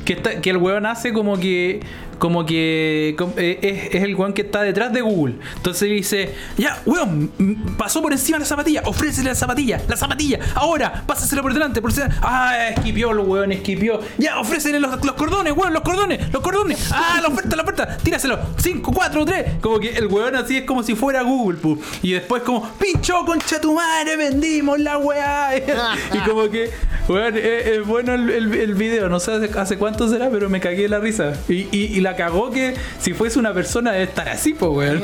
Que, 0.05 0.49
el 0.49 0.57
weón 0.57 0.85
hace 0.85 1.13
como 1.13 1.39
que. 1.39 1.81
Como 2.19 2.45
que 2.45 3.15
eh, 3.37 3.89
es, 3.93 4.03
el 4.03 4.15
weón 4.15 4.33
que 4.33 4.41
está 4.43 4.61
detrás 4.61 4.93
de 4.93 5.01
Google. 5.01 5.35
Entonces 5.55 5.89
dice: 5.89 6.35
Ya, 6.57 6.81
weón, 6.85 7.31
pasó 7.77 8.01
por 8.01 8.11
encima 8.11 8.37
de 8.37 8.41
la 8.41 8.45
zapatilla, 8.45 8.81
ofrécele 8.85 9.29
la 9.29 9.35
zapatilla, 9.35 9.81
la 9.87 9.95
zapatilla, 9.97 10.39
ahora, 10.55 11.03
pásaselo 11.07 11.41
por 11.41 11.53
delante, 11.53 11.81
por 11.81 11.91
delante. 11.93 12.17
Ah, 12.21 12.69
esquipió, 12.75 13.09
weón, 13.11 13.51
esquipió. 13.51 14.01
Ya, 14.17 14.39
ofrécele 14.39 14.79
los, 14.79 15.03
los 15.03 15.13
cordones, 15.13 15.53
weón, 15.55 15.73
los 15.73 15.81
cordones, 15.81 16.31
los 16.31 16.41
cordones. 16.43 16.89
Ah, 16.91 17.19
la 17.21 17.29
oferta, 17.29 17.55
la 17.55 17.63
oferta, 17.63 17.97
tíraselo. 17.97 18.37
5, 18.57 18.91
4, 18.93 19.25
3. 19.25 19.45
Como 19.61 19.79
que 19.79 19.91
el 19.91 20.07
weón 20.07 20.35
así 20.35 20.57
es 20.57 20.63
como 20.65 20.83
si 20.83 20.95
fuera 20.95 21.21
Google, 21.21 21.57
pu. 21.57 21.79
Y 22.01 22.11
después, 22.11 22.43
como, 22.43 22.69
pinchó 22.73 23.25
concha 23.25 23.61
tu 23.61 23.73
madre, 23.73 24.17
vendimos 24.17 24.77
la 24.79 24.97
weá. 24.97 25.55
y 26.13 26.17
como 26.27 26.49
que, 26.49 26.69
weón, 27.07 27.35
es, 27.37 27.85
bueno 27.85 28.13
el, 28.13 28.29
el- 28.29 28.73
video. 28.75 29.09
No 29.09 29.19
sé 29.19 29.31
hace, 29.33 29.49
hace 29.59 29.77
cuánto 29.77 30.07
será, 30.09 30.29
pero 30.29 30.49
me 30.49 30.59
cagué 30.59 30.87
la 30.89 30.99
risa. 30.99 31.33
Y, 31.47 31.67
y- 31.71 31.91
y 31.95 32.01
la 32.01 32.08
cagó 32.15 32.49
que 32.51 32.75
si 32.99 33.13
fuese 33.13 33.39
una 33.39 33.53
persona 33.53 33.91
debe 33.91 34.03
estar 34.05 34.27
así, 34.29 34.53
pues, 34.53 34.71
weón. 34.71 35.03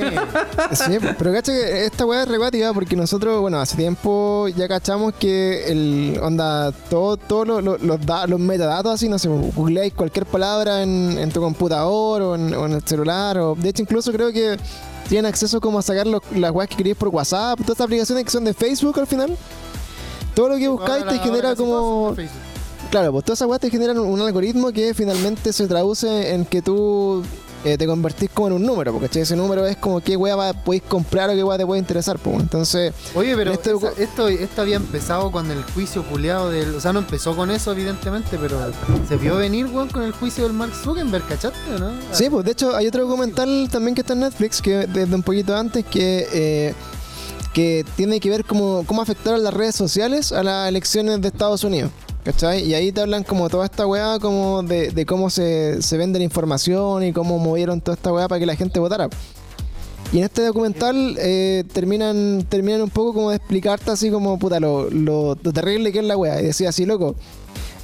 Sí, 0.71 0.97
pero 1.17 1.31
cacha 1.33 1.51
que 1.51 1.85
esta 1.85 2.05
weá 2.05 2.23
es 2.23 2.27
recuática 2.27 2.73
porque 2.73 2.95
nosotros, 2.95 3.39
bueno, 3.41 3.59
hace 3.59 3.75
tiempo 3.75 4.47
ya 4.49 4.67
cachamos 4.67 5.13
que 5.15 5.65
el 5.71 6.19
onda, 6.21 6.71
todo, 6.89 7.17
todo 7.17 7.45
lo- 7.45 7.61
lo- 7.61 7.77
los, 7.77 8.05
da- 8.05 8.27
los 8.27 8.39
metadatos 8.39 8.93
así, 8.93 9.09
no 9.09 9.19
sé, 9.19 9.27
googleáis 9.29 9.93
cualquier 9.93 10.25
palabra 10.25 10.83
en, 10.83 11.17
en 11.17 11.31
tu 11.31 11.41
computador 11.41 12.21
o 12.21 12.35
en, 12.35 12.53
o 12.53 12.65
en 12.65 12.73
el 12.73 12.81
celular, 12.83 13.37
o 13.37 13.55
de 13.55 13.69
hecho 13.69 13.81
incluso 13.81 14.11
creo 14.11 14.31
que 14.31 14.57
tienen 15.09 15.25
acceso 15.27 15.61
como 15.61 15.79
a 15.79 15.81
sacar 15.81 16.07
los- 16.07 16.21
las 16.35 16.51
weas 16.51 16.69
que 16.69 16.75
queréis 16.77 16.95
por 16.97 17.09
WhatsApp, 17.09 17.57
todas 17.59 17.71
estas 17.71 17.85
aplicaciones 17.85 18.25
que 18.25 18.31
son 18.31 18.43
de 18.45 18.53
Facebook 18.53 18.99
al 18.99 19.07
final. 19.07 19.37
Todo 20.33 20.49
lo 20.49 20.57
que 20.57 20.67
buscáis 20.67 21.05
te 21.07 21.17
genera 21.19 21.55
todos 21.55 21.69
como... 21.69 22.13
Facebook. 22.15 22.41
Claro, 22.95 23.11
pues 23.11 23.25
todas 23.25 23.39
esas 23.39 23.49
weas 23.49 23.59
te 23.59 23.69
generan 23.69 23.97
un, 23.99 24.07
un 24.07 24.21
algoritmo 24.21 24.71
que 24.71 24.93
finalmente 24.93 25.51
se 25.51 25.67
traduce 25.67 26.33
en 26.33 26.45
que 26.45 26.61
tú 26.61 27.21
eh, 27.65 27.77
te 27.77 27.85
convertís 27.85 28.29
como 28.33 28.47
en 28.47 28.53
un 28.53 28.63
número, 28.65 28.93
porque 28.93 29.19
ese 29.19 29.35
número 29.35 29.67
es 29.67 29.75
como 29.75 29.99
qué 29.99 30.15
wea 30.15 30.53
podéis 30.53 30.83
comprar 30.83 31.29
o 31.29 31.33
qué 31.33 31.43
wea 31.43 31.57
te 31.57 31.65
puede 31.65 31.79
interesar. 31.79 32.17
Pues. 32.19 32.39
Entonces, 32.39 32.93
Oye, 33.13 33.35
pero 33.35 33.51
este 33.51 33.71
esa- 33.73 33.91
esto, 33.97 34.29
esto 34.29 34.61
había 34.61 34.77
empezado 34.77 35.29
con 35.29 35.51
el 35.51 35.61
juicio 35.73 36.05
culeado 36.07 36.49
del. 36.49 36.73
O 36.73 36.79
sea, 36.79 36.93
no 36.93 36.99
empezó 36.99 37.35
con 37.35 37.51
eso, 37.51 37.73
evidentemente, 37.73 38.37
pero 38.39 38.57
se 39.09 39.17
vio 39.17 39.35
venir, 39.35 39.65
weón, 39.65 39.89
con 39.89 40.03
el 40.03 40.13
juicio 40.13 40.45
del 40.45 40.53
Mark 40.53 40.71
Zuckerberg, 40.73 41.27
¿cachaste 41.27 41.75
o 41.75 41.77
no? 41.79 41.91
sí, 42.13 42.29
pues 42.29 42.45
de 42.45 42.51
hecho 42.51 42.73
hay 42.77 42.87
otro 42.87 43.03
documental 43.05 43.67
también 43.69 43.93
que 43.95 44.01
está 44.01 44.13
en 44.13 44.21
Netflix, 44.21 44.61
que 44.61 44.87
desde 44.87 45.13
un 45.13 45.23
poquito 45.23 45.53
antes, 45.53 45.83
que, 45.83 46.29
eh, 46.31 46.73
que 47.53 47.85
tiene 47.97 48.21
que 48.21 48.29
ver 48.29 48.45
cómo, 48.45 48.85
cómo 48.87 49.01
afectaron 49.01 49.43
las 49.43 49.53
redes 49.53 49.75
sociales 49.75 50.31
a 50.31 50.43
las 50.43 50.69
elecciones 50.69 51.19
de 51.19 51.27
Estados 51.27 51.65
Unidos. 51.65 51.91
¿Cachai? 52.25 52.63
Y 52.63 52.73
ahí 52.73 52.91
te 52.91 53.01
hablan 53.01 53.23
como 53.23 53.49
toda 53.49 53.65
esta 53.65 53.85
weá 53.85 54.17
como 54.19 54.63
de, 54.63 55.05
cómo 55.05 55.29
se, 55.29 55.81
se 55.83 55.95
vende 55.95 56.17
la 56.17 56.25
información 56.25 57.03
y 57.03 57.13
cómo 57.13 57.37
movieron 57.37 57.81
toda 57.81 57.95
esta 57.95 58.11
weá 58.11 58.27
para 58.27 58.39
que 58.39 58.47
la 58.47 58.55
gente 58.55 58.79
votara. 58.79 59.09
Y 60.11 60.17
en 60.17 60.23
este 60.23 60.43
documental 60.43 61.17
eh, 61.19 61.63
terminan, 61.71 62.43
terminan 62.49 62.81
un 62.81 62.89
poco 62.89 63.13
como 63.13 63.29
de 63.29 63.35
explicarte 63.35 63.91
así 63.91 64.09
como 64.09 64.39
puta 64.39 64.59
lo, 64.59 64.89
lo, 64.89 65.37
lo 65.41 65.53
terrible 65.53 65.91
que 65.91 65.99
es 65.99 66.05
la 66.05 66.17
weá. 66.17 66.41
Y 66.41 66.45
decía 66.45 66.69
así, 66.69 66.85
loco, 66.87 67.15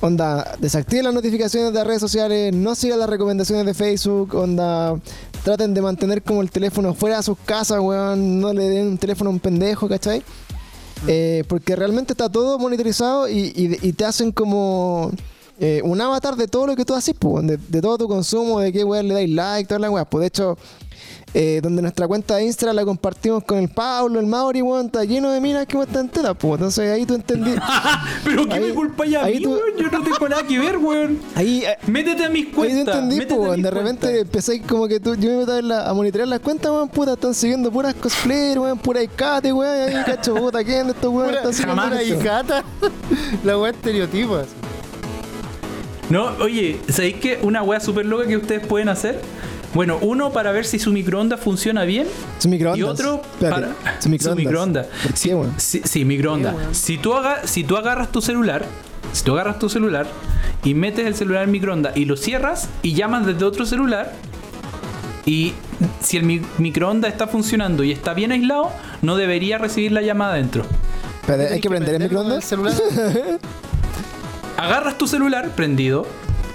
onda, 0.02 0.56
desactiven 0.60 1.06
las 1.06 1.14
notificaciones 1.14 1.72
de 1.72 1.84
redes 1.84 2.02
sociales, 2.02 2.54
no 2.54 2.74
sigan 2.74 2.98
las 3.00 3.10
recomendaciones 3.10 3.66
de 3.66 3.76
Facebook, 3.76 4.34
onda, 4.34 5.00
traten 5.44 5.76
de 5.76 5.82
mantener 5.82 6.24
como 6.24 6.42
el 6.42 6.50
teléfono 6.50 6.96
fuera 6.96 7.18
de 7.18 7.24
sus 7.24 7.38
casas, 7.46 7.80
weón, 7.80 8.40
no 8.40 8.54
le 8.54 8.70
den 8.70 8.88
un 8.88 8.98
teléfono 8.98 9.30
a 9.30 9.34
un 9.34 9.40
pendejo, 9.40 9.88
¿cachai? 9.88 10.24
Eh, 11.08 11.44
porque 11.48 11.76
realmente 11.76 12.14
está 12.14 12.30
todo 12.30 12.60
monitorizado 12.60 13.28
y, 13.28 13.94
te 13.94 14.06
hacen 14.06 14.32
como 14.32 15.12
eh, 15.60 15.82
un 15.84 16.00
avatar 16.00 16.36
de 16.36 16.48
todo 16.48 16.68
lo 16.68 16.76
que 16.76 16.86
tú 16.86 16.94
haces, 16.94 17.16
pues, 17.18 17.46
de, 17.48 17.58
de 17.58 17.82
todo 17.82 17.98
tu 17.98 18.08
consumo, 18.08 18.60
de 18.60 18.72
qué 18.72 18.84
weón 18.84 19.08
le 19.08 19.14
dais 19.16 19.30
like, 19.30 19.68
todas 19.68 19.82
las 19.82 19.92
weas. 19.92 20.08
Pues 20.10 20.22
de 20.22 20.28
hecho, 20.28 20.58
eh, 21.34 21.60
donde 21.64 21.82
nuestra 21.82 22.08
cuenta 22.08 22.36
de 22.36 22.44
Instagram 22.44 22.76
la 22.76 22.84
compartimos 22.86 23.44
con 23.44 23.58
el 23.58 23.70
Pablo, 23.70 24.20
el 24.20 24.26
Mauri, 24.26 24.62
weón, 24.62 24.88
está 24.88 25.04
lleno 25.06 25.32
de 25.32 25.40
minas 25.40 25.66
que 25.66 25.78
muestran 25.78 26.10
tetas, 26.10 26.36
pues. 26.38 26.54
Entonces 26.56 26.92
ahí 26.92 27.06
tú 27.06 27.14
entendí. 27.16 27.52
Pero 28.26 28.46
¿qué 28.48 28.54
Ahí- 28.56 28.64
me 28.64 28.74
culpa 28.74 29.06
ya 29.06 29.22
a 29.22 29.26
ahí 29.26 29.38
mí, 29.38 29.44
tú- 29.44 29.52
weón? 29.52 29.78
Yo 29.78 29.90
no 29.90 30.04
tengo 30.04 30.30
nada 30.30 30.44
que 30.46 30.60
ver, 30.60 30.78
weón. 30.78 31.20
Ahí, 31.36 31.64
eh, 31.66 31.78
Métete 31.88 32.26
a 32.26 32.30
mis 32.30 32.48
Ahí 32.48 32.52
cuentas. 32.52 32.86
te 32.96 33.00
entendí, 33.04 33.34
weón. 33.34 33.62
De 33.62 33.72
repente 33.72 34.02
cuentas. 34.08 34.22
empecé 34.22 34.62
como 34.62 34.88
que 34.88 35.00
tú, 35.00 35.16
yo 35.16 35.30
me 35.30 35.38
meto 35.38 35.54
a, 35.54 35.62
la- 35.62 35.90
a 35.90 35.94
monitorear 35.94 36.28
las 36.28 36.40
cuentas, 36.42 36.72
weón, 36.72 36.90
puta, 36.90 37.14
están 37.14 37.34
siguiendo 37.34 37.72
puras 37.72 37.94
cosplayers, 37.94 38.58
weón, 38.58 38.78
pura 38.80 39.02
Icate, 39.02 39.54
weón, 39.54 39.78
y 39.92 39.96
ahí 39.96 40.04
cacho, 40.06 40.36
puta, 40.36 40.64
¿quién 40.64 40.88
de 40.88 40.94
estos 40.94 41.12
Pura, 41.12 41.32
están 41.32 41.54
siguiendo 41.54 41.82
pura 41.84 42.04
hijata. 42.04 42.64
La 43.44 43.58
weá 43.58 43.72
estereotipo. 43.72 44.36
así. 44.36 44.50
No, 46.10 46.26
oye, 46.42 46.80
¿sabéis 46.90 47.16
qué? 47.18 47.40
Una 47.42 47.64
weá 47.64 47.80
súper 47.80 48.06
loca 48.06 48.28
que 48.28 48.36
ustedes 48.36 48.66
pueden 48.68 48.90
hacer. 48.90 49.22
Bueno, 49.74 49.98
uno 50.02 50.32
para 50.32 50.52
ver 50.52 50.66
si 50.66 50.80
su 50.80 50.92
microondas 50.92 51.40
funciona 51.40 51.84
bien. 51.84 52.06
Su 52.40 52.50
microondas. 52.50 52.80
Y 52.80 52.84
otro 52.84 53.22
Espérate, 53.34 53.62
para 53.62 54.02
su 54.02 54.10
microondas. 54.10 54.46
microondas. 54.46 54.88
¿Por 54.88 55.18
Sí, 55.18 55.30
qué, 55.30 55.36
weón? 55.36 55.54
sí, 55.58 55.82
sí, 55.86 56.04
microondas. 56.06 56.56
Si 56.74 56.98
tú, 56.98 57.14
aga- 57.14 57.46
si 57.48 57.64
tú 57.64 57.78
agarras 57.78 58.12
tu 58.12 58.22
celular, 58.22 58.66
si 59.14 59.24
tú 59.24 59.34
agarras 59.34 59.60
tu 59.60 59.70
celular 59.70 60.08
y 60.64 60.74
metes 60.74 61.06
el 61.06 61.16
celular 61.16 61.44
en 61.44 61.52
microondas 61.52 61.96
y 61.96 62.06
lo 62.06 62.18
cierras 62.18 62.68
y 62.82 62.94
llamas 62.94 63.26
desde 63.26 63.46
otro 63.46 63.66
celular 63.66 64.12
y 65.26 65.54
si 66.02 66.18
el 66.18 66.24
mi- 66.24 66.42
microondas 66.58 67.12
está 67.12 67.28
funcionando 67.28 67.84
y 67.86 67.92
está 67.92 68.14
bien 68.14 68.32
aislado, 68.34 68.72
no 69.02 69.16
debería 69.16 69.58
recibir 69.58 69.94
la 69.94 70.02
llamada 70.02 70.34
adentro. 70.34 70.66
Espérate, 71.22 71.54
¿hay 71.54 71.62
que 71.62 71.70
prender 71.70 71.96
el 71.96 72.02
microondas? 72.04 72.44
celular. 72.44 72.74
Agarras 74.58 74.98
tu 74.98 75.08
celular 75.08 75.50
prendido, 75.56 76.06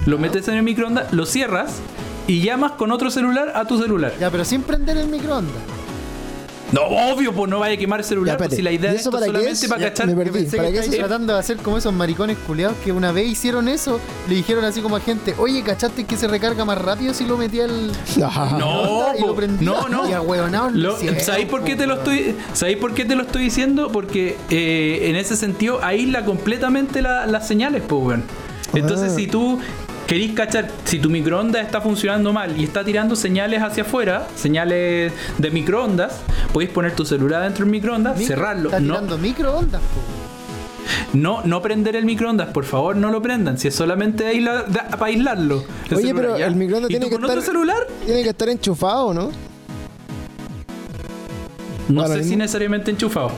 lo 0.04 0.18
metes 0.18 0.46
en 0.48 0.54
el 0.56 0.62
microondas, 0.62 1.12
lo 1.12 1.26
cierras 1.26 1.76
y 2.26 2.40
llamas 2.42 2.72
con 2.72 2.90
otro 2.92 3.10
celular 3.10 3.52
a 3.54 3.64
tu 3.64 3.78
celular. 3.80 4.12
Ya, 4.20 4.30
pero 4.30 4.44
sin 4.44 4.62
prender 4.62 4.96
el 4.96 5.08
microondas. 5.08 5.54
No, 6.72 6.80
obvio, 6.82 7.32
pues 7.32 7.48
no 7.48 7.60
vaya 7.60 7.76
a 7.76 7.78
quemar 7.78 8.00
el 8.00 8.04
Ya, 8.04 8.08
celular. 8.08 8.36
pues 8.38 8.50
si 8.56 8.60
la 8.60 8.72
idea 8.72 8.90
¿Y 8.90 8.94
de 8.94 8.98
eso 9.00 9.10
esto 9.10 9.10
para 9.12 9.26
solamente 9.26 9.52
es? 9.52 9.68
para 9.68 9.80
Ya, 9.82 9.88
cachar. 9.90 10.08
me 10.08 10.16
perdí. 10.16 10.32
pensé 10.40 10.56
¿Para 10.56 10.68
que 10.72 10.74
qué 10.80 10.82
se- 10.82 10.96
tratando 10.96 11.32
de 11.32 11.38
hacer 11.38 11.58
como 11.58 11.78
esos 11.78 11.92
maricones 11.94 12.36
culiados 12.44 12.76
que 12.84 12.90
una 12.90 13.12
vez 13.12 13.28
hicieron 13.28 13.68
eso, 13.68 14.00
le 14.28 14.34
dijeron 14.34 14.64
así 14.64 14.80
como 14.80 14.96
a 14.96 15.00
gente, 15.00 15.36
oye, 15.38 15.62
¿cachaste 15.62 16.02
que 16.02 16.16
se 16.16 16.26
recarga 16.26 16.64
más 16.64 16.76
rápido 16.78 17.14
si 17.14 17.24
lo 17.24 17.36
metía 17.36 17.66
el... 17.66 17.92
No. 18.16 18.58
No, 18.58 19.14
y 19.16 19.20
lo 19.20 19.26
po, 19.28 19.34
prendía? 19.36 19.64
no, 19.70 19.88
no. 19.88 20.08
Y 20.08 20.12
a 20.12 20.20
huevonados 20.20 20.72
lo 20.72 20.88
Lo- 20.88 20.96
hicieron, 20.96 21.20
¿Sabéis 21.20 21.46
por 21.46 21.62
qué 21.62 21.76
te 21.76 21.86
lo 21.86 21.94
estoy 21.94 22.34
¿sabéis 22.52 22.78
por 22.78 22.94
qué 22.94 23.04
te 23.04 23.14
lo 23.14 23.22
estoy 23.22 23.44
diciendo? 23.44 23.92
Porque 23.92 24.36
eh, 24.50 25.02
en 25.04 25.14
ese 25.14 25.36
sentido 25.36 25.84
aísla 25.84 26.24
completamente 26.24 27.00
la- 27.00 27.26
las 27.28 27.46
señales, 27.46 27.84
pues, 27.86 28.02
weón. 28.04 28.24
Entonces, 28.74 29.12
Ah. 29.12 29.16
si 29.16 29.28
tú 29.28 29.60
querís 30.06 30.32
cachar, 30.34 30.68
si 30.84 30.98
tu 31.00 31.10
microondas 31.10 31.64
está 31.64 31.80
funcionando 31.80 32.32
mal 32.32 32.58
y 32.58 32.64
está 32.64 32.84
tirando 32.84 33.16
señales 33.16 33.62
hacia 33.62 33.82
afuera, 33.82 34.26
señales 34.36 35.12
de 35.38 35.50
microondas, 35.50 36.20
podéis 36.52 36.70
poner 36.70 36.94
tu 36.94 37.04
celular 37.04 37.42
dentro 37.42 37.64
del 37.64 37.72
microondas, 37.72 38.16
Micro- 38.16 38.26
cerrarlo. 38.26 38.68
Está 38.68 38.80
No, 38.80 38.94
tirando 38.94 39.18
microondas, 39.18 39.80
po. 39.80 41.16
no, 41.18 41.42
no 41.44 41.60
prender 41.62 41.96
el 41.96 42.04
microondas, 42.04 42.48
por 42.50 42.64
favor, 42.64 42.94
no 42.96 43.10
lo 43.10 43.20
prendan. 43.20 43.58
Si 43.58 43.68
es 43.68 43.74
solamente 43.74 44.26
aisla- 44.26 44.64
da- 44.68 44.88
para 44.90 45.06
aislarlo. 45.06 45.56
Oye, 45.56 45.96
celular, 46.02 46.14
pero 46.14 46.38
¿ya? 46.38 46.46
el 46.46 46.54
microondas 46.56 46.90
¿Y 46.90 46.94
tiene 46.94 47.06
que 47.06 47.14
con 47.16 47.24
otro 47.24 47.40
estar- 47.40 47.46
celular? 47.52 47.86
Tiene 48.04 48.22
que 48.22 48.28
estar 48.30 48.48
enchufado, 48.48 49.12
¿no? 49.12 49.30
No 51.88 52.06
sé 52.08 52.24
si 52.24 52.36
necesariamente 52.36 52.90
enchufado. 52.90 53.30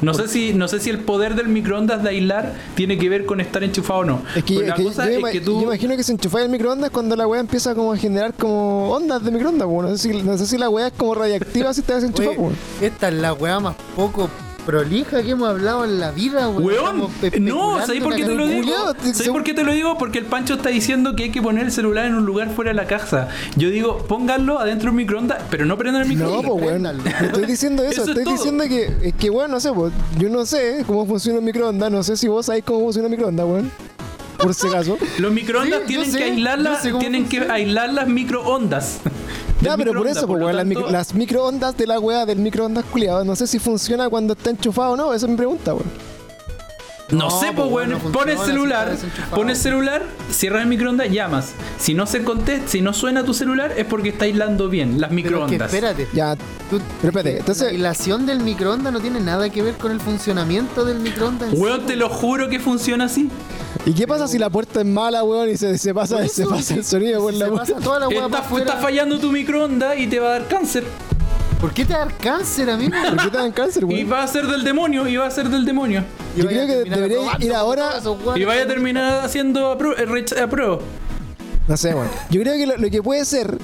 No 0.00 0.14
sé 0.14 0.28
si 0.28 0.52
no 0.52 0.68
sé 0.68 0.80
si 0.80 0.90
el 0.90 0.98
poder 1.00 1.34
del 1.34 1.48
microondas 1.48 2.02
de 2.02 2.10
aislar 2.10 2.54
tiene 2.74 2.98
que 2.98 3.08
ver 3.08 3.26
con 3.26 3.40
estar 3.40 3.62
enchufado 3.64 4.00
o 4.00 4.04
no. 4.04 4.22
Es 4.34 4.44
que, 4.44 4.54
Pues 4.54 4.62
es 4.62 4.68
la 4.68 4.74
que 4.74 4.82
yo, 4.82 4.88
cosa 4.88 5.10
yo 5.10 5.26
es 5.26 5.32
que 5.32 5.38
yo 5.40 5.44
tú 5.44 5.62
imagino 5.62 5.96
que 5.96 6.02
se 6.02 6.12
enchufa 6.12 6.42
el 6.42 6.48
microondas 6.48 6.90
cuando 6.90 7.16
la 7.16 7.26
weá 7.26 7.40
empieza 7.40 7.74
como 7.74 7.92
a 7.92 7.96
generar 7.96 8.34
como 8.34 8.90
ondas 8.90 9.24
de 9.24 9.30
microondas, 9.30 9.66
weón. 9.68 9.86
No 9.90 9.96
sé 9.96 10.12
si, 10.12 10.22
no 10.22 10.36
sé 10.38 10.46
si 10.46 10.58
la 10.58 10.68
weá 10.68 10.88
es 10.88 10.92
como 10.92 11.14
radiactiva 11.14 11.72
si 11.72 11.82
te 11.82 11.92
vas 11.94 12.02
a 12.02 12.06
enchufar, 12.06 12.28
Oye, 12.30 12.38
weón. 12.38 12.56
esta 12.80 13.08
es 13.08 13.14
la 13.14 13.32
weá 13.32 13.60
más 13.60 13.74
poco 13.94 14.28
prolija 14.66 15.22
que 15.22 15.30
hemos 15.30 15.48
hablado 15.48 15.84
en 15.84 15.98
la 16.00 16.10
vida, 16.10 16.48
weón. 16.48 17.08
No, 17.40 17.78
¿sabes 17.86 18.02
por 18.02 18.14
qué 18.14 18.24
te 18.24 18.34
lo 18.34 18.46
digo? 18.46 18.60
Culeado, 18.62 18.94
te- 18.94 19.00
¿Sabes 19.02 19.16
se- 19.18 19.30
por 19.32 19.44
qué 19.44 19.54
te 19.54 19.64
lo 19.64 19.72
digo? 19.72 19.96
Porque 19.96 20.18
el 20.18 20.26
Pancho 20.26 20.54
está 20.54 20.68
diciendo 20.68 21.14
que 21.16 21.24
hay 21.24 21.30
que 21.30 21.40
poner 21.40 21.64
el 21.64 21.72
celular 21.72 22.04
en 22.06 22.14
un 22.16 22.26
lugar 22.26 22.50
fuera 22.50 22.72
de 22.72 22.74
la 22.74 22.86
casa. 22.86 23.28
Yo 23.56 23.70
digo, 23.70 23.98
pónganlo 24.06 24.58
adentro 24.58 24.86
de 24.86 24.90
un 24.90 24.96
microondas, 24.96 25.42
pero 25.50 25.64
no 25.64 25.78
prendan 25.78 26.02
el 26.02 26.08
No, 26.08 26.14
microondas. 26.42 26.50
pues 26.50 26.64
weón. 26.64 26.82
No 26.82 27.26
estoy 27.26 27.46
diciendo 27.46 27.82
eso, 27.84 28.02
Eso 28.02 28.12
es 28.12 28.18
estoy 28.18 28.32
diciendo 28.34 28.64
que, 28.68 29.08
es 29.08 29.14
que 29.14 29.30
weón, 29.30 29.50
no 29.50 29.60
sé, 29.60 29.72
pues, 29.72 29.92
yo 30.18 30.28
no 30.28 30.44
sé 30.44 30.84
cómo 30.86 31.06
funciona 31.06 31.38
un 31.38 31.44
microondas, 31.44 31.90
no 31.90 32.02
sé 32.02 32.16
si 32.16 32.28
vos 32.28 32.46
sabés 32.46 32.64
cómo 32.64 32.80
funciona 32.80 33.06
un 33.06 33.12
microondas, 33.12 33.46
weón. 33.46 33.70
Por 34.38 34.52
si 34.52 34.66
acaso. 34.66 34.98
Los 35.18 35.32
microondas 35.32 35.80
Sí, 35.82 35.86
tienen 35.86 36.12
sé, 36.12 36.18
que 36.18 36.24
aislar 36.24 36.58
las, 36.58 36.82
tienen 36.98 37.26
que 37.26 37.40
aislar 37.40 37.94
las 37.94 38.06
microondas. 38.06 38.98
Ya, 39.60 39.76
pero 39.76 39.94
por 39.94 40.06
eso, 40.06 40.26
pues, 40.26 40.40
lo 40.40 40.46
weón, 40.46 40.56
las, 40.56 40.90
las 40.92 41.14
microondas 41.14 41.76
de 41.76 41.86
la 41.86 41.98
weá 41.98 42.26
del 42.26 42.38
microondas 42.38 42.84
culiado, 42.84 43.24
no 43.24 43.34
sé 43.36 43.46
si 43.46 43.58
funciona 43.58 44.08
cuando 44.08 44.34
está 44.34 44.50
enchufado 44.50 44.92
o 44.92 44.96
no, 44.96 45.14
esa 45.14 45.26
es 45.26 45.30
mi 45.30 45.36
pregunta, 45.36 45.74
weón. 45.74 46.15
No, 47.10 47.18
No, 47.28 47.30
sé, 47.30 47.46
pues, 47.46 47.54
pues, 47.56 47.70
bueno, 47.70 47.98
weón. 47.98 48.12
Pones 48.12 48.40
si 48.40 48.46
celular, 48.46 48.96
pones 49.32 49.58
celular, 49.58 50.02
cierras 50.30 50.62
el 50.62 50.68
microondas, 50.68 51.08
llamas. 51.10 51.52
Si 51.78 51.94
no 51.94 52.04
se 52.06 52.24
contesta, 52.24 52.66
si 52.68 52.80
no 52.80 52.92
suena 52.92 53.22
tu 53.24 53.32
celular, 53.32 53.72
es 53.76 53.84
porque 53.84 54.08
está 54.08 54.24
aislando 54.24 54.68
bien 54.68 55.00
las 55.00 55.10
Pero 55.10 55.20
es 55.20 55.24
que 55.24 55.30
microondas. 55.30 55.72
espérate. 55.72 56.08
Ya, 56.12 56.34
tú- 56.34 56.80
pero 57.00 57.08
espérate, 57.10 57.32
la 57.34 57.38
entonces, 57.38 57.68
aislación 57.68 58.26
del 58.26 58.40
microondas 58.40 58.92
no 58.92 59.00
tiene 59.00 59.20
nada 59.20 59.48
que 59.50 59.62
ver 59.62 59.74
con 59.74 59.92
el 59.92 60.00
funcionamiento 60.00 60.84
del 60.84 60.98
microondas. 60.98 61.50
en 61.50 61.54
sí, 61.56 61.62
Weón, 61.62 61.86
te 61.86 61.94
lo 61.94 62.08
juro 62.08 62.48
que 62.48 62.58
funciona 62.58 63.04
así. 63.04 63.30
¿y 63.84 63.92
qué 63.94 64.06
pasa 64.08 64.26
si 64.26 64.38
la 64.38 64.50
puerta 64.50 64.80
es 64.80 64.86
mala, 64.86 65.22
weón, 65.22 65.48
y 65.50 65.56
se, 65.56 65.78
se 65.78 65.94
pasa, 65.94 66.26
se 66.26 66.44
pasa 66.46 66.74
el 66.74 66.84
sonido 66.84 67.30
la 67.30 67.46
se 67.46 67.52
pasa 67.52 67.74
toda 67.76 68.00
la 68.00 68.08
Está, 68.08 68.38
afuera. 68.38 68.64
está 68.66 68.78
fallando 68.80 69.18
tu 69.20 69.30
microondas 69.30 69.96
y 69.98 70.08
te 70.08 70.18
va 70.18 70.28
a 70.28 70.30
dar 70.40 70.48
cáncer. 70.48 70.82
¿Por 71.60 71.72
qué 71.72 71.84
te 71.84 71.94
da 71.94 72.06
cáncer, 72.20 72.68
amigo? 72.68 72.92
¿Por 73.10 73.22
qué 73.24 73.30
te 73.30 73.36
dan 73.38 73.52
cáncer, 73.52 73.82
Y 73.84 73.86
weón? 73.86 74.12
va 74.12 74.22
a 74.22 74.28
ser 74.28 74.46
del 74.46 74.62
demonio, 74.62 75.08
y 75.08 75.16
va 75.16 75.26
a 75.26 75.30
ser 75.30 75.48
del 75.48 75.64
demonio. 75.64 76.04
Y 76.36 76.40
Yo 76.42 76.48
creo 76.48 76.62
a 76.62 76.66
que 76.66 76.72
terminar 76.74 76.98
debería 76.98 77.30
ir 77.40 77.54
ahora- 77.54 77.90
Y 78.36 78.44
vaya 78.44 78.62
a 78.64 78.66
terminar 78.66 79.24
haciendo 79.24 79.70
a, 79.70 79.78
pro- 79.78 79.96
eh, 79.96 80.24
a 80.42 80.46
prueba. 80.48 80.78
No 81.66 81.76
sé, 81.76 81.94
weón. 81.94 82.08
Yo 82.30 82.42
creo 82.42 82.54
que 82.54 82.66
lo, 82.66 82.76
lo 82.76 82.90
que 82.90 83.02
puede 83.02 83.24
ser 83.24 83.56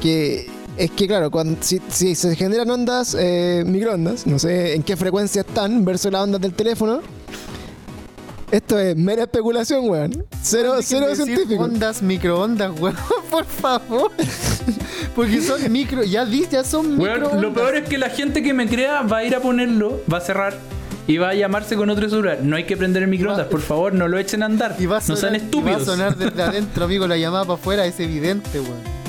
que 0.00 0.48
es 0.76 0.90
que, 0.90 1.06
claro, 1.06 1.30
cuando, 1.30 1.56
si, 1.62 1.80
si 1.88 2.14
se 2.14 2.34
generan 2.34 2.68
ondas, 2.70 3.14
eh, 3.18 3.62
microondas, 3.66 4.26
no 4.26 4.38
sé 4.38 4.74
en 4.74 4.82
qué 4.82 4.96
frecuencia 4.96 5.42
están 5.42 5.84
versus 5.84 6.10
las 6.10 6.22
ondas 6.22 6.40
del 6.40 6.54
teléfono. 6.54 7.00
Esto 8.54 8.78
es 8.78 8.96
mera 8.96 9.22
especulación, 9.24 9.88
weón. 9.88 10.24
Cero, 10.40 10.76
cero 10.80 11.12
científico. 11.16 11.64
Ondas, 11.64 12.00
microondas, 12.02 12.70
weón, 12.78 12.94
por 13.30 13.44
favor. 13.44 14.12
Porque 15.16 15.40
son 15.40 15.72
micro, 15.72 16.04
ya 16.04 16.24
di, 16.24 16.46
ya 16.48 16.62
son 16.62 16.96
Weón, 17.00 17.14
microondas. 17.14 17.40
lo 17.42 17.52
peor 17.52 17.74
es 17.76 17.88
que 17.88 17.98
la 17.98 18.10
gente 18.10 18.44
que 18.44 18.54
me 18.54 18.68
crea 18.68 19.02
va 19.02 19.18
a 19.18 19.24
ir 19.24 19.34
a 19.34 19.40
ponerlo, 19.40 20.00
va 20.12 20.18
a 20.18 20.20
cerrar 20.20 20.56
y 21.08 21.16
va 21.16 21.30
a 21.30 21.34
llamarse 21.34 21.74
con 21.74 21.90
otro 21.90 22.08
celular. 22.08 22.38
No 22.44 22.54
hay 22.54 22.62
que 22.62 22.76
prender 22.76 23.02
el 23.02 23.08
microondas, 23.08 23.48
por 23.48 23.60
favor, 23.60 23.92
no 23.92 24.06
lo 24.06 24.18
echen 24.18 24.44
a 24.44 24.46
andar. 24.46 24.76
y 24.78 24.86
va 24.86 24.98
a 24.98 25.00
no 25.00 25.16
sonar, 25.16 25.20
sean 25.20 25.34
y 25.34 25.38
va 25.38 25.44
estúpidos. 25.46 25.82
a 25.82 25.84
sonar 25.84 26.16
desde 26.16 26.40
adentro, 26.42 26.84
amigo, 26.84 27.08
la 27.08 27.16
llamada 27.16 27.42
para 27.44 27.54
afuera 27.54 27.86
es 27.86 27.98
evidente, 27.98 28.60
weón. 28.60 29.03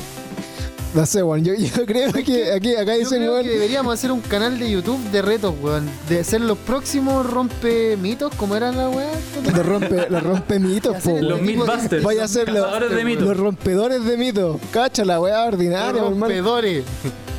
No 0.95 1.05
sé, 1.05 1.21
weón. 1.21 1.43
Yo, 1.43 1.53
yo 1.53 1.85
creo 1.85 2.11
que 2.13 2.51
aquí, 2.53 2.73
acá 2.75 2.93
Yo 2.93 2.99
dicen, 2.99 3.17
creo 3.19 3.33
weón. 3.33 3.43
que 3.43 3.49
deberíamos 3.49 3.93
hacer 3.93 4.11
un 4.13 4.21
canal 4.21 4.57
de 4.57 4.71
YouTube 4.71 4.99
de 5.11 5.21
retos, 5.21 5.53
weón. 5.61 5.89
De 6.07 6.23
ser 6.23 6.39
los 6.41 6.57
próximos 6.57 7.29
rompe 7.29 7.97
mitos, 7.97 8.33
como 8.35 8.55
eran 8.55 8.77
la 8.77 8.89
weá. 8.89 9.11
Los 9.43 9.65
rompe, 9.65 10.09
los 10.09 10.23
rompe 10.23 10.57
mitos, 10.57 10.95
po, 11.03 11.17
Los 11.19 11.41
Mythbusters. 11.41 12.01
Vaya 12.01 12.23
a 12.23 12.27
ser 12.29 12.49
los, 12.49 12.89
de 12.89 13.03
mitos. 13.03 13.25
los 13.27 13.37
rompedores 13.37 14.05
de 14.05 14.17
mitos. 14.17 14.57
Cacha 14.71 15.03
la 15.03 15.19
weá 15.19 15.43
ordinaria, 15.43 16.01
Los 16.01 16.11
hermano. 16.11 16.33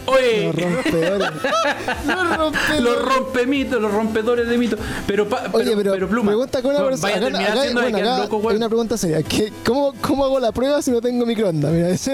Oye, 0.06 0.44
Los 0.46 0.54
rompedores. 0.56 1.28
Los 2.06 2.36
rompedores. 2.36 2.80
los 2.80 3.02
rompemitos, 3.04 3.82
los 3.82 3.92
rompedores 3.92 4.48
de 4.48 4.58
mitos. 4.58 4.78
Pero, 5.06 5.28
pa- 5.28 5.44
Oye, 5.52 5.64
pero, 5.64 5.76
pero, 5.76 5.92
pero 5.92 6.08
pluma. 6.08 6.30
pregunta 6.30 6.62
con 6.62 6.70
una 6.72 6.80
no, 6.80 6.86
persona. 6.86 7.12
Vaya 7.12 7.16
a 7.16 7.28
Acá, 7.28 7.38
terminar 7.38 7.58
acá- 7.58 7.72
bueno, 7.80 7.98
acá 7.98 8.18
loco, 8.18 8.48
hay 8.50 8.56
una 8.56 8.68
pregunta 8.68 8.96
seria. 8.98 9.22
¿Qué- 9.22 9.52
cómo, 9.64 9.92
¿Cómo 10.00 10.24
hago 10.24 10.38
la 10.40 10.52
prueba 10.52 10.80
si 10.82 10.90
no 10.90 11.00
tengo 11.00 11.26
microondas? 11.26 11.72
Mira, 11.72 11.88
es, 11.90 12.06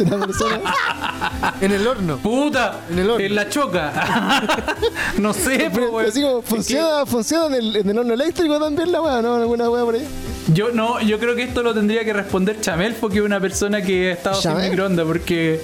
una 0.00 0.26
persona. 0.26 0.60
En 1.60 1.72
el 1.72 1.86
horno. 1.86 2.16
Puta, 2.18 2.80
En 2.90 2.98
el 2.98 3.10
horno. 3.10 3.24
en 3.24 3.34
la 3.34 3.48
choca. 3.48 3.92
no 5.18 5.32
sé, 5.32 5.70
Pero, 5.72 5.90
weón. 5.92 6.08
así 6.08 6.22
como, 6.22 6.42
¿funciona, 6.42 7.06
funciona 7.06 7.46
en, 7.46 7.54
el, 7.54 7.76
en 7.76 7.90
el 7.90 7.98
horno 7.98 8.14
eléctrico 8.14 8.58
también 8.58 8.90
la 8.90 9.00
weá? 9.00 9.22
¿No? 9.22 9.34
¿Alguna 9.36 9.70
weá 9.70 9.84
por 9.84 9.94
ahí? 9.94 10.06
yo 10.52 10.70
no, 10.72 11.00
yo 11.00 11.20
creo 11.20 11.36
que 11.36 11.44
esto 11.44 11.62
lo 11.62 11.72
tendría 11.72 12.04
que 12.04 12.12
responder 12.12 12.60
Chamel 12.60 12.94
porque 13.00 13.18
es 13.20 13.24
una 13.24 13.38
persona 13.38 13.80
que 13.80 14.10
ha 14.10 14.12
estado 14.14 14.34
sin 14.40 14.50
¿Chamel? 14.50 14.70
microondas 14.70 15.06
porque 15.06 15.60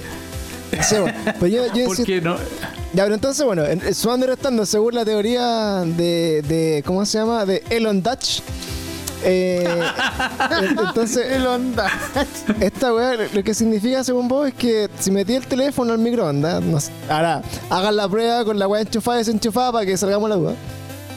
No 0.75 0.83
sé, 0.83 1.01
weón. 1.01 1.15
Pero 1.25 1.47
yo, 1.47 1.65
yo 1.73 1.81
insisto- 1.83 1.95
porque 1.97 2.21
no 2.21 2.35
Ya, 2.93 3.03
pero 3.03 3.15
entonces, 3.15 3.45
bueno, 3.45 3.65
en- 3.65 3.93
sumando 3.93 4.25
y 4.25 4.29
restando, 4.29 4.65
según 4.65 4.95
la 4.95 5.05
teoría 5.05 5.83
de, 5.85 6.41
de. 6.47 6.83
¿Cómo 6.85 7.05
se 7.05 7.17
llama? 7.19 7.45
De 7.45 7.63
Elon 7.69 8.01
Dutch. 8.01 8.41
Eh, 9.23 9.67
entonces, 10.61 11.25
El 11.31 11.45
onda. 11.45 11.89
esta 12.61 12.93
weá 12.93 13.15
lo 13.33 13.43
que 13.43 13.53
significa, 13.53 14.03
según 14.03 14.27
vos, 14.29 14.47
es 14.47 14.53
que 14.53 14.89
si 14.97 15.11
metí 15.11 15.35
el 15.35 15.45
teléfono 15.45 15.91
al 15.93 15.99
microondas, 15.99 16.63
no 16.63 16.79
sé, 16.79 16.91
ahora 17.09 17.41
hagan 17.69 17.95
la 17.97 18.07
prueba 18.07 18.45
con 18.45 18.57
la 18.57 18.67
weá 18.67 18.81
enchufada 18.81 19.17
y 19.17 19.19
desenchufada 19.19 19.73
para 19.73 19.85
que 19.85 19.97
salgamos 19.97 20.29
la 20.29 20.35
duda. 20.37 20.53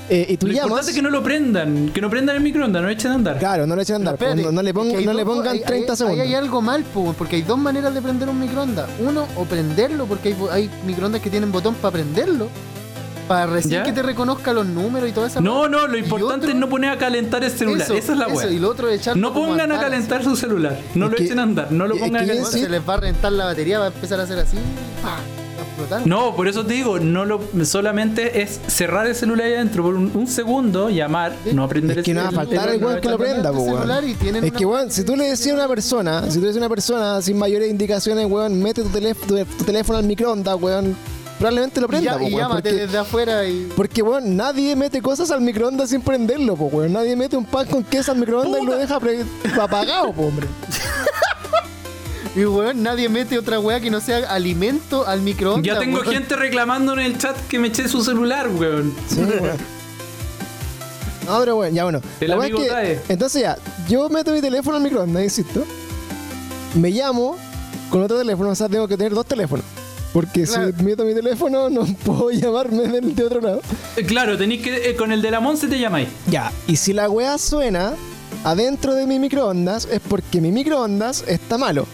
Eh, 0.08 0.26
y 0.30 0.36
tú 0.36 0.46
Lo 0.46 0.52
llamas. 0.52 0.64
importante 0.66 0.90
es 0.90 0.96
que 0.96 1.02
no 1.02 1.10
lo 1.10 1.22
prendan, 1.22 1.88
que 1.90 2.00
no 2.00 2.10
prendan 2.10 2.36
el 2.36 2.42
microondas, 2.42 2.82
no 2.82 2.88
echen 2.88 3.12
a 3.12 3.14
andar. 3.14 3.38
Claro, 3.38 3.66
no 3.66 3.76
le 3.76 3.82
echen 3.82 3.94
a 3.94 3.96
andar. 3.96 4.14
Espérate, 4.14 4.42
no, 4.42 4.52
no 4.52 4.62
le 4.62 4.70
es 4.70 4.74
pongan, 4.74 4.90
que 4.92 4.98
hay 4.98 5.06
no 5.06 5.12
le 5.12 5.24
dos- 5.24 5.34
pongan 5.36 5.52
hay- 5.54 5.62
30 5.64 5.92
hay- 5.92 5.96
segundos. 5.96 6.20
Ahí 6.20 6.28
hay 6.28 6.34
algo 6.34 6.60
mal, 6.60 6.82
po, 6.84 7.14
porque 7.16 7.36
hay 7.36 7.42
dos 7.42 7.58
maneras 7.58 7.94
de 7.94 8.02
prender 8.02 8.28
un 8.28 8.38
microondas. 8.40 8.90
Uno, 8.98 9.26
o 9.36 9.44
prenderlo, 9.44 10.06
porque 10.06 10.30
hay, 10.30 10.36
hay 10.50 10.70
microondas 10.86 11.22
que 11.22 11.30
tienen 11.30 11.50
botón 11.52 11.74
para 11.76 11.92
prenderlo. 11.92 12.48
Para 13.28 13.46
recién 13.46 13.74
¿Ya? 13.74 13.82
que 13.84 13.92
te 13.92 14.02
reconozca 14.02 14.52
los 14.52 14.66
números 14.66 15.08
y 15.08 15.12
toda 15.12 15.28
esa 15.28 15.40
No, 15.40 15.68
no, 15.68 15.86
lo 15.86 15.96
importante 15.96 16.46
otro- 16.46 16.50
es 16.50 16.56
no 16.56 16.68
poner 16.68 16.90
a 16.90 16.98
calentar 16.98 17.42
el 17.44 17.52
celular. 17.52 17.82
Eso, 17.82 17.94
Esa 17.94 18.12
es 18.12 18.18
la 18.18 18.26
eso. 18.26 18.50
Y 18.50 18.58
lo 18.58 18.68
otro 18.68 18.88
es 18.88 19.16
No 19.16 19.32
pongan 19.32 19.60
a 19.60 19.64
andar, 19.76 19.80
calentar 19.80 20.24
su 20.24 20.34
celular. 20.36 20.76
No 20.96 21.06
Es 21.06 21.10
lo 21.12 21.16
que- 21.16 21.24
echen 21.24 21.38
a 21.38 21.44
andar. 21.44 21.70
No 21.70 21.86
lo 21.86 21.94
pongan 21.96 22.16
a 22.16 22.26
calentar. 22.26 22.50
Se 22.52 22.68
les 22.68 22.86
va 22.86 22.94
a 22.94 22.96
rentar 22.98 23.32
la 23.32 23.44
batería, 23.44 23.78
va 23.78 23.84
a 23.86 23.88
empezar 23.88 24.18
a 24.18 24.24
hacer 24.24 24.40
así. 24.40 24.56
¡pah! 25.02 25.18
Explotar. 25.82 26.06
No, 26.06 26.34
por 26.36 26.48
eso 26.48 26.64
te 26.64 26.74
digo, 26.74 26.98
no 26.98 27.24
lo, 27.24 27.40
solamente 27.64 28.42
es 28.42 28.60
cerrar 28.66 29.06
el 29.06 29.14
celular 29.14 29.46
ahí 29.46 29.54
adentro 29.54 29.82
por 29.82 29.94
un, 29.94 30.10
un 30.14 30.26
segundo, 30.26 30.90
llamar, 30.90 31.34
no 31.52 31.64
aprender 31.64 31.98
Es 31.98 32.04
que 32.04 32.14
no 32.14 32.22
va 32.22 32.28
a 32.28 32.32
faltar 32.32 32.68
el 32.70 32.82
weón 32.84 33.00
que 33.00 33.08
lo 33.08 33.18
prenda, 33.18 33.50
weón. 33.52 33.90
Es 33.90 34.42
una- 34.42 34.50
que, 34.50 34.64
weón, 34.66 34.90
si 34.90 35.04
tú 35.04 35.16
le 35.16 35.24
decías 35.28 35.52
a 35.54 35.58
una 35.58 35.68
persona, 35.68 36.22
si 36.30 36.34
tú 36.34 36.40
le 36.40 36.46
decías 36.48 36.62
a 36.62 36.66
una 36.66 36.68
persona 36.68 37.22
sin 37.22 37.38
mayores 37.38 37.70
indicaciones, 37.70 38.26
weón, 38.30 38.60
mete 38.62 38.82
tu, 38.82 38.88
teléf- 38.88 39.16
tu, 39.26 39.36
tu 39.56 39.64
teléfono 39.64 39.98
al 39.98 40.04
microondas, 40.04 40.56
weón, 40.60 40.96
probablemente 41.38 41.80
lo 41.80 41.88
prenda, 41.88 42.12
po, 42.18 42.20
y 42.20 42.34
weón, 42.34 42.38
llámate 42.38 42.70
porque, 42.70 42.82
desde 42.86 42.98
afuera 42.98 43.44
y. 43.46 43.68
porque, 43.76 44.02
weón, 44.02 44.36
nadie 44.36 44.76
mete 44.76 45.02
cosas 45.02 45.30
al 45.30 45.40
microondas 45.40 45.90
sin 45.90 46.00
prenderlo, 46.00 46.56
po, 46.56 46.64
weón. 46.66 46.92
Nadie 46.92 47.16
mete 47.16 47.36
un 47.36 47.44
pan 47.44 47.66
con 47.66 47.82
queso 47.84 48.12
al 48.12 48.18
microondas 48.18 48.62
y 48.62 48.66
lo 48.66 48.76
deja 48.76 48.98
apagado, 49.60 50.12
po, 50.12 50.22
hombre. 50.22 50.46
Y 52.34 52.44
weón, 52.44 52.82
nadie 52.82 53.08
mete 53.10 53.38
otra 53.38 53.60
weá 53.60 53.78
que 53.80 53.90
no 53.90 54.00
sea 54.00 54.18
alimento 54.32 55.06
al 55.06 55.20
microondas. 55.20 55.64
Ya 55.64 55.78
tengo 55.78 56.00
weón. 56.00 56.12
gente 56.14 56.34
reclamando 56.36 56.94
en 56.94 57.00
el 57.00 57.18
chat 57.18 57.36
que 57.48 57.58
me 57.58 57.68
eché 57.68 57.88
su 57.88 58.02
celular, 58.02 58.48
weón. 58.48 58.94
Sí, 59.08 59.20
weón. 59.20 59.56
No, 61.26 61.38
pero 61.38 61.54
bueno, 61.56 61.74
ya 61.74 61.84
bueno. 61.84 62.00
El 62.20 62.28
La 62.30 62.36
weá 62.36 62.46
amigo 62.48 62.62
es 62.64 62.98
que- 63.00 63.12
entonces 63.12 63.42
ya, 63.42 63.56
yo 63.88 64.08
meto 64.08 64.32
mi 64.32 64.40
teléfono 64.40 64.76
al 64.76 64.82
microondas, 64.82 65.22
insisto. 65.22 65.64
Me 66.74 66.90
llamo 66.90 67.36
con 67.90 68.02
otro 68.02 68.18
teléfono, 68.18 68.50
o 68.50 68.54
sea, 68.56 68.68
tengo 68.68 68.88
que 68.88 68.96
tener 68.96 69.12
dos 69.14 69.24
teléfonos. 69.26 69.64
Porque 70.12 70.42
Claro. 70.44 70.72
si 70.76 70.82
meto 70.82 71.04
mi 71.04 71.14
teléfono, 71.14 71.70
no 71.70 71.84
puedo 72.04 72.30
llamarme 72.32 72.88
del 72.88 73.14
de 73.14 73.24
otro 73.24 73.40
lado. 73.40 73.60
Eh, 73.96 74.04
Claro, 74.04 74.36
tenéis 74.36 74.62
que. 74.62 74.90
eh, 74.90 74.96
con 74.96 75.12
el 75.12 75.22
de 75.22 75.30
la 75.30 75.38
Monse 75.40 75.68
te 75.68 75.78
llamáis. 75.78 76.08
Ya, 76.26 76.50
y 76.66 76.74
si 76.76 76.92
la 76.92 77.08
weá 77.08 77.38
suena 77.38 77.92
adentro 78.42 78.94
de 78.94 79.06
mi 79.06 79.18
microondas, 79.20 79.86
es 79.92 80.00
porque 80.00 80.40
mi 80.40 80.50
microondas 80.50 81.22
está 81.28 81.56
malo. 81.56 81.86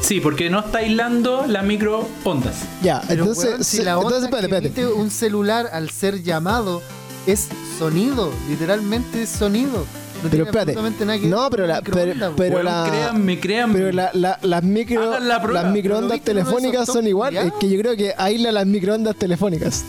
Sí, 0.00 0.20
porque 0.20 0.48
no 0.48 0.60
está 0.60 0.78
aislando 0.78 1.44
las 1.46 1.64
microondas. 1.64 2.54
Ya, 2.82 3.02
Pero, 3.08 3.24
entonces, 3.24 3.44
weón, 3.50 3.64
si 3.64 3.76
se- 3.78 3.84
la 3.84 3.98
onda 3.98 4.16
entonces, 4.16 4.24
espérate, 4.30 4.48
que 4.48 4.66
espérate. 4.68 4.80
emite 4.82 5.00
un 5.02 5.10
celular 5.10 5.68
al 5.72 5.90
ser 5.90 6.22
llamado 6.22 6.82
es 7.26 7.48
sonido, 7.78 8.32
literalmente 8.48 9.22
es 9.22 9.28
sonido. 9.28 9.78
No 9.78 10.22
Pero 10.22 10.30
tiene 10.30 10.44
espérate. 10.46 10.70
absolutamente 10.72 11.04
nada 11.04 11.16
que 11.18 11.22
ver 11.24 11.30
No, 11.30 11.42
con 11.42 11.50
pero 11.50 11.66
la, 11.66 11.80
pero, 11.82 12.34
pero 12.36 12.54
Weón, 12.56 12.64
la, 12.64 12.86
créanme, 12.88 13.38
créanme. 13.40 13.74
pero 13.74 13.92
la, 13.92 14.10
la- 14.14 14.38
las 14.42 14.62
micro, 14.64 15.02
Hagan 15.02 15.28
la 15.28 15.42
prueba. 15.42 15.62
las 15.62 15.72
microondas 15.72 16.08
¿Pero 16.10 16.14
viste 16.14 16.30
uno 16.32 16.36
de 16.38 16.40
esos 16.42 16.54
telefónicas 16.56 16.86
top 16.86 16.94
son 16.96 17.06
igual. 17.06 17.34
Es 17.34 17.40
culiados? 17.40 17.60
que 17.60 17.68
yo 17.70 17.78
creo 17.80 17.96
que 17.96 18.14
aísla 18.16 18.50
las 18.52 18.66
microondas 18.66 19.14
telefónicas. 19.16 19.84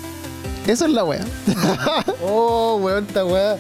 Esa 0.68 0.86
es 0.86 0.92
la 0.92 1.04
wea. 1.04 1.26
Oh, 2.24 2.78
weón, 2.82 3.06
esta 3.08 3.26
weá. 3.26 3.58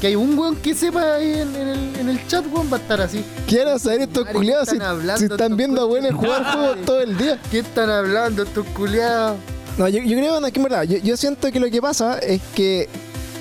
Que- 0.00 0.06
hay 0.08 0.16
un 0.16 0.38
weón 0.38 0.56
que 0.56 0.74
sepa 0.74 1.14
ahí 1.14 1.32
en, 1.32 1.54
en 1.56 1.68
el, 1.68 1.96
en 2.00 2.08
el 2.08 2.26
chat, 2.26 2.44
weón, 2.52 2.70
va 2.72 2.76
a 2.76 2.80
estar 2.80 3.00
así. 3.00 3.24
Quiero 3.46 3.78
saber 3.78 4.02
estos 4.02 4.26
culiados 4.28 4.68
si, 4.68 4.76
están 5.24 5.50
si 5.50 5.54
viendo 5.56 5.82
a 5.82 6.00
de 6.00 6.12
jugar 6.12 6.44
juegos 6.52 6.78
todo 6.84 7.00
el 7.00 7.16
día. 7.16 7.38
¿Qué 7.50 7.60
están 7.60 7.90
hablando 7.90 8.42
estos 8.42 8.66
culiados? 8.68 9.36
No, 9.76 9.88
yo, 9.88 10.00
yo 10.00 10.16
creo 10.18 10.40
que 10.40 10.58
en 10.58 10.62
verdad, 10.62 10.82
yo, 10.82 10.98
yo 10.98 11.16
siento 11.16 11.52
que 11.52 11.60
lo 11.60 11.70
que 11.70 11.80
pasa 11.80 12.18
es 12.18 12.40
que, 12.54 12.88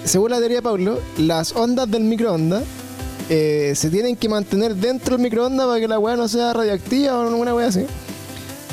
según 0.03 0.31
la 0.31 0.37
teoría 0.37 0.57
de 0.57 0.61
Pablo, 0.61 0.99
las 1.17 1.55
ondas 1.55 1.89
del 1.89 2.03
microondas 2.03 2.63
eh, 3.29 3.73
se 3.75 3.89
tienen 3.89 4.15
que 4.15 4.29
mantener 4.29 4.75
dentro 4.75 5.15
del 5.15 5.23
microondas 5.23 5.65
para 5.65 5.79
que 5.79 5.87
la 5.87 5.97
weá 5.99 6.15
no 6.15 6.27
sea 6.27 6.53
radioactiva 6.53 7.17
o 7.17 7.27
alguna 7.27 7.55
weá 7.55 7.67
así. 7.67 7.85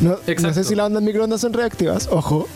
No, 0.00 0.18
no 0.42 0.52
sé 0.54 0.64
si 0.64 0.74
las 0.74 0.86
ondas 0.86 1.02
del 1.02 1.06
microondas 1.06 1.40
son 1.40 1.52
reactivas, 1.52 2.08
ojo. 2.10 2.46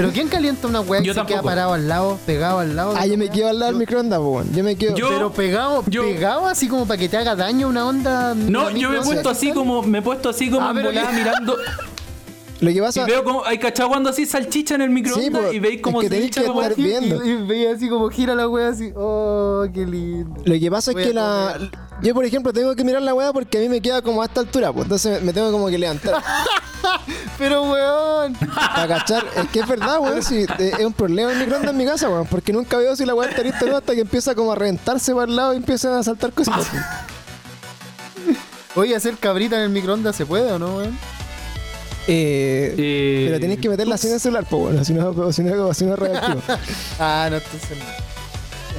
Pero 0.00 0.12
¿quién 0.12 0.28
calienta 0.28 0.68
una 0.68 0.80
weá 0.80 1.00
y 1.00 1.04
Yo 1.04 1.12
se 1.12 1.24
queda 1.26 1.42
parado 1.42 1.72
al 1.72 1.88
lado, 1.88 2.20
pegado 2.24 2.60
al 2.60 2.76
lado? 2.76 2.94
Ah, 2.96 3.04
yo 3.04 3.18
me 3.18 3.28
quedo 3.28 3.48
al 3.48 3.58
lado 3.58 3.72
del 3.72 3.80
microondas, 3.80 4.20
weón. 4.20 4.48
Yo 4.54 4.62
me 4.62 4.76
quedo. 4.76 4.94
Yo- 4.94 5.08
Pero 5.08 5.32
pegado, 5.32 5.82
yo- 5.88 6.02
pegado 6.04 6.46
así 6.46 6.68
como 6.68 6.86
para 6.86 6.98
que 6.98 7.08
te 7.08 7.16
haga 7.16 7.34
daño 7.34 7.66
una 7.66 7.84
onda. 7.84 8.32
No, 8.36 8.70
yo 8.70 8.90
me 8.90 8.98
he 8.98 9.02
puesto 9.02 9.28
así 9.28 9.50
como, 9.50 9.82
me 9.82 9.98
he 9.98 10.02
puesto 10.02 10.28
así 10.28 10.50
como 10.50 10.66
Ah, 10.66 10.70
en 10.70 10.76
pero 10.76 10.88
volada 10.90 11.10
mirando. 11.10 11.56
Lo 12.60 12.70
que 12.70 12.76
Y 12.76 12.80
pasa. 12.80 13.04
veo 13.06 13.22
como, 13.24 13.44
hay 13.44 13.58
cachado 13.58 13.88
cuando 13.88 14.10
así 14.10 14.24
salchicha 14.24 14.74
en 14.76 14.82
el 14.82 14.90
microondas 14.90 15.46
po, 15.46 15.52
y 15.52 15.58
veis 15.60 15.76
es 15.76 15.82
como 15.82 15.98
que 16.00 16.06
se 16.06 16.10
tenéis 16.14 16.30
que 16.32 16.44
como 16.44 16.62
estar 16.62 16.76
viendo. 16.76 17.24
Y, 17.24 17.30
y 17.30 17.36
veía 17.36 17.72
así 17.72 17.88
como 17.88 18.08
gira 18.08 18.34
la 18.36 18.48
wea 18.48 18.68
así. 18.68 18.92
Oh, 18.96 19.64
qué 19.74 19.84
lindo. 19.86 20.40
Lo 20.44 20.58
que 20.58 20.70
pasa 20.70 20.90
es 20.92 20.94
Voy 20.96 21.04
que 21.06 21.12
la. 21.12 21.56
Yo, 22.02 22.14
por 22.14 22.24
ejemplo, 22.24 22.52
tengo 22.52 22.76
que 22.76 22.84
mirar 22.84 23.02
la 23.02 23.14
weá 23.14 23.32
porque 23.32 23.58
a 23.58 23.60
mí 23.60 23.68
me 23.68 23.80
queda 23.80 24.02
como 24.02 24.22
a 24.22 24.26
esta 24.26 24.40
altura, 24.40 24.72
pues. 24.72 24.84
Entonces 24.84 25.22
me 25.22 25.32
tengo 25.32 25.50
como 25.50 25.68
que 25.68 25.78
levantar. 25.78 26.22
Pero 27.38 27.62
weón. 27.64 28.34
Para 28.34 28.88
cachar, 28.88 29.24
es 29.36 29.48
que 29.48 29.60
es 29.60 29.68
verdad, 29.68 29.98
weón. 30.00 30.22
Si, 30.22 30.42
eh, 30.42 30.48
es 30.78 30.84
un 30.84 30.92
problema 30.92 31.32
el 31.32 31.38
microondas 31.38 31.70
en 31.70 31.76
mi 31.76 31.84
casa, 31.84 32.08
weón. 32.08 32.26
Porque 32.26 32.52
nunca 32.52 32.76
veo 32.76 32.96
si 32.96 33.04
la 33.04 33.14
weá 33.14 33.28
está 33.30 33.42
lista 33.42 33.64
o 33.64 33.68
no 33.68 33.76
hasta 33.76 33.94
que 33.94 34.00
empieza 34.00 34.34
como 34.34 34.52
a 34.52 34.54
reventarse 34.54 35.12
para 35.14 35.26
el 35.26 35.36
lado 35.36 35.54
y 35.54 35.58
empiezan 35.58 35.94
a 35.94 36.02
saltar 36.02 36.32
cositas. 36.32 36.66
Oye, 38.74 38.94
hacer 38.94 39.16
cabrita 39.16 39.56
en 39.56 39.62
el 39.62 39.70
microondas 39.70 40.14
se 40.14 40.26
puede 40.26 40.52
o 40.52 40.58
no, 40.58 40.76
weón? 40.76 40.98
Eh, 42.10 42.74
Eh, 42.78 43.24
pero 43.28 43.40
tenés 43.40 43.58
que 43.58 43.68
meterla 43.68 43.98
sin 43.98 44.12
el 44.12 44.20
celular, 44.20 44.46
pues 44.48 44.62
bueno, 44.62 44.84
si 44.84 44.94
no, 44.94 45.32
si 45.32 45.42
no, 45.42 45.74
si 45.74 45.84
no 45.84 45.92
es 45.94 45.98
reactivo. 45.98 46.42
Ah, 46.98 47.28
no, 47.30 47.36
entonces 47.36 47.76
no. 47.78 48.07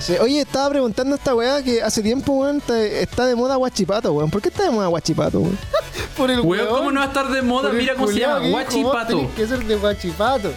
Sí, 0.02 0.16
Oye, 0.22 0.42
estaba 0.42 0.70
preguntando 0.70 1.16
a 1.16 1.18
esta 1.18 1.36
weá 1.36 1.62
que 1.64 1.82
hace 1.82 2.02
tiempo, 2.02 2.34
weón, 2.34 2.58
está, 2.58 2.82
está 2.82 3.26
de 3.26 3.36
moda 3.36 3.56
guachipato, 3.56 4.14
weón. 4.14 4.30
¿Por 4.32 4.42
qué 4.42 4.50
está 4.50 4.64
de 4.64 4.72
moda 4.72 4.88
guachipato, 4.88 5.40
weón? 5.40 5.58
Por 6.18 6.32
el 6.32 6.42
Weón, 6.42 6.66
weón. 6.66 6.78
¿cómo 6.78 6.92
no 6.92 7.00
va 7.00 7.06
a 7.06 7.10
estar 7.10 7.30
de 7.30 7.42
moda? 7.42 7.70
el 7.72 7.78
Mira 7.78 7.96
cómo 7.96 8.08
se 8.08 8.20
llama, 8.20 8.48
Guachipato. 8.50 9.30
que 9.36 9.48
ser 9.48 9.64
de 9.66 9.76
guachipato. 9.76 10.52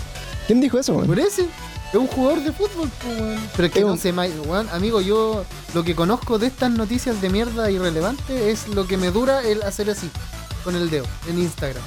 ¿Quién 0.46 0.60
dijo 0.60 0.78
eso, 0.78 0.92
weón? 0.94 1.06
Por 1.06 1.18
ese. 1.18 1.42
Es 1.90 1.94
un 1.94 2.06
jugador 2.06 2.40
de 2.42 2.52
fútbol, 2.52 2.90
weón. 3.06 3.40
Pero 3.56 3.66
es 3.66 3.72
que 3.72 3.78
Es 3.80 3.84
no 3.86 3.92
un- 3.92 3.98
sé, 3.98 4.12
weón, 4.12 4.68
amigo, 4.70 5.00
yo 5.00 5.44
lo 5.74 5.82
que 5.84 5.94
conozco 5.94 6.38
de 6.38 6.46
estas 6.48 6.70
noticias 6.70 7.20
de 7.20 7.30
mierda 7.30 7.70
irrelevantes 7.70 8.40
es 8.40 8.68
lo 8.74 8.86
que 8.86 8.96
me 8.96 9.10
dura 9.10 9.42
el 9.42 9.62
hacer 9.62 9.90
así, 9.90 10.10
con 10.64 10.76
el 10.76 10.88
dedo, 10.90 11.06
en 11.28 11.38
Instagram. 11.38 11.82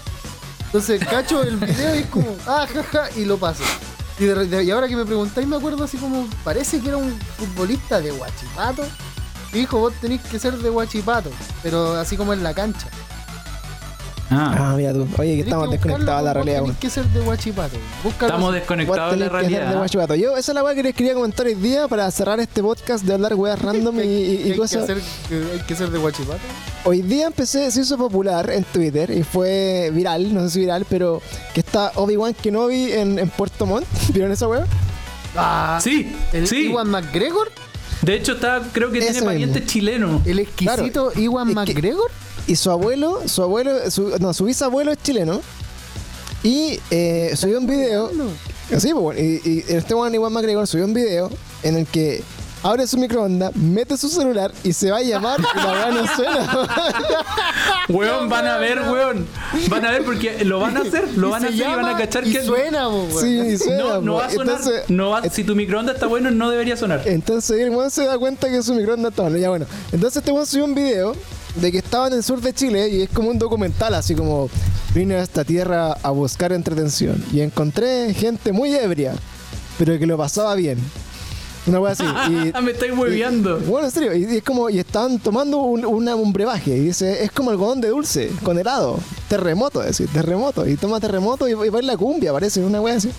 Entonces 0.66 1.04
cacho 1.06 1.44
el 1.44 1.58
video 1.58 1.96
y 1.96 2.00
es 2.00 2.06
como, 2.08 2.36
ah, 2.48 2.66
jaja, 2.74 3.10
y 3.18 3.26
lo 3.26 3.38
paso. 3.38 3.64
Y, 4.22 4.70
ahora 4.70 4.88
que 4.88 4.96
me 4.96 5.04
preguntáis 5.04 5.48
me 5.48 5.56
acuerdo 5.56 5.84
así 5.84 5.98
como, 5.98 6.28
parece 6.44 6.80
que 6.80 6.90
era 6.90 6.98
un 6.98 7.12
futbolista 7.38 8.00
de 8.00 8.12
Huachipato. 8.12 8.84
Y 9.52 9.60
dijo, 9.60 9.80
vos 9.80 9.94
tenés 10.00 10.22
que 10.22 10.38
ser 10.38 10.56
de 10.60 10.70
Huachipato, 10.70 11.32
pero 11.64 11.96
así 11.96 12.16
como 12.16 12.32
en 12.32 12.44
la 12.44 12.54
cancha. 12.54 12.88
Ah, 14.32 14.56
Ah, 14.72 14.74
mira 14.78 14.94
tú. 14.94 15.06
Oye, 15.18 15.36
que 15.36 15.42
estamos 15.42 15.68
que 15.68 15.74
desconectados 15.76 16.20
de 16.22 16.26
la 16.26 16.34
realidad, 16.34 16.62
weón. 16.64 16.76
Que 16.76 16.90
ser 16.90 17.06
de 17.06 17.20
Huachipato. 17.22 17.78
Búscalo 18.04 18.28
estamos 18.28 18.54
desconectados 18.54 19.12
de 19.12 19.18
la 19.18 19.26
que 19.26 19.32
ser 19.32 19.42
de 19.50 19.50
realidad. 19.58 19.78
guachipato. 19.78 20.16
Yo, 20.16 20.38
esa 20.38 20.52
es 20.52 20.56
la 20.56 20.64
weá 20.64 20.74
que 20.74 20.84
les 20.84 20.96
quería 20.96 21.14
comentar 21.14 21.46
hoy 21.46 21.56
día 21.56 21.88
para 21.90 22.10
cerrar 22.12 22.40
este 22.40 22.62
podcast 22.64 23.04
de 23.04 23.14
hablar 23.14 23.34
weas 23.36 23.62
random 23.62 24.00
y, 24.00 24.04
y- 24.04 24.06
y 24.06 24.38
hay, 24.44 24.52
que 24.52 24.56
cosas. 24.58 24.84
hacer- 24.84 25.02
hay 25.32 25.60
que 25.68 25.76
ser 25.76 25.90
de 25.92 26.00
Huachipato. 26.00 26.40
Hoy 26.86 27.02
día 27.02 27.28
empecé, 27.28 27.70
se 27.72 27.82
hizo 27.82 27.98
popular 27.98 28.50
en 28.50 28.64
Twitter 28.64 29.12
y 29.12 29.24
fue 29.24 29.92
viral, 29.94 30.34
no 30.34 30.42
sé 30.46 30.50
si 30.52 30.60
viral, 30.62 30.86
pero 30.90 31.22
que 31.54 31.60
está 31.60 31.92
Obi-Wan 31.96 32.34
Kenobi 32.34 32.92
en, 32.94 33.20
en 33.20 33.30
Puerto 33.30 33.66
Montt. 33.66 33.86
¿Vieron 34.14 34.32
esa 34.32 34.48
weá? 34.48 34.66
Ah, 35.36 35.80
Sí, 35.82 36.16
el 36.34 36.48
sí. 36.48 36.68
Iwan 36.68 36.90
McGregor, 36.90 37.52
De 38.02 38.16
hecho, 38.16 38.34
está, 38.34 38.62
creo 38.72 38.92
que 38.92 39.00
Ese 39.00 39.12
tiene 39.12 39.26
parientes 39.26 39.62
mismo. 39.62 39.72
chilenos. 39.72 40.22
el 40.28 40.40
exquisito 40.40 41.12
Iwan 41.18 41.50
es 41.50 41.56
que- 41.66 41.74
McGregor. 41.74 42.12
Y 42.48 42.56
su 42.56 42.72
abuelo, 42.72 43.22
su 43.28 43.44
abuelo, 43.44 43.90
su, 43.92 44.18
no, 44.20 44.34
su 44.34 44.46
bisabuelo 44.46 44.92
es 44.92 44.98
chileno. 45.02 45.42
Y 46.44 46.80
eh, 46.90 47.34
subió 47.36 47.60
un 47.60 47.68
video. 47.68 48.10
Sí, 48.70 48.90
pues 48.92 48.94
bueno, 48.94 49.20
y, 49.20 49.42
y 49.44 49.66
este 49.68 49.94
Juan 49.94 50.14
Iván 50.16 50.34
McGregor 50.34 50.66
subió 50.66 50.86
un 50.86 50.94
video 50.94 51.30
en 51.62 51.76
el 51.78 51.86
que 51.86 52.24
abre 52.64 52.88
su 52.88 52.98
microondas, 52.98 53.56
mete 53.56 53.98
su 53.98 54.08
celular 54.08 54.52
y 54.64 54.72
se 54.74 54.92
va 54.92 54.98
a 54.98 55.02
llamar 55.02 55.40
y 55.40 55.58
la 55.58 55.72
weá 55.72 55.92
no 55.92 56.16
suena. 56.16 56.68
Weón, 57.90 58.30
van 58.30 58.48
a 58.48 58.58
ver, 58.58 58.80
weón. 58.82 59.28
Van 59.70 59.86
a 59.86 59.92
ver 59.92 60.04
porque 60.06 60.46
lo 60.46 60.60
van 60.60 60.78
a 60.78 60.82
hacer, 60.82 61.10
lo 61.18 61.30
van 61.30 61.44
a 61.44 61.48
hacer 61.50 61.60
y 61.60 61.76
van 61.76 61.86
a 61.86 61.98
cachar 61.98 62.26
y 62.26 62.32
que. 62.32 62.44
suena, 62.44 62.88
weón. 62.88 63.12
sí, 63.20 63.58
suena. 63.58 64.00
no, 64.00 64.14
va 64.16 64.26
a 64.26 64.30
sonar. 64.30 64.56
Entonces, 64.58 64.84
no 64.90 65.10
va- 65.10 65.24
si 65.30 65.44
tu 65.44 65.56
microondas 65.56 65.96
está 65.96 66.08
bueno, 66.08 66.32
no 66.32 66.50
debería 66.50 66.78
sonar. 66.78 67.02
Entonces 67.06 67.60
el 67.60 67.72
weón 67.72 67.92
se 67.92 68.06
da 68.06 68.18
cuenta 68.18 68.50
que 68.50 68.62
su 68.64 68.74
microondas 68.74 69.12
está 69.12 69.24
mal. 69.24 69.38
Ya 69.38 69.50
bueno. 69.50 69.66
Entonces 69.92 70.18
este 70.18 70.32
weón 70.32 70.46
subió 70.46 70.66
un 70.66 70.76
video 70.76 71.14
de 71.56 71.72
que 71.72 71.80
estaba 71.80 72.08
en 72.08 72.14
el 72.14 72.24
sur 72.24 72.40
de 72.42 72.54
Chile 72.54 72.88
y 72.90 73.02
es 73.04 73.10
como 73.10 73.30
un 73.30 73.38
documental, 73.40 73.94
así 73.94 74.16
como 74.16 74.50
vine 74.96 75.16
a 75.16 75.22
esta 75.24 75.44
tierra 75.44 75.94
a 76.02 76.10
buscar 76.12 76.52
entretención 76.54 77.24
y 77.34 77.42
encontré 77.42 78.14
gente 78.14 78.52
muy 78.52 78.74
ebria, 78.74 79.14
pero 79.78 79.98
que 80.00 80.06
lo 80.06 80.18
pasaba 80.18 80.56
bien. 80.56 80.78
Una 81.68 81.80
wea 81.80 81.92
así. 81.92 82.04
Y, 82.60 82.64
me 82.64 82.72
estáis 82.72 82.92
hueveando. 82.98 83.60
y- 83.60 83.64
bueno, 83.66 83.86
en 83.88 83.92
serio, 83.94 84.16
y, 84.16 84.24
y 84.26 84.38
es 84.38 84.44
como, 84.44 84.70
y 84.70 84.80
estaban 84.80 85.20
tomando 85.20 85.60
un, 85.60 85.86
una- 85.86 86.16
un 86.16 86.34
brebaje, 86.34 86.76
y 86.76 86.80
dice, 86.80 87.24
es 87.24 87.32
como 87.32 87.52
algodón 87.52 87.82
de 87.82 87.90
dulce, 87.90 88.32
con 88.44 88.58
helado, 88.58 88.98
terremoto, 89.30 89.82
es 89.82 89.90
decir, 89.90 90.08
terremoto, 90.12 90.68
y 90.68 90.76
toma 90.76 91.00
terremoto 91.00 91.48
y, 91.48 91.52
y 91.52 91.70
va 91.70 91.80
en 91.80 91.86
la 91.88 91.98
cumbia, 91.98 92.32
parece, 92.34 92.62
una 92.64 92.82
wea 92.82 92.96
así. 92.96 93.12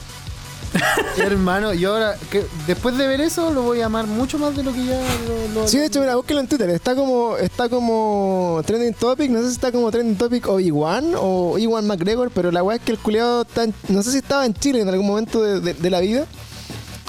Hermano, 1.18 1.74
yo 1.74 1.92
ahora, 1.92 2.16
que, 2.30 2.46
después 2.66 2.96
de 2.96 3.06
ver 3.06 3.20
eso, 3.20 3.50
lo 3.50 3.62
voy 3.62 3.80
a 3.82 3.86
amar 3.86 4.06
mucho 4.06 4.38
más 4.38 4.56
de 4.56 4.62
lo 4.62 4.72
que 4.72 4.84
ya 4.86 5.00
lo. 5.28 5.60
lo- 5.62 5.68
Sí, 5.68 5.78
de 5.78 5.86
hecho, 5.86 6.00
mira, 6.00 6.16
búsquelo 6.16 6.40
en 6.40 6.48
Twitter. 6.48 6.70
Está 6.70 6.94
como, 6.94 7.36
está 7.36 7.68
como 7.68 8.60
trending 8.64 8.94
topic. 8.94 9.30
No 9.30 9.40
sé 9.42 9.48
si 9.48 9.54
está 9.54 9.70
como 9.72 9.90
trending 9.90 10.16
topic 10.16 10.48
Obi-Wan 10.48 11.12
o 11.18 11.58
Iwan 11.58 11.86
McGregor, 11.86 12.30
pero 12.30 12.50
la 12.50 12.62
weá 12.62 12.76
es 12.76 12.82
que 12.82 12.92
el 12.92 12.98
culiado 12.98 13.42
está 13.42 13.64
en- 13.64 13.74
no 13.88 14.02
sé 14.02 14.12
si 14.12 14.18
estaba 14.18 14.46
en 14.46 14.54
Chile 14.54 14.80
en 14.80 14.88
algún 14.88 15.06
momento 15.06 15.42
de, 15.42 15.60
de- 15.60 15.74
de 15.74 15.90
la 15.90 16.00
vida. 16.00 16.26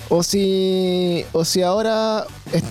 O 0.09 0.22
si, 0.22 1.26
o 1.32 1.43
si 1.45 1.64
ahora 1.64 2.26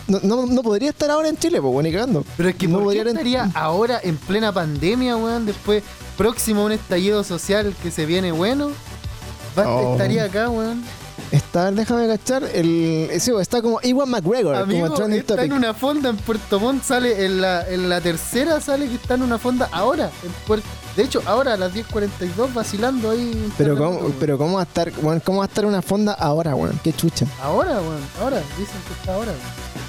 no, 0.06 0.20
no, 0.22 0.46
no 0.46 0.62
podría 0.62 0.90
estar 0.90 1.10
ahora 1.10 1.28
en 1.28 1.36
Chile, 1.36 1.60
pues, 1.60 1.72
bueno, 1.72 1.88
ni 1.88 1.92
cagando. 1.94 2.24
Pero 2.36 2.50
es 2.50 2.54
que 2.54 2.68
no 2.68 2.74
¿por 2.74 2.80
qué 2.82 2.84
podría 2.84 3.02
en- 3.02 3.08
estaría 3.08 3.50
ahora 3.54 4.00
en 4.04 4.16
plena 4.16 4.52
pandemia, 4.52 5.16
weón? 5.16 5.46
Después, 5.46 5.82
próximo 6.16 6.60
a 6.62 6.64
un 6.66 6.72
estallido 6.72 7.24
social 7.24 7.74
que 7.82 7.90
se 7.90 8.06
viene 8.06 8.30
bueno. 8.30 8.70
Va- 9.58 9.68
Oh. 9.68 9.92
Estaría 9.92 10.24
acá, 10.24 10.48
weón. 10.50 10.82
Está, 11.30 11.70
déjame 11.70 12.06
cachar, 12.08 12.42
el, 12.54 13.08
sí, 13.18 13.30
está 13.40 13.62
como 13.62 13.78
Iwan 13.82 14.08
McGregor, 14.10 14.54
Amigo, 14.54 14.82
como 14.86 14.94
trending 14.96 15.20
está 15.20 15.36
topic. 15.36 15.50
en 15.50 15.56
una 15.56 15.72
fonda 15.72 16.10
en 16.10 16.16
Puerto 16.16 16.60
Montt, 16.60 16.82
sale 16.84 17.24
en 17.24 17.40
la, 17.40 17.66
en 17.68 17.88
la 17.88 18.00
tercera, 18.00 18.60
sale 18.60 18.86
que 18.88 18.96
está 18.96 19.14
en 19.14 19.22
una 19.22 19.38
fonda 19.38 19.68
ahora. 19.72 20.10
En 20.22 20.62
de 20.96 21.02
hecho, 21.02 21.22
ahora 21.24 21.54
a 21.54 21.56
las 21.56 21.72
10.42 21.72 22.52
vacilando 22.52 23.10
ahí. 23.10 23.50
Pero 23.56 23.76
cómo, 23.78 23.98
weón. 23.98 24.14
pero 24.20 24.36
cómo 24.36 24.54
va 24.56 24.60
a 24.60 24.64
estar, 24.64 24.92
cómo 24.92 25.38
va 25.38 25.44
a 25.44 25.48
estar 25.48 25.64
una 25.64 25.80
fonda 25.80 26.12
ahora, 26.12 26.54
weón, 26.54 26.78
qué 26.84 26.92
chucha. 26.92 27.24
Ahora, 27.42 27.80
weón, 27.80 28.00
ahora, 28.20 28.38
dicen 28.58 28.76
que 28.86 28.92
está 28.94 29.14
ahora. 29.14 29.32
weón. 29.32 29.81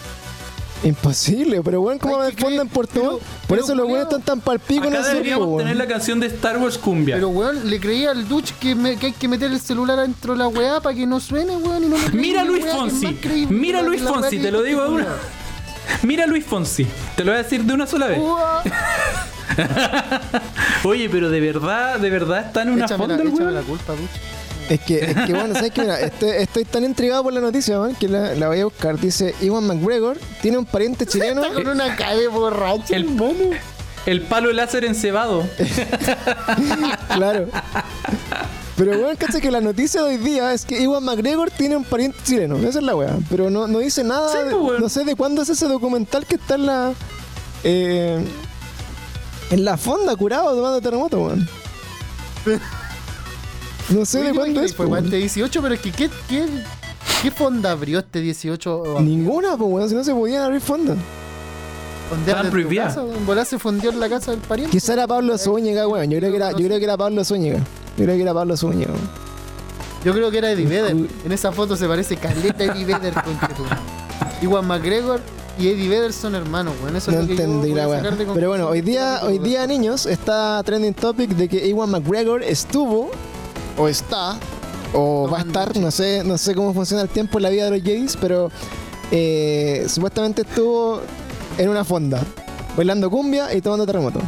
Imposible, 0.84 1.62
pero 1.64 1.82
weón, 1.82 1.98
¿cómo 1.98 2.16
Hay 2.16 2.20
va 2.20 2.28
a 2.28 2.32
que 2.32 2.44
haber 2.44 2.44
fonda 2.44 2.62
en 2.64 2.68
creer, 2.68 2.74
Puerto 2.74 2.94
pero- 2.96 3.12
Montt? 3.12 3.22
Por 3.24 3.48
pero, 3.48 3.64
eso 3.64 3.76
los 3.76 3.86
weones 3.88 4.04
están 4.04 4.22
tan 4.22 4.42
palpico 4.42 4.86
en 4.88 4.96
el 4.96 5.04
deberíamos 5.04 5.58
tener 5.60 5.76
la 5.78 5.88
canción 5.88 6.20
de 6.20 6.28
Star 6.28 6.58
Wars 6.58 6.78
Cumbia. 6.78 7.16
Pero, 7.16 7.30
weón, 7.30 7.70
le 7.70 7.80
creía 7.80 8.12
al 8.12 8.28
Dutch 8.28 8.52
que, 8.60 8.76
me- 8.76 8.98
que 8.98 9.08
hay 9.08 9.12
que 9.14 9.28
meter 9.28 9.52
el 9.52 9.60
celular 9.62 9.98
adentro 10.00 10.34
de 10.34 10.40
la 10.40 10.48
weá 10.50 10.82
para 10.82 10.96
que 10.96 11.08
no 11.08 11.20
suene, 11.20 11.56
weón, 11.56 11.86
y 11.86 11.88
no 11.88 11.98
me 11.98 12.06
creí 12.06 12.20
Mira 12.20 12.42
ni 12.44 12.48
Luis 12.50 12.64
weá, 12.64 12.72
que 12.74 12.78
es 12.78 12.82
Fonsi, 12.92 13.06
más 13.06 13.16
creíble 13.22 13.58
mira 13.58 13.80
que 13.80 13.86
Luis 13.88 14.02
la 14.02 14.12
weá 14.12 14.20
Fonsi, 14.22 14.38
que 14.38 14.44
te 14.44 14.52
lo 14.52 14.62
digo 14.62 14.84
de 14.84 14.90
una. 14.90 15.08
Mira 16.02 16.26
Luis 16.28 16.46
Fonsi, 16.46 16.86
te 17.16 17.24
lo 17.24 17.32
voy 17.32 17.40
a 17.40 17.44
decir 17.44 17.64
de 17.64 17.74
una 17.74 17.88
sola 17.88 18.08
vez. 18.08 18.20
Oye, 20.84 21.10
pero 21.10 21.30
de 21.30 21.40
verdad, 21.40 22.00
de 22.00 22.10
verdad 22.10 22.48
está 22.48 22.64
en 22.64 22.72
una 22.72 22.86
Échame, 22.86 23.08
la, 23.08 23.16
fonda 23.16 23.24
el 23.24 23.30
échame 23.30 23.44
weón. 23.46 23.56
la 23.56 23.62
culpa, 23.62 23.94
Dutch. 23.94 24.10
Es 24.70 24.80
que, 24.82 25.00
es 25.04 25.16
que 25.26 25.34
bueno, 25.34 25.54
¿sabes 25.54 25.72
qué? 25.72 25.82
Mira, 25.82 26.00
estoy, 26.00 26.30
estoy 26.32 26.64
tan 26.66 26.84
intrigado 26.86 27.24
por 27.24 27.34
la 27.34 27.42
noticia, 27.42 27.78
man, 27.80 27.96
que 27.96 28.08
la, 28.08 28.34
la 28.36 28.48
voy 28.48 28.60
a 28.62 28.66
buscar. 28.66 28.98
Dice, 29.00 29.36
Iwan 29.42 29.66
McGregor 29.68 30.18
tiene 30.42 30.58
un 30.58 30.66
pariente 30.66 31.06
chileno. 31.06 31.42
Está 31.44 31.54
con 31.54 31.68
una 31.68 31.96
cara 31.96 32.16
de 32.16 32.28
borracho, 32.28 32.94
El- 32.96 33.04
hermano. 33.04 33.34
El 34.06 34.22
palo 34.22 34.52
láser 34.52 34.84
encebado. 34.86 35.44
claro. 37.16 37.48
Pero 38.76 38.98
bueno, 39.00 39.18
cacha 39.18 39.40
que 39.40 39.52
la 39.52 39.62
noticia 39.62 40.02
de 40.02 40.10
hoy 40.10 40.18
día 40.18 40.52
es 40.54 40.66
que 40.66 40.82
Iwan 40.82 41.04
McGregor 41.04 41.52
tiene 41.52 41.78
un 41.78 41.84
pariente 41.84 42.18
chileno. 42.24 42.58
Esa 42.58 42.80
es 42.80 42.84
la 42.86 42.96
weá. 42.96 43.16
Pero 43.30 43.50
no, 43.50 43.68
no 43.68 43.80
dice 43.80 44.04
nada. 44.04 44.30
Sí, 44.32 44.50
de- 44.50 44.56
pues. 44.56 44.80
No 44.80 44.90
sé 44.90 45.04
de 45.06 45.16
cuándo 45.16 45.42
es 45.44 45.50
ese 45.50 45.68
documental 45.68 46.26
que 46.26 46.36
está 46.36 46.56
en 46.56 46.66
la. 46.66 46.94
eh, 47.64 48.20
en 49.52 49.64
la 49.66 49.78
fonda 49.78 50.16
curado 50.16 50.56
tomando 50.56 50.82
terremoto, 50.82 51.20
weón. 51.22 51.48
No 53.90 54.06
sé 54.06 54.20
de 54.20 54.26
¿te 54.26 54.36
cuándo 54.36 54.52
imaginas? 54.52 54.72
es, 54.72 54.76
Fue 54.76 54.86
weón. 54.86 55.06
este 55.06 55.18
18, 55.18 55.62
pero 55.62 55.74
es 55.76 55.82
que 55.82 55.92
¿qué, 55.92 56.10
qué, 56.30 56.46
qué 57.22 57.32
fonda 57.32 57.72
abrió 57.72 58.00
este 58.00 58.22
18? 58.22 59.00
Ninguna, 59.02 59.58
pues, 59.58 59.70
weón, 59.72 59.90
si 59.90 59.96
no 59.96 60.04
se 60.04 60.14
podían 60.14 60.44
abrir. 60.44 60.62
¿Fondear 60.62 60.98
Estaban 62.38 62.52
prohibidas. 62.52 62.96
casa? 62.96 63.08
En 63.18 63.26
volar 63.26 63.46
se 63.46 63.60
fondeó 63.60 63.92
en 63.92 64.00
la 64.00 64.10
casa 64.10 64.32
del 64.32 64.40
pariente. 64.42 64.72
Quizá 64.72 64.94
era 64.94 65.08
Pablo 65.08 65.38
Zúñiga, 65.38 65.88
weón. 65.88 66.10
Yo 66.10 66.20
creo 66.20 66.32
que 66.32 66.38
era, 66.38 66.52
yo 66.52 66.58
creo 66.66 66.78
que 66.78 66.84
era 66.86 66.98
Pablo 66.98 67.24
Zúñiga. 67.24 67.60
Yo 67.98 68.04
creo 68.06 68.16
que 68.16 68.22
era 68.22 68.34
Pablo 68.34 68.58
Zúñiga, 68.58 68.92
weón. 68.92 69.10
Yo 70.04 70.14
creo 70.14 70.30
que 70.32 70.38
era 70.38 70.52
Eddie 70.52 70.66
Vedder. 70.66 70.92
En 71.26 71.32
esa 71.32 71.52
foto 71.52 71.76
se 71.78 71.88
parece 71.88 72.18
caleta 72.18 72.64
Eddie 72.64 72.86
Vedder 72.86 73.14
con 73.24 73.38
Iwan 74.42 74.68
McGregor 74.68 75.22
y 75.58 75.70
Eddie 75.70 75.88
Vedder 75.88 76.12
son 76.12 76.36
hermanos, 76.36 76.74
weón. 76.84 76.96
Eso 76.96 77.12
No 77.12 77.18
es 77.20 77.24
lo 77.24 77.28
que 77.30 77.36
yo 77.38 77.44
entendí 77.44 77.70
voy 77.72 77.78
la 77.78 77.88
de 77.88 78.26
Pero 78.34 78.50
bueno, 78.50 78.68
hoy 78.68 78.82
día, 78.82 79.22
hoy 79.24 79.40
día, 79.40 79.66
niños, 79.66 80.06
está 80.06 80.62
trending 80.64 80.94
topic 80.94 81.30
de 81.32 81.48
que 81.48 81.70
Ewan 81.70 81.90
McGregor 81.92 82.44
estuvo, 82.44 83.12
o 83.78 83.88
está, 83.88 84.38
o 84.94 85.28
va 85.32 85.40
a 85.40 85.42
estar, 85.42 85.76
no 85.78 85.90
sé, 85.92 86.24
no 86.24 86.38
sé 86.38 86.54
cómo 86.56 86.74
funciona 86.74 87.04
el 87.04 87.10
tiempo 87.10 87.38
en 87.40 87.44
la 87.44 87.50
vida 87.50 87.66
de 87.66 87.72
los 87.72 87.82
Jays, 87.82 88.18
pero 88.20 88.52
eh, 89.12 89.86
supuestamente 89.88 90.44
estuvo 90.44 91.02
en 91.58 91.70
una 91.70 91.84
fonda, 91.84 92.22
bailando 92.78 93.10
cumbia 93.10 93.54
y 93.54 93.62
tomando 93.62 93.86
terremoto. 93.86 94.20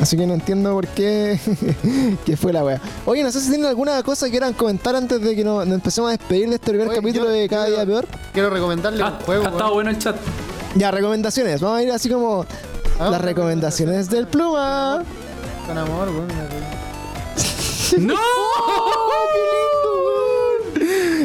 Así 0.00 0.14
que 0.14 0.26
no 0.26 0.34
entiendo 0.34 0.72
por 0.74 0.86
qué 0.88 1.40
que 2.26 2.36
fue 2.36 2.52
la 2.52 2.62
wea. 2.62 2.78
Oye, 3.06 3.22
no 3.22 3.32
sé 3.32 3.40
si 3.40 3.48
tienen 3.48 3.66
alguna 3.66 4.02
cosa 4.02 4.26
que 4.26 4.32
quieran 4.32 4.52
comentar 4.52 4.94
antes 4.94 5.22
de 5.22 5.34
que 5.34 5.42
nos, 5.42 5.66
nos 5.66 5.74
empecemos 5.76 6.08
a 6.08 6.10
despedir 6.18 6.50
de 6.50 6.56
este 6.56 6.68
primer 6.70 6.88
Oye, 6.88 6.96
capítulo 6.98 7.24
yo- 7.26 7.30
de 7.30 7.48
Cada 7.48 7.64
Día 7.66 7.86
Peor. 7.86 8.06
Quiero 8.34 8.50
recomendarle 8.50 9.02
Ha, 9.02 9.06
un 9.08 9.18
juego. 9.20 9.44
ha 9.46 9.48
estado 9.48 9.72
bueno 9.72 9.88
el 9.90 9.98
chat. 9.98 10.16
Ya, 10.74 10.90
recomendaciones. 10.90 11.62
Vamos 11.62 11.78
a 11.78 11.82
ir 11.82 11.90
así 11.92 12.10
como 12.10 12.44
Ah, 12.98 13.08
las 13.10 13.22
recomendaciones 13.22 14.10
del 14.10 14.26
pluma. 14.26 15.02
Con 15.66 15.78
amor, 15.78 16.08
weón. 16.10 16.28
¡No! 17.98 18.14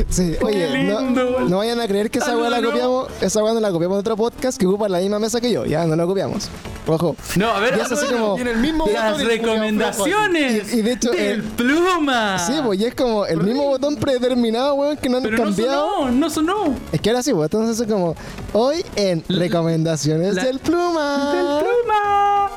Sí, 0.10 0.36
oye, 0.44 0.84
no, 0.84 1.00
lindo. 1.00 1.40
no 1.48 1.58
vayan 1.60 1.80
a 1.80 1.88
creer 1.88 2.10
que 2.12 2.20
esa 2.20 2.34
Ah, 2.34 2.38
weá 2.38 2.46
no, 2.46 2.50
la 2.50 2.60
no. 2.62 2.70
copiamos, 2.72 3.08
esa 3.22 3.42
weá 3.44 3.54
no 3.54 3.62
la 3.62 3.72
copiamos 3.72 3.96
de 3.96 4.00
otro 4.02 4.18
podcast 4.18 4.58
que 4.60 4.66
ocupa 4.68 4.90
la 4.90 4.98
misma 5.00 5.20
mesa 5.20 5.40
que 5.40 5.50
yo, 5.52 5.64
ya 5.66 5.86
no 5.86 5.96
la 5.96 6.06
copiamos. 6.06 6.50
Ojo. 6.86 7.16
No, 7.38 7.50
a 7.50 7.60
ver, 7.62 7.78
Y 7.78 7.80
es 7.80 7.90
así 7.92 8.06
como- 8.08 8.36
Tiene 8.36 8.52
el 8.52 8.58
mismo 8.58 8.88
las 8.92 9.12
botón, 9.14 9.22
el 9.22 9.28
recomendaciones 9.40 10.74
Y- 10.74 10.80
y 10.80 10.82
de 10.82 10.92
hecho, 10.94 11.12
del 11.12 11.40
eh, 11.40 11.44
pluma. 11.56 12.40
Sí, 12.40 12.54
pues 12.66 12.80
y 12.82 12.86
es 12.86 12.96
como 12.96 13.26
el 13.26 13.38
mismo 13.42 13.64
botón 13.68 13.96
predeterminado, 13.96 14.74
weón, 14.74 14.98
que 14.98 15.08
no 15.08 15.18
han 15.18 15.24
Pero 15.24 15.38
no 15.38 15.44
cambiado. 15.46 15.90
sonó, 16.00 16.12
no 16.12 16.30
sonó. 16.30 16.76
es 16.92 17.00
que 17.00 17.10
ahora 17.10 17.24
sí, 17.24 17.34
pues 17.34 17.46
entonces 17.46 17.80
es 17.80 17.92
como 17.94 18.16
hoy 18.52 18.84
en 18.98 19.24
recomendaciones 19.30 20.36
la- 20.36 20.44
del 20.44 20.60
pluma. 20.60 21.34
Del 21.34 21.64
pluma. 21.64 22.50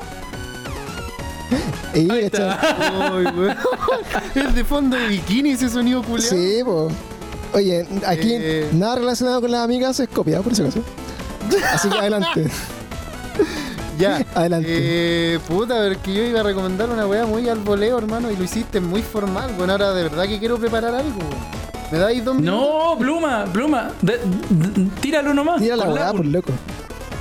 Y 1.94 2.10
Ahí 2.10 2.24
echa- 2.24 2.52
está. 2.54 2.58
Ay, 3.16 3.24
weón. 3.36 3.56
El 4.34 4.54
de 4.54 4.64
fondo 4.64 4.96
de 4.96 5.06
bikini, 5.08 5.50
ese 5.52 5.68
sonido 5.68 6.02
culiao. 6.02 6.28
Sí, 6.30 6.60
pues. 6.64 6.92
Oye, 7.52 7.86
aquí 8.06 8.30
Eh. 8.32 8.68
nada 8.72 8.96
relacionado 8.96 9.40
con 9.40 9.50
las 9.50 9.60
amigas 9.62 9.98
es 10.00 10.08
copiado, 10.08 10.42
por 10.42 10.54
si 10.56 10.62
acaso. 10.62 10.80
Así 11.72 11.88
que 11.88 11.98
adelante. 11.98 12.50
Ya. 13.96 14.24
Adelante. 14.34 14.66
Eh, 14.70 15.38
puta, 15.46 15.76
a 15.76 15.80
ver, 15.80 15.98
que 15.98 16.12
yo 16.12 16.24
iba 16.24 16.40
a 16.40 16.42
recomendar 16.42 16.90
una 16.90 17.06
weá 17.06 17.26
muy 17.26 17.48
al 17.48 17.60
voleo, 17.60 17.96
hermano, 17.96 18.28
y 18.28 18.36
lo 18.36 18.42
hiciste 18.42 18.80
muy 18.80 19.02
formal. 19.02 19.52
Bueno, 19.56 19.72
ahora 19.74 19.92
de 19.92 20.02
verdad 20.02 20.24
que 20.24 20.40
quiero 20.40 20.58
preparar 20.58 20.96
algo. 20.96 21.16
weón. 21.20 21.64
¿Me 21.92 21.98
dais 21.98 22.24
dos 22.24 22.34
minutos? 22.34 22.60
No, 22.60 22.98
pluma, 22.98 23.44
pluma. 23.52 23.92
De- 24.02 24.18
de- 24.18 24.90
tíralo 25.00 25.32
nomás. 25.32 25.60
Tira 25.60 25.76
la 25.76 25.88
weá, 25.88 26.10
por 26.12 26.26
loco. 26.26 26.50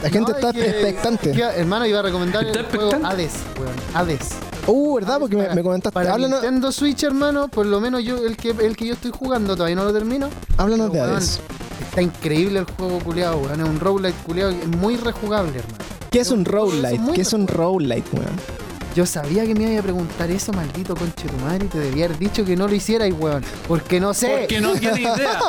La 0.01 0.09
gente 0.09 0.31
No, 0.31 0.35
está 0.37 0.49
es 0.49 0.55
que- 0.55 0.69
expectante. 0.71 1.31
que, 1.31 1.43
hermano, 1.43 1.85
iba 1.85 1.99
a 1.99 2.01
recomendar 2.01 2.43
Está 2.43 2.61
el 2.61 2.65
juego 2.65 2.85
expectante. 2.89 3.15
Hades, 3.23 3.33
weón. 3.59 3.73
Hades. 3.93 4.29
Uh, 4.65 4.95
¿verdad? 4.95 5.19
Porque 5.19 5.35
me, 5.35 5.53
me 5.53 5.61
comentaste. 5.63 5.93
Para 5.93 6.13
Háblanos, 6.13 6.41
Nintendo 6.41 6.71
Switch, 6.71 7.03
hermano, 7.03 7.47
por 7.49 7.65
lo 7.65 7.81
menos 7.81 8.03
yo, 8.03 8.17
el 8.25 8.37
que, 8.37 8.51
el 8.51 8.77
que 8.77 8.87
yo 8.87 8.93
estoy 8.93 9.11
jugando, 9.11 9.55
todavía 9.55 9.75
no 9.75 9.83
lo 9.83 9.91
termino. 9.93 10.29
háblanos 10.57 10.91
de 10.91 10.99
weón, 10.99 11.15
Hades. 11.15 11.41
Está 11.89 12.01
increíble 12.01 12.59
el 12.59 12.65
juego 12.65 12.99
culeado, 12.99 13.37
weón. 13.39 13.59
Es 13.59 13.67
un 13.67 13.79
roguelike 13.79 14.15
culeado, 14.23 14.51
es 14.51 14.67
muy 14.67 14.95
rejugable, 14.95 15.59
hermano. 15.59 15.77
¿Qué 16.11 16.19
es 16.19 16.31
un 16.31 16.45
roguelite? 16.45 16.99
¿Qué 17.13 17.21
es 17.21 17.33
un 17.33 17.47
roguelite, 17.47 18.09
weón? 18.15 18.63
Yo 18.95 19.05
sabía 19.07 19.43
que 19.45 19.55
me 19.55 19.69
iba 19.71 19.79
a 19.79 19.83
preguntar 19.83 20.29
eso, 20.29 20.53
maldito 20.53 20.95
conche 20.95 21.27
tu 21.27 21.35
madre, 21.43 21.65
y 21.65 21.67
te 21.67 21.79
debía 21.79 22.05
haber 22.05 22.19
dicho 22.19 22.45
que 22.45 22.55
no 22.55 22.67
lo 22.67 22.75
hicierais, 22.75 23.13
weón. 23.17 23.43
Porque 23.67 23.99
no 23.99 24.13
sé. 24.13 24.37
Porque 24.41 24.61
no 24.61 24.73
tiene 24.75 25.01
idea. 25.01 25.39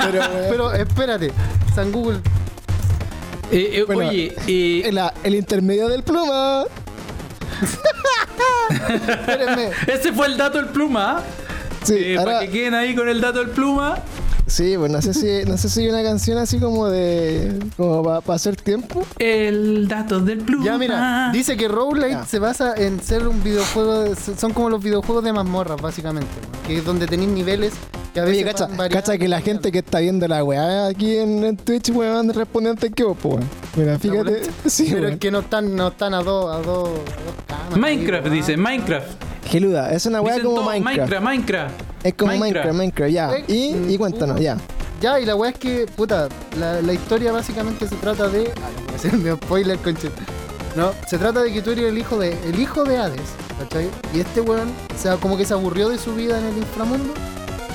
Pero, 0.00 0.20
weón, 0.20 0.30
Pero 0.48 0.72
espérate, 0.72 1.32
San 1.74 1.90
Google. 1.92 2.20
Eh, 3.50 3.70
eh, 3.80 3.84
Bueno, 3.86 4.08
oye, 4.10 4.34
eh, 4.46 4.90
la- 4.92 5.12
el 5.24 5.34
intermedio 5.34 5.88
del 5.88 6.02
pluma. 6.04 6.64
Espérenme. 8.70 9.70
ese 9.86 10.12
fue 10.12 10.26
el 10.26 10.36
dato 10.36 10.58
del 10.58 10.68
pluma. 10.68 11.22
Sí, 11.84 11.94
Eh, 11.96 12.18
ahora, 12.18 12.32
Para 12.32 12.46
que 12.46 12.50
queden 12.52 12.74
ahí 12.74 12.94
con 12.94 13.08
el 13.08 13.20
dato 13.20 13.38
del 13.38 13.50
pluma. 13.50 13.98
sí, 14.46 14.74
pues 14.76 14.90
no 14.90 15.00
sé 15.00 15.14
si, 15.14 15.48
no 15.48 15.56
sé 15.56 15.68
si 15.68 15.82
hay 15.82 15.88
una 15.88 16.02
canción 16.02 16.36
así 16.38 16.58
como 16.58 16.88
de. 16.88 17.58
como 17.76 18.02
para 18.22 18.34
hacer 18.36 18.56
tiempo. 18.56 19.04
El 19.18 19.86
dato 19.88 20.18
del 20.20 20.38
pluma. 20.38 20.64
Ya 20.64 20.78
mira, 20.78 21.30
dice 21.32 21.56
que 21.56 21.68
Roguelite 21.68 22.10
Ya. 22.10 22.24
se 22.26 22.38
basa 22.40 22.74
en 22.76 23.00
ser 23.02 23.26
un 23.28 23.42
videojuego, 23.42 24.00
de- 24.00 24.16
son 24.16 24.52
como 24.52 24.68
los 24.70 24.82
videojuegos 24.82 25.22
de 25.24 25.32
mazmorras, 25.32 25.80
básicamente, 25.80 26.28
que 26.66 26.78
es 26.78 26.84
donde 26.84 27.06
tenéis 27.06 27.30
niveles 27.30 27.74
que 28.16 28.20
a 28.20 28.24
veces 28.24 28.42
Oye, 28.44 28.50
cacha, 28.50 28.66
variando. 28.68 28.88
cacha 28.94 29.18
que 29.18 29.28
la 29.28 29.40
gente 29.42 29.70
que 29.70 29.78
está 29.80 29.98
viendo 29.98 30.26
la 30.26 30.42
weá 30.42 30.86
aquí 30.86 31.18
en, 31.18 31.44
en 31.44 31.54
Twitch, 31.58 31.90
weón, 31.90 32.32
responde 32.32 32.70
antes 32.70 32.90
que 32.94 33.04
vos, 33.04 33.14
pues, 33.20 33.34
weón. 33.34 33.48
Mira, 33.76 33.98
fíjate. 33.98 34.40
Sí, 34.70 34.86
Pero 34.88 35.02
weón. 35.02 35.12
es 35.12 35.18
que 35.18 35.30
no 35.30 35.40
están, 35.40 35.76
no 35.76 35.88
están 35.88 36.14
a 36.14 36.22
dos, 36.22 36.54
a 36.54 36.60
dos, 36.62 36.88
camas. 37.46 37.76
Minecraft, 37.76 38.26
ahí, 38.26 38.32
dice, 38.32 38.56
Minecraft. 38.56 39.06
Geluda, 39.50 39.92
es 39.92 40.06
una 40.06 40.22
weá 40.22 40.40
como 40.42 40.62
Minecraft. 40.62 40.96
Minecraft, 40.98 41.24
Minecraft. 41.24 41.74
Es 42.04 42.14
como 42.14 42.36
Minecraft. 42.38 42.72
Minecraft, 42.72 43.12
ya. 43.12 43.36
Eh, 43.36 43.44
Y, 43.48 43.66
y 43.66 43.74
mm, 43.74 43.98
cuéntanos, 43.98 44.40
uh. 44.40 44.42
ya. 44.42 44.56
Ya, 45.02 45.20
y 45.20 45.26
la 45.26 45.36
weá 45.36 45.50
es 45.50 45.58
que, 45.58 45.84
puta, 45.94 46.30
la, 46.58 46.80
la 46.80 46.92
historia 46.94 47.32
básicamente 47.32 47.86
se 47.86 47.96
trata 47.96 48.28
de. 48.30 48.50
Ah, 48.56 48.70
no 48.78 48.84
voy 48.86 48.92
a 48.94 48.96
hacer 48.96 49.14
un 49.14 49.36
spoiler, 49.36 49.76
conche. 49.80 50.08
No, 50.74 50.92
se 51.06 51.18
trata 51.18 51.42
de 51.42 51.52
que 51.52 51.60
tú 51.60 51.70
eres 51.72 51.84
el 51.84 51.98
hijo 51.98 52.18
de. 52.18 52.32
el 52.48 52.58
hijo 52.58 52.82
de 52.84 52.96
Hades, 52.96 53.20
¿cachai? 53.58 53.90
Y 54.14 54.20
este 54.20 54.40
weón, 54.40 54.70
o 54.94 54.98
sea, 54.98 55.16
como 55.16 55.36
que 55.36 55.44
se 55.44 55.52
aburrió 55.52 55.90
de 55.90 55.98
su 55.98 56.14
vida 56.14 56.38
en 56.38 56.46
el 56.46 56.56
inframundo 56.56 57.12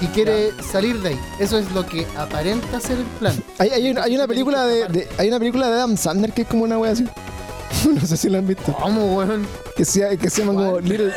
y 0.01 0.07
quiere 0.07 0.51
salir 0.63 0.99
de 1.01 1.09
ahí. 1.09 1.19
Eso 1.39 1.57
es 1.57 1.71
lo 1.71 1.85
que 1.85 2.05
aparenta 2.17 2.79
ser 2.79 2.97
el 2.97 3.05
plan. 3.19 3.35
Hay, 3.59 3.69
hay, 3.69 3.91
una, 3.91 4.03
hay 4.03 4.15
una 4.15 4.27
película 4.27 4.65
de, 4.65 4.87
de- 4.87 5.07
hay 5.17 5.27
una 5.27 5.39
película 5.39 5.67
de 5.69 5.73
Adam 5.75 5.95
Sandler 5.97 6.31
que 6.33 6.41
es 6.43 6.47
como 6.47 6.63
una 6.63 6.77
wea 6.77 6.91
así. 6.91 7.05
no 7.93 8.05
sé 8.05 8.17
si 8.17 8.29
la 8.29 8.39
han 8.39 8.47
visto. 8.47 8.73
¿Cómo, 8.73 9.15
weón? 9.17 9.45
Que 9.75 9.85
se, 9.85 10.17
que 10.17 10.29
se 10.29 10.41
llama 10.45 10.53
como 10.53 10.79
Little. 10.79 11.13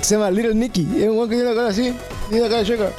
se 0.00 0.14
llama 0.16 0.30
Little 0.30 0.54
Nicky. 0.54 0.82
Es 1.02 1.08
un 1.08 1.16
weón 1.16 1.28
que 1.28 1.36
tiene 1.36 1.50
la 1.50 1.56
cara 1.56 1.68
así. 1.68 1.94
Tiene 2.28 2.44
la 2.44 2.50
cara 2.50 2.64
checa. 2.64 2.90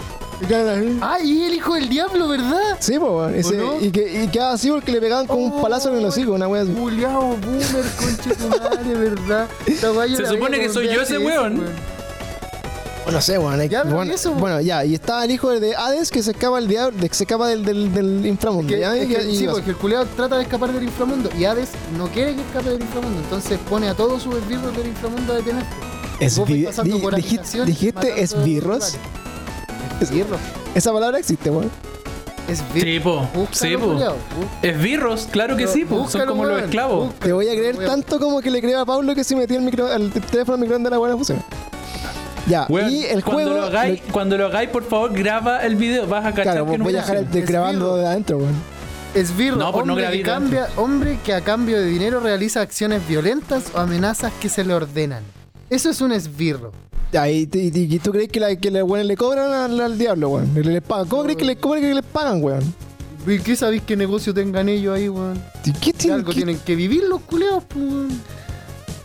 Ah, 1.01 1.19
y 1.23 1.43
el 1.43 1.53
hijo 1.53 1.73
del 1.75 1.87
diablo, 1.87 2.27
¿verdad? 2.27 2.75
Sí, 2.79 2.99
po, 2.99 3.17
weón. 3.19 3.35
Ese- 3.35 3.55
no? 3.55 3.79
Y 3.79 3.91
que 3.91 4.23
y 4.23 4.27
quedaba 4.27 4.53
así 4.53 4.69
porque 4.69 4.91
le 4.91 4.99
pegaban 4.99 5.25
con 5.25 5.37
un 5.41 5.61
palazo 5.61 5.89
en 5.91 5.99
el 5.99 6.05
hocico, 6.05 6.33
una 6.33 6.47
wea 6.47 6.63
así. 6.63 6.73
Juliao, 6.77 7.37
boomer, 7.37 7.85
conche 7.97 8.35
tu 8.35 8.49
madre, 8.49 8.93
¿verdad? 8.93 9.47
Se 9.65 10.25
supone 10.27 10.59
que 10.59 10.69
soy 10.69 10.87
yo 10.93 11.01
ese 11.01 11.17
VHS, 11.17 11.25
weón. 11.25 11.65
Bueno, 13.03 13.17
no 13.17 13.21
sé, 13.21 13.37
weón. 13.37 13.59
hay- 13.59 13.67
Ya, 13.69 13.83
pero 13.83 13.95
bueno, 13.95 14.11
¿y 14.11 14.15
eso? 14.15 14.31
bueno, 14.33 14.61
ya. 14.61 14.85
Y 14.85 14.93
está 14.95 15.23
el 15.25 15.31
hijo 15.31 15.49
de 15.59 15.75
Hades 15.75 16.09
que 16.09 16.23
se 16.23 16.31
escapa 16.31 16.57
el 16.57 16.67
diablo, 16.67 16.97
de- 16.97 17.09
se 17.13 17.23
escapa 17.23 17.47
del, 17.49 17.65
del, 17.65 17.93
del 17.93 18.25
inframundo. 18.25 18.73
Que- 18.73 18.79
¿ya? 18.79 18.95
es 18.95 19.03
Y- 19.09 19.13
que- 19.13 19.23
y- 19.29 19.35
sí, 19.35 19.43
y- 19.43 19.47
porque 19.47 19.71
el 19.71 19.75
culeado 19.77 20.05
trata 20.15 20.37
de 20.37 20.43
escapar 20.43 20.71
del 20.71 20.83
inframundo 20.83 21.29
y 21.37 21.43
Hades 21.45 21.69
no 21.97 22.07
quiere 22.07 22.33
que 22.35 22.41
escape 22.41 22.69
del 22.69 22.81
inframundo, 22.81 23.19
entonces 23.19 23.59
pone 23.69 23.89
a 23.89 23.93
todos 23.93 24.23
sus 24.23 24.35
esbirros 24.35 24.75
del 24.77 24.87
inframundo 24.87 25.33
a 25.33 25.35
detener. 25.37 25.63
Es 26.19 26.37
Vos 26.37 26.47
vais 26.47 26.59
vi- 26.61 26.65
pasando 26.65 26.95
di- 26.95 27.01
por 27.01 27.15
dijiste, 27.15 27.37
habitaciones, 27.39 27.67
dijiste 27.67 27.95
matando 28.09 28.21
esbirros. 28.21 28.95
Esbirros. 29.99 30.39
Esa 30.75 30.93
palabra 30.93 31.19
existe, 31.19 31.49
weón. 31.49 31.69
Esbirros. 32.47 32.83
Sí, 32.83 32.99
po. 32.99 33.27
Búscalo, 33.39 33.51
Sí, 33.53 33.77
po. 33.77 34.67
Esbirros, 34.67 35.27
claro 35.31 35.55
que 35.57 35.67
sí, 35.67 35.85
po. 35.85 36.07
Son 36.09 36.25
como 36.25 36.43
los 36.45 36.53
weón, 36.53 36.65
esclavos. 36.65 37.05
búscalo. 37.07 37.25
Te 37.25 37.33
voy 37.33 37.47
a 37.49 37.51
creer 37.51 37.75
Weón. 37.77 37.89
tanto 37.89 38.19
como 38.19 38.41
que 38.41 38.49
le 38.51 38.61
creo 38.61 38.79
a 38.81 38.85
Pablo 38.85 39.13
que 39.15 39.23
si 39.23 39.35
metí 39.35 39.55
el, 39.55 39.61
micro, 39.61 39.91
el 39.93 40.11
teléfono 40.11 40.55
al 40.55 40.59
microondas 40.61 40.91
la 40.91 40.97
buena 40.97 41.15
funciona. 41.15 41.43
Ya, 42.47 42.65
Weón, 42.69 42.91
y 42.91 43.03
el 43.05 43.23
cuando 43.23 43.43
juego. 43.43 43.57
lo 43.57 43.63
hagáis, 43.67 44.01
lo- 44.05 44.13
cuando 44.13 44.37
lo 44.37 44.45
hagáis, 44.47 44.69
por 44.69 44.83
favor, 44.83 45.13
graba 45.13 45.65
el 45.65 45.75
video. 45.75 46.07
Vas 46.07 46.25
a 46.25 46.29
cachar 46.31 46.43
claro, 46.53 46.65
que 46.71 46.77
no 46.77 46.83
voy 46.83 46.93
a 46.95 46.97
dejar 46.97 47.17
el 47.17 47.45
grabando 47.45 47.95
de 47.97 48.05
adentro, 48.05 48.37
weón. 48.39 48.53
Esbirro, 49.15 49.57
No, 49.57 49.71
pues 49.71 49.85
no 49.85 49.93
hombre, 49.93 50.07
que 50.07 50.17
grabé 50.23 50.39
cambia, 50.39 50.67
hombre 50.75 51.19
que 51.23 51.33
a 51.33 51.41
cambio 51.41 51.79
de 51.79 51.85
dinero 51.85 52.19
realiza 52.19 52.61
acciones 52.61 53.07
violentas 53.07 53.65
o 53.75 53.77
amenazas 53.79 54.33
que 54.41 54.49
se 54.49 54.63
le 54.65 54.73
ordenan. 54.73 55.23
Eso 55.69 55.89
es 55.89 56.01
un 56.01 56.11
esbirro. 56.11 56.71
Ya, 57.11 57.29
y, 57.29 57.47
y- 57.53 57.71
y- 57.73 57.95
y 57.95 57.99
tú 57.99 58.11
crees 58.11 58.27
que, 58.29 58.39
la, 58.39 58.55
que 58.55 58.71
los 58.71 58.83
weones 58.83 59.05
le 59.05 59.15
cobran 59.15 59.51
al, 59.53 59.79
al 59.79 59.97
diablo, 59.99 60.29
weón. 60.29 60.51
Le, 60.55 60.63
le 60.63 60.81
pagan. 60.81 61.07
¿Cómo 61.07 61.23
crees 61.23 61.37
que 61.37 61.45
le, 61.45 61.55
cómo 61.57 61.75
que 61.75 61.93
les 61.93 62.03
pagan, 62.03 62.43
weón? 62.43 62.63
¿Y 63.27 63.37
qué 63.39 63.55
sabéis 63.55 63.83
qué 63.85 63.95
negocio 63.95 64.33
tengan 64.33 64.67
ellos 64.67 64.95
ahí, 64.97 65.07
weón? 65.09 65.39
¿Y 65.63 65.71
¿Qué 65.73 65.79
Que 65.91 65.93
tienen 65.93 66.19
algo 66.19 66.31
que 66.31 66.35
tienen 66.37 66.57
que 66.59 66.75
vivir 66.75 67.03
los 67.03 67.21
culeados, 67.21 67.63
pues, 67.69 67.85
weón. 67.85 68.09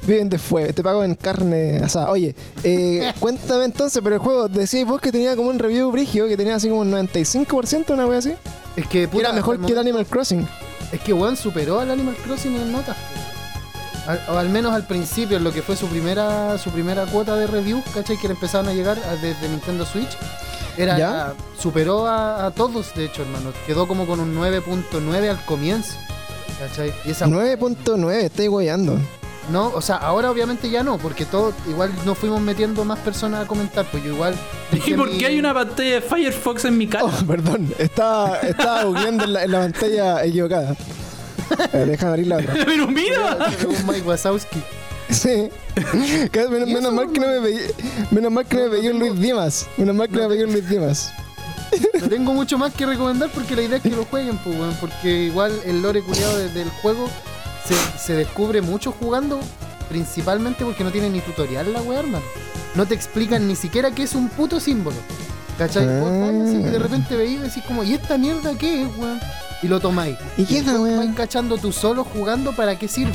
Viven 0.09 0.29
de 0.29 0.39
fuego? 0.39 0.73
Te 0.73 0.83
pago 0.83 1.05
en 1.05 1.15
carne 1.15 1.79
asada. 1.79 2.11
Oye, 2.11 2.35
eh, 2.65 3.13
cuéntame 3.21 3.65
entonces, 3.65 4.01
pero 4.03 4.17
el 4.17 4.21
juego, 4.21 4.49
decíais 4.49 4.87
vos 4.87 5.01
que 5.01 5.13
tenía 5.13 5.37
como 5.37 5.51
un 5.51 5.59
review 5.59 5.91
brigio, 5.93 6.27
que 6.27 6.37
tenía 6.37 6.57
así 6.57 6.69
como 6.69 6.81
un 6.81 6.91
95%, 6.91 7.91
una 7.91 8.07
wea 8.07 8.19
así. 8.19 8.33
Es 8.77 8.87
que, 8.87 9.07
puta, 9.07 9.25
era 9.25 9.33
mejor 9.33 9.61
que 9.65 9.73
el 9.73 9.79
Animal 9.79 10.07
Crossing. 10.07 10.47
Es 10.91 11.01
que 11.01 11.13
weón 11.13 11.37
superó 11.37 11.81
al 11.81 11.91
Animal 11.91 12.17
Crossing 12.25 12.57
en 12.57 12.73
notas. 12.73 12.97
al, 14.07 14.21
o 14.31 14.39
al 14.39 14.49
menos 14.49 14.73
al 14.73 14.87
principio, 14.87 15.37
en 15.37 15.45
lo 15.45 15.53
que 15.53 15.63
fue 15.63 15.77
su 15.77 15.87
primera 15.87 16.57
su 16.59 16.71
primera 16.71 17.05
cuota 17.07 17.37
de 17.37 17.47
reviews, 17.47 17.85
¿cachai? 17.93 18.17
Que 18.17 18.29
le 18.29 18.35
empezaron 18.35 18.69
a 18.69 18.73
llegar 18.73 18.99
desde 19.21 19.49
Nintendo 19.49 19.85
Switch. 19.85 20.17
Era, 20.79 20.97
¿Ya? 20.97 21.35
superó 21.59 22.07
a, 22.07 22.47
a 22.47 22.51
todos, 22.53 22.95
de 22.95 23.07
hecho, 23.07 23.23
hermano. 23.23 23.53
Quedó 23.67 23.89
como 23.89 24.07
con 24.07 24.21
un 24.21 24.35
9.9 24.37 25.29
al 25.29 25.45
comienzo. 25.45 25.95
¿Cachai? 26.59 26.93
Y 27.05 27.11
esa 27.11 27.27
9.9, 27.27 28.13
estoy 28.13 28.47
guayando. 28.47 28.97
No, 29.51 29.69
o 29.69 29.81
sea, 29.81 29.97
ahora 29.97 30.31
obviamente 30.31 30.69
ya 30.71 30.83
no, 30.83 30.99
porque 30.99 31.25
todo, 31.25 31.53
igual 31.69 31.91
nos 32.05 32.17
fuimos 32.19 32.41
metiendo 32.41 32.85
más 32.85 32.99
personas 33.01 33.45
a 33.45 33.47
comentar, 33.47 33.87
pues 33.91 34.03
yo 34.05 34.13
igual. 34.15 34.35
¿Y 34.73 34.77
dejé 34.77 34.95
por 34.95 35.11
mi- 35.11 35.19
qué 35.19 35.27
hay 35.27 35.39
una 35.39 35.55
pantalla 35.55 35.95
de 35.95 36.01
Firefox 36.03 36.65
en 36.67 36.77
mi 36.79 36.87
cara? 36.87 37.05
Oh, 37.07 37.27
perdón, 37.27 37.73
estaba, 37.79 38.39
estaba 38.41 38.85
googleando 38.85 39.25
en 39.25 39.33
la, 39.33 39.45
en 39.45 39.53
la 39.53 39.59
pantalla 39.61 40.25
equivocada. 40.25 40.77
Eh, 41.73 41.85
déjame 41.87 42.11
abrir 42.11 42.27
la 42.27 42.37
otra. 42.37 42.55
Pero 42.67 42.87
mira. 42.89 43.39
Según 43.59 43.77
Mike 43.87 44.03
Wazowski. 44.07 44.63
Sí. 45.09 45.49
Menos, 45.95 46.69
¿Y 46.69 46.75
menos 46.75 46.81
eso, 46.83 46.93
mal 46.93 47.11
que 47.13 47.21
no 47.21 47.27
me 47.29 47.39
veía. 47.41 47.61
Menos 48.11 48.31
mal 48.33 48.45
que 48.45 48.57
no 48.57 48.63
me 48.65 48.69
veía 48.69 48.91
un 48.91 48.99
Luis 48.99 49.19
Dimas. 49.19 49.67
Menos 49.79 49.95
mal 49.97 50.09
que 50.09 50.17
no 50.17 50.23
me 50.23 50.29
veía 50.29 50.45
un 50.45 50.53
Luis 50.53 50.69
Dimas. 50.69 51.11
No 52.03 52.09
tengo 52.09 52.33
mucho 52.35 52.59
más 52.59 52.75
que 52.75 52.85
recomendar 52.85 53.31
porque 53.31 53.57
la 53.57 53.63
idea 53.63 53.77
es 53.79 53.83
que 53.83 53.91
lo 53.91 54.05
jueguen, 54.05 54.37
pues, 54.39 54.59
weón, 54.59 54.75
porque 54.81 55.25
igual 55.25 55.53
el 55.65 55.81
lore 55.83 56.03
culiado 56.03 56.37
de- 56.39 56.49
del 56.51 56.69
juego 56.83 57.09
se, 57.69 57.99
se 57.99 58.15
descubre 58.15 58.61
mucho 58.63 58.93
jugando, 58.93 59.39
principalmente 59.89 60.65
porque 60.65 60.85
no 60.85 60.91
tiene 60.91 61.11
ni 61.11 61.21
tutorial 61.21 61.73
la 61.73 61.81
weá, 61.83 62.01
hermano. 62.01 62.25
No 62.75 62.87
te 62.87 62.95
explican 62.95 63.47
ni 63.49 63.57
siquiera 63.57 63.91
qué 63.91 64.05
es 64.05 64.15
un 64.15 64.29
puto 64.29 64.61
símbolo. 64.61 64.97
¿Cachai? 65.59 65.87
Vos 66.01 66.11
Ah. 66.13 66.45
así 66.45 66.57
y 66.57 66.63
de 66.71 66.79
repente 66.79 67.17
veis 67.17 67.33
y 67.33 67.43
decís 67.43 67.63
como, 67.67 67.83
¿y 67.83 67.95
esta 67.95 68.17
mierda 68.17 68.53
qué 68.57 68.83
es, 68.83 68.89
weón? 68.97 69.19
Y 69.63 69.67
lo 69.69 69.81
tomáis. 69.81 70.17
¿Y 70.37 70.45
qué 70.45 70.59
es 70.59 70.67
la 70.67 70.81
weá? 70.81 70.97
vais 70.99 71.15
cachando 71.17 71.59
tú 71.59 71.73
solo 71.73 72.05
jugando 72.05 72.53
para 72.55 72.79
qué 72.79 72.87
sirve. 72.87 73.13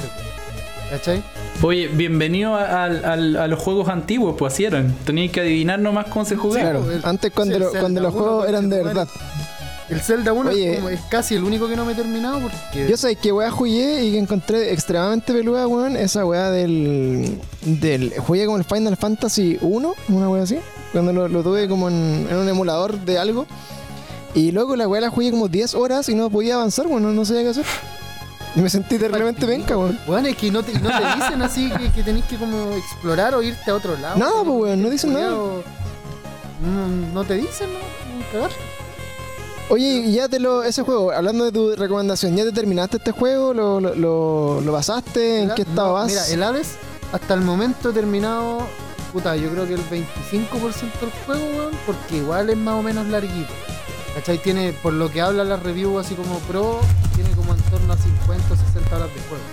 ¿Cachai? 0.89 1.23
Oye, 1.61 1.87
bienvenido 1.87 2.55
a, 2.55 2.83
a 2.83 3.15
los 3.47 3.59
juegos 3.59 3.87
antiguos, 3.87 4.35
pues 4.37 4.53
así 4.53 4.65
eran. 4.65 4.93
Teníais 5.05 5.31
que 5.31 5.39
adivinar 5.39 5.79
nomás 5.79 6.07
cómo 6.07 6.25
se 6.25 6.35
jugaba. 6.35 6.61
Claro, 6.71 6.91
el- 6.91 7.05
antes 7.05 7.31
cuando, 7.31 7.57
lo- 7.57 7.71
los 7.73 7.83
1, 7.83 8.11
juegos 8.11 8.49
eran 8.49 8.69
de 8.69 8.83
verdad. 8.83 9.07
El 9.89 9.99
Zelda 10.01 10.31
1 10.33 10.49
Oye. 10.49 10.71
es, 10.71 10.75
como- 10.77 10.89
es 10.89 11.01
casi 11.09 11.35
el 11.35 11.43
único 11.43 11.67
que 11.67 11.75
no 11.75 11.83
me 11.85 11.91
he 11.91 11.95
terminado 11.95 12.39
porque... 12.39 12.87
Yo 12.89 12.95
sé 12.97 13.15
que 13.15 13.31
weá 13.31 13.51
jugué 13.51 14.03
y 14.05 14.11
que 14.13 14.17
encontré 14.17 14.71
extremadamente 14.71 15.33
peluda, 15.33 15.67
weón, 15.67 15.95
esa 15.97 16.25
weá 16.25 16.49
del. 16.51 17.39
del. 17.61 18.13
Jugué 18.17 18.45
como 18.45 18.57
el 18.57 18.63
Final 18.63 18.95
Fantasy 18.97 19.57
1, 19.61 19.93
una 20.09 20.29
weá 20.29 20.43
así. 20.43 20.57
Cuando 20.93 21.11
lo, 21.11 21.27
lo 21.27 21.43
tuve 21.43 21.67
como 21.67 21.89
en, 21.89 22.27
en 22.29 22.37
un 22.37 22.47
emulador 22.47 22.97
de 22.99 23.17
algo. 23.19 23.45
Y 24.35 24.51
luego 24.51 24.75
la 24.75 24.87
weá 24.87 25.01
la 25.01 25.09
jugué 25.09 25.29
como 25.31 25.47
10 25.47 25.75
horas 25.75 26.07
y 26.09 26.15
no 26.15 26.29
podía 26.29 26.55
avanzar, 26.55 26.87
weón, 26.87 27.03
no, 27.03 27.11
no 27.11 27.25
sabía 27.25 27.43
qué 27.43 27.49
hacer. 27.49 27.65
Y 28.55 28.61
me 28.61 28.69
sentí 28.69 28.97
terriblemente 28.97 29.45
venca, 29.45 29.77
weón. 29.77 29.99
Bueno, 30.07 30.27
es 30.29 30.37
que 30.37 30.49
no 30.51 30.63
te, 30.63 30.73
no 30.79 30.89
te 30.89 31.15
dicen 31.15 31.41
así 31.41 31.69
que, 31.71 31.91
que 31.91 32.03
tenés 32.03 32.23
que 32.25 32.37
como 32.37 32.71
explorar 32.73 33.35
o 33.35 33.41
irte 33.43 33.69
a 33.69 33.75
otro 33.75 33.97
lado. 33.97 34.17
No, 34.17 34.43
pues, 34.45 34.61
weón, 34.69 34.81
no 34.81 34.89
dicen 34.89 35.13
nada. 35.13 35.29
No, 35.31 36.87
no 37.13 37.23
te 37.25 37.33
dicen, 37.35 37.67
¿no? 37.73 37.79
Cagar. 38.31 38.51
Oye, 39.73 40.03
y 40.05 40.13
ya 40.13 40.29
te 40.29 40.39
lo. 40.39 40.63
Ese 40.63 40.83
juego, 40.83 41.11
hablando 41.11 41.45
de 41.45 41.51
tu 41.51 41.75
recomendación, 41.75 42.35
¿ya 42.35 42.43
te 42.43 42.51
terminaste 42.51 42.97
este 42.97 43.11
juego? 43.11 43.53
¿Lo, 43.55 43.79
lo, 43.79 43.95
lo, 43.95 44.61
lo 44.61 44.71
pasaste? 44.71 45.41
¿En 45.41 45.49
El- 45.49 45.55
qué 45.55 45.63
estado 45.63 45.87
no, 45.87 45.93
vas? 45.93 46.07
Mira, 46.07 46.27
el 46.27 46.43
Hades 46.43 46.73
hasta 47.11 47.33
el 47.33 47.41
momento 47.41 47.89
he 47.89 47.93
terminado, 47.93 48.59
puta, 49.11 49.35
yo 49.35 49.49
creo 49.49 49.67
que 49.67 49.73
el 49.73 49.81
25% 49.89 50.99
del 51.01 51.11
juego, 51.25 51.43
weón, 51.57 51.73
porque 51.87 52.17
igual 52.17 52.51
es 52.51 52.57
más 52.57 52.75
o 52.75 52.83
menos 52.83 53.07
larguito. 53.07 53.51
¿Cachai? 54.13 54.37
Tiene, 54.43 54.73
por 54.73 54.93
lo 54.93 55.09
que 55.11 55.21
habla 55.21 55.43
la 55.43 55.55
review 55.55 55.97
así 55.97 56.13
como 56.13 56.37
pro, 56.41 56.79
tiene 57.15 57.31
como 57.31 57.53
en 57.55 57.61
torno 57.63 57.93
a 57.93 57.97
50 57.97 58.53
o 58.53 58.55
60 58.55 58.95
horas 58.95 59.09
de 59.11 59.21
juego. 59.21 59.43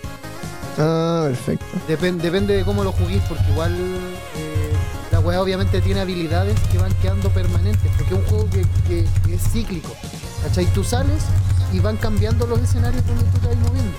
Ah, 0.79 1.25
perfecto. 1.29 1.65
Depen- 1.89 2.19
depende 2.21 2.57
de 2.57 2.65
cómo 2.65 2.85
lo 2.85 2.93
juguís, 2.93 3.23
porque 3.27 3.45
igual 3.51 3.75
eh, 3.75 4.50
la 5.21 5.27
weá 5.27 5.43
obviamente 5.43 5.81
tiene 5.81 6.01
habilidades 6.01 6.59
que 6.73 6.79
van 6.79 6.93
quedando 7.03 7.29
permanentes, 7.31 7.91
porque 7.97 8.15
es 8.15 8.21
un 8.21 8.27
juego 8.27 8.49
que, 8.51 8.63
que- 8.89 9.07
que 9.27 9.35
es 9.35 9.43
cíclico. 9.53 9.91
¿Cachai? 10.43 10.65
Tú 10.67 10.83
sales 10.83 11.23
y 11.73 11.79
van 11.81 11.97
cambiando 11.99 12.47
los 12.47 12.59
escenarios 12.61 13.05
donde 13.07 13.25
tú 13.25 13.39
te 13.39 13.49
vas 13.49 13.57
moviendo. 13.59 13.97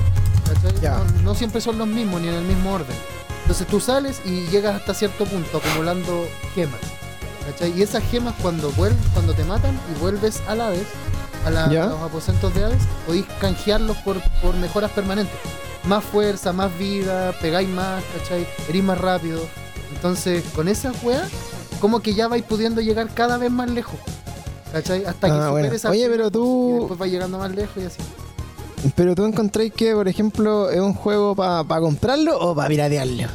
No, 0.81 1.21
no 1.23 1.35
siempre 1.35 1.61
son 1.61 1.77
los 1.77 1.87
mismos 1.87 2.21
ni 2.21 2.27
en 2.27 2.33
el 2.35 2.43
mismo 2.43 2.73
orden. 2.73 2.95
Entonces 3.43 3.67
tú 3.67 3.79
sales 3.79 4.21
y 4.25 4.47
llegas 4.47 4.75
hasta 4.75 4.93
cierto 4.93 5.25
punto 5.25 5.57
acumulando 5.59 6.27
gemas. 6.55 6.79
¿Cachai? 7.45 7.77
Y 7.77 7.81
esas 7.83 8.03
gemas 8.03 8.33
cuando 8.41 8.71
vuel 8.71 8.93
cuando 9.13 9.33
te 9.33 9.43
matan 9.43 9.79
y 9.95 9.99
vuelves 9.99 10.41
al 10.47 10.61
Hades, 10.61 10.87
a, 11.45 11.49
la- 11.51 11.69
Ya. 11.69 11.83
a 11.83 11.87
los 11.87 12.01
aposentos 12.01 12.53
de 12.55 12.65
Hades, 12.65 12.83
podéis 13.05 13.25
canjearlos 13.39 13.97
por, 13.97 14.19
por 14.41 14.55
mejoras 14.55 14.91
permanentes. 14.91 15.35
Más 15.85 16.03
fuerza, 16.03 16.51
más 16.53 16.75
vida, 16.77 17.31
pegáis 17.41 17.67
más, 17.69 18.03
¿cachai? 18.17 18.47
Erís 18.69 18.83
más 18.83 18.97
rápido. 18.99 19.41
Entonces, 20.01 20.43
con 20.55 20.67
esa 20.67 20.91
weá, 21.03 21.23
como 21.79 21.99
que 21.99 22.15
ya 22.15 22.27
vais 22.27 22.41
pudiendo 22.43 22.81
llegar 22.81 23.07
cada 23.13 23.37
vez 23.37 23.51
más 23.51 23.69
lejos. 23.69 23.99
¿Cachai? 24.73 25.05
Hasta 25.05 25.27
que 25.27 25.33
Ah, 25.33 25.49
bueno. 25.51 25.65
superes 25.67 25.85
al 25.85 25.91
Oye, 25.91 26.09
pero 26.09 26.31
tú- 26.31 26.69
Y 26.69 26.79
después 26.79 26.99
vais 26.99 27.11
llegando 27.11 27.37
más 27.37 27.51
lejos 27.51 27.77
y 27.77 27.85
así. 27.85 27.97
Pero 28.95 29.13
tú 29.13 29.25
encontráis 29.25 29.71
que, 29.73 29.93
por 29.93 30.07
ejemplo, 30.07 30.71
es 30.71 30.79
un 30.79 30.95
juego 30.95 31.35
para 31.35 31.63
comprarlo 31.79 32.35
o 32.39 32.55
para 32.55 32.67
piratearlo. 32.67 33.27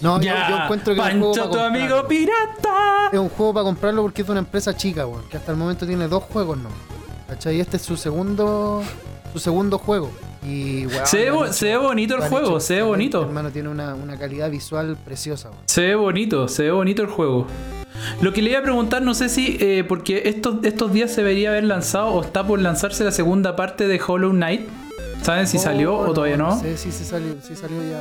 No, 0.00 0.16
yo, 0.18 0.24
ya, 0.24 0.48
yo 0.50 0.56
encuentro 0.64 0.94
que 0.94 1.00
es 1.00 1.06
un 1.14 1.20
juego 1.20 1.32
tu 1.34 1.40
comprarlo. 1.42 1.78
amigo 1.78 2.08
pirata. 2.08 3.10
Es 3.12 3.18
un 3.20 3.28
juego 3.28 3.54
para 3.54 3.64
comprarlo 3.64 4.02
porque 4.02 4.22
es 4.22 4.26
de 4.26 4.32
una 4.32 4.40
empresa 4.40 4.76
chica, 4.76 5.06
weón. 5.06 5.22
Que 5.28 5.36
hasta 5.36 5.52
el 5.52 5.58
momento 5.58 5.86
tiene 5.86 6.08
dos 6.08 6.24
juegos, 6.24 6.58
¿no? 6.58 6.70
¿Cachai? 7.28 7.60
Este 7.60 7.76
es 7.76 7.82
su 7.84 7.96
segundo 7.96 8.82
su 9.32 9.38
segundo 9.38 9.78
juego. 9.78 10.10
Y, 10.46 10.86
weón, 10.86 11.06
Se 11.06 11.16
ve 11.18 11.28
hecho- 11.28 11.52
se 11.52 11.66
ve 11.66 11.76
bonito 11.76 12.14
el 12.16 12.22
juego, 12.22 12.48
hecho 12.50 12.60
se 12.60 12.74
ve 12.76 12.82
bonito. 12.82 13.22
Hermano, 13.22 13.50
tiene 13.50 13.68
una, 13.68 13.94
una 13.94 14.16
calidad 14.18 14.50
visual 14.50 14.96
preciosa. 15.04 15.50
Se 15.66 15.82
ve 15.82 15.94
bonito, 15.96 16.48
se 16.48 16.62
ve 16.64 16.70
bonito 16.70 17.02
el 17.02 17.08
juego. 17.08 17.46
Lo 18.20 18.32
que 18.32 18.42
le 18.42 18.50
iba 18.50 18.60
a 18.60 18.62
preguntar, 18.62 19.02
no 19.02 19.12
sé 19.14 19.28
si, 19.28 19.56
eh, 19.60 19.84
porque 19.86 20.22
estos, 20.26 20.56
estos 20.62 20.92
días 20.92 21.10
se 21.10 21.22
debería 21.22 21.50
haber 21.50 21.64
lanzado 21.64 22.06
o 22.08 22.22
está 22.22 22.46
por 22.46 22.60
lanzarse 22.60 23.02
la 23.02 23.10
segunda 23.10 23.56
parte 23.56 23.88
de 23.88 24.00
Hollow 24.06 24.30
Knight. 24.30 24.68
¿Saben 25.22 25.48
si 25.48 25.58
salió 25.58 25.94
Oh, 25.96 26.10
o 26.10 26.12
todavía 26.14 26.36
no? 26.36 26.50
No 26.54 26.60
sé 26.60 26.76
si 26.78 26.92
se 26.92 27.04
salió, 27.04 27.34
si 27.42 27.56
salió 27.56 27.78
ya. 27.82 28.00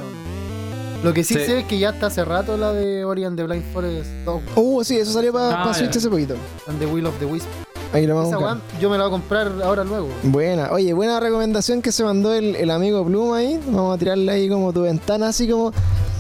Lo 1.04 1.14
que 1.14 1.24
sí, 1.24 1.34
Sí. 1.34 1.40
sé 1.46 1.60
es 1.60 1.66
que 1.66 1.80
ya 1.80 1.90
está 1.90 2.08
hace 2.08 2.24
rato 2.26 2.58
la 2.58 2.74
de 2.74 3.06
Ori 3.06 3.24
and 3.24 3.38
the 3.38 3.44
Blind 3.44 3.64
Forest 3.74 4.08
2 4.26 4.42
weón, 4.56 4.56
Uh, 4.56 4.84
sí, 4.84 4.98
eso 4.98 5.12
salió 5.14 5.34
para 5.34 5.64
Ah, 5.64 5.74
Switch 5.74 5.92
ya. 5.92 5.98
hace 6.00 6.10
poquito. 6.10 6.36
and 6.68 6.80
the 6.80 6.86
Will 6.86 7.06
of 7.08 7.18
the 7.20 7.26
Wisp. 7.26 7.48
Ahí 7.94 8.06
lo 8.06 8.16
vamos 8.16 8.34
a 8.34 8.38
buscar. 8.38 8.58
yo 8.80 8.90
me 8.90 8.98
la 8.98 9.04
voy 9.06 9.10
a 9.10 9.12
comprar 9.12 9.52
ahora 9.64 9.84
luego. 9.84 10.10
Buena, 10.24 10.72
oye, 10.72 10.94
buena 10.94 11.20
recomendación 11.20 11.82
que 11.82 11.92
se 11.92 12.04
mandó 12.04 12.34
el, 12.34 12.56
el 12.56 12.70
amigo 12.70 13.06
Pluma 13.06 13.38
ahí. 13.38 13.60
Vamos 13.68 13.96
a 13.96 13.98
tirarle 13.98 14.32
ahí 14.32 14.50
como 14.50 14.74
tu 14.74 14.82
ventana, 14.82 15.30
así 15.30 15.48
como 15.48 15.72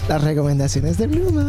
las 0.08 0.24
recomendaciones 0.24 0.98
de 0.98 1.08
Pluma. 1.08 1.44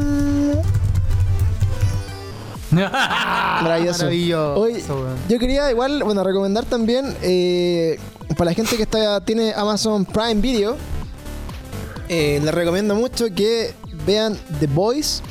Maravilloso. 2.71 4.05
Maravilloso, 4.05 4.61
weón. 4.61 5.17
yo 5.29 5.39
quería 5.39 5.71
igual, 5.71 6.03
bueno, 6.05 6.23
recomendar 6.23 6.65
también 6.67 7.17
eh, 7.23 7.99
para 8.37 8.51
la 8.51 8.55
gente 8.55 8.77
que 8.77 8.83
está 8.83 9.21
tiene 9.23 9.55
Amazon 9.55 10.05
Prime 10.05 10.35
Video, 10.37 10.77
eh, 12.09 12.41
les 12.43 12.55
recomiendo 12.55 12.95
mucho 12.95 13.27
que 13.35 13.75
vean 14.07 14.37
The 14.61 14.67
Boys. 14.67 15.23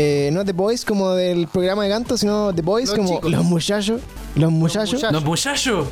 Eh, 0.00 0.30
no 0.32 0.44
The 0.44 0.52
Boys 0.52 0.84
como 0.84 1.10
del 1.12 1.48
programa 1.48 1.82
de 1.82 1.90
canto, 1.90 2.16
sino 2.16 2.54
The 2.54 2.62
Boys 2.62 2.88
Los 2.90 2.96
como 2.98 3.14
chicos. 3.16 3.30
los 3.32 3.44
muchachos. 3.44 4.00
Los 4.36 4.52
muchachos. 4.52 5.02
Los 5.10 5.24
muchachos. 5.24 5.88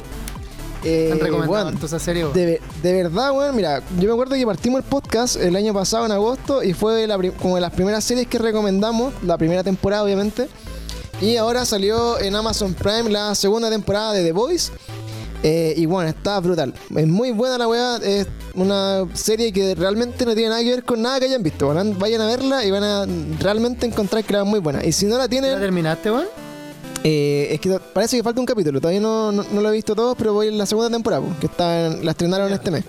Eh, 0.85 1.11
han 1.11 1.19
recomendado 1.19 1.49
bueno, 1.65 1.69
harto 1.71 1.87
esa 1.87 1.99
serie, 1.99 2.23
weón. 2.23 2.35
de, 2.35 2.61
de 2.83 2.93
verdad, 2.93 3.33
weón, 3.33 3.57
mira, 3.57 3.83
yo 3.99 4.07
me 4.07 4.13
acuerdo 4.13 4.37
que 4.37 4.47
partimos 4.47 4.79
el 4.79 4.85
podcast 4.85 5.35
el 5.35 5.57
año 5.57 5.75
pasado 5.75 6.07
en 6.07 6.13
agosto 6.13 6.63
y 6.63 6.73
fue 6.75 7.05
la 7.09 7.19
como 7.43 7.57
de 7.57 7.61
las 7.61 7.73
primeras 7.73 8.05
series 8.05 8.29
que 8.29 8.39
recomendamos, 8.39 9.13
la 9.25 9.37
primera 9.37 9.65
temporada 9.65 10.05
obviamente. 10.05 10.49
Y 11.21 11.37
ahora 11.37 11.65
salió 11.65 12.21
en 12.21 12.37
Amazon 12.37 12.75
Prime 12.75 13.11
la 13.11 13.35
segunda 13.35 13.71
temporada 13.71 14.13
de 14.13 14.23
The 14.23 14.33
Voice. 14.33 14.71
Eh, 15.49 15.75
y 15.77 15.87
bueno, 15.87 16.11
está 16.11 16.41
brutal. 16.41 16.75
Es 16.97 17.07
muy 17.07 17.31
buena 17.31 17.57
la 17.57 17.69
weá. 17.69 17.99
Es 17.99 18.27
una 18.55 19.07
serie 19.15 19.53
que 19.53 19.77
realmente 19.77 20.27
no 20.27 20.35
tiene 20.35 20.49
nada 20.51 20.61
que 20.63 20.71
ver 20.71 20.83
con 20.83 21.01
nada 21.01 21.21
que 21.21 21.27
hayan 21.27 21.43
visto. 21.45 21.69
Van- 21.69 21.97
Vayan 22.01 22.21
a 22.23 22.27
verla 22.27 22.65
y 22.65 22.71
van 22.73 22.83
a 22.83 23.07
realmente 23.39 23.87
encontrar 23.87 24.25
que 24.25 24.33
era 24.33 24.43
muy 24.43 24.59
buena. 24.59 24.85
Y 24.85 24.91
si 24.91 25.07
no 25.07 25.17
la 25.17 25.25
¿Ya 25.27 25.29
tienen, 25.29 25.61
terminaste, 25.61 26.11
weón? 26.11 26.27
eh, 27.05 27.47
es 27.53 27.61
que 27.61 27.79
parece 27.93 28.17
que 28.17 28.25
falta 28.25 28.41
un 28.41 28.47
capítulo. 28.47 28.81
Todavía 28.81 29.01
no, 29.01 29.31
no, 29.31 29.45
no 29.53 29.61
lo 29.61 29.69
he 29.69 29.73
visto 29.75 29.95
todo, 29.95 30.17
pero 30.17 30.33
voy 30.33 30.49
en 30.49 30.59
la 30.59 30.67
segunda 30.67 30.91
temporada, 30.91 31.23
po, 31.23 31.29
que 31.39 31.47
está 31.47 31.87
en- 31.87 32.05
la 32.05 32.11
estrenaron 32.11 32.53
este 32.53 32.73
mes. 32.73 32.85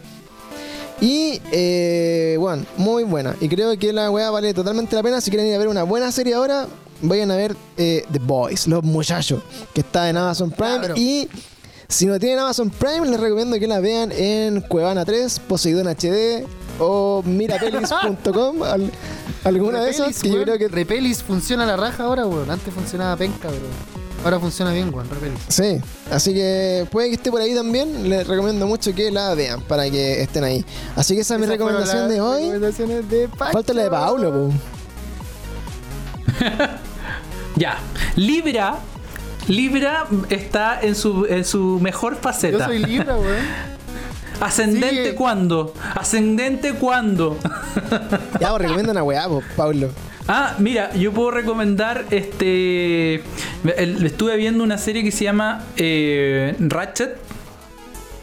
Y, 0.99 1.39
eh, 1.51 2.37
bueno, 2.39 2.65
muy 2.77 3.03
buena. 3.03 3.35
Y 3.39 3.47
creo 3.49 3.77
que 3.77 3.93
la 3.93 4.09
weá 4.09 4.31
vale 4.31 4.51
totalmente 4.55 4.95
la 4.95 5.03
pena. 5.03 5.21
Si 5.21 5.29
quieren 5.29 5.47
ir 5.47 5.53
a 5.53 5.59
ver 5.59 5.67
una 5.67 5.83
buena 5.83 6.11
serie 6.11 6.33
ahora, 6.33 6.65
vayan 7.03 7.29
a 7.29 7.35
ver 7.35 7.55
eh, 7.77 8.03
The 8.11 8.17
Boys, 8.17 8.65
Los 8.65 8.83
Muchachos, 8.83 9.43
que 9.75 9.81
está 9.81 10.09
en 10.09 10.17
Amazon 10.17 10.49
Prime. 10.49 10.99
Y 10.99 11.29
si 11.89 12.05
no 12.05 12.19
tienen 12.19 12.39
Amazon 12.39 12.69
Prime, 12.69 13.07
les 13.07 13.19
recomiendo 13.19 13.57
que 13.59 13.67
la 13.67 13.79
vean 13.79 14.11
en 14.11 14.61
Cuevana 14.61 15.05
3, 15.05 15.39
Poseidón 15.39 15.87
HD 15.87 16.45
o 16.79 17.23
mirapelis.com. 17.25 18.63
al- 18.63 18.91
alguna 19.43 19.81
de 19.83 19.89
esas 19.91 20.07
Repelis, 20.07 20.21
que 20.21 20.29
yo 20.31 20.43
creo 20.43 20.57
que 20.57 20.67
Repelis 20.67 21.23
funciona 21.23 21.63
a 21.63 21.67
la 21.67 21.77
raja 21.77 22.03
ahora, 22.03 22.25
weón. 22.27 22.49
Antes 22.51 22.73
funcionaba 22.73 23.15
penca, 23.15 23.47
bro. 23.47 23.57
Ahora 24.23 24.39
funciona 24.39 24.71
bien, 24.73 24.93
weón, 24.93 25.07
repeli. 25.09 25.35
Sí, 25.47 25.79
así 26.11 26.33
que 26.33 26.85
puede 26.91 27.09
que 27.09 27.15
esté 27.15 27.29
por 27.31 27.39
ahí 27.39 27.53
también. 27.55 28.09
Les 28.09 28.27
recomiendo 28.27 28.65
mucho 28.67 28.93
que 28.93 29.11
la 29.11 29.33
vean 29.35 29.61
para 29.61 29.89
que 29.89 30.21
estén 30.21 30.43
ahí. 30.43 30.65
Así 30.95 31.13
que 31.15 31.21
esa 31.21 31.35
es 31.35 31.39
mi 31.39 31.45
recomendación 31.45 32.09
de 32.09 32.19
hoy. 32.19 32.41
recomendaciones 32.41 33.09
de 33.09 33.27
Pacho. 33.29 33.53
Falta 33.53 33.73
la 33.73 33.83
de 33.83 33.89
Paulo, 33.89 34.31
po. 34.31 34.51
Ya. 37.55 37.77
Libra. 38.15 38.77
Libra 39.47 40.05
está 40.29 40.79
en 40.81 40.95
su, 40.95 41.25
en 41.29 41.45
su 41.45 41.79
mejor 41.81 42.15
Yo 42.15 42.19
faceta. 42.21 42.65
soy 42.65 42.79
Libra, 42.79 43.15
weón. 43.17 43.77
Ascendente 44.39 44.89
Sigue. 44.89 45.15
cuándo? 45.15 45.73
Ascendente 45.95 46.73
cuándo? 46.73 47.37
Ya, 48.39 48.49
pues 48.49 48.61
recomienda 48.61 48.91
una 48.91 49.03
weá, 49.03 49.27
po, 49.27 49.41
Paulo. 49.55 49.89
Ah, 50.27 50.55
mira, 50.59 50.93
yo 50.93 51.11
puedo 51.13 51.31
recomendar 51.31 52.05
este. 52.11 53.15
el- 53.77 54.05
estuve 54.05 54.35
viendo 54.37 54.63
una 54.63 54.77
serie 54.77 55.01
que 55.03 55.11
se 55.11 55.23
llama 55.23 55.63
eh, 55.77 56.55
Ratchet. 56.59 57.17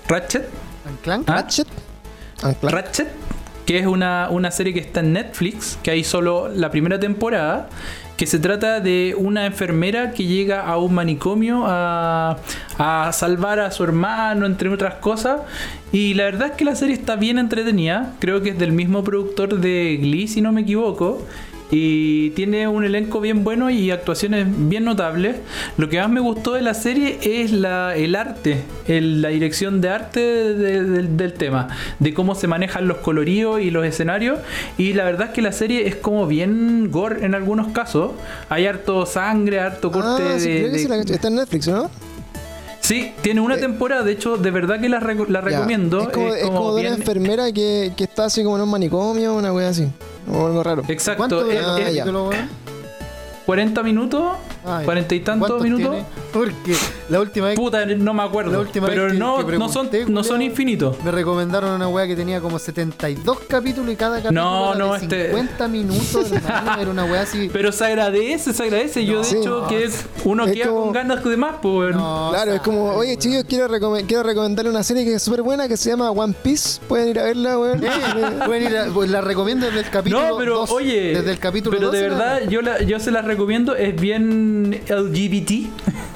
Ratchet. 0.06 0.48
¿Anclan? 0.86 1.24
Ah, 1.26 1.36
Ratchet. 1.36 1.66
Ancla. 2.42 2.70
Ratchet, 2.70 3.08
que 3.66 3.78
es 3.78 3.86
una, 3.86 4.28
una 4.30 4.50
serie 4.50 4.72
que 4.74 4.80
está 4.80 5.00
en 5.00 5.12
Netflix, 5.12 5.78
que 5.82 5.90
hay 5.90 6.04
solo 6.04 6.48
la 6.48 6.70
primera 6.70 7.00
temporada, 7.00 7.68
que 8.16 8.26
se 8.26 8.38
trata 8.38 8.80
de 8.80 9.14
una 9.18 9.46
enfermera 9.46 10.12
que 10.12 10.24
llega 10.24 10.60
a 10.60 10.78
un 10.78 10.94
manicomio 10.94 11.64
a, 11.66 12.38
a 12.78 13.12
salvar 13.12 13.58
a 13.58 13.70
su 13.70 13.82
hermano, 13.82 14.46
entre 14.46 14.68
otras 14.68 14.96
cosas. 14.96 15.40
Y 15.90 16.14
la 16.14 16.24
verdad 16.24 16.48
es 16.48 16.52
que 16.52 16.64
la 16.64 16.76
serie 16.76 16.94
está 16.94 17.16
bien 17.16 17.38
entretenida, 17.38 18.14
creo 18.20 18.42
que 18.42 18.50
es 18.50 18.58
del 18.58 18.72
mismo 18.72 19.02
productor 19.02 19.58
de 19.58 19.98
Glee, 20.00 20.28
si 20.28 20.40
no 20.40 20.52
me 20.52 20.60
equivoco. 20.60 21.22
Y 21.70 22.30
tiene 22.30 22.68
un 22.68 22.84
elenco 22.84 23.20
bien 23.20 23.42
bueno 23.42 23.70
y 23.70 23.90
actuaciones 23.90 24.46
bien 24.68 24.84
notables. 24.84 25.36
Lo 25.76 25.88
que 25.88 25.98
más 25.98 26.08
me 26.10 26.20
gustó 26.20 26.52
de 26.52 26.62
la 26.62 26.74
serie 26.74 27.18
es 27.22 27.52
la, 27.52 27.96
el 27.96 28.14
arte, 28.14 28.62
el- 28.86 29.22
la 29.22 29.28
dirección 29.30 29.80
de 29.80 29.88
arte 29.88 30.20
de- 30.20 30.54
de- 30.84 31.02
del- 31.08 31.32
tema, 31.32 31.68
de 31.98 32.14
cómo 32.14 32.34
se 32.34 32.46
manejan 32.46 32.86
los 32.86 32.98
coloridos 32.98 33.60
y 33.60 33.70
los 33.70 33.84
escenarios. 33.86 34.38
Y 34.78 34.92
la 34.92 35.04
verdad 35.04 35.28
es 35.28 35.32
que 35.32 35.42
la 35.42 35.52
serie 35.52 35.88
es 35.88 35.96
como 35.96 36.26
bien 36.26 36.90
gore 36.90 37.24
en 37.24 37.34
algunos 37.34 37.68
casos. 37.72 38.12
Hay 38.50 38.66
harto 38.66 39.04
sangre, 39.06 39.58
harto 39.58 39.90
corte 39.90 40.22
Ah, 40.22 40.38
sí, 40.38 40.48
de, 40.50 40.56
creo 40.58 40.66
que 40.66 40.72
de- 40.76 40.78
sí 40.78 40.88
la 40.88 40.96
cacho. 40.98 41.14
Está 41.14 41.28
en 41.28 41.34
Netflix, 41.36 41.66
¿no? 41.68 41.90
Sí, 42.80 43.12
tiene 43.22 43.40
una 43.40 43.56
temporada, 43.56 44.02
de 44.02 44.12
hecho, 44.12 44.36
de 44.36 44.50
verdad 44.50 44.78
que 44.78 44.90
la, 44.90 45.00
Ya. 45.00 45.40
recomiendo. 45.40 46.02
Es 46.02 46.08
como, 46.10 46.28
es 46.28 46.34
es 46.36 46.44
como 46.44 46.56
como 46.58 46.68
de 46.74 46.80
una 46.82 46.90
bien- 46.90 47.00
enfermera 47.00 47.50
que, 47.52 47.92
que 47.96 48.04
está 48.04 48.26
así 48.26 48.44
como 48.44 48.56
en 48.56 48.62
un 48.62 48.70
manicomio, 48.70 49.34
una 49.34 49.52
wea 49.54 49.70
así. 49.70 49.88
O 50.30 50.46
algo 50.46 50.62
raro. 50.62 50.82
Exacto, 50.88 51.18
¿Cuánto 51.18 51.40
Ah, 51.40 51.78
el 51.78 51.94
weón? 52.28 52.48
40 53.46 53.82
minutos, 53.82 54.36
40 54.64 55.14
y 55.14 55.20
tantos 55.20 55.48
¿Cuántos 55.48 55.62
minutos. 55.64 55.90
tiene? 55.90 56.06
Porque 56.32 56.74
la 57.10 57.20
última 57.20 57.46
vez 57.48 57.56
Puta, 57.56 57.84
no 57.86 58.14
me 58.14 58.22
acuerdo. 58.22 58.52
La 58.52 58.58
última 58.60 58.86
pero 58.86 59.04
vez 59.04 59.12
que- 59.12 59.18
no, 59.18 59.46
que 59.46 59.58
no 59.58 59.68
son, 59.68 59.88
no 60.08 60.24
son 60.24 60.42
infinitos. 60.42 60.96
me 61.04 61.10
recomendaron 61.10 61.70
una 61.72 61.86
weá 61.88 62.06
que 62.06 62.16
tenía 62.16 62.40
como 62.40 62.58
72 62.58 63.38
capítulos 63.48 63.92
y 63.92 63.96
cada 63.96 64.16
capítulo 64.16 64.40
No, 64.42 64.70
era 64.74 64.78
no, 64.78 64.92
de 64.94 64.98
este- 64.98 65.26
50 65.30 65.68
minutos, 65.68 66.32
era 66.32 66.90
una 66.90 67.04
weá 67.04 67.22
así. 67.22 67.50
Pero 67.52 67.70
se 67.72 67.84
agradece, 67.84 68.52
se 68.52 68.62
agradece. 68.64 69.04
Yo, 69.04 69.18
de 69.18 69.24
Sí. 69.24 69.36
hecho, 69.36 69.66
que 69.68 69.84
es- 69.84 70.04
uno 70.24 70.44
Es 70.46 70.52
queda 70.52 70.68
como- 70.68 70.82
con 70.84 70.92
ganas 70.92 71.22
de 71.22 71.36
más, 71.36 71.56
pues. 71.62 71.94
No, 71.94 72.30
Claro, 72.32 72.52
es 72.54 72.60
como, 72.62 72.90
oye 72.94 73.16
chicos, 73.18 73.44
quiero, 73.48 73.68
recome- 73.68 74.04
quiero 74.06 74.22
recomendarle 74.22 74.70
una 74.70 74.82
serie 74.82 75.04
que 75.04 75.14
es 75.14 75.22
súper 75.22 75.42
buena 75.42 75.68
que 75.68 75.76
se 75.76 75.90
llama 75.90 76.10
One 76.10 76.34
Piece. 76.42 76.80
Pueden 76.88 77.08
ir 77.10 77.18
a 77.20 77.24
verla, 77.24 77.58
weón. 77.58 77.84
Eh, 77.84 77.90
pueden 78.46 78.62
ir 78.72 78.76
a- 78.76 78.86
pues 78.86 79.10
la 79.10 79.20
recomiendo 79.20 79.66
desde 79.66 79.80
el 79.80 79.90
capítulo 79.90 80.28
No, 80.30 80.36
pero 80.36 80.54
2, 80.60 80.70
oye, 80.70 81.12
desde 81.14 81.30
el 81.30 81.38
capítulo 81.38 81.76
pero 81.76 81.90
de 81.90 81.98
12, 82.00 82.08
verdad 82.16 82.40
yo, 82.48 82.62
la, 82.62 82.82
yo 82.82 82.98
se 82.98 83.10
las 83.10 83.24
recomiendo, 83.24 83.76
es 83.76 83.94
bien 84.00 84.53
LGBT 84.86 85.50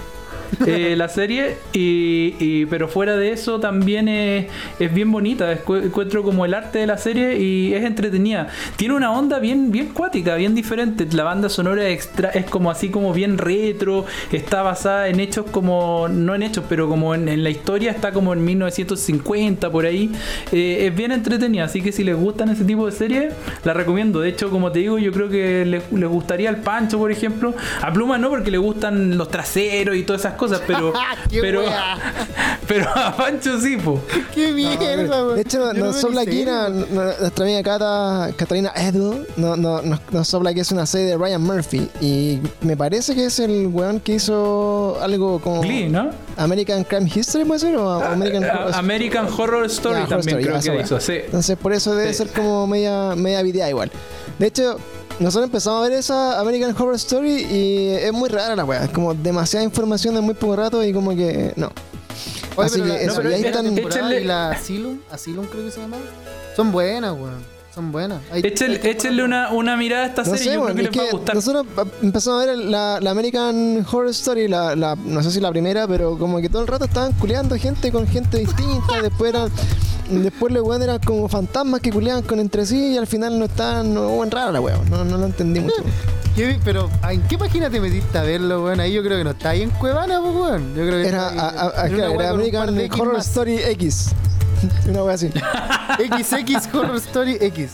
eh, 0.67 0.95
la 0.97 1.09
serie, 1.09 1.57
y, 1.73 2.67
pero 2.67 2.89
fuera 2.89 3.17
de 3.17 3.33
eso 3.33 3.61
también 3.61 4.09
es, 4.09 4.47
es 4.79 4.93
bien 4.93 5.11
bonita, 5.11 5.53
encuentro 5.53 6.23
como 6.23 6.45
el 6.45 6.55
arte 6.55 6.79
de 6.79 6.87
la 6.87 6.99
serie 6.99 7.39
y 7.39 7.75
es 7.75 7.85
entretenida. 7.85 8.49
Tiene 8.77 8.95
una 8.95 9.13
onda 9.13 9.39
bien, 9.39 9.71
bien 9.71 9.89
cuática, 9.89 10.37
bien 10.37 10.55
diferente, 10.55 11.07
la 11.13 11.25
banda 11.25 11.49
sonora 11.49 11.89
extra, 11.89 12.31
es 12.31 12.47
como 12.47 12.71
así 12.71 12.89
como 12.89 13.13
bien 13.13 13.39
retro, 13.39 14.05
está 14.33 14.63
basada 14.63 15.09
en 15.09 15.21
hechos 15.21 15.47
como, 15.51 16.09
no 16.09 16.35
en 16.35 16.43
hechos, 16.43 16.65
pero 16.69 16.89
como 16.89 17.15
en, 17.15 17.29
en 17.29 17.43
la 17.43 17.51
historia 17.51 17.91
está 17.91 18.13
como 18.13 18.33
en 18.33 18.45
1950 18.45 19.71
por 19.71 19.87
ahí, 19.87 20.11
Eh, 20.53 20.87
es 20.87 20.97
bien 20.97 21.13
entretenida, 21.13 21.65
así 21.65 21.83
que 21.83 21.93
si 21.93 22.05
les 22.05 22.17
gustan 22.17 22.49
ese 22.49 22.65
tipo 22.65 22.87
de 22.87 22.93
series, 22.93 23.35
la 23.65 23.75
recomiendo. 23.75 24.21
De 24.21 24.29
hecho, 24.29 24.51
como 24.51 24.73
te 24.73 24.81
digo, 24.81 24.99
yo 24.99 25.13
creo 25.13 25.29
que 25.29 25.65
les, 25.65 25.93
les 25.93 26.09
gustaría 26.09 26.49
al 26.49 26.59
Pancho, 26.59 26.99
por 26.99 27.11
ejemplo. 27.11 27.55
A 27.83 27.93
Pluma 27.93 28.19
no, 28.19 28.31
porque 28.31 28.51
le 28.51 28.59
gustan 28.59 29.17
los 29.19 29.29
traseros 29.31 29.97
y 29.97 30.03
todas 30.03 30.23
esas 30.23 30.35
cosas, 30.39 30.63
pero 30.67 30.93
¡Qué 31.31 31.41
pero, 31.41 31.63
pero 32.67 32.89
a 32.95 33.15
Pancho 33.17 33.61
sí, 33.61 33.77
po. 33.77 34.01
¡Qué 34.35 34.53
mierda! 34.53 35.35
De 35.35 35.41
hecho, 35.43 35.59
nos 35.59 35.77
no 35.77 35.93
sopla 35.93 36.23
aquí 36.23 36.43
una- 36.43 36.69
nuestra 36.69 37.45
amiga 37.45 37.63
Cata, 37.63 38.31
Catalina 38.37 38.73
Edu, 38.77 39.27
no, 39.37 39.57
no, 39.57 39.83
nos, 39.83 40.01
nos 40.11 40.29
sopla 40.29 40.55
que 40.55 40.61
es 40.61 40.71
una 40.73 40.87
serie 40.87 41.07
de 41.09 41.17
Ryan 41.19 41.43
Murphy. 41.43 41.89
Y 42.01 42.39
me 42.63 42.77
parece 42.77 43.15
que 43.15 43.27
es 43.27 43.39
el 43.39 43.67
weón 43.69 44.01
que 44.01 44.15
hizo 44.15 44.99
algo 45.03 45.41
como 45.41 45.61
Glee, 45.63 45.89
¿no? 45.89 46.11
American 46.37 46.85
Crime 46.85 47.11
History, 47.15 47.45
¿puede 47.45 47.61
ser? 47.61 47.77
O 47.77 47.91
American, 48.03 48.45
A- 48.45 48.79
American 48.79 49.27
Horror 49.27 49.67
Story 49.67 49.97
Horror 49.97 50.09
también 50.09 50.39
Story, 50.39 50.61
creo 50.61 50.77
que 50.77 50.83
hizo, 50.83 51.01
sí. 51.01 51.13
Entonces, 51.25 51.57
por 51.59 51.73
eso 51.73 51.95
debe 51.95 52.13
Sí. 52.13 52.19
ser 52.25 52.29
como 52.29 52.67
media, 52.67 53.15
media 53.17 53.43
videada 53.43 53.71
igual. 53.71 53.91
De 54.39 54.47
hecho, 54.47 54.79
nosotros 55.21 55.45
empezamos 55.47 55.85
a 55.85 55.89
ver 55.89 55.99
esa 55.99 56.39
American 56.41 56.75
Horror 56.79 56.95
Story 56.95 57.43
y 57.51 57.89
es 57.91 58.13
muy 58.13 58.29
rara 58.29 58.55
la 58.57 58.65
weá. 58.65 58.85
Es 58.85 58.91
como 58.91 59.15
demasiada 59.15 59.65
información 59.65 60.17
en 60.17 60.25
muy 60.25 60.35
poco 60.35 60.57
rato 60.57 60.83
y 60.85 60.93
como 60.93 61.11
que 61.17 61.53
no. 61.57 61.71
Oye, 62.57 62.67
Así 62.67 62.81
pero 62.81 62.85
que 62.85 62.89
la- 62.99 63.01
eso, 63.03 63.17
pero 63.17 63.31
y 63.31 63.35
ahí 63.35 63.39
esta 63.45 63.59
están- 63.61 63.75
temporada 63.75 64.11
Échenle- 64.11 64.21
y 64.21 64.25
la 64.25 64.51
Asylum, 64.51 64.99
Asylum 65.11 65.47
creo 65.47 65.65
que 65.65 65.71
se 65.71 65.81
llama, 65.81 65.97
son 66.57 66.73
buenas, 66.73 67.13
weón. 67.13 67.58
Son 67.79 67.93
buenas. 67.93 68.21
Hay- 68.33 68.41
Échenle, 68.45 68.81
hay 68.83 68.91
échenle 68.91 69.23
una, 69.23 69.51
una 69.53 69.77
mirada 69.77 70.03
a 70.03 70.07
esta 70.09 70.23
No 70.25 70.31
serie, 70.31 70.45
sé, 70.45 70.55
yo 70.55 70.61
bueno, 70.63 70.75
creo 70.75 70.91
que 70.91 70.99
les 70.99 71.07
va 71.07 71.11
a 71.11 71.13
gustar. 71.13 71.35
nosotros 71.37 71.67
empezamos 72.03 72.43
a 72.43 72.47
ver 72.47 72.59
la, 72.59 72.99
la 73.01 73.11
American 73.13 73.87
Horror 73.89 74.09
Story, 74.09 74.49
la, 74.49 74.75
la- 74.75 74.97
no 74.97 75.23
sé 75.23 75.31
si 75.31 75.39
la 75.39 75.51
primera, 75.51 75.87
pero 75.87 76.19
como 76.19 76.41
que 76.41 76.49
todo 76.49 76.63
el 76.63 76.67
rato 76.67 76.87
estaban 76.87 77.13
culeando 77.13 77.55
gente 77.57 77.93
con 77.93 78.05
gente 78.09 78.39
distinta, 78.39 79.01
después 79.03 79.33
eran, 79.33 79.49
después 80.11 80.53
los 80.53 80.65
weones 80.65 80.89
eran 80.89 80.99
como 81.07 81.29
fantasmas 81.29 81.81
que 81.81 81.93
culeaban 81.93 82.25
con 82.25 82.41
entre 82.41 82.67
sí 82.67 82.95
y 82.95 82.99
al 82.99 83.07
final 83.07 83.39
no 83.39 83.45
estaban, 83.45 83.95
no, 83.95 84.09
bueno, 84.09 84.33
rara 84.35 84.51
la 84.51 84.61
weón, 84.61 84.91
no, 84.91 85.05
no 85.05 85.17
lo 85.17 85.27
entendí 85.27 85.61
mucho. 85.61 85.77
¿Qué- 86.35 86.59
pero, 86.65 86.91
¿en 87.09 87.23
qué 87.29 87.39
página 87.39 87.71
te 87.71 87.79
metiste 87.81 88.19
a 88.19 88.23
verlo, 88.23 88.65
weón? 88.65 88.81
Ahí 88.81 88.93
yo 88.93 89.05
creo 89.05 89.19
que 89.19 89.25
no 89.25 89.31
está 89.31 89.51
ahí 89.51 89.63
en 89.63 89.71
Cuevana, 89.71 90.21
pues, 90.21 90.35
weón. 90.35 90.69
Yo 90.75 90.85
creo 90.85 91.01
que 91.03 91.07
Era, 91.09 91.29
a- 91.29 91.83
a- 91.83 91.87
en 91.87 91.95
era 91.95 92.31
American 92.31 92.77
X 92.81 93.01
Horror. 93.01 93.19
Story 93.21 93.57
X. 93.59 94.09
Una 94.89 95.05
wea 95.05 95.15
así. 95.15 95.31
XX 95.99 96.75
Horror 96.75 96.97
Story 96.97 97.39
X. 97.41 97.73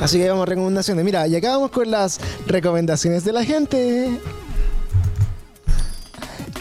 Así 0.00 0.18
que 0.18 0.28
vamos 0.28 0.42
a 0.42 0.46
recomendaciones. 0.46 1.04
Mira, 1.04 1.26
y 1.26 1.36
acá 1.36 1.50
vamos 1.50 1.70
con 1.70 1.90
las 1.90 2.20
recomendaciones 2.46 3.24
de 3.24 3.32
la 3.32 3.44
gente. 3.44 4.20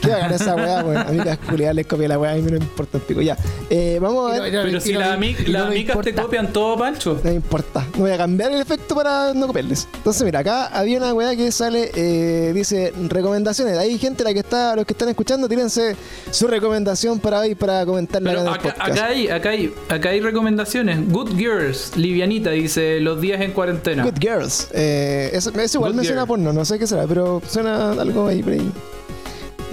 ¿Qué 0.03 0.11
hagan 0.13 0.33
esa 0.33 0.55
weá, 0.55 0.83
weón? 0.83 0.97
Amigas 0.97 1.37
culiadas 1.49 1.75
les 1.75 1.87
copia 1.87 2.07
la 2.07 2.19
weá 2.19 2.37
y 2.37 2.41
me 2.41 2.51
no 2.51 2.57
importa 2.57 2.97
un 2.97 3.03
pico. 3.05 3.21
Ya. 3.21 3.37
Eh, 3.69 3.97
vamos 4.01 4.29
a 4.31 4.39
ver. 4.39 4.51
Pero 4.51 4.77
y 4.77 4.81
si 4.81 4.93
las 4.93 5.17
me- 5.17 5.27
ami- 5.33 5.35
y 5.47 5.51
no 5.51 5.59
las 5.59 5.67
amigas 5.67 5.97
te 6.01 6.13
copian 6.13 6.51
todo, 6.53 6.77
Pancho. 6.77 7.19
No 7.23 7.29
me 7.29 7.35
importa. 7.35 7.85
No 7.95 8.01
voy 8.01 8.11
a 8.11 8.17
cambiar 8.17 8.51
el 8.51 8.59
efecto 8.61 8.95
para 8.95 9.33
no 9.33 9.47
copiarles. 9.47 9.87
Entonces, 9.95 10.23
mira, 10.23 10.39
acá 10.39 10.65
había 10.67 10.97
una 10.97 11.13
weá 11.13 11.35
que 11.35 11.51
sale, 11.51 11.91
eh, 11.95 12.51
dice 12.53 12.93
recomendaciones. 13.07 13.77
Hay 13.77 13.97
gente 13.97 14.23
la 14.23 14.33
que 14.33 14.39
está, 14.39 14.75
los 14.75 14.85
que 14.85 14.93
están 14.93 15.09
escuchando, 15.09 15.47
tírense 15.47 15.95
su 16.31 16.47
recomendación 16.47 17.19
para 17.19 17.39
hoy 17.39 17.55
para 17.55 17.85
comentarla 17.85 18.31
Pero 18.31 18.41
acá 18.41 18.49
en 18.49 18.53
el 18.53 18.59
acá, 18.59 18.69
podcast. 18.75 18.91
acá 18.91 19.05
hay, 19.07 19.27
acá, 19.29 19.49
hay, 19.49 19.73
acá 19.89 20.09
hay 20.09 20.19
recomendaciones. 20.21 21.09
Good 21.09 21.35
Girls, 21.37 21.95
livianita, 21.95 22.49
dice 22.51 22.99
los 22.99 23.21
días 23.21 23.41
en 23.41 23.51
cuarentena. 23.51 24.03
Good 24.03 24.19
Girls. 24.19 24.67
Eh, 24.73 25.29
es, 25.33 25.47
es 25.47 25.75
igual 25.75 25.91
Good 25.93 25.99
me 25.99 26.03
suena 26.05 26.21
Girl. 26.21 26.27
porno, 26.27 26.53
no 26.53 26.65
sé 26.65 26.77
qué 26.77 26.87
será, 26.87 27.05
pero 27.07 27.41
suena 27.47 27.91
algo 27.91 28.27
ahí 28.27 28.43
por 28.43 28.53
ahí. 28.53 28.71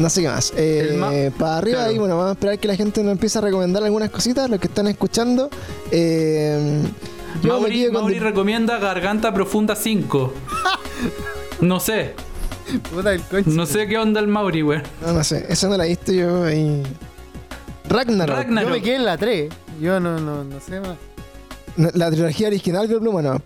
No 0.00 0.08
sé 0.10 0.22
qué 0.22 0.28
más. 0.28 0.52
Eh, 0.56 0.96
ma- 0.98 1.10
para 1.38 1.58
arriba 1.58 1.76
claro. 1.78 1.90
ahí, 1.92 1.98
bueno, 1.98 2.16
vamos 2.16 2.30
a 2.30 2.32
esperar 2.32 2.58
que 2.58 2.66
la 2.68 2.74
gente 2.76 3.02
nos 3.02 3.12
empiece 3.12 3.36
a 3.38 3.42
recomendar 3.42 3.84
algunas 3.84 4.10
cositas, 4.10 4.48
los 4.48 4.58
que 4.58 4.66
están 4.66 4.86
escuchando. 4.86 5.50
Eh, 5.92 6.82
Mauri, 7.42 7.90
Mauri 7.90 8.18
recomienda 8.18 8.78
Garganta 8.78 9.32
Profunda 9.32 9.76
5. 9.76 10.32
No 11.60 11.78
sé, 11.78 12.14
Puta 12.90 13.12
el 13.12 13.20
conche. 13.20 13.50
no 13.50 13.66
sé 13.66 13.86
qué 13.86 13.98
onda 13.98 14.18
el 14.20 14.28
Mauri, 14.28 14.62
weón. 14.62 14.82
No, 15.04 15.12
no 15.12 15.22
sé, 15.24 15.44
esa 15.50 15.68
no 15.68 15.76
la 15.76 15.84
he 15.84 15.90
visto 15.90 16.10
yo 16.12 16.44
ahí. 16.44 16.82
Ragnarok. 17.86 18.34
Ragnar- 18.36 18.64
Yo 18.64 18.70
me 18.70 18.80
quedé 18.80 18.96
en 18.96 19.04
la 19.04 19.18
3. 19.18 19.52
Yo 19.80 20.00
no, 20.00 20.18
no, 20.18 20.42
no 20.44 20.60
sé 20.60 20.80
más. 20.80 20.96
La 21.94 22.10
trilogía 22.10 22.48
original 22.48 22.88
de 22.88 22.98
Pluma 22.98 23.20
no. 23.20 23.42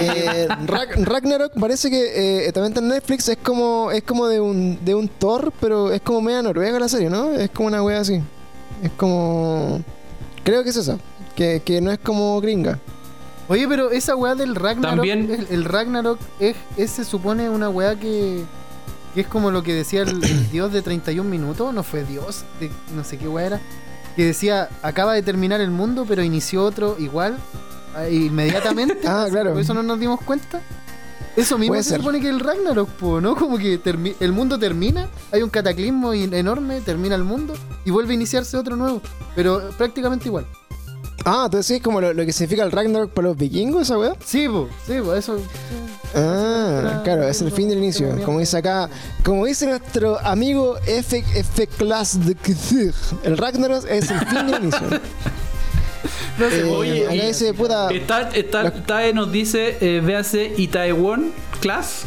Eh, 0.00 0.48
Rag- 0.66 1.04
Ragnarok 1.04 1.52
parece 1.60 1.90
que 1.90 2.46
eh, 2.46 2.52
también 2.52 2.72
está 2.72 2.80
en 2.80 2.88
Netflix, 2.88 3.28
es 3.28 3.36
como 3.42 3.90
es 3.90 4.02
como 4.02 4.26
de 4.26 4.40
un 4.40 4.78
de 4.84 4.94
un 4.94 5.08
Thor, 5.08 5.52
pero 5.60 5.92
es 5.92 6.00
como 6.00 6.20
media 6.22 6.42
noruega 6.42 6.78
la 6.78 6.88
serie, 6.88 7.10
¿no? 7.10 7.32
Es 7.34 7.50
como 7.50 7.68
una 7.68 7.82
wea 7.82 8.00
así. 8.00 8.20
Es 8.82 8.90
como 8.96 9.80
creo 10.44 10.62
que 10.64 10.70
es 10.70 10.76
esa, 10.76 10.98
que, 11.36 11.60
que 11.64 11.80
no 11.80 11.90
es 11.92 11.98
como 11.98 12.40
gringa. 12.40 12.78
Oye, 13.48 13.66
pero 13.68 13.90
esa 13.90 14.16
weá 14.16 14.34
del 14.34 14.54
Ragnarok. 14.54 14.96
También- 14.96 15.30
El, 15.30 15.46
el 15.50 15.64
Ragnarok 15.64 16.18
es, 16.40 16.56
es, 16.76 16.90
se 16.90 17.04
supone 17.04 17.50
una 17.50 17.68
weá 17.68 17.96
que. 17.96 18.44
que 19.14 19.20
es 19.20 19.26
como 19.26 19.50
lo 19.50 19.62
que 19.62 19.74
decía 19.74 20.02
el, 20.02 20.24
el 20.24 20.50
dios 20.50 20.72
de 20.72 20.80
31 20.80 21.28
minutos, 21.28 21.74
no 21.74 21.82
fue 21.82 22.04
dios, 22.04 22.44
de 22.60 22.70
no 22.94 23.04
sé 23.04 23.18
qué 23.18 23.28
weá 23.28 23.46
era, 23.46 23.60
que 24.16 24.24
decía, 24.24 24.68
acaba 24.82 25.12
de 25.12 25.22
terminar 25.22 25.60
el 25.60 25.70
mundo, 25.70 26.06
pero 26.08 26.22
inició 26.22 26.64
otro 26.64 26.96
igual, 26.98 27.34
eh, 27.34 27.38
inmediatamente. 28.10 28.98
Ah, 29.06 29.26
claro. 29.30 29.52
¿Por 29.52 29.60
eso 29.62 29.74
no 29.74 29.82
nos 29.82 29.98
dimos 30.00 30.20
cuenta? 30.22 30.60
Eso 31.36 31.56
mismo 31.56 31.72
Puede 31.72 31.82
se 31.82 31.90
ser. 31.90 31.98
supone 32.00 32.20
que 32.20 32.28
el 32.28 32.40
Ragnarok, 32.40 32.88
po, 32.90 33.20
¿no? 33.20 33.34
Como 33.34 33.56
que 33.56 33.82
termi- 33.82 34.14
el 34.20 34.32
mundo 34.32 34.58
termina, 34.58 35.08
hay 35.30 35.42
un 35.42 35.48
cataclismo 35.48 36.12
in- 36.12 36.34
enorme, 36.34 36.82
termina 36.82 37.14
el 37.14 37.24
mundo 37.24 37.54
y 37.86 37.90
vuelve 37.90 38.12
a 38.12 38.14
iniciarse 38.16 38.56
otro 38.58 38.76
nuevo, 38.76 39.00
pero 39.34 39.70
prácticamente 39.78 40.28
igual. 40.28 40.46
Ah, 41.24 41.44
entonces 41.46 41.66
sí, 41.66 41.74
es 41.76 41.82
como 41.82 42.00
lo, 42.02 42.12
lo 42.12 42.26
que 42.26 42.32
significa 42.32 42.64
el 42.64 42.70
Ragnarok 42.72 43.12
para 43.12 43.28
los 43.28 43.36
vikingos, 43.38 43.82
esa 43.82 43.96
weá. 43.96 44.14
Sí, 44.24 44.46
po, 44.48 44.68
sí, 44.86 44.94
po, 45.02 45.14
eso. 45.14 45.38
Ah, 46.14 47.00
claro, 47.04 47.22
es 47.26 47.40
el 47.40 47.50
fin 47.52 47.68
del 47.68 47.78
inicio. 47.78 48.14
Como 48.26 48.40
dice 48.40 48.58
acá, 48.58 48.90
como 49.24 49.46
dice 49.46 49.66
nuestro 49.66 50.18
amigo 50.20 50.76
F, 50.86 51.24
F 51.34 51.66
Class 51.66 52.26
de 52.26 52.34
Kthug, 52.34 52.92
el 53.24 53.38
Ragnarok 53.38 53.86
es 53.88 54.10
el 54.10 54.18
fin 54.20 54.46
del 54.48 54.62
inicio. 54.64 54.80
No 56.38 56.48
sé, 56.50 56.60
Eh, 56.60 56.64
oye, 56.64 57.04
acá 57.04 57.14
y- 57.14 57.26
dice, 57.28 57.54
puta, 57.54 57.90
Está, 57.90 58.30
está, 58.30 58.62
La- 58.64 58.70
Tae 58.72 59.12
nos 59.12 59.30
dice, 59.30 59.76
eh, 59.80 60.00
véase 60.00 60.52
Itaewon 60.56 61.32
Class, 61.60 62.04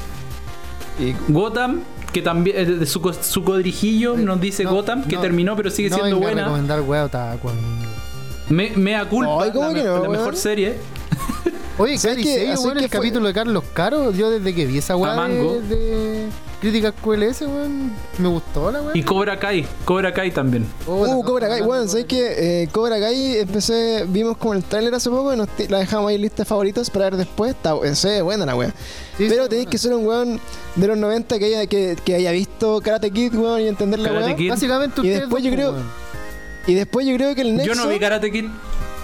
y- 1.00 1.16
Gotham, 1.32 1.82
que 2.12 2.22
también, 2.22 2.58
eh, 2.58 2.66
de 2.66 2.86
su, 2.86 3.00
su 3.22 3.44
codrijillo 3.44 4.16
nos 4.18 4.40
dice 4.42 4.64
no, 4.64 4.74
Gotham, 4.74 5.04
que 5.04 5.16
no, 5.16 5.22
terminó 5.22 5.56
pero 5.56 5.70
sigue 5.70 5.90
no 5.90 5.98
siendo 5.98 6.16
venga 6.16 6.28
a 6.28 6.32
buena. 6.32 6.42
recomendar 6.46 6.82
weá 6.82 7.06
otaku, 7.06 7.50
amigo. 7.50 7.66
Me, 8.50 8.70
mea 8.72 9.08
culpa, 9.10 9.44
Ay, 9.44 9.52
¿cómo 9.52 9.68
la, 9.70 9.74
que 9.74 9.80
me- 9.84 9.86
no, 9.90 10.04
la 10.04 10.10
mejor 10.10 10.36
serie. 10.36 10.76
Oye, 11.78 11.98
¿Sabes 11.98 12.18
que 12.24 12.52
el 12.52 12.58
fue- 12.58 12.88
capítulo 12.90 13.28
de 13.28 13.34
Carlos 13.34 13.64
Caro, 13.74 14.12
yo 14.14 14.30
desde 14.30 14.56
que 14.56 14.66
vi 14.66 14.78
esa 14.78 14.96
weá 14.96 15.14
de, 15.28 15.62
de 15.62 16.28
críticas 16.61 16.94
QLS, 17.03 17.41
weón, 17.41 17.91
me 18.18 18.27
gustó 18.27 18.72
la 18.72 18.82
weá. 18.82 18.91
Y 18.95 19.03
Cobra 19.03 19.38
Kai, 19.40 19.65
Cobra 19.86 20.14
Kai 20.14 20.32
también. 20.32 20.65
Oh, 20.88 21.06
Uh, 21.06 21.23
Cobra 21.23 21.48
Kai, 21.48 21.61
de 21.61 21.88
¿sabes 21.88 22.06
qué? 22.06 22.64
Eh, 22.64 22.68
Cobra 22.72 22.99
Kai 22.99 23.38
empecé, 23.40 24.06
vimos 24.07 24.38
como 24.38 24.53
el 24.53 24.64
trailer 24.64 24.94
hace 24.95 25.10
poco 25.10 25.34
y 25.34 25.38
nos 25.38 25.48
la 25.69 25.80
dejamos 25.80 26.10
ahí 26.10 26.15
en 26.15 26.22
lista 26.22 26.44
de 26.44 26.45
favoritos 26.45 26.90
para 26.90 27.06
ver 27.06 27.18
después. 27.18 27.52
Está, 27.52 27.73
buena 28.22 28.45
la 28.45 28.56
wea. 28.56 28.69
Sí, 29.18 29.27
Pero 29.30 29.44
sí, 29.44 29.49
tenéis 29.49 29.68
que 29.69 29.77
ser 29.77 29.94
un 29.94 30.06
weón 30.06 30.40
de 30.76 30.88
los 30.88 30.98
90 30.98 31.40
que 31.40 31.45
haya, 31.45 31.68
que, 31.68 31.95
que 32.03 32.15
haya 32.15 32.32
visto 32.32 32.82
Karate 32.82 33.11
Kid, 33.11 33.34
weón, 33.36 33.61
y 33.61 33.68
entender 33.68 33.99
la. 33.99 34.36
Kid. 34.36 34.49
Básicamente 34.49 35.02
Y 35.03 35.10
después 35.10 35.44
yo 35.44 35.52
creo- 35.52 35.72
weón. 35.72 35.84
Y 36.68 36.73
después 36.73 37.06
yo 37.06 37.15
creo 37.15 37.36
que 37.36 37.41
el 37.41 37.56
nexo. 37.56 37.73
Yo 37.76 37.84
no 37.84 37.88
vi 37.90 37.99
Karate 37.99 38.32
Kid. 38.32 38.45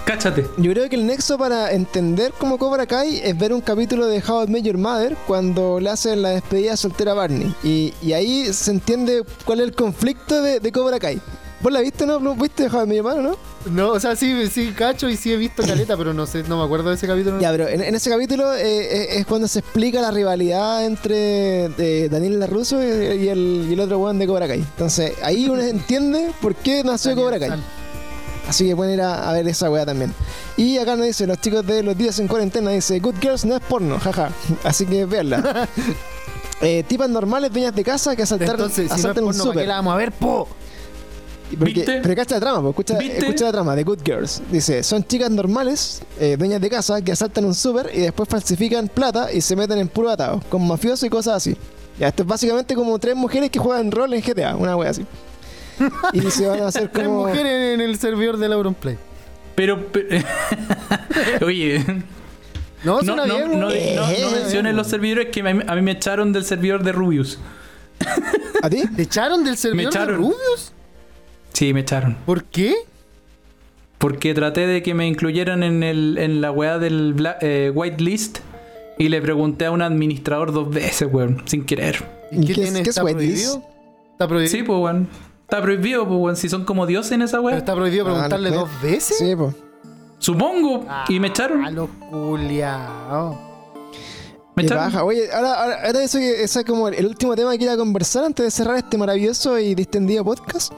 Cáchate. 0.04 0.46
Yo 0.56 0.72
creo 0.72 0.88
que 0.88 0.96
el 0.96 1.06
nexo 1.06 1.38
para 1.38 1.72
entender 1.72 2.32
cómo 2.36 2.58
Cobra 2.58 2.86
Kai 2.86 3.20
es 3.22 3.38
ver 3.38 3.52
un 3.52 3.60
capítulo 3.60 4.06
de 4.06 4.22
How 4.26 4.44
I 4.44 4.46
Met 4.48 4.64
Your 4.64 4.78
Mother 4.78 5.16
cuando 5.26 5.78
le 5.78 5.90
hacen 5.90 6.22
la 6.22 6.30
despedida 6.30 6.76
soltera 6.76 7.12
a 7.12 7.14
Barney. 7.14 7.54
Y, 7.62 7.94
y 8.02 8.12
ahí 8.12 8.52
se 8.52 8.72
entiende 8.72 9.22
cuál 9.44 9.60
es 9.60 9.66
el 9.68 9.74
conflicto 9.74 10.42
de, 10.42 10.58
de 10.60 10.72
Cobra 10.72 10.98
Kai. 10.98 11.20
¿Vos 11.60 11.72
la 11.72 11.80
viste, 11.80 12.04
no? 12.04 12.18
¿No 12.18 12.34
¿Viste 12.34 12.66
How 12.66 12.82
I 12.82 12.86
Met 12.88 12.96
Your 12.96 13.04
Mother, 13.04 13.22
no? 13.22 13.36
No, 13.70 13.90
o 13.90 14.00
sea, 14.00 14.16
sí, 14.16 14.48
sí, 14.48 14.72
cacho 14.76 15.08
y 15.08 15.16
sí 15.16 15.32
he 15.32 15.36
visto 15.36 15.62
caleta, 15.62 15.96
pero 15.96 16.12
no 16.12 16.26
sé, 16.26 16.42
no 16.48 16.58
me 16.58 16.64
acuerdo 16.64 16.88
de 16.88 16.96
ese 16.96 17.06
capítulo. 17.06 17.38
Ya, 17.40 17.52
pero 17.52 17.68
en, 17.68 17.80
en 17.80 17.94
ese 17.94 18.10
capítulo 18.10 18.52
eh, 18.54 19.12
es, 19.12 19.18
es 19.18 19.26
cuando 19.26 19.46
se 19.46 19.60
explica 19.60 20.00
la 20.00 20.10
rivalidad 20.10 20.84
entre 20.84 21.66
eh, 21.78 22.08
Daniel 22.10 22.40
LaRusso 22.40 22.82
y, 22.82 22.86
y 22.86 23.28
el, 23.28 23.66
y 23.70 23.74
el 23.74 23.78
otro 23.78 24.00
weón 24.00 24.18
de 24.18 24.26
Cobra 24.26 24.48
Kai. 24.48 24.58
Entonces 24.58 25.12
ahí 25.22 25.48
uno 25.48 25.62
entiende 25.62 26.32
por 26.40 26.56
qué 26.56 26.82
nació 26.82 27.12
Daniel 27.12 27.24
Cobra 27.26 27.38
Kai. 27.38 27.48
San. 27.50 27.81
Así 28.52 28.66
que 28.68 28.76
pueden 28.76 28.92
ir 28.92 29.00
a, 29.00 29.30
a 29.30 29.32
ver 29.32 29.48
esa 29.48 29.70
weá 29.70 29.86
también. 29.86 30.12
Y 30.58 30.76
acá 30.76 30.94
nos 30.94 31.06
dice, 31.06 31.26
los 31.26 31.40
chicos 31.40 31.66
de 31.66 31.82
los 31.82 31.96
días 31.96 32.18
en 32.18 32.28
cuarentena, 32.28 32.70
dice, 32.70 33.00
Good 33.00 33.14
Girls 33.18 33.46
no 33.46 33.56
es 33.56 33.62
porno, 33.62 33.98
jaja. 33.98 34.28
Así 34.62 34.84
que 34.84 35.06
veanla. 35.06 35.66
eh, 36.60 36.84
tipas 36.86 37.08
normales, 37.08 37.50
dueñas 37.50 37.74
de 37.74 37.82
casa 37.82 38.14
que 38.14 38.24
asaltaron, 38.24 38.56
Entonces, 38.56 38.84
si 38.84 38.88
no 38.90 38.94
es 38.94 39.00
asaltan 39.00 39.24
un 39.24 39.30
porno, 39.30 39.44
¿para 39.46 39.60
qué 39.62 39.66
la 39.66 39.74
vamos 39.76 39.94
a 39.94 39.96
ver, 39.96 40.12
po? 40.12 40.46
Porque- 41.58 41.72
¿Viste? 41.74 42.00
Pero 42.02 42.14
cacha 42.14 42.34
la 42.34 42.40
trama, 42.40 42.60
pues, 42.72 42.90
escucha, 42.90 42.98
escucha 42.98 43.44
la 43.46 43.52
trama 43.52 43.74
de 43.74 43.84
Good 43.84 44.00
Girls. 44.04 44.42
Dice, 44.50 44.82
son 44.82 45.02
chicas 45.04 45.30
normales, 45.30 46.02
eh, 46.20 46.36
dueñas 46.38 46.60
de 46.60 46.68
casa, 46.68 47.00
que 47.00 47.12
asaltan 47.12 47.46
un 47.46 47.54
súper 47.54 47.90
y 47.94 48.00
después 48.00 48.28
falsifican 48.28 48.88
plata 48.88 49.32
y 49.32 49.40
se 49.40 49.56
meten 49.56 49.78
en 49.78 49.88
puro 49.88 50.10
atado, 50.10 50.42
con 50.50 50.66
mafiosos 50.68 51.04
y 51.04 51.08
cosas 51.08 51.36
así. 51.36 51.56
Ya, 51.98 52.08
esto 52.08 52.22
es 52.22 52.28
básicamente 52.28 52.74
como 52.74 52.98
tres 52.98 53.16
mujeres 53.16 53.48
que 53.50 53.58
juegan 53.58 53.90
rol 53.90 54.12
en 54.12 54.20
GTA, 54.22 54.56
una 54.56 54.76
wea 54.76 54.90
así. 54.90 55.06
Y 56.12 56.20
se 56.30 56.46
van 56.46 56.60
a 56.62 56.66
hacer 56.68 56.88
Tres 56.88 57.06
como... 57.06 57.26
mujeres 57.26 57.74
en 57.74 57.80
el 57.80 57.98
servidor 57.98 58.36
del 58.38 58.52
Auronplay. 58.52 58.96
Pero, 59.54 59.86
pe- 59.88 60.24
oye, 61.44 61.84
No, 62.84 63.00
no, 63.02 63.14
no, 63.16 63.24
bien, 63.24 63.50
no, 63.50 63.56
no- 63.56 63.68
no 63.68 63.70
Eh, 63.72 64.28
menciones 64.32 64.74
los 64.74 64.86
servidores 64.88 65.28
que 65.30 65.42
me- 65.42 65.64
a 65.66 65.74
mí 65.74 65.82
me 65.82 65.92
echaron 65.92 66.32
del 66.32 66.44
servidor 66.44 66.82
de 66.82 66.92
Rubius. 66.92 67.38
¿A 68.62 68.68
ti? 68.70 68.82
¿Te 68.96 69.02
echaron 69.02 69.44
del 69.44 69.56
servidor 69.56 69.92
echaron. 69.92 70.08
de 70.08 70.16
Rubius? 70.16 70.72
Sí, 71.52 71.72
me 71.72 71.80
echaron. 71.80 72.16
¿Por 72.26 72.44
qué? 72.44 72.74
Porque 73.98 74.34
traté 74.34 74.66
de 74.66 74.82
que 74.82 74.94
me 74.94 75.06
incluyeran 75.06 75.62
en, 75.62 75.82
el, 75.84 76.18
en 76.18 76.40
la 76.40 76.50
weá 76.50 76.78
del 76.78 77.14
bla- 77.14 77.36
eh, 77.40 77.70
whitelist 77.72 78.38
y 78.98 79.08
le 79.10 79.20
pregunté 79.22 79.66
a 79.66 79.70
un 79.70 79.82
administrador 79.82 80.52
dos 80.52 80.70
veces, 80.70 81.08
weón, 81.12 81.42
sin 81.46 81.64
querer. 81.64 82.02
¿Y 82.32 82.40
qué, 82.46 82.46
¿Qué 82.46 82.52
es- 82.52 82.56
tiene? 82.56 82.82
qué 82.82 82.90
es 82.90 82.96
¿Está 82.96 83.04
whitelist? 83.04 83.44
prohibido? 83.52 83.70
¿Está 84.12 84.28
prohibido? 84.28 84.50
Sí, 84.50 84.62
pues, 84.64 84.78
weón. 84.80 85.08
Está 85.52 85.60
prohibido, 85.62 86.08
pues, 86.08 86.18
weón. 86.18 86.36
Si 86.36 86.48
son 86.48 86.64
como 86.64 86.86
dioses 86.86 87.12
en 87.12 87.20
esa 87.20 87.32
¿Pero 87.36 87.42
weá. 87.48 87.58
¿Está 87.58 87.74
prohibido 87.74 88.06
Ah, 88.06 88.12
preguntarle 88.12 88.50
dos 88.52 88.70
veces? 88.82 89.18
Sí, 89.18 89.36
pues. 89.36 89.54
Supongo. 90.18 90.86
y 91.10 91.20
me 91.20 91.26
A 91.26 91.30
echaron. 91.30 91.74
los 91.74 91.90
culiados. 92.10 93.36
Me 94.56 94.62
Qué 94.62 94.66
echaron. 94.66 94.84
baja. 94.84 95.04
Oye, 95.04 95.30
ahora, 95.30 95.54
ahora, 95.62 95.78
ahora 95.86 96.02
eso, 96.02 96.18
que- 96.18 96.42
ese 96.42 96.60
es 96.60 96.64
como 96.64 96.88
el, 96.88 96.94
el 96.94 97.04
último 97.06 97.36
tema 97.36 97.54
que 97.58 97.64
iba 97.64 97.74
a 97.74 97.76
conversar 97.76 98.24
antes 98.24 98.44
de 98.46 98.50
cerrar 98.50 98.76
este 98.78 98.96
maravilloso 98.96 99.58
y 99.58 99.74
distendido 99.74 100.24
podcast. 100.24 100.72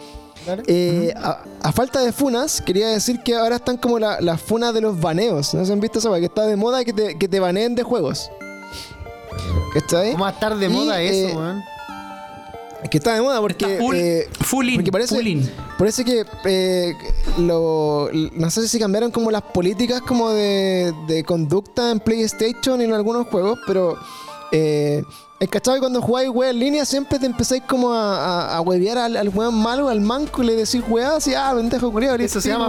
Eh, 0.67 1.15
a, 1.17 1.39
a 1.63 1.71
falta 1.73 2.01
de 2.01 2.11
funas, 2.13 2.61
quería 2.61 2.89
decir 2.89 3.21
que 3.23 3.37
ahora 3.37 3.57
están 3.57 3.77
como 3.77 4.01
la- 4.01 4.21
las 4.21 4.41
funas 4.43 4.75
de 4.75 4.81
los 4.81 5.01
baneos. 5.01 5.55
¿No 5.55 5.65
se 5.65 5.73
han 5.73 5.79
visto 5.79 6.01
esa 6.01 6.11
weá? 6.11 6.19
Que 6.19 6.27
está 6.27 6.47
de 6.47 6.57
moda 6.57 6.85
que 6.85 6.93
te, 6.93 7.17
que 7.17 7.29
te 7.29 7.39
baneen 7.39 7.77
de 7.77 7.85
juegos. 7.85 8.29
¿Que 9.73 9.79
está 9.79 10.01
ahí? 10.01 10.11
¿Cómo 10.13 10.25
va 10.25 10.31
a 10.31 10.33
estar 10.33 10.57
de 10.57 10.67
Y, 10.67 10.69
moda 10.69 11.01
eh, 11.01 11.27
eso, 11.29 11.39
weón? 11.39 11.63
Que 12.91 12.99
está 12.99 13.15
de 13.15 13.23
moda 13.23 13.41
porque... 13.41 13.79
Full, 13.79 13.97
eh, 13.97 14.29
full 14.43 14.69
in, 14.69 14.75
porque 14.77 14.93
parece- 14.93 15.15
full 15.15 15.27
in. 15.27 15.51
Parece 15.79 16.05
que 16.05 16.25
eh, 16.45 16.93
lo, 17.39 18.09
no 18.13 18.51
sé 18.51 18.69
si 18.69 18.79
cambiaron 18.79 19.11
como 19.11 19.31
las 19.31 19.43
políticas 19.43 20.01
como 20.03 20.31
de, 20.31 20.93
de 21.09 21.25
conducta 21.25 21.91
en 21.91 21.99
PlayStation 22.01 22.81
y 22.81 22.85
en 22.85 22.93
algunos 22.93 23.27
juegos, 23.29 23.59
pero 23.67 23.97
eh, 24.53 25.03
el 25.41 25.49
cachado 25.49 25.77
que 25.77 25.81
cuando 25.81 26.01
jugáis 26.01 26.29
wea 26.33 26.51
en 26.51 26.59
línea 26.61 26.85
siempre 26.85 27.19
te 27.19 27.27
empezáis 27.27 27.63
como 27.67 27.93
a, 27.93 28.19
a, 28.53 28.57
a 28.57 28.61
huevear 28.61 28.99
al, 28.99 29.17
al 29.17 29.29
weón 29.31 29.55
malo, 29.61 29.89
al 29.89 30.01
manco, 30.01 30.43
y 30.43 30.47
le 30.47 30.55
decís 30.55 30.83
weá 30.89 31.17
así, 31.17 31.35
ah, 31.35 31.53
pendejo 31.57 31.91
culiao, 31.91 32.15
Eso 32.17 32.41
se 32.41 32.51
llama 32.51 32.69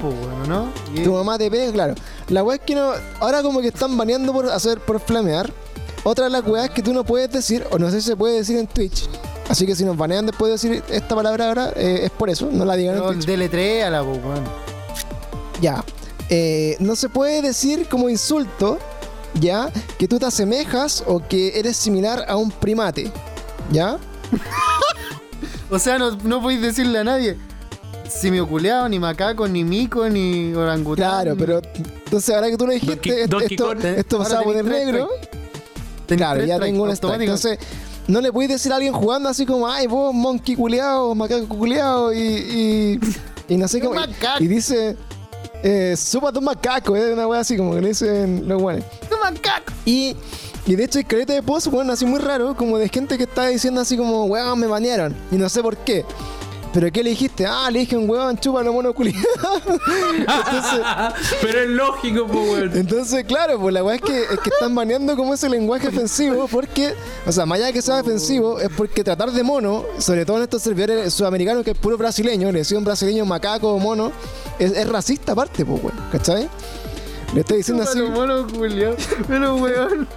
po, 0.00 0.08
weón, 0.08 0.48
¿no? 0.48 0.68
Y- 0.94 1.02
tu 1.02 1.12
mamá 1.12 1.38
te 1.38 1.50
pega, 1.50 1.72
claro. 1.72 1.94
La 2.28 2.42
weá 2.42 2.56
es 2.56 2.62
que 2.62 2.74
no. 2.74 2.90
Ahora 3.20 3.42
como 3.42 3.60
que 3.60 3.68
están 3.68 3.96
baneando 3.96 4.32
por 4.32 4.50
hacer 4.50 4.80
por 4.80 5.00
flamear. 5.00 5.50
Otra 6.06 6.24
de 6.24 6.30
las 6.30 6.46
weas 6.46 6.68
que 6.68 6.82
tú 6.82 6.92
no 6.92 7.02
puedes 7.04 7.30
decir, 7.32 7.64
o 7.70 7.78
no 7.78 7.90
sé 7.90 8.02
si 8.02 8.08
se 8.08 8.16
puede 8.16 8.36
decir 8.36 8.58
en 8.58 8.66
Twitch. 8.66 9.08
Así 9.48 9.66
que 9.66 9.76
si 9.76 9.84
nos 9.84 9.96
banean 9.96 10.26
después 10.26 10.48
de 10.48 10.52
decir 10.70 10.82
esta 10.88 11.14
palabra 11.14 11.48
ahora, 11.48 11.72
eh, 11.76 12.00
es 12.04 12.10
por 12.10 12.30
eso, 12.30 12.48
no 12.50 12.64
la 12.64 12.76
digan 12.76 13.00
Twitch. 13.02 13.26
deletréala, 13.26 14.02
po, 14.02 14.12
weón. 14.12 14.44
Ya. 15.60 15.84
Eh, 16.30 16.76
no 16.80 16.96
se 16.96 17.08
puede 17.10 17.42
decir 17.42 17.86
como 17.88 18.08
insulto, 18.08 18.78
ya, 19.34 19.70
que 19.98 20.08
tú 20.08 20.18
te 20.18 20.26
asemejas 20.26 21.04
o 21.06 21.20
que 21.28 21.58
eres 21.58 21.76
similar 21.76 22.24
a 22.28 22.36
un 22.36 22.50
primate. 22.50 23.10
¿Ya? 23.70 23.98
O 25.70 25.78
sea, 25.78 25.98
no, 25.98 26.12
no 26.12 26.40
podéis 26.42 26.60
decirle 26.60 26.98
a 26.98 27.04
nadie. 27.04 27.36
Simio 28.08 28.46
culeado, 28.46 28.88
ni 28.88 28.98
macaco, 28.98 29.48
ni 29.48 29.64
mico, 29.64 30.08
ni 30.08 30.54
orangután. 30.54 31.22
Claro, 31.24 31.36
pero 31.36 31.60
entonces 32.04 32.34
ahora 32.34 32.48
que 32.50 32.56
tú 32.56 32.66
lo 32.66 32.72
dijiste, 32.72 32.96
Donkey- 33.00 33.22
esto, 33.24 33.36
Donkey 33.38 33.56
esto, 33.56 33.88
esto 33.88 34.18
pasaba 34.18 34.42
tenés 34.42 34.64
tres 34.64 34.84
negro. 34.86 35.08
Claro, 36.06 36.44
ya 36.44 36.60
tengo 36.60 36.84
un 36.84 36.90
automáticos. 36.90 37.44
Entonces, 37.44 37.58
no 38.06 38.20
le 38.20 38.32
puedes 38.32 38.50
decir 38.50 38.72
a 38.72 38.76
alguien 38.76 38.92
jugando 38.92 39.28
así 39.28 39.46
como, 39.46 39.66
ay, 39.66 39.86
vos, 39.86 40.14
monkey 40.14 40.56
culeado, 40.56 41.14
macaco 41.14 41.48
culeado, 41.48 42.12
y, 42.12 42.18
y, 42.18 43.00
y 43.48 43.56
no 43.56 43.68
sé 43.68 43.82
macaco. 43.88 44.42
Y 44.42 44.46
dice, 44.46 44.96
eh, 45.62 45.94
súpate 45.96 46.38
un 46.38 46.44
macaco, 46.44 46.94
es 46.96 47.12
una 47.12 47.26
wea 47.26 47.40
así 47.40 47.56
como 47.56 47.74
que 47.74 47.80
le 47.80 47.88
dicen 47.88 48.46
los 48.46 48.60
guanes. 48.60 48.84
¡Qué 49.08 49.16
macaco! 49.16 49.72
Y, 49.84 50.16
y 50.66 50.76
de 50.76 50.84
hecho 50.84 50.98
hay 50.98 51.04
caleta 51.04 51.32
de 51.32 51.42
post, 51.42 51.68
weón, 51.68 51.90
así 51.90 52.04
muy 52.04 52.20
raro, 52.20 52.54
como 52.56 52.78
de 52.78 52.88
gente 52.88 53.16
que 53.16 53.24
está 53.24 53.46
diciendo 53.46 53.80
así 53.80 53.96
como, 53.96 54.24
weón, 54.26 54.58
me 54.58 54.66
banearon. 54.66 55.14
Y 55.30 55.36
no 55.36 55.48
sé 55.48 55.62
por 55.62 55.76
qué. 55.78 56.04
¿Pero 56.74 56.90
qué 56.90 57.04
le 57.04 57.10
dijiste? 57.10 57.46
Ah, 57.46 57.70
le 57.70 57.78
dije 57.78 57.96
un 57.96 58.10
weón, 58.10 58.36
chúpalo 58.36 58.72
mono 58.72 58.92
culiado. 58.92 59.22
entonces, 60.16 60.80
Pero 61.40 61.60
es 61.60 61.68
lógico, 61.68 62.26
pues, 62.26 62.50
weón. 62.50 62.76
entonces, 62.76 63.24
claro, 63.24 63.60
pues 63.60 63.72
la 63.72 63.84
weá 63.84 63.94
es 63.94 64.02
que, 64.02 64.22
es 64.24 64.40
que 64.40 64.50
están 64.50 64.74
baneando 64.74 65.14
como 65.16 65.34
ese 65.34 65.48
lenguaje 65.48 65.86
ofensivo 65.86 66.48
porque, 66.48 66.92
o 67.24 67.30
sea, 67.30 67.46
más 67.46 67.58
allá 67.58 67.66
de 67.66 67.74
que 67.74 67.80
sea 67.80 68.00
ofensivo, 68.00 68.58
es 68.58 68.70
porque 68.76 69.04
tratar 69.04 69.30
de 69.30 69.44
mono, 69.44 69.84
sobre 69.98 70.26
todo 70.26 70.38
en 70.38 70.42
estos 70.42 70.62
servidores 70.62 71.14
sudamericanos 71.14 71.62
que 71.62 71.70
es 71.70 71.78
puro 71.78 71.96
brasileño, 71.96 72.50
le 72.50 72.58
decía 72.58 72.76
un 72.76 72.84
brasileño 72.84 73.24
macaco 73.24 73.72
o 73.72 73.78
mono, 73.78 74.10
es, 74.58 74.72
es 74.72 74.88
racista 74.88 75.30
aparte, 75.30 75.64
pues, 75.64 75.80
weón, 75.80 75.96
¿cachai? 76.10 76.48
Le 77.34 77.40
estoy 77.40 77.58
diciendo 77.58 77.84
así. 77.84 78.00
Mono 78.02 78.48
culiao. 78.48 78.96
Pero, 79.28 79.54
weón. 79.56 80.08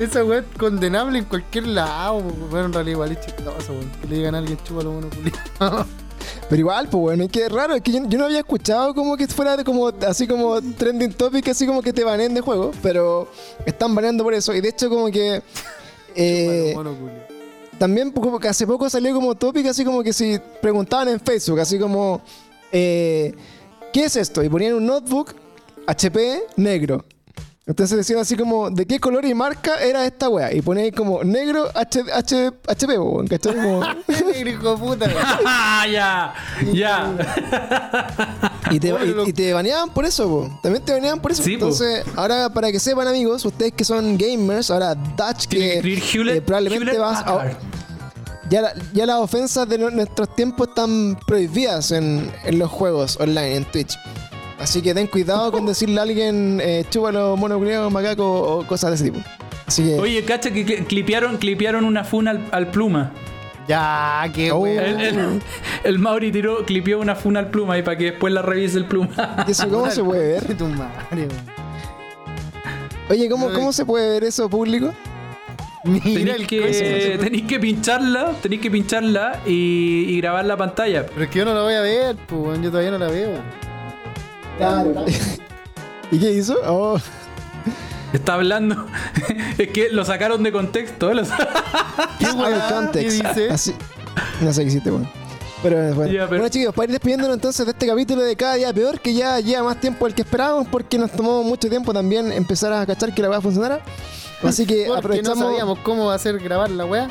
Esa 0.00 0.24
weá 0.24 0.38
es 0.38 0.46
condenable 0.58 1.18
en 1.18 1.26
cualquier 1.26 1.66
lado. 1.66 2.22
Bueno, 2.22 2.66
en 2.66 2.72
realidad 2.72 2.92
igual 2.94 3.12
es 3.12 3.20
chistoso, 3.20 3.72
weón. 3.72 3.90
Que 4.00 4.08
le 4.08 4.16
digan 4.16 4.34
a 4.34 4.38
alguien 4.38 4.58
chupa 4.64 4.82
los 4.82 4.94
monos 4.94 5.14
culiados. 5.14 5.86
Pero 6.48 6.60
igual, 6.60 6.88
pues 6.88 7.00
bueno, 7.00 7.24
es 7.24 7.30
que 7.30 7.44
es 7.44 7.52
raro, 7.52 7.74
es 7.74 7.82
que 7.82 7.92
yo, 7.92 8.00
yo 8.08 8.18
no 8.18 8.24
había 8.24 8.38
escuchado 8.38 8.94
como 8.94 9.16
que 9.16 9.28
fuera 9.28 9.56
de 9.56 9.64
como 9.64 9.88
así 9.88 10.26
como 10.26 10.60
trending 10.60 11.12
topic, 11.12 11.48
así 11.48 11.66
como 11.66 11.82
que 11.82 11.92
te 11.92 12.02
baneen 12.02 12.34
de 12.34 12.40
juego, 12.40 12.72
pero 12.82 13.28
están 13.64 13.94
baneando 13.94 14.24
por 14.24 14.34
eso. 14.34 14.54
Y 14.54 14.60
de 14.60 14.68
hecho 14.70 14.88
como 14.88 15.10
que 15.10 15.42
eh, 16.16 16.74
también 17.78 18.10
como 18.10 18.40
que 18.40 18.48
hace 18.48 18.66
poco 18.66 18.90
salió 18.90 19.14
como 19.14 19.34
topic, 19.34 19.66
así 19.66 19.84
como 19.84 20.02
que 20.02 20.12
si 20.12 20.40
preguntaban 20.60 21.08
en 21.08 21.20
Facebook, 21.20 21.60
así 21.60 21.78
como 21.78 22.20
eh, 22.72 23.34
¿qué 23.92 24.04
es 24.04 24.16
esto? 24.16 24.42
Y 24.42 24.48
ponían 24.48 24.74
un 24.74 24.86
notebook 24.86 25.34
HP 25.86 26.42
negro. 26.56 27.04
Entonces 27.66 27.96
decían 27.98 28.18
así 28.18 28.36
como, 28.36 28.70
¿de 28.70 28.84
qué 28.86 28.98
color 28.98 29.24
y 29.24 29.34
marca 29.34 29.76
era 29.76 30.04
esta 30.04 30.28
wea? 30.28 30.52
Y 30.52 30.60
ponían 30.60 30.86
ahí 30.86 30.90
como 30.92 31.22
negro 31.22 31.68
H, 31.74 32.02
H, 32.12 32.50
HP, 32.66 32.98
weón, 32.98 33.28
¿cachai? 33.28 33.54
Como- 33.54 33.82
Negro, 34.32 34.76
puta, 34.76 35.06
weón. 35.06 35.18
Ya, 35.92 36.34
ya. 36.72 37.14
Y 38.70 38.80
te, 38.80 38.88
y- 38.88 39.28
y 39.28 39.32
te 39.32 39.52
baneaban 39.52 39.90
por 39.90 40.04
eso, 40.04 40.26
po. 40.28 40.58
También 40.62 40.84
te 40.84 40.92
baneaban 40.92 41.20
por 41.20 41.30
eso. 41.32 41.42
Sí, 41.42 41.50
po. 41.56 41.66
Entonces, 41.66 42.04
ahora 42.16 42.48
para 42.48 42.72
que 42.72 42.80
sepan, 42.80 43.06
amigos, 43.06 43.44
ustedes 43.44 43.72
que 43.72 43.84
son 43.84 44.16
gamers, 44.18 44.70
ahora 44.70 44.94
Dutch, 44.94 45.46
que 45.48 45.58
que 45.58 45.74
escribir 45.76 46.02
Hewlett, 46.12 46.36
eh, 46.38 46.42
probablemente 46.42 46.84
Hewlett 46.86 47.00
vas 47.00 47.18
a- 47.26 47.56
ya, 48.48 48.62
la- 48.62 48.74
ya 48.92 49.06
las 49.06 49.16
ofensas 49.18 49.68
de 49.68 49.78
nu- 49.78 49.90
nuestros 49.90 50.34
tiempos 50.34 50.68
están 50.68 51.16
prohibidas 51.26 51.92
en, 51.92 52.32
en 52.44 52.58
los 52.58 52.68
juegos 52.70 53.16
online, 53.20 53.56
en 53.56 53.64
Twitch. 53.66 53.96
Así 54.60 54.82
que 54.82 54.92
ten 54.94 55.06
cuidado 55.06 55.50
con 55.50 55.64
decirle 55.66 55.98
a 56.00 56.02
alguien, 56.02 56.60
eh, 56.62 56.84
chúpalo, 56.90 57.36
monoculeado, 57.36 57.88
macaco 57.90 58.24
o 58.58 58.66
cosas 58.66 58.90
de 58.90 58.94
ese 58.96 59.04
tipo. 59.10 59.18
Así 59.66 59.82
que. 59.84 59.94
Oye, 59.98 60.22
cacha 60.24 60.50
que 60.50 60.66
cli- 60.66 60.86
clipearon, 60.86 61.38
clipearon 61.38 61.84
una 61.84 62.04
funa 62.04 62.32
al, 62.32 62.46
al 62.52 62.66
pluma. 62.70 63.12
Ya, 63.68 64.28
qué 64.34 64.50
Oh. 64.52 64.66
El, 64.66 65.00
el- 65.00 65.40
el 65.84 65.98
Mauri 65.98 66.30
tiró, 66.32 66.64
clipeó 66.66 66.98
una 67.00 67.14
funa 67.14 67.40
al 67.40 67.50
pluma 67.50 67.78
y 67.78 67.82
para 67.82 67.96
que 67.96 68.04
después 68.10 68.32
la 68.34 68.42
revise 68.42 68.76
el 68.78 68.84
pluma. 68.84 69.44
¿y 69.48 69.50
eso 69.52 69.68
cómo 69.68 69.90
se 69.90 70.02
puede 70.04 70.32
ver? 70.40 70.54
Tu 70.58 70.66
madre, 70.66 70.92
weón. 71.12 71.30
Oye, 73.08 73.28
¿cómo, 73.28 73.50
¿cómo 73.52 73.72
se 73.72 73.84
puede 73.84 74.08
ver 74.10 74.24
eso 74.24 74.48
público? 74.48 74.92
Mira 75.84 76.34
Tenéis 76.34 76.46
que, 76.46 76.60
coso. 76.60 77.24
tenéis 77.24 77.44
que 77.46 77.58
pincharla, 77.58 78.32
tenéis 78.42 78.60
que 78.60 78.70
pincharla 78.70 79.40
y, 79.46 80.04
y 80.08 80.20
grabar 80.20 80.44
la 80.44 80.56
pantalla. 80.56 81.06
Pero 81.06 81.24
es 81.24 81.30
que 81.30 81.38
yo 81.38 81.44
no 81.46 81.54
la 81.54 81.62
voy 81.62 81.74
a 81.74 81.80
ver, 81.80 82.16
pues. 82.26 82.60
Yo 82.60 82.68
todavía 82.70 82.90
no 82.90 82.98
la 82.98 83.08
veo. 83.08 83.38
¿Y 86.10 86.18
qué 86.18 86.32
hizo? 86.32 86.56
Oh. 86.66 86.98
Está 88.12 88.34
hablando. 88.34 88.86
es 89.58 89.68
que 89.68 89.88
lo 89.90 90.04
sacaron 90.04 90.42
de 90.42 90.50
contexto. 90.52 91.12
lo 91.14 91.24
sa- 91.24 91.36
¿Qué 92.18 92.26
weá? 92.26 92.66
¿Qué 92.68 92.74
context. 92.74 93.22
dice? 93.22 93.50
Así- 93.50 93.74
no 94.40 94.52
sé 94.52 94.62
qué 94.62 94.68
hiciste, 94.68 94.90
bueno. 94.90 95.08
Pero 95.62 95.94
bueno. 95.94 96.10
Ya, 96.12 96.20
pero- 96.26 96.40
Bueno, 96.40 96.48
chicos, 96.48 96.74
para 96.74 96.86
ir 96.86 96.90
despidiéndonos 96.92 97.34
entonces 97.36 97.64
de 97.66 97.72
este 97.72 97.86
capítulo 97.86 98.22
de 98.22 98.34
cada 98.34 98.54
día 98.54 98.72
peor, 98.72 98.98
que 99.00 99.14
ya 99.14 99.38
lleva 99.40 99.62
más 99.62 99.78
tiempo 99.80 100.06
del 100.06 100.14
que 100.14 100.22
esperábamos, 100.22 100.66
porque 100.68 100.98
nos 100.98 101.12
tomó 101.12 101.42
mucho 101.44 101.68
tiempo 101.68 101.92
también 101.92 102.32
empezar 102.32 102.72
a 102.72 102.84
cachar 102.86 103.14
que 103.14 103.22
la 103.22 103.30
weá 103.30 103.40
funcionara. 103.40 103.80
Así 104.42 104.66
que 104.66 104.74
Porque 104.74 104.88
no 104.88 104.94
aprovechamos. 104.96 105.38
sabíamos 105.38 105.78
cómo 105.80 106.10
hacer 106.10 106.38
grabar 106.38 106.70
la 106.70 106.86
weá. 106.86 107.08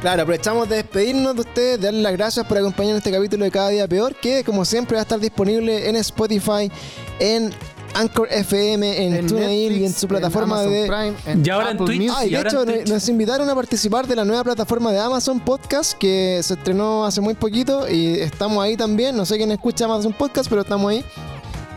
Claro, 0.00 0.22
aprovechamos 0.22 0.68
de 0.68 0.76
despedirnos 0.76 1.34
de 1.34 1.40
ustedes, 1.40 1.80
de 1.80 1.86
darles 1.86 2.02
las 2.02 2.12
gracias 2.12 2.46
por 2.46 2.56
acompañarnos 2.56 3.04
en 3.04 3.08
este 3.08 3.10
capítulo 3.10 3.44
de 3.44 3.50
Cada 3.50 3.70
Día 3.70 3.88
Peor, 3.88 4.14
que 4.14 4.44
como 4.44 4.64
siempre 4.64 4.94
va 4.94 5.00
a 5.00 5.02
estar 5.02 5.18
disponible 5.18 5.88
en 5.88 5.96
Spotify, 5.96 6.70
en 7.18 7.52
Anchor 7.94 8.28
FM, 8.30 9.06
en, 9.06 9.26
TuneIn 9.26 9.72
y 9.72 9.84
en 9.84 9.92
su 9.92 10.06
plataforma 10.06 10.62
de. 10.62 10.86
Prime, 10.86 11.14
en 11.26 11.44
Y 11.44 11.50
ahora 11.50 11.72
en 11.72 11.78
Twitch. 11.78 12.12
Ah, 12.14 12.24
y 12.24 12.28
Y 12.28 12.30
de 12.30 12.40
hecho 12.40 12.62
en 12.62 12.68
Twitch. 12.68 12.88
nos 12.88 13.08
invitaron 13.08 13.50
a 13.50 13.54
participar 13.56 14.06
de 14.06 14.14
la 14.14 14.24
nueva 14.24 14.44
plataforma 14.44 14.92
de 14.92 15.00
Amazon 15.00 15.40
Podcast 15.40 15.98
que 15.98 16.40
se 16.44 16.54
estrenó 16.54 17.04
hace 17.04 17.20
muy 17.20 17.34
poquito 17.34 17.88
y 17.88 18.20
estamos 18.20 18.62
ahí 18.62 18.76
también. 18.76 19.16
No 19.16 19.26
sé 19.26 19.36
quién 19.36 19.50
escucha 19.50 19.86
Amazon 19.86 20.12
Podcast, 20.12 20.48
pero 20.48 20.62
estamos 20.62 20.92
ahí. 20.92 21.04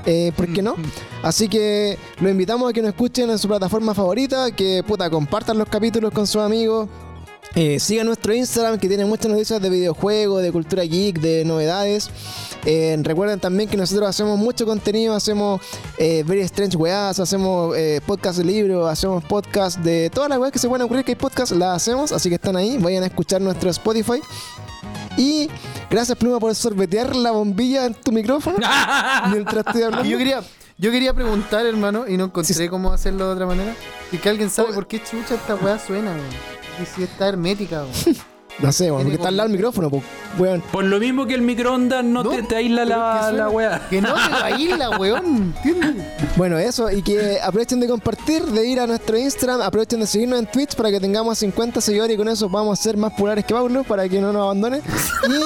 Eh, 0.06 0.31
¿Por 0.35 0.52
qué 0.53 0.61
no? 0.61 0.76
Así 1.23 1.48
que 1.48 1.98
lo 2.19 2.30
invitamos 2.30 2.69
a 2.69 2.73
que 2.73 2.81
nos 2.81 2.89
escuchen 2.89 3.31
en 3.31 3.39
su 3.39 3.48
plataforma 3.48 3.95
favorita, 3.95 4.52
que 4.52 4.84
puta, 4.85 5.10
compartan 5.10 5.57
los 5.57 5.69
capítulos 5.69 6.11
con 6.11 6.27
sus 6.27 6.41
amigos. 6.41 6.88
Eh, 7.53 7.80
sigan 7.82 8.06
nuestro 8.07 8.34
Instagram 8.34 8.80
que 8.80 8.88
tiene 8.88 9.03
muchas 9.06 9.30
noticias 9.30 9.61
de 9.61 9.69
videojuegos, 9.69 10.41
de 10.41 10.52
cultura 10.53 10.84
geek, 10.84 11.19
de 11.19 11.44
novedades. 11.44 12.10
Eh, 12.65 12.98
recuerden 13.03 13.40
también 13.41 13.68
que 13.69 13.76
nosotros 13.76 14.07
hacemos 14.07 14.40
mucho 14.40 14.65
contenido, 14.65 15.14
hacemos 15.14 15.60
eh, 15.98 16.23
Very 16.26 16.41
Strange 16.41 16.78
Weas, 16.78 17.19
hacemos 17.19 17.76
eh, 17.78 17.99
podcast 18.06 18.38
de 18.38 18.45
libros, 18.45 18.90
hacemos 18.90 19.23
podcast 19.26 19.80
de 19.80 20.10
todas 20.10 20.30
las 20.30 20.40
weas 20.40 20.53
que 20.53 20.60
se 20.60 20.69
pueden 20.69 20.86
ocurrir 20.86 21.03
que 21.03 21.11
hay 21.11 21.15
podcast, 21.18 21.52
las 21.52 21.76
hacemos, 21.76 22.14
así 22.14 22.30
que 22.30 22.36
están 22.36 22.56
ahí, 22.56 22.78
vayan 22.78 23.03
a 23.03 23.07
escuchar 23.07 23.41
nuestro 23.41 23.69
Spotify. 23.69 24.22
Y 25.18 25.49
gracias 25.90 26.18
Pluma 26.18 26.40
por 26.40 26.56
sorbetear 26.56 27.15
la 27.18 27.32
bombilla 27.32 27.86
en 27.86 27.94
tu 27.95 28.14
micrófono 28.14 28.60
mientras 29.30 29.65
estoy 29.68 29.82
hablando. 29.84 30.07
Yo 30.10 30.18
quería, 30.18 30.41
yo 30.78 30.90
quería 30.90 31.14
preguntar, 31.14 31.65
hermano, 31.65 32.06
y 32.07 32.15
no 32.15 32.26
encontré 32.26 32.53
Sí. 32.53 32.69
cómo 32.69 32.94
hacerlo 32.94 33.28
de 33.28 33.34
otra 33.34 33.45
manera. 33.45 33.76
Y 34.14 34.18
que 34.19 34.30
alguien 34.30 34.49
sabe 34.49 34.69
Oh. 34.72 34.76
por 34.76 34.88
qué 34.88 35.03
chucha 35.03 35.36
esta 35.36 35.56
weá 35.56 35.78
suena, 35.80 36.11
weón. 36.11 36.60
Y 36.81 36.85
si 36.85 37.03
está 37.03 37.27
hermética, 37.30 37.84
weón. 37.84 38.18
No 38.60 38.72
sé, 38.72 38.91
bueno, 38.91 38.98
Tiene 39.06 39.11
porque 39.11 39.15
está 39.15 39.27
al 39.30 39.38
lado 39.38 39.48
del 39.49 39.57
micrófono, 39.57 39.89
pues, 39.89 40.03
weón. 40.38 40.61
Por 40.72 40.84
lo 40.84 40.99
mismo 40.99 41.26
que 41.26 41.34
el 41.34 41.41
microondas 41.41 42.03
no, 42.03 42.22
No, 42.22 42.30
te, 42.31 42.43
te 42.43 42.57
aísla 42.57 42.84
pero 42.85 42.99
la, 42.99 43.14
que 43.18 43.23
suena- 43.30 43.38
la 43.45 43.49
weá. 43.49 43.88
Que 43.89 44.02
no 44.02 44.14
te 44.14 44.30
va 44.30 44.45
a 44.45 44.60
ir 44.60 44.77
la 44.77 44.89
weón, 44.99 45.56
¿entiendes? 45.64 46.06
Bueno, 46.35 46.60
eso, 46.60 46.91
y 46.91 47.02
que 47.02 47.39
aprovechen 47.41 47.80
de 47.80 47.88
compartir, 47.88 48.43
de 48.43 48.68
ir 48.68 48.80
a 48.81 48.85
nuestro 48.88 49.18
Instagram, 49.18 49.61
aprovechen 49.61 50.02
de 50.02 50.06
seguirnos 50.06 50.38
en 50.38 50.45
Twitch 50.48 50.76
para 50.76 50.91
que 50.91 50.99
tengamos 50.99 51.39
50 51.39 51.80
seguidores 51.81 52.14
y 52.14 52.18
con 52.18 52.27
eso 52.27 52.49
vamos 52.49 52.77
a 52.77 52.84
ser 52.84 52.98
más 52.98 53.14
populares 53.14 53.45
que 53.45 53.53
Paulo 53.53 53.84
para 53.84 54.07
que 54.07 54.19
no 54.19 54.31
nos 54.34 54.43
abandone. 54.43 54.77
Y. 54.77 55.41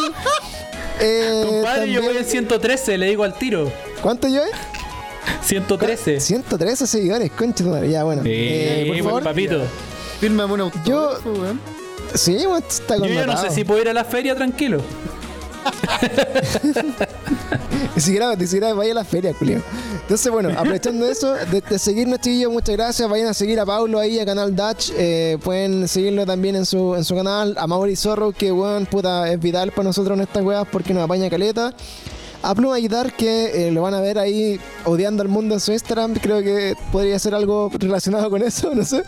eh, 0.99 1.43
Compadre, 1.47 1.91
yo 1.91 2.01
voy 2.01 2.07
también- 2.07 2.25
en 2.25 2.29
113, 2.29 2.97
le 2.97 3.05
digo 3.07 3.23
al 3.23 3.35
tiro. 3.35 3.71
¿Cuánto 4.01 4.27
yo? 4.27 4.41
113. 5.41 6.19
113 6.19 6.87
seguidores, 6.87 7.31
concha 7.31 7.63
tu 7.63 7.69
madre. 7.69 7.89
Ya, 7.89 8.03
bueno. 8.03 8.23
Sí, 8.23 8.29
Eh, 8.31 8.83
por 8.87 8.95
pues, 8.95 9.03
favor. 9.05 9.23
papito. 9.23 9.61
Fírmame 10.19 10.53
un 10.53 10.61
autógrafo, 10.61 11.31
weón. 11.31 11.59
Sí, 12.13 12.37
está 12.67 12.97
Yo 12.97 13.05
ya 13.05 13.25
no 13.25 13.37
sé 13.37 13.51
si 13.51 13.63
puedo 13.63 13.81
ir 13.81 13.89
a 13.89 13.93
la 13.93 14.05
feria 14.05 14.35
tranquilo. 14.35 14.81
Ni 17.95 18.01
siquiera, 18.01 18.35
ni 18.35 18.45
siquiera 18.45 18.73
vaya 18.73 18.91
a 18.91 18.95
la 18.95 19.05
feria, 19.05 19.33
Julio. 19.33 19.61
Entonces, 20.01 20.31
bueno, 20.31 20.49
aprovechando 20.49 21.07
eso, 21.07 21.33
de, 21.33 21.61
de 21.61 21.79
seguirnos, 21.79 22.19
chiquillos, 22.19 22.51
muchas 22.51 22.75
gracias. 22.75 23.09
Vayan 23.09 23.27
a 23.27 23.33
seguir 23.33 23.59
a 23.59 23.65
Paulo 23.65 23.99
ahí, 23.99 24.19
a 24.19 24.25
Canal 24.25 24.55
Dutch. 24.55 24.91
Eh, 24.97 25.37
pueden 25.43 25.87
seguirlo 25.87 26.25
también 26.25 26.55
en 26.55 26.65
su, 26.65 26.95
en 26.95 27.03
su 27.03 27.15
canal. 27.15 27.55
A 27.57 27.67
Mauri 27.67 27.95
Zorro, 27.95 28.31
que, 28.31 28.51
weón, 28.51 28.85
puta, 28.85 29.31
es 29.31 29.39
vital 29.39 29.71
para 29.71 29.85
nosotros 29.85 30.17
en 30.17 30.23
estas 30.23 30.43
weas 30.43 30.67
porque 30.71 30.93
nos 30.93 31.03
apaña 31.03 31.29
caleta. 31.29 31.73
A 32.43 32.53
Pluma 32.53 32.77
Guitar, 32.77 33.13
que 33.13 33.67
eh, 33.67 33.71
lo 33.71 33.81
van 33.81 33.95
a 33.95 34.01
ver 34.01 34.19
ahí 34.19 34.59
odiando 34.83 35.23
al 35.23 35.29
mundo 35.29 35.55
en 35.55 35.59
su 35.59 35.71
Instagram. 35.71 36.13
Creo 36.15 36.43
que 36.43 36.75
podría 36.91 37.17
ser 37.17 37.33
algo 37.33 37.71
relacionado 37.73 38.29
con 38.29 38.43
eso, 38.43 38.71
no 38.75 38.83
sé. 38.83 39.03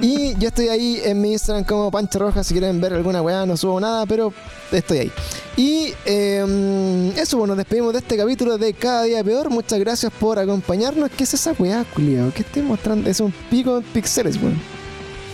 Y 0.00 0.34
yo 0.38 0.48
estoy 0.48 0.68
ahí 0.68 1.00
en 1.04 1.20
mi 1.20 1.32
Instagram 1.32 1.64
como 1.64 1.90
Pancho 1.90 2.18
Roja. 2.18 2.42
Si 2.42 2.54
quieren 2.54 2.80
ver 2.80 2.94
alguna 2.94 3.22
weá, 3.22 3.44
no 3.46 3.56
subo 3.56 3.80
nada, 3.80 4.06
pero 4.06 4.32
estoy 4.70 4.98
ahí. 4.98 5.12
Y 5.56 5.92
eh, 6.06 7.12
eso, 7.16 7.36
bueno, 7.38 7.52
nos 7.52 7.58
despedimos 7.58 7.92
de 7.92 7.98
este 7.98 8.16
capítulo 8.16 8.58
de 8.58 8.72
Cada 8.72 9.02
Día 9.04 9.22
Peor. 9.22 9.50
Muchas 9.50 9.78
gracias 9.78 10.12
por 10.18 10.38
acompañarnos. 10.38 11.10
¿Qué 11.10 11.24
es 11.24 11.34
esa 11.34 11.52
weá, 11.58 11.84
culiao? 11.94 12.32
¿Qué 12.32 12.42
estoy 12.42 12.62
mostrando? 12.62 13.08
Es 13.08 13.20
un 13.20 13.32
pico 13.50 13.78
en 13.78 13.82
pixeles, 13.82 14.36
weón. 14.36 14.60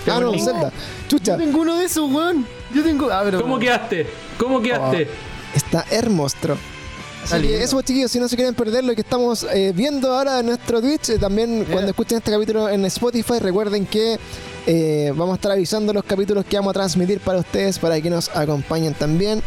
Ah, 0.06 0.20
no, 0.20 0.32
Zelda. 0.39 0.72
Chucha, 1.09 1.32
Yo 1.32 1.44
tengo 1.44 1.60
uno 1.60 1.76
de 1.76 1.85
esos, 1.85 2.10
weón. 2.10 2.47
Yo 2.74 2.82
tengo. 2.82 3.10
Ah, 3.10 3.22
pero. 3.24 3.40
¿Cómo 3.40 3.59
quedaste? 3.59 4.06
¿Cómo 4.39 4.60
quedaste? 4.60 5.09
está 5.55 5.85
hermostro. 5.90 6.56
Así 7.30 7.46
que 7.46 7.62
eso, 7.62 7.82
chiquillos, 7.82 8.10
si 8.10 8.18
no 8.18 8.28
se 8.28 8.36
quieren 8.36 8.55
perder 8.55 8.84
lo 8.84 8.94
que 8.94 9.02
estamos 9.02 9.44
eh, 9.52 9.72
viendo 9.74 10.14
ahora 10.14 10.40
en 10.40 10.46
nuestro 10.46 10.80
Twitch, 10.80 11.10
eh, 11.10 11.18
también 11.18 11.66
cuando 11.70 11.90
escuchen 11.90 12.18
este 12.18 12.30
capítulo 12.30 12.70
en 12.70 12.86
Spotify, 12.86 13.38
recuerden 13.38 13.84
que 13.84 14.18
eh, 14.66 15.12
vamos 15.14 15.32
a 15.32 15.34
estar 15.36 15.52
avisando 15.52 15.92
los 15.92 16.05
capítulos 16.05 16.46
que 16.46 16.56
vamos 16.56 16.70
a 16.70 16.74
transmitir 16.74 17.20
para 17.20 17.40
ustedes, 17.40 17.78
para 17.78 18.00
que 18.00 18.09
nos 18.09 18.30
acompañen 18.34 18.94
también. 18.94 19.42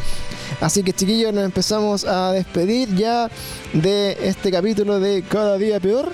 Así 0.59 0.83
que, 0.83 0.93
chiquillos, 0.93 1.33
nos 1.33 1.43
empezamos 1.43 2.05
a 2.05 2.31
despedir 2.31 2.95
ya 2.95 3.31
de 3.73 4.15
este 4.21 4.51
capítulo 4.51 4.99
de 4.99 5.23
Cada 5.23 5.57
Día 5.57 5.79
Peor. 5.79 6.11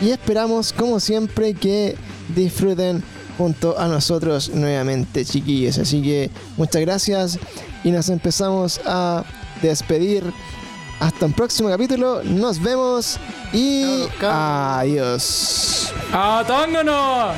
Y 0.00 0.10
esperamos, 0.10 0.72
como 0.72 1.00
siempre, 1.00 1.52
que 1.52 1.96
disfruten 2.34 3.02
junto 3.36 3.78
a 3.78 3.88
nosotros 3.88 4.50
nuevamente, 4.54 5.24
chiquillos. 5.24 5.78
Así 5.78 6.00
que 6.02 6.30
muchas 6.56 6.80
gracias 6.80 7.38
y 7.82 7.90
nos 7.90 8.08
empezamos 8.08 8.80
a 8.86 9.24
despedir. 9.60 10.24
Hasta 11.00 11.26
un 11.26 11.32
próximo 11.32 11.68
capítulo. 11.68 12.22
Nos 12.24 12.60
vemos 12.60 13.18
y 13.52 14.08
adiós. 14.22 15.92
¡Atángano! 16.12 17.32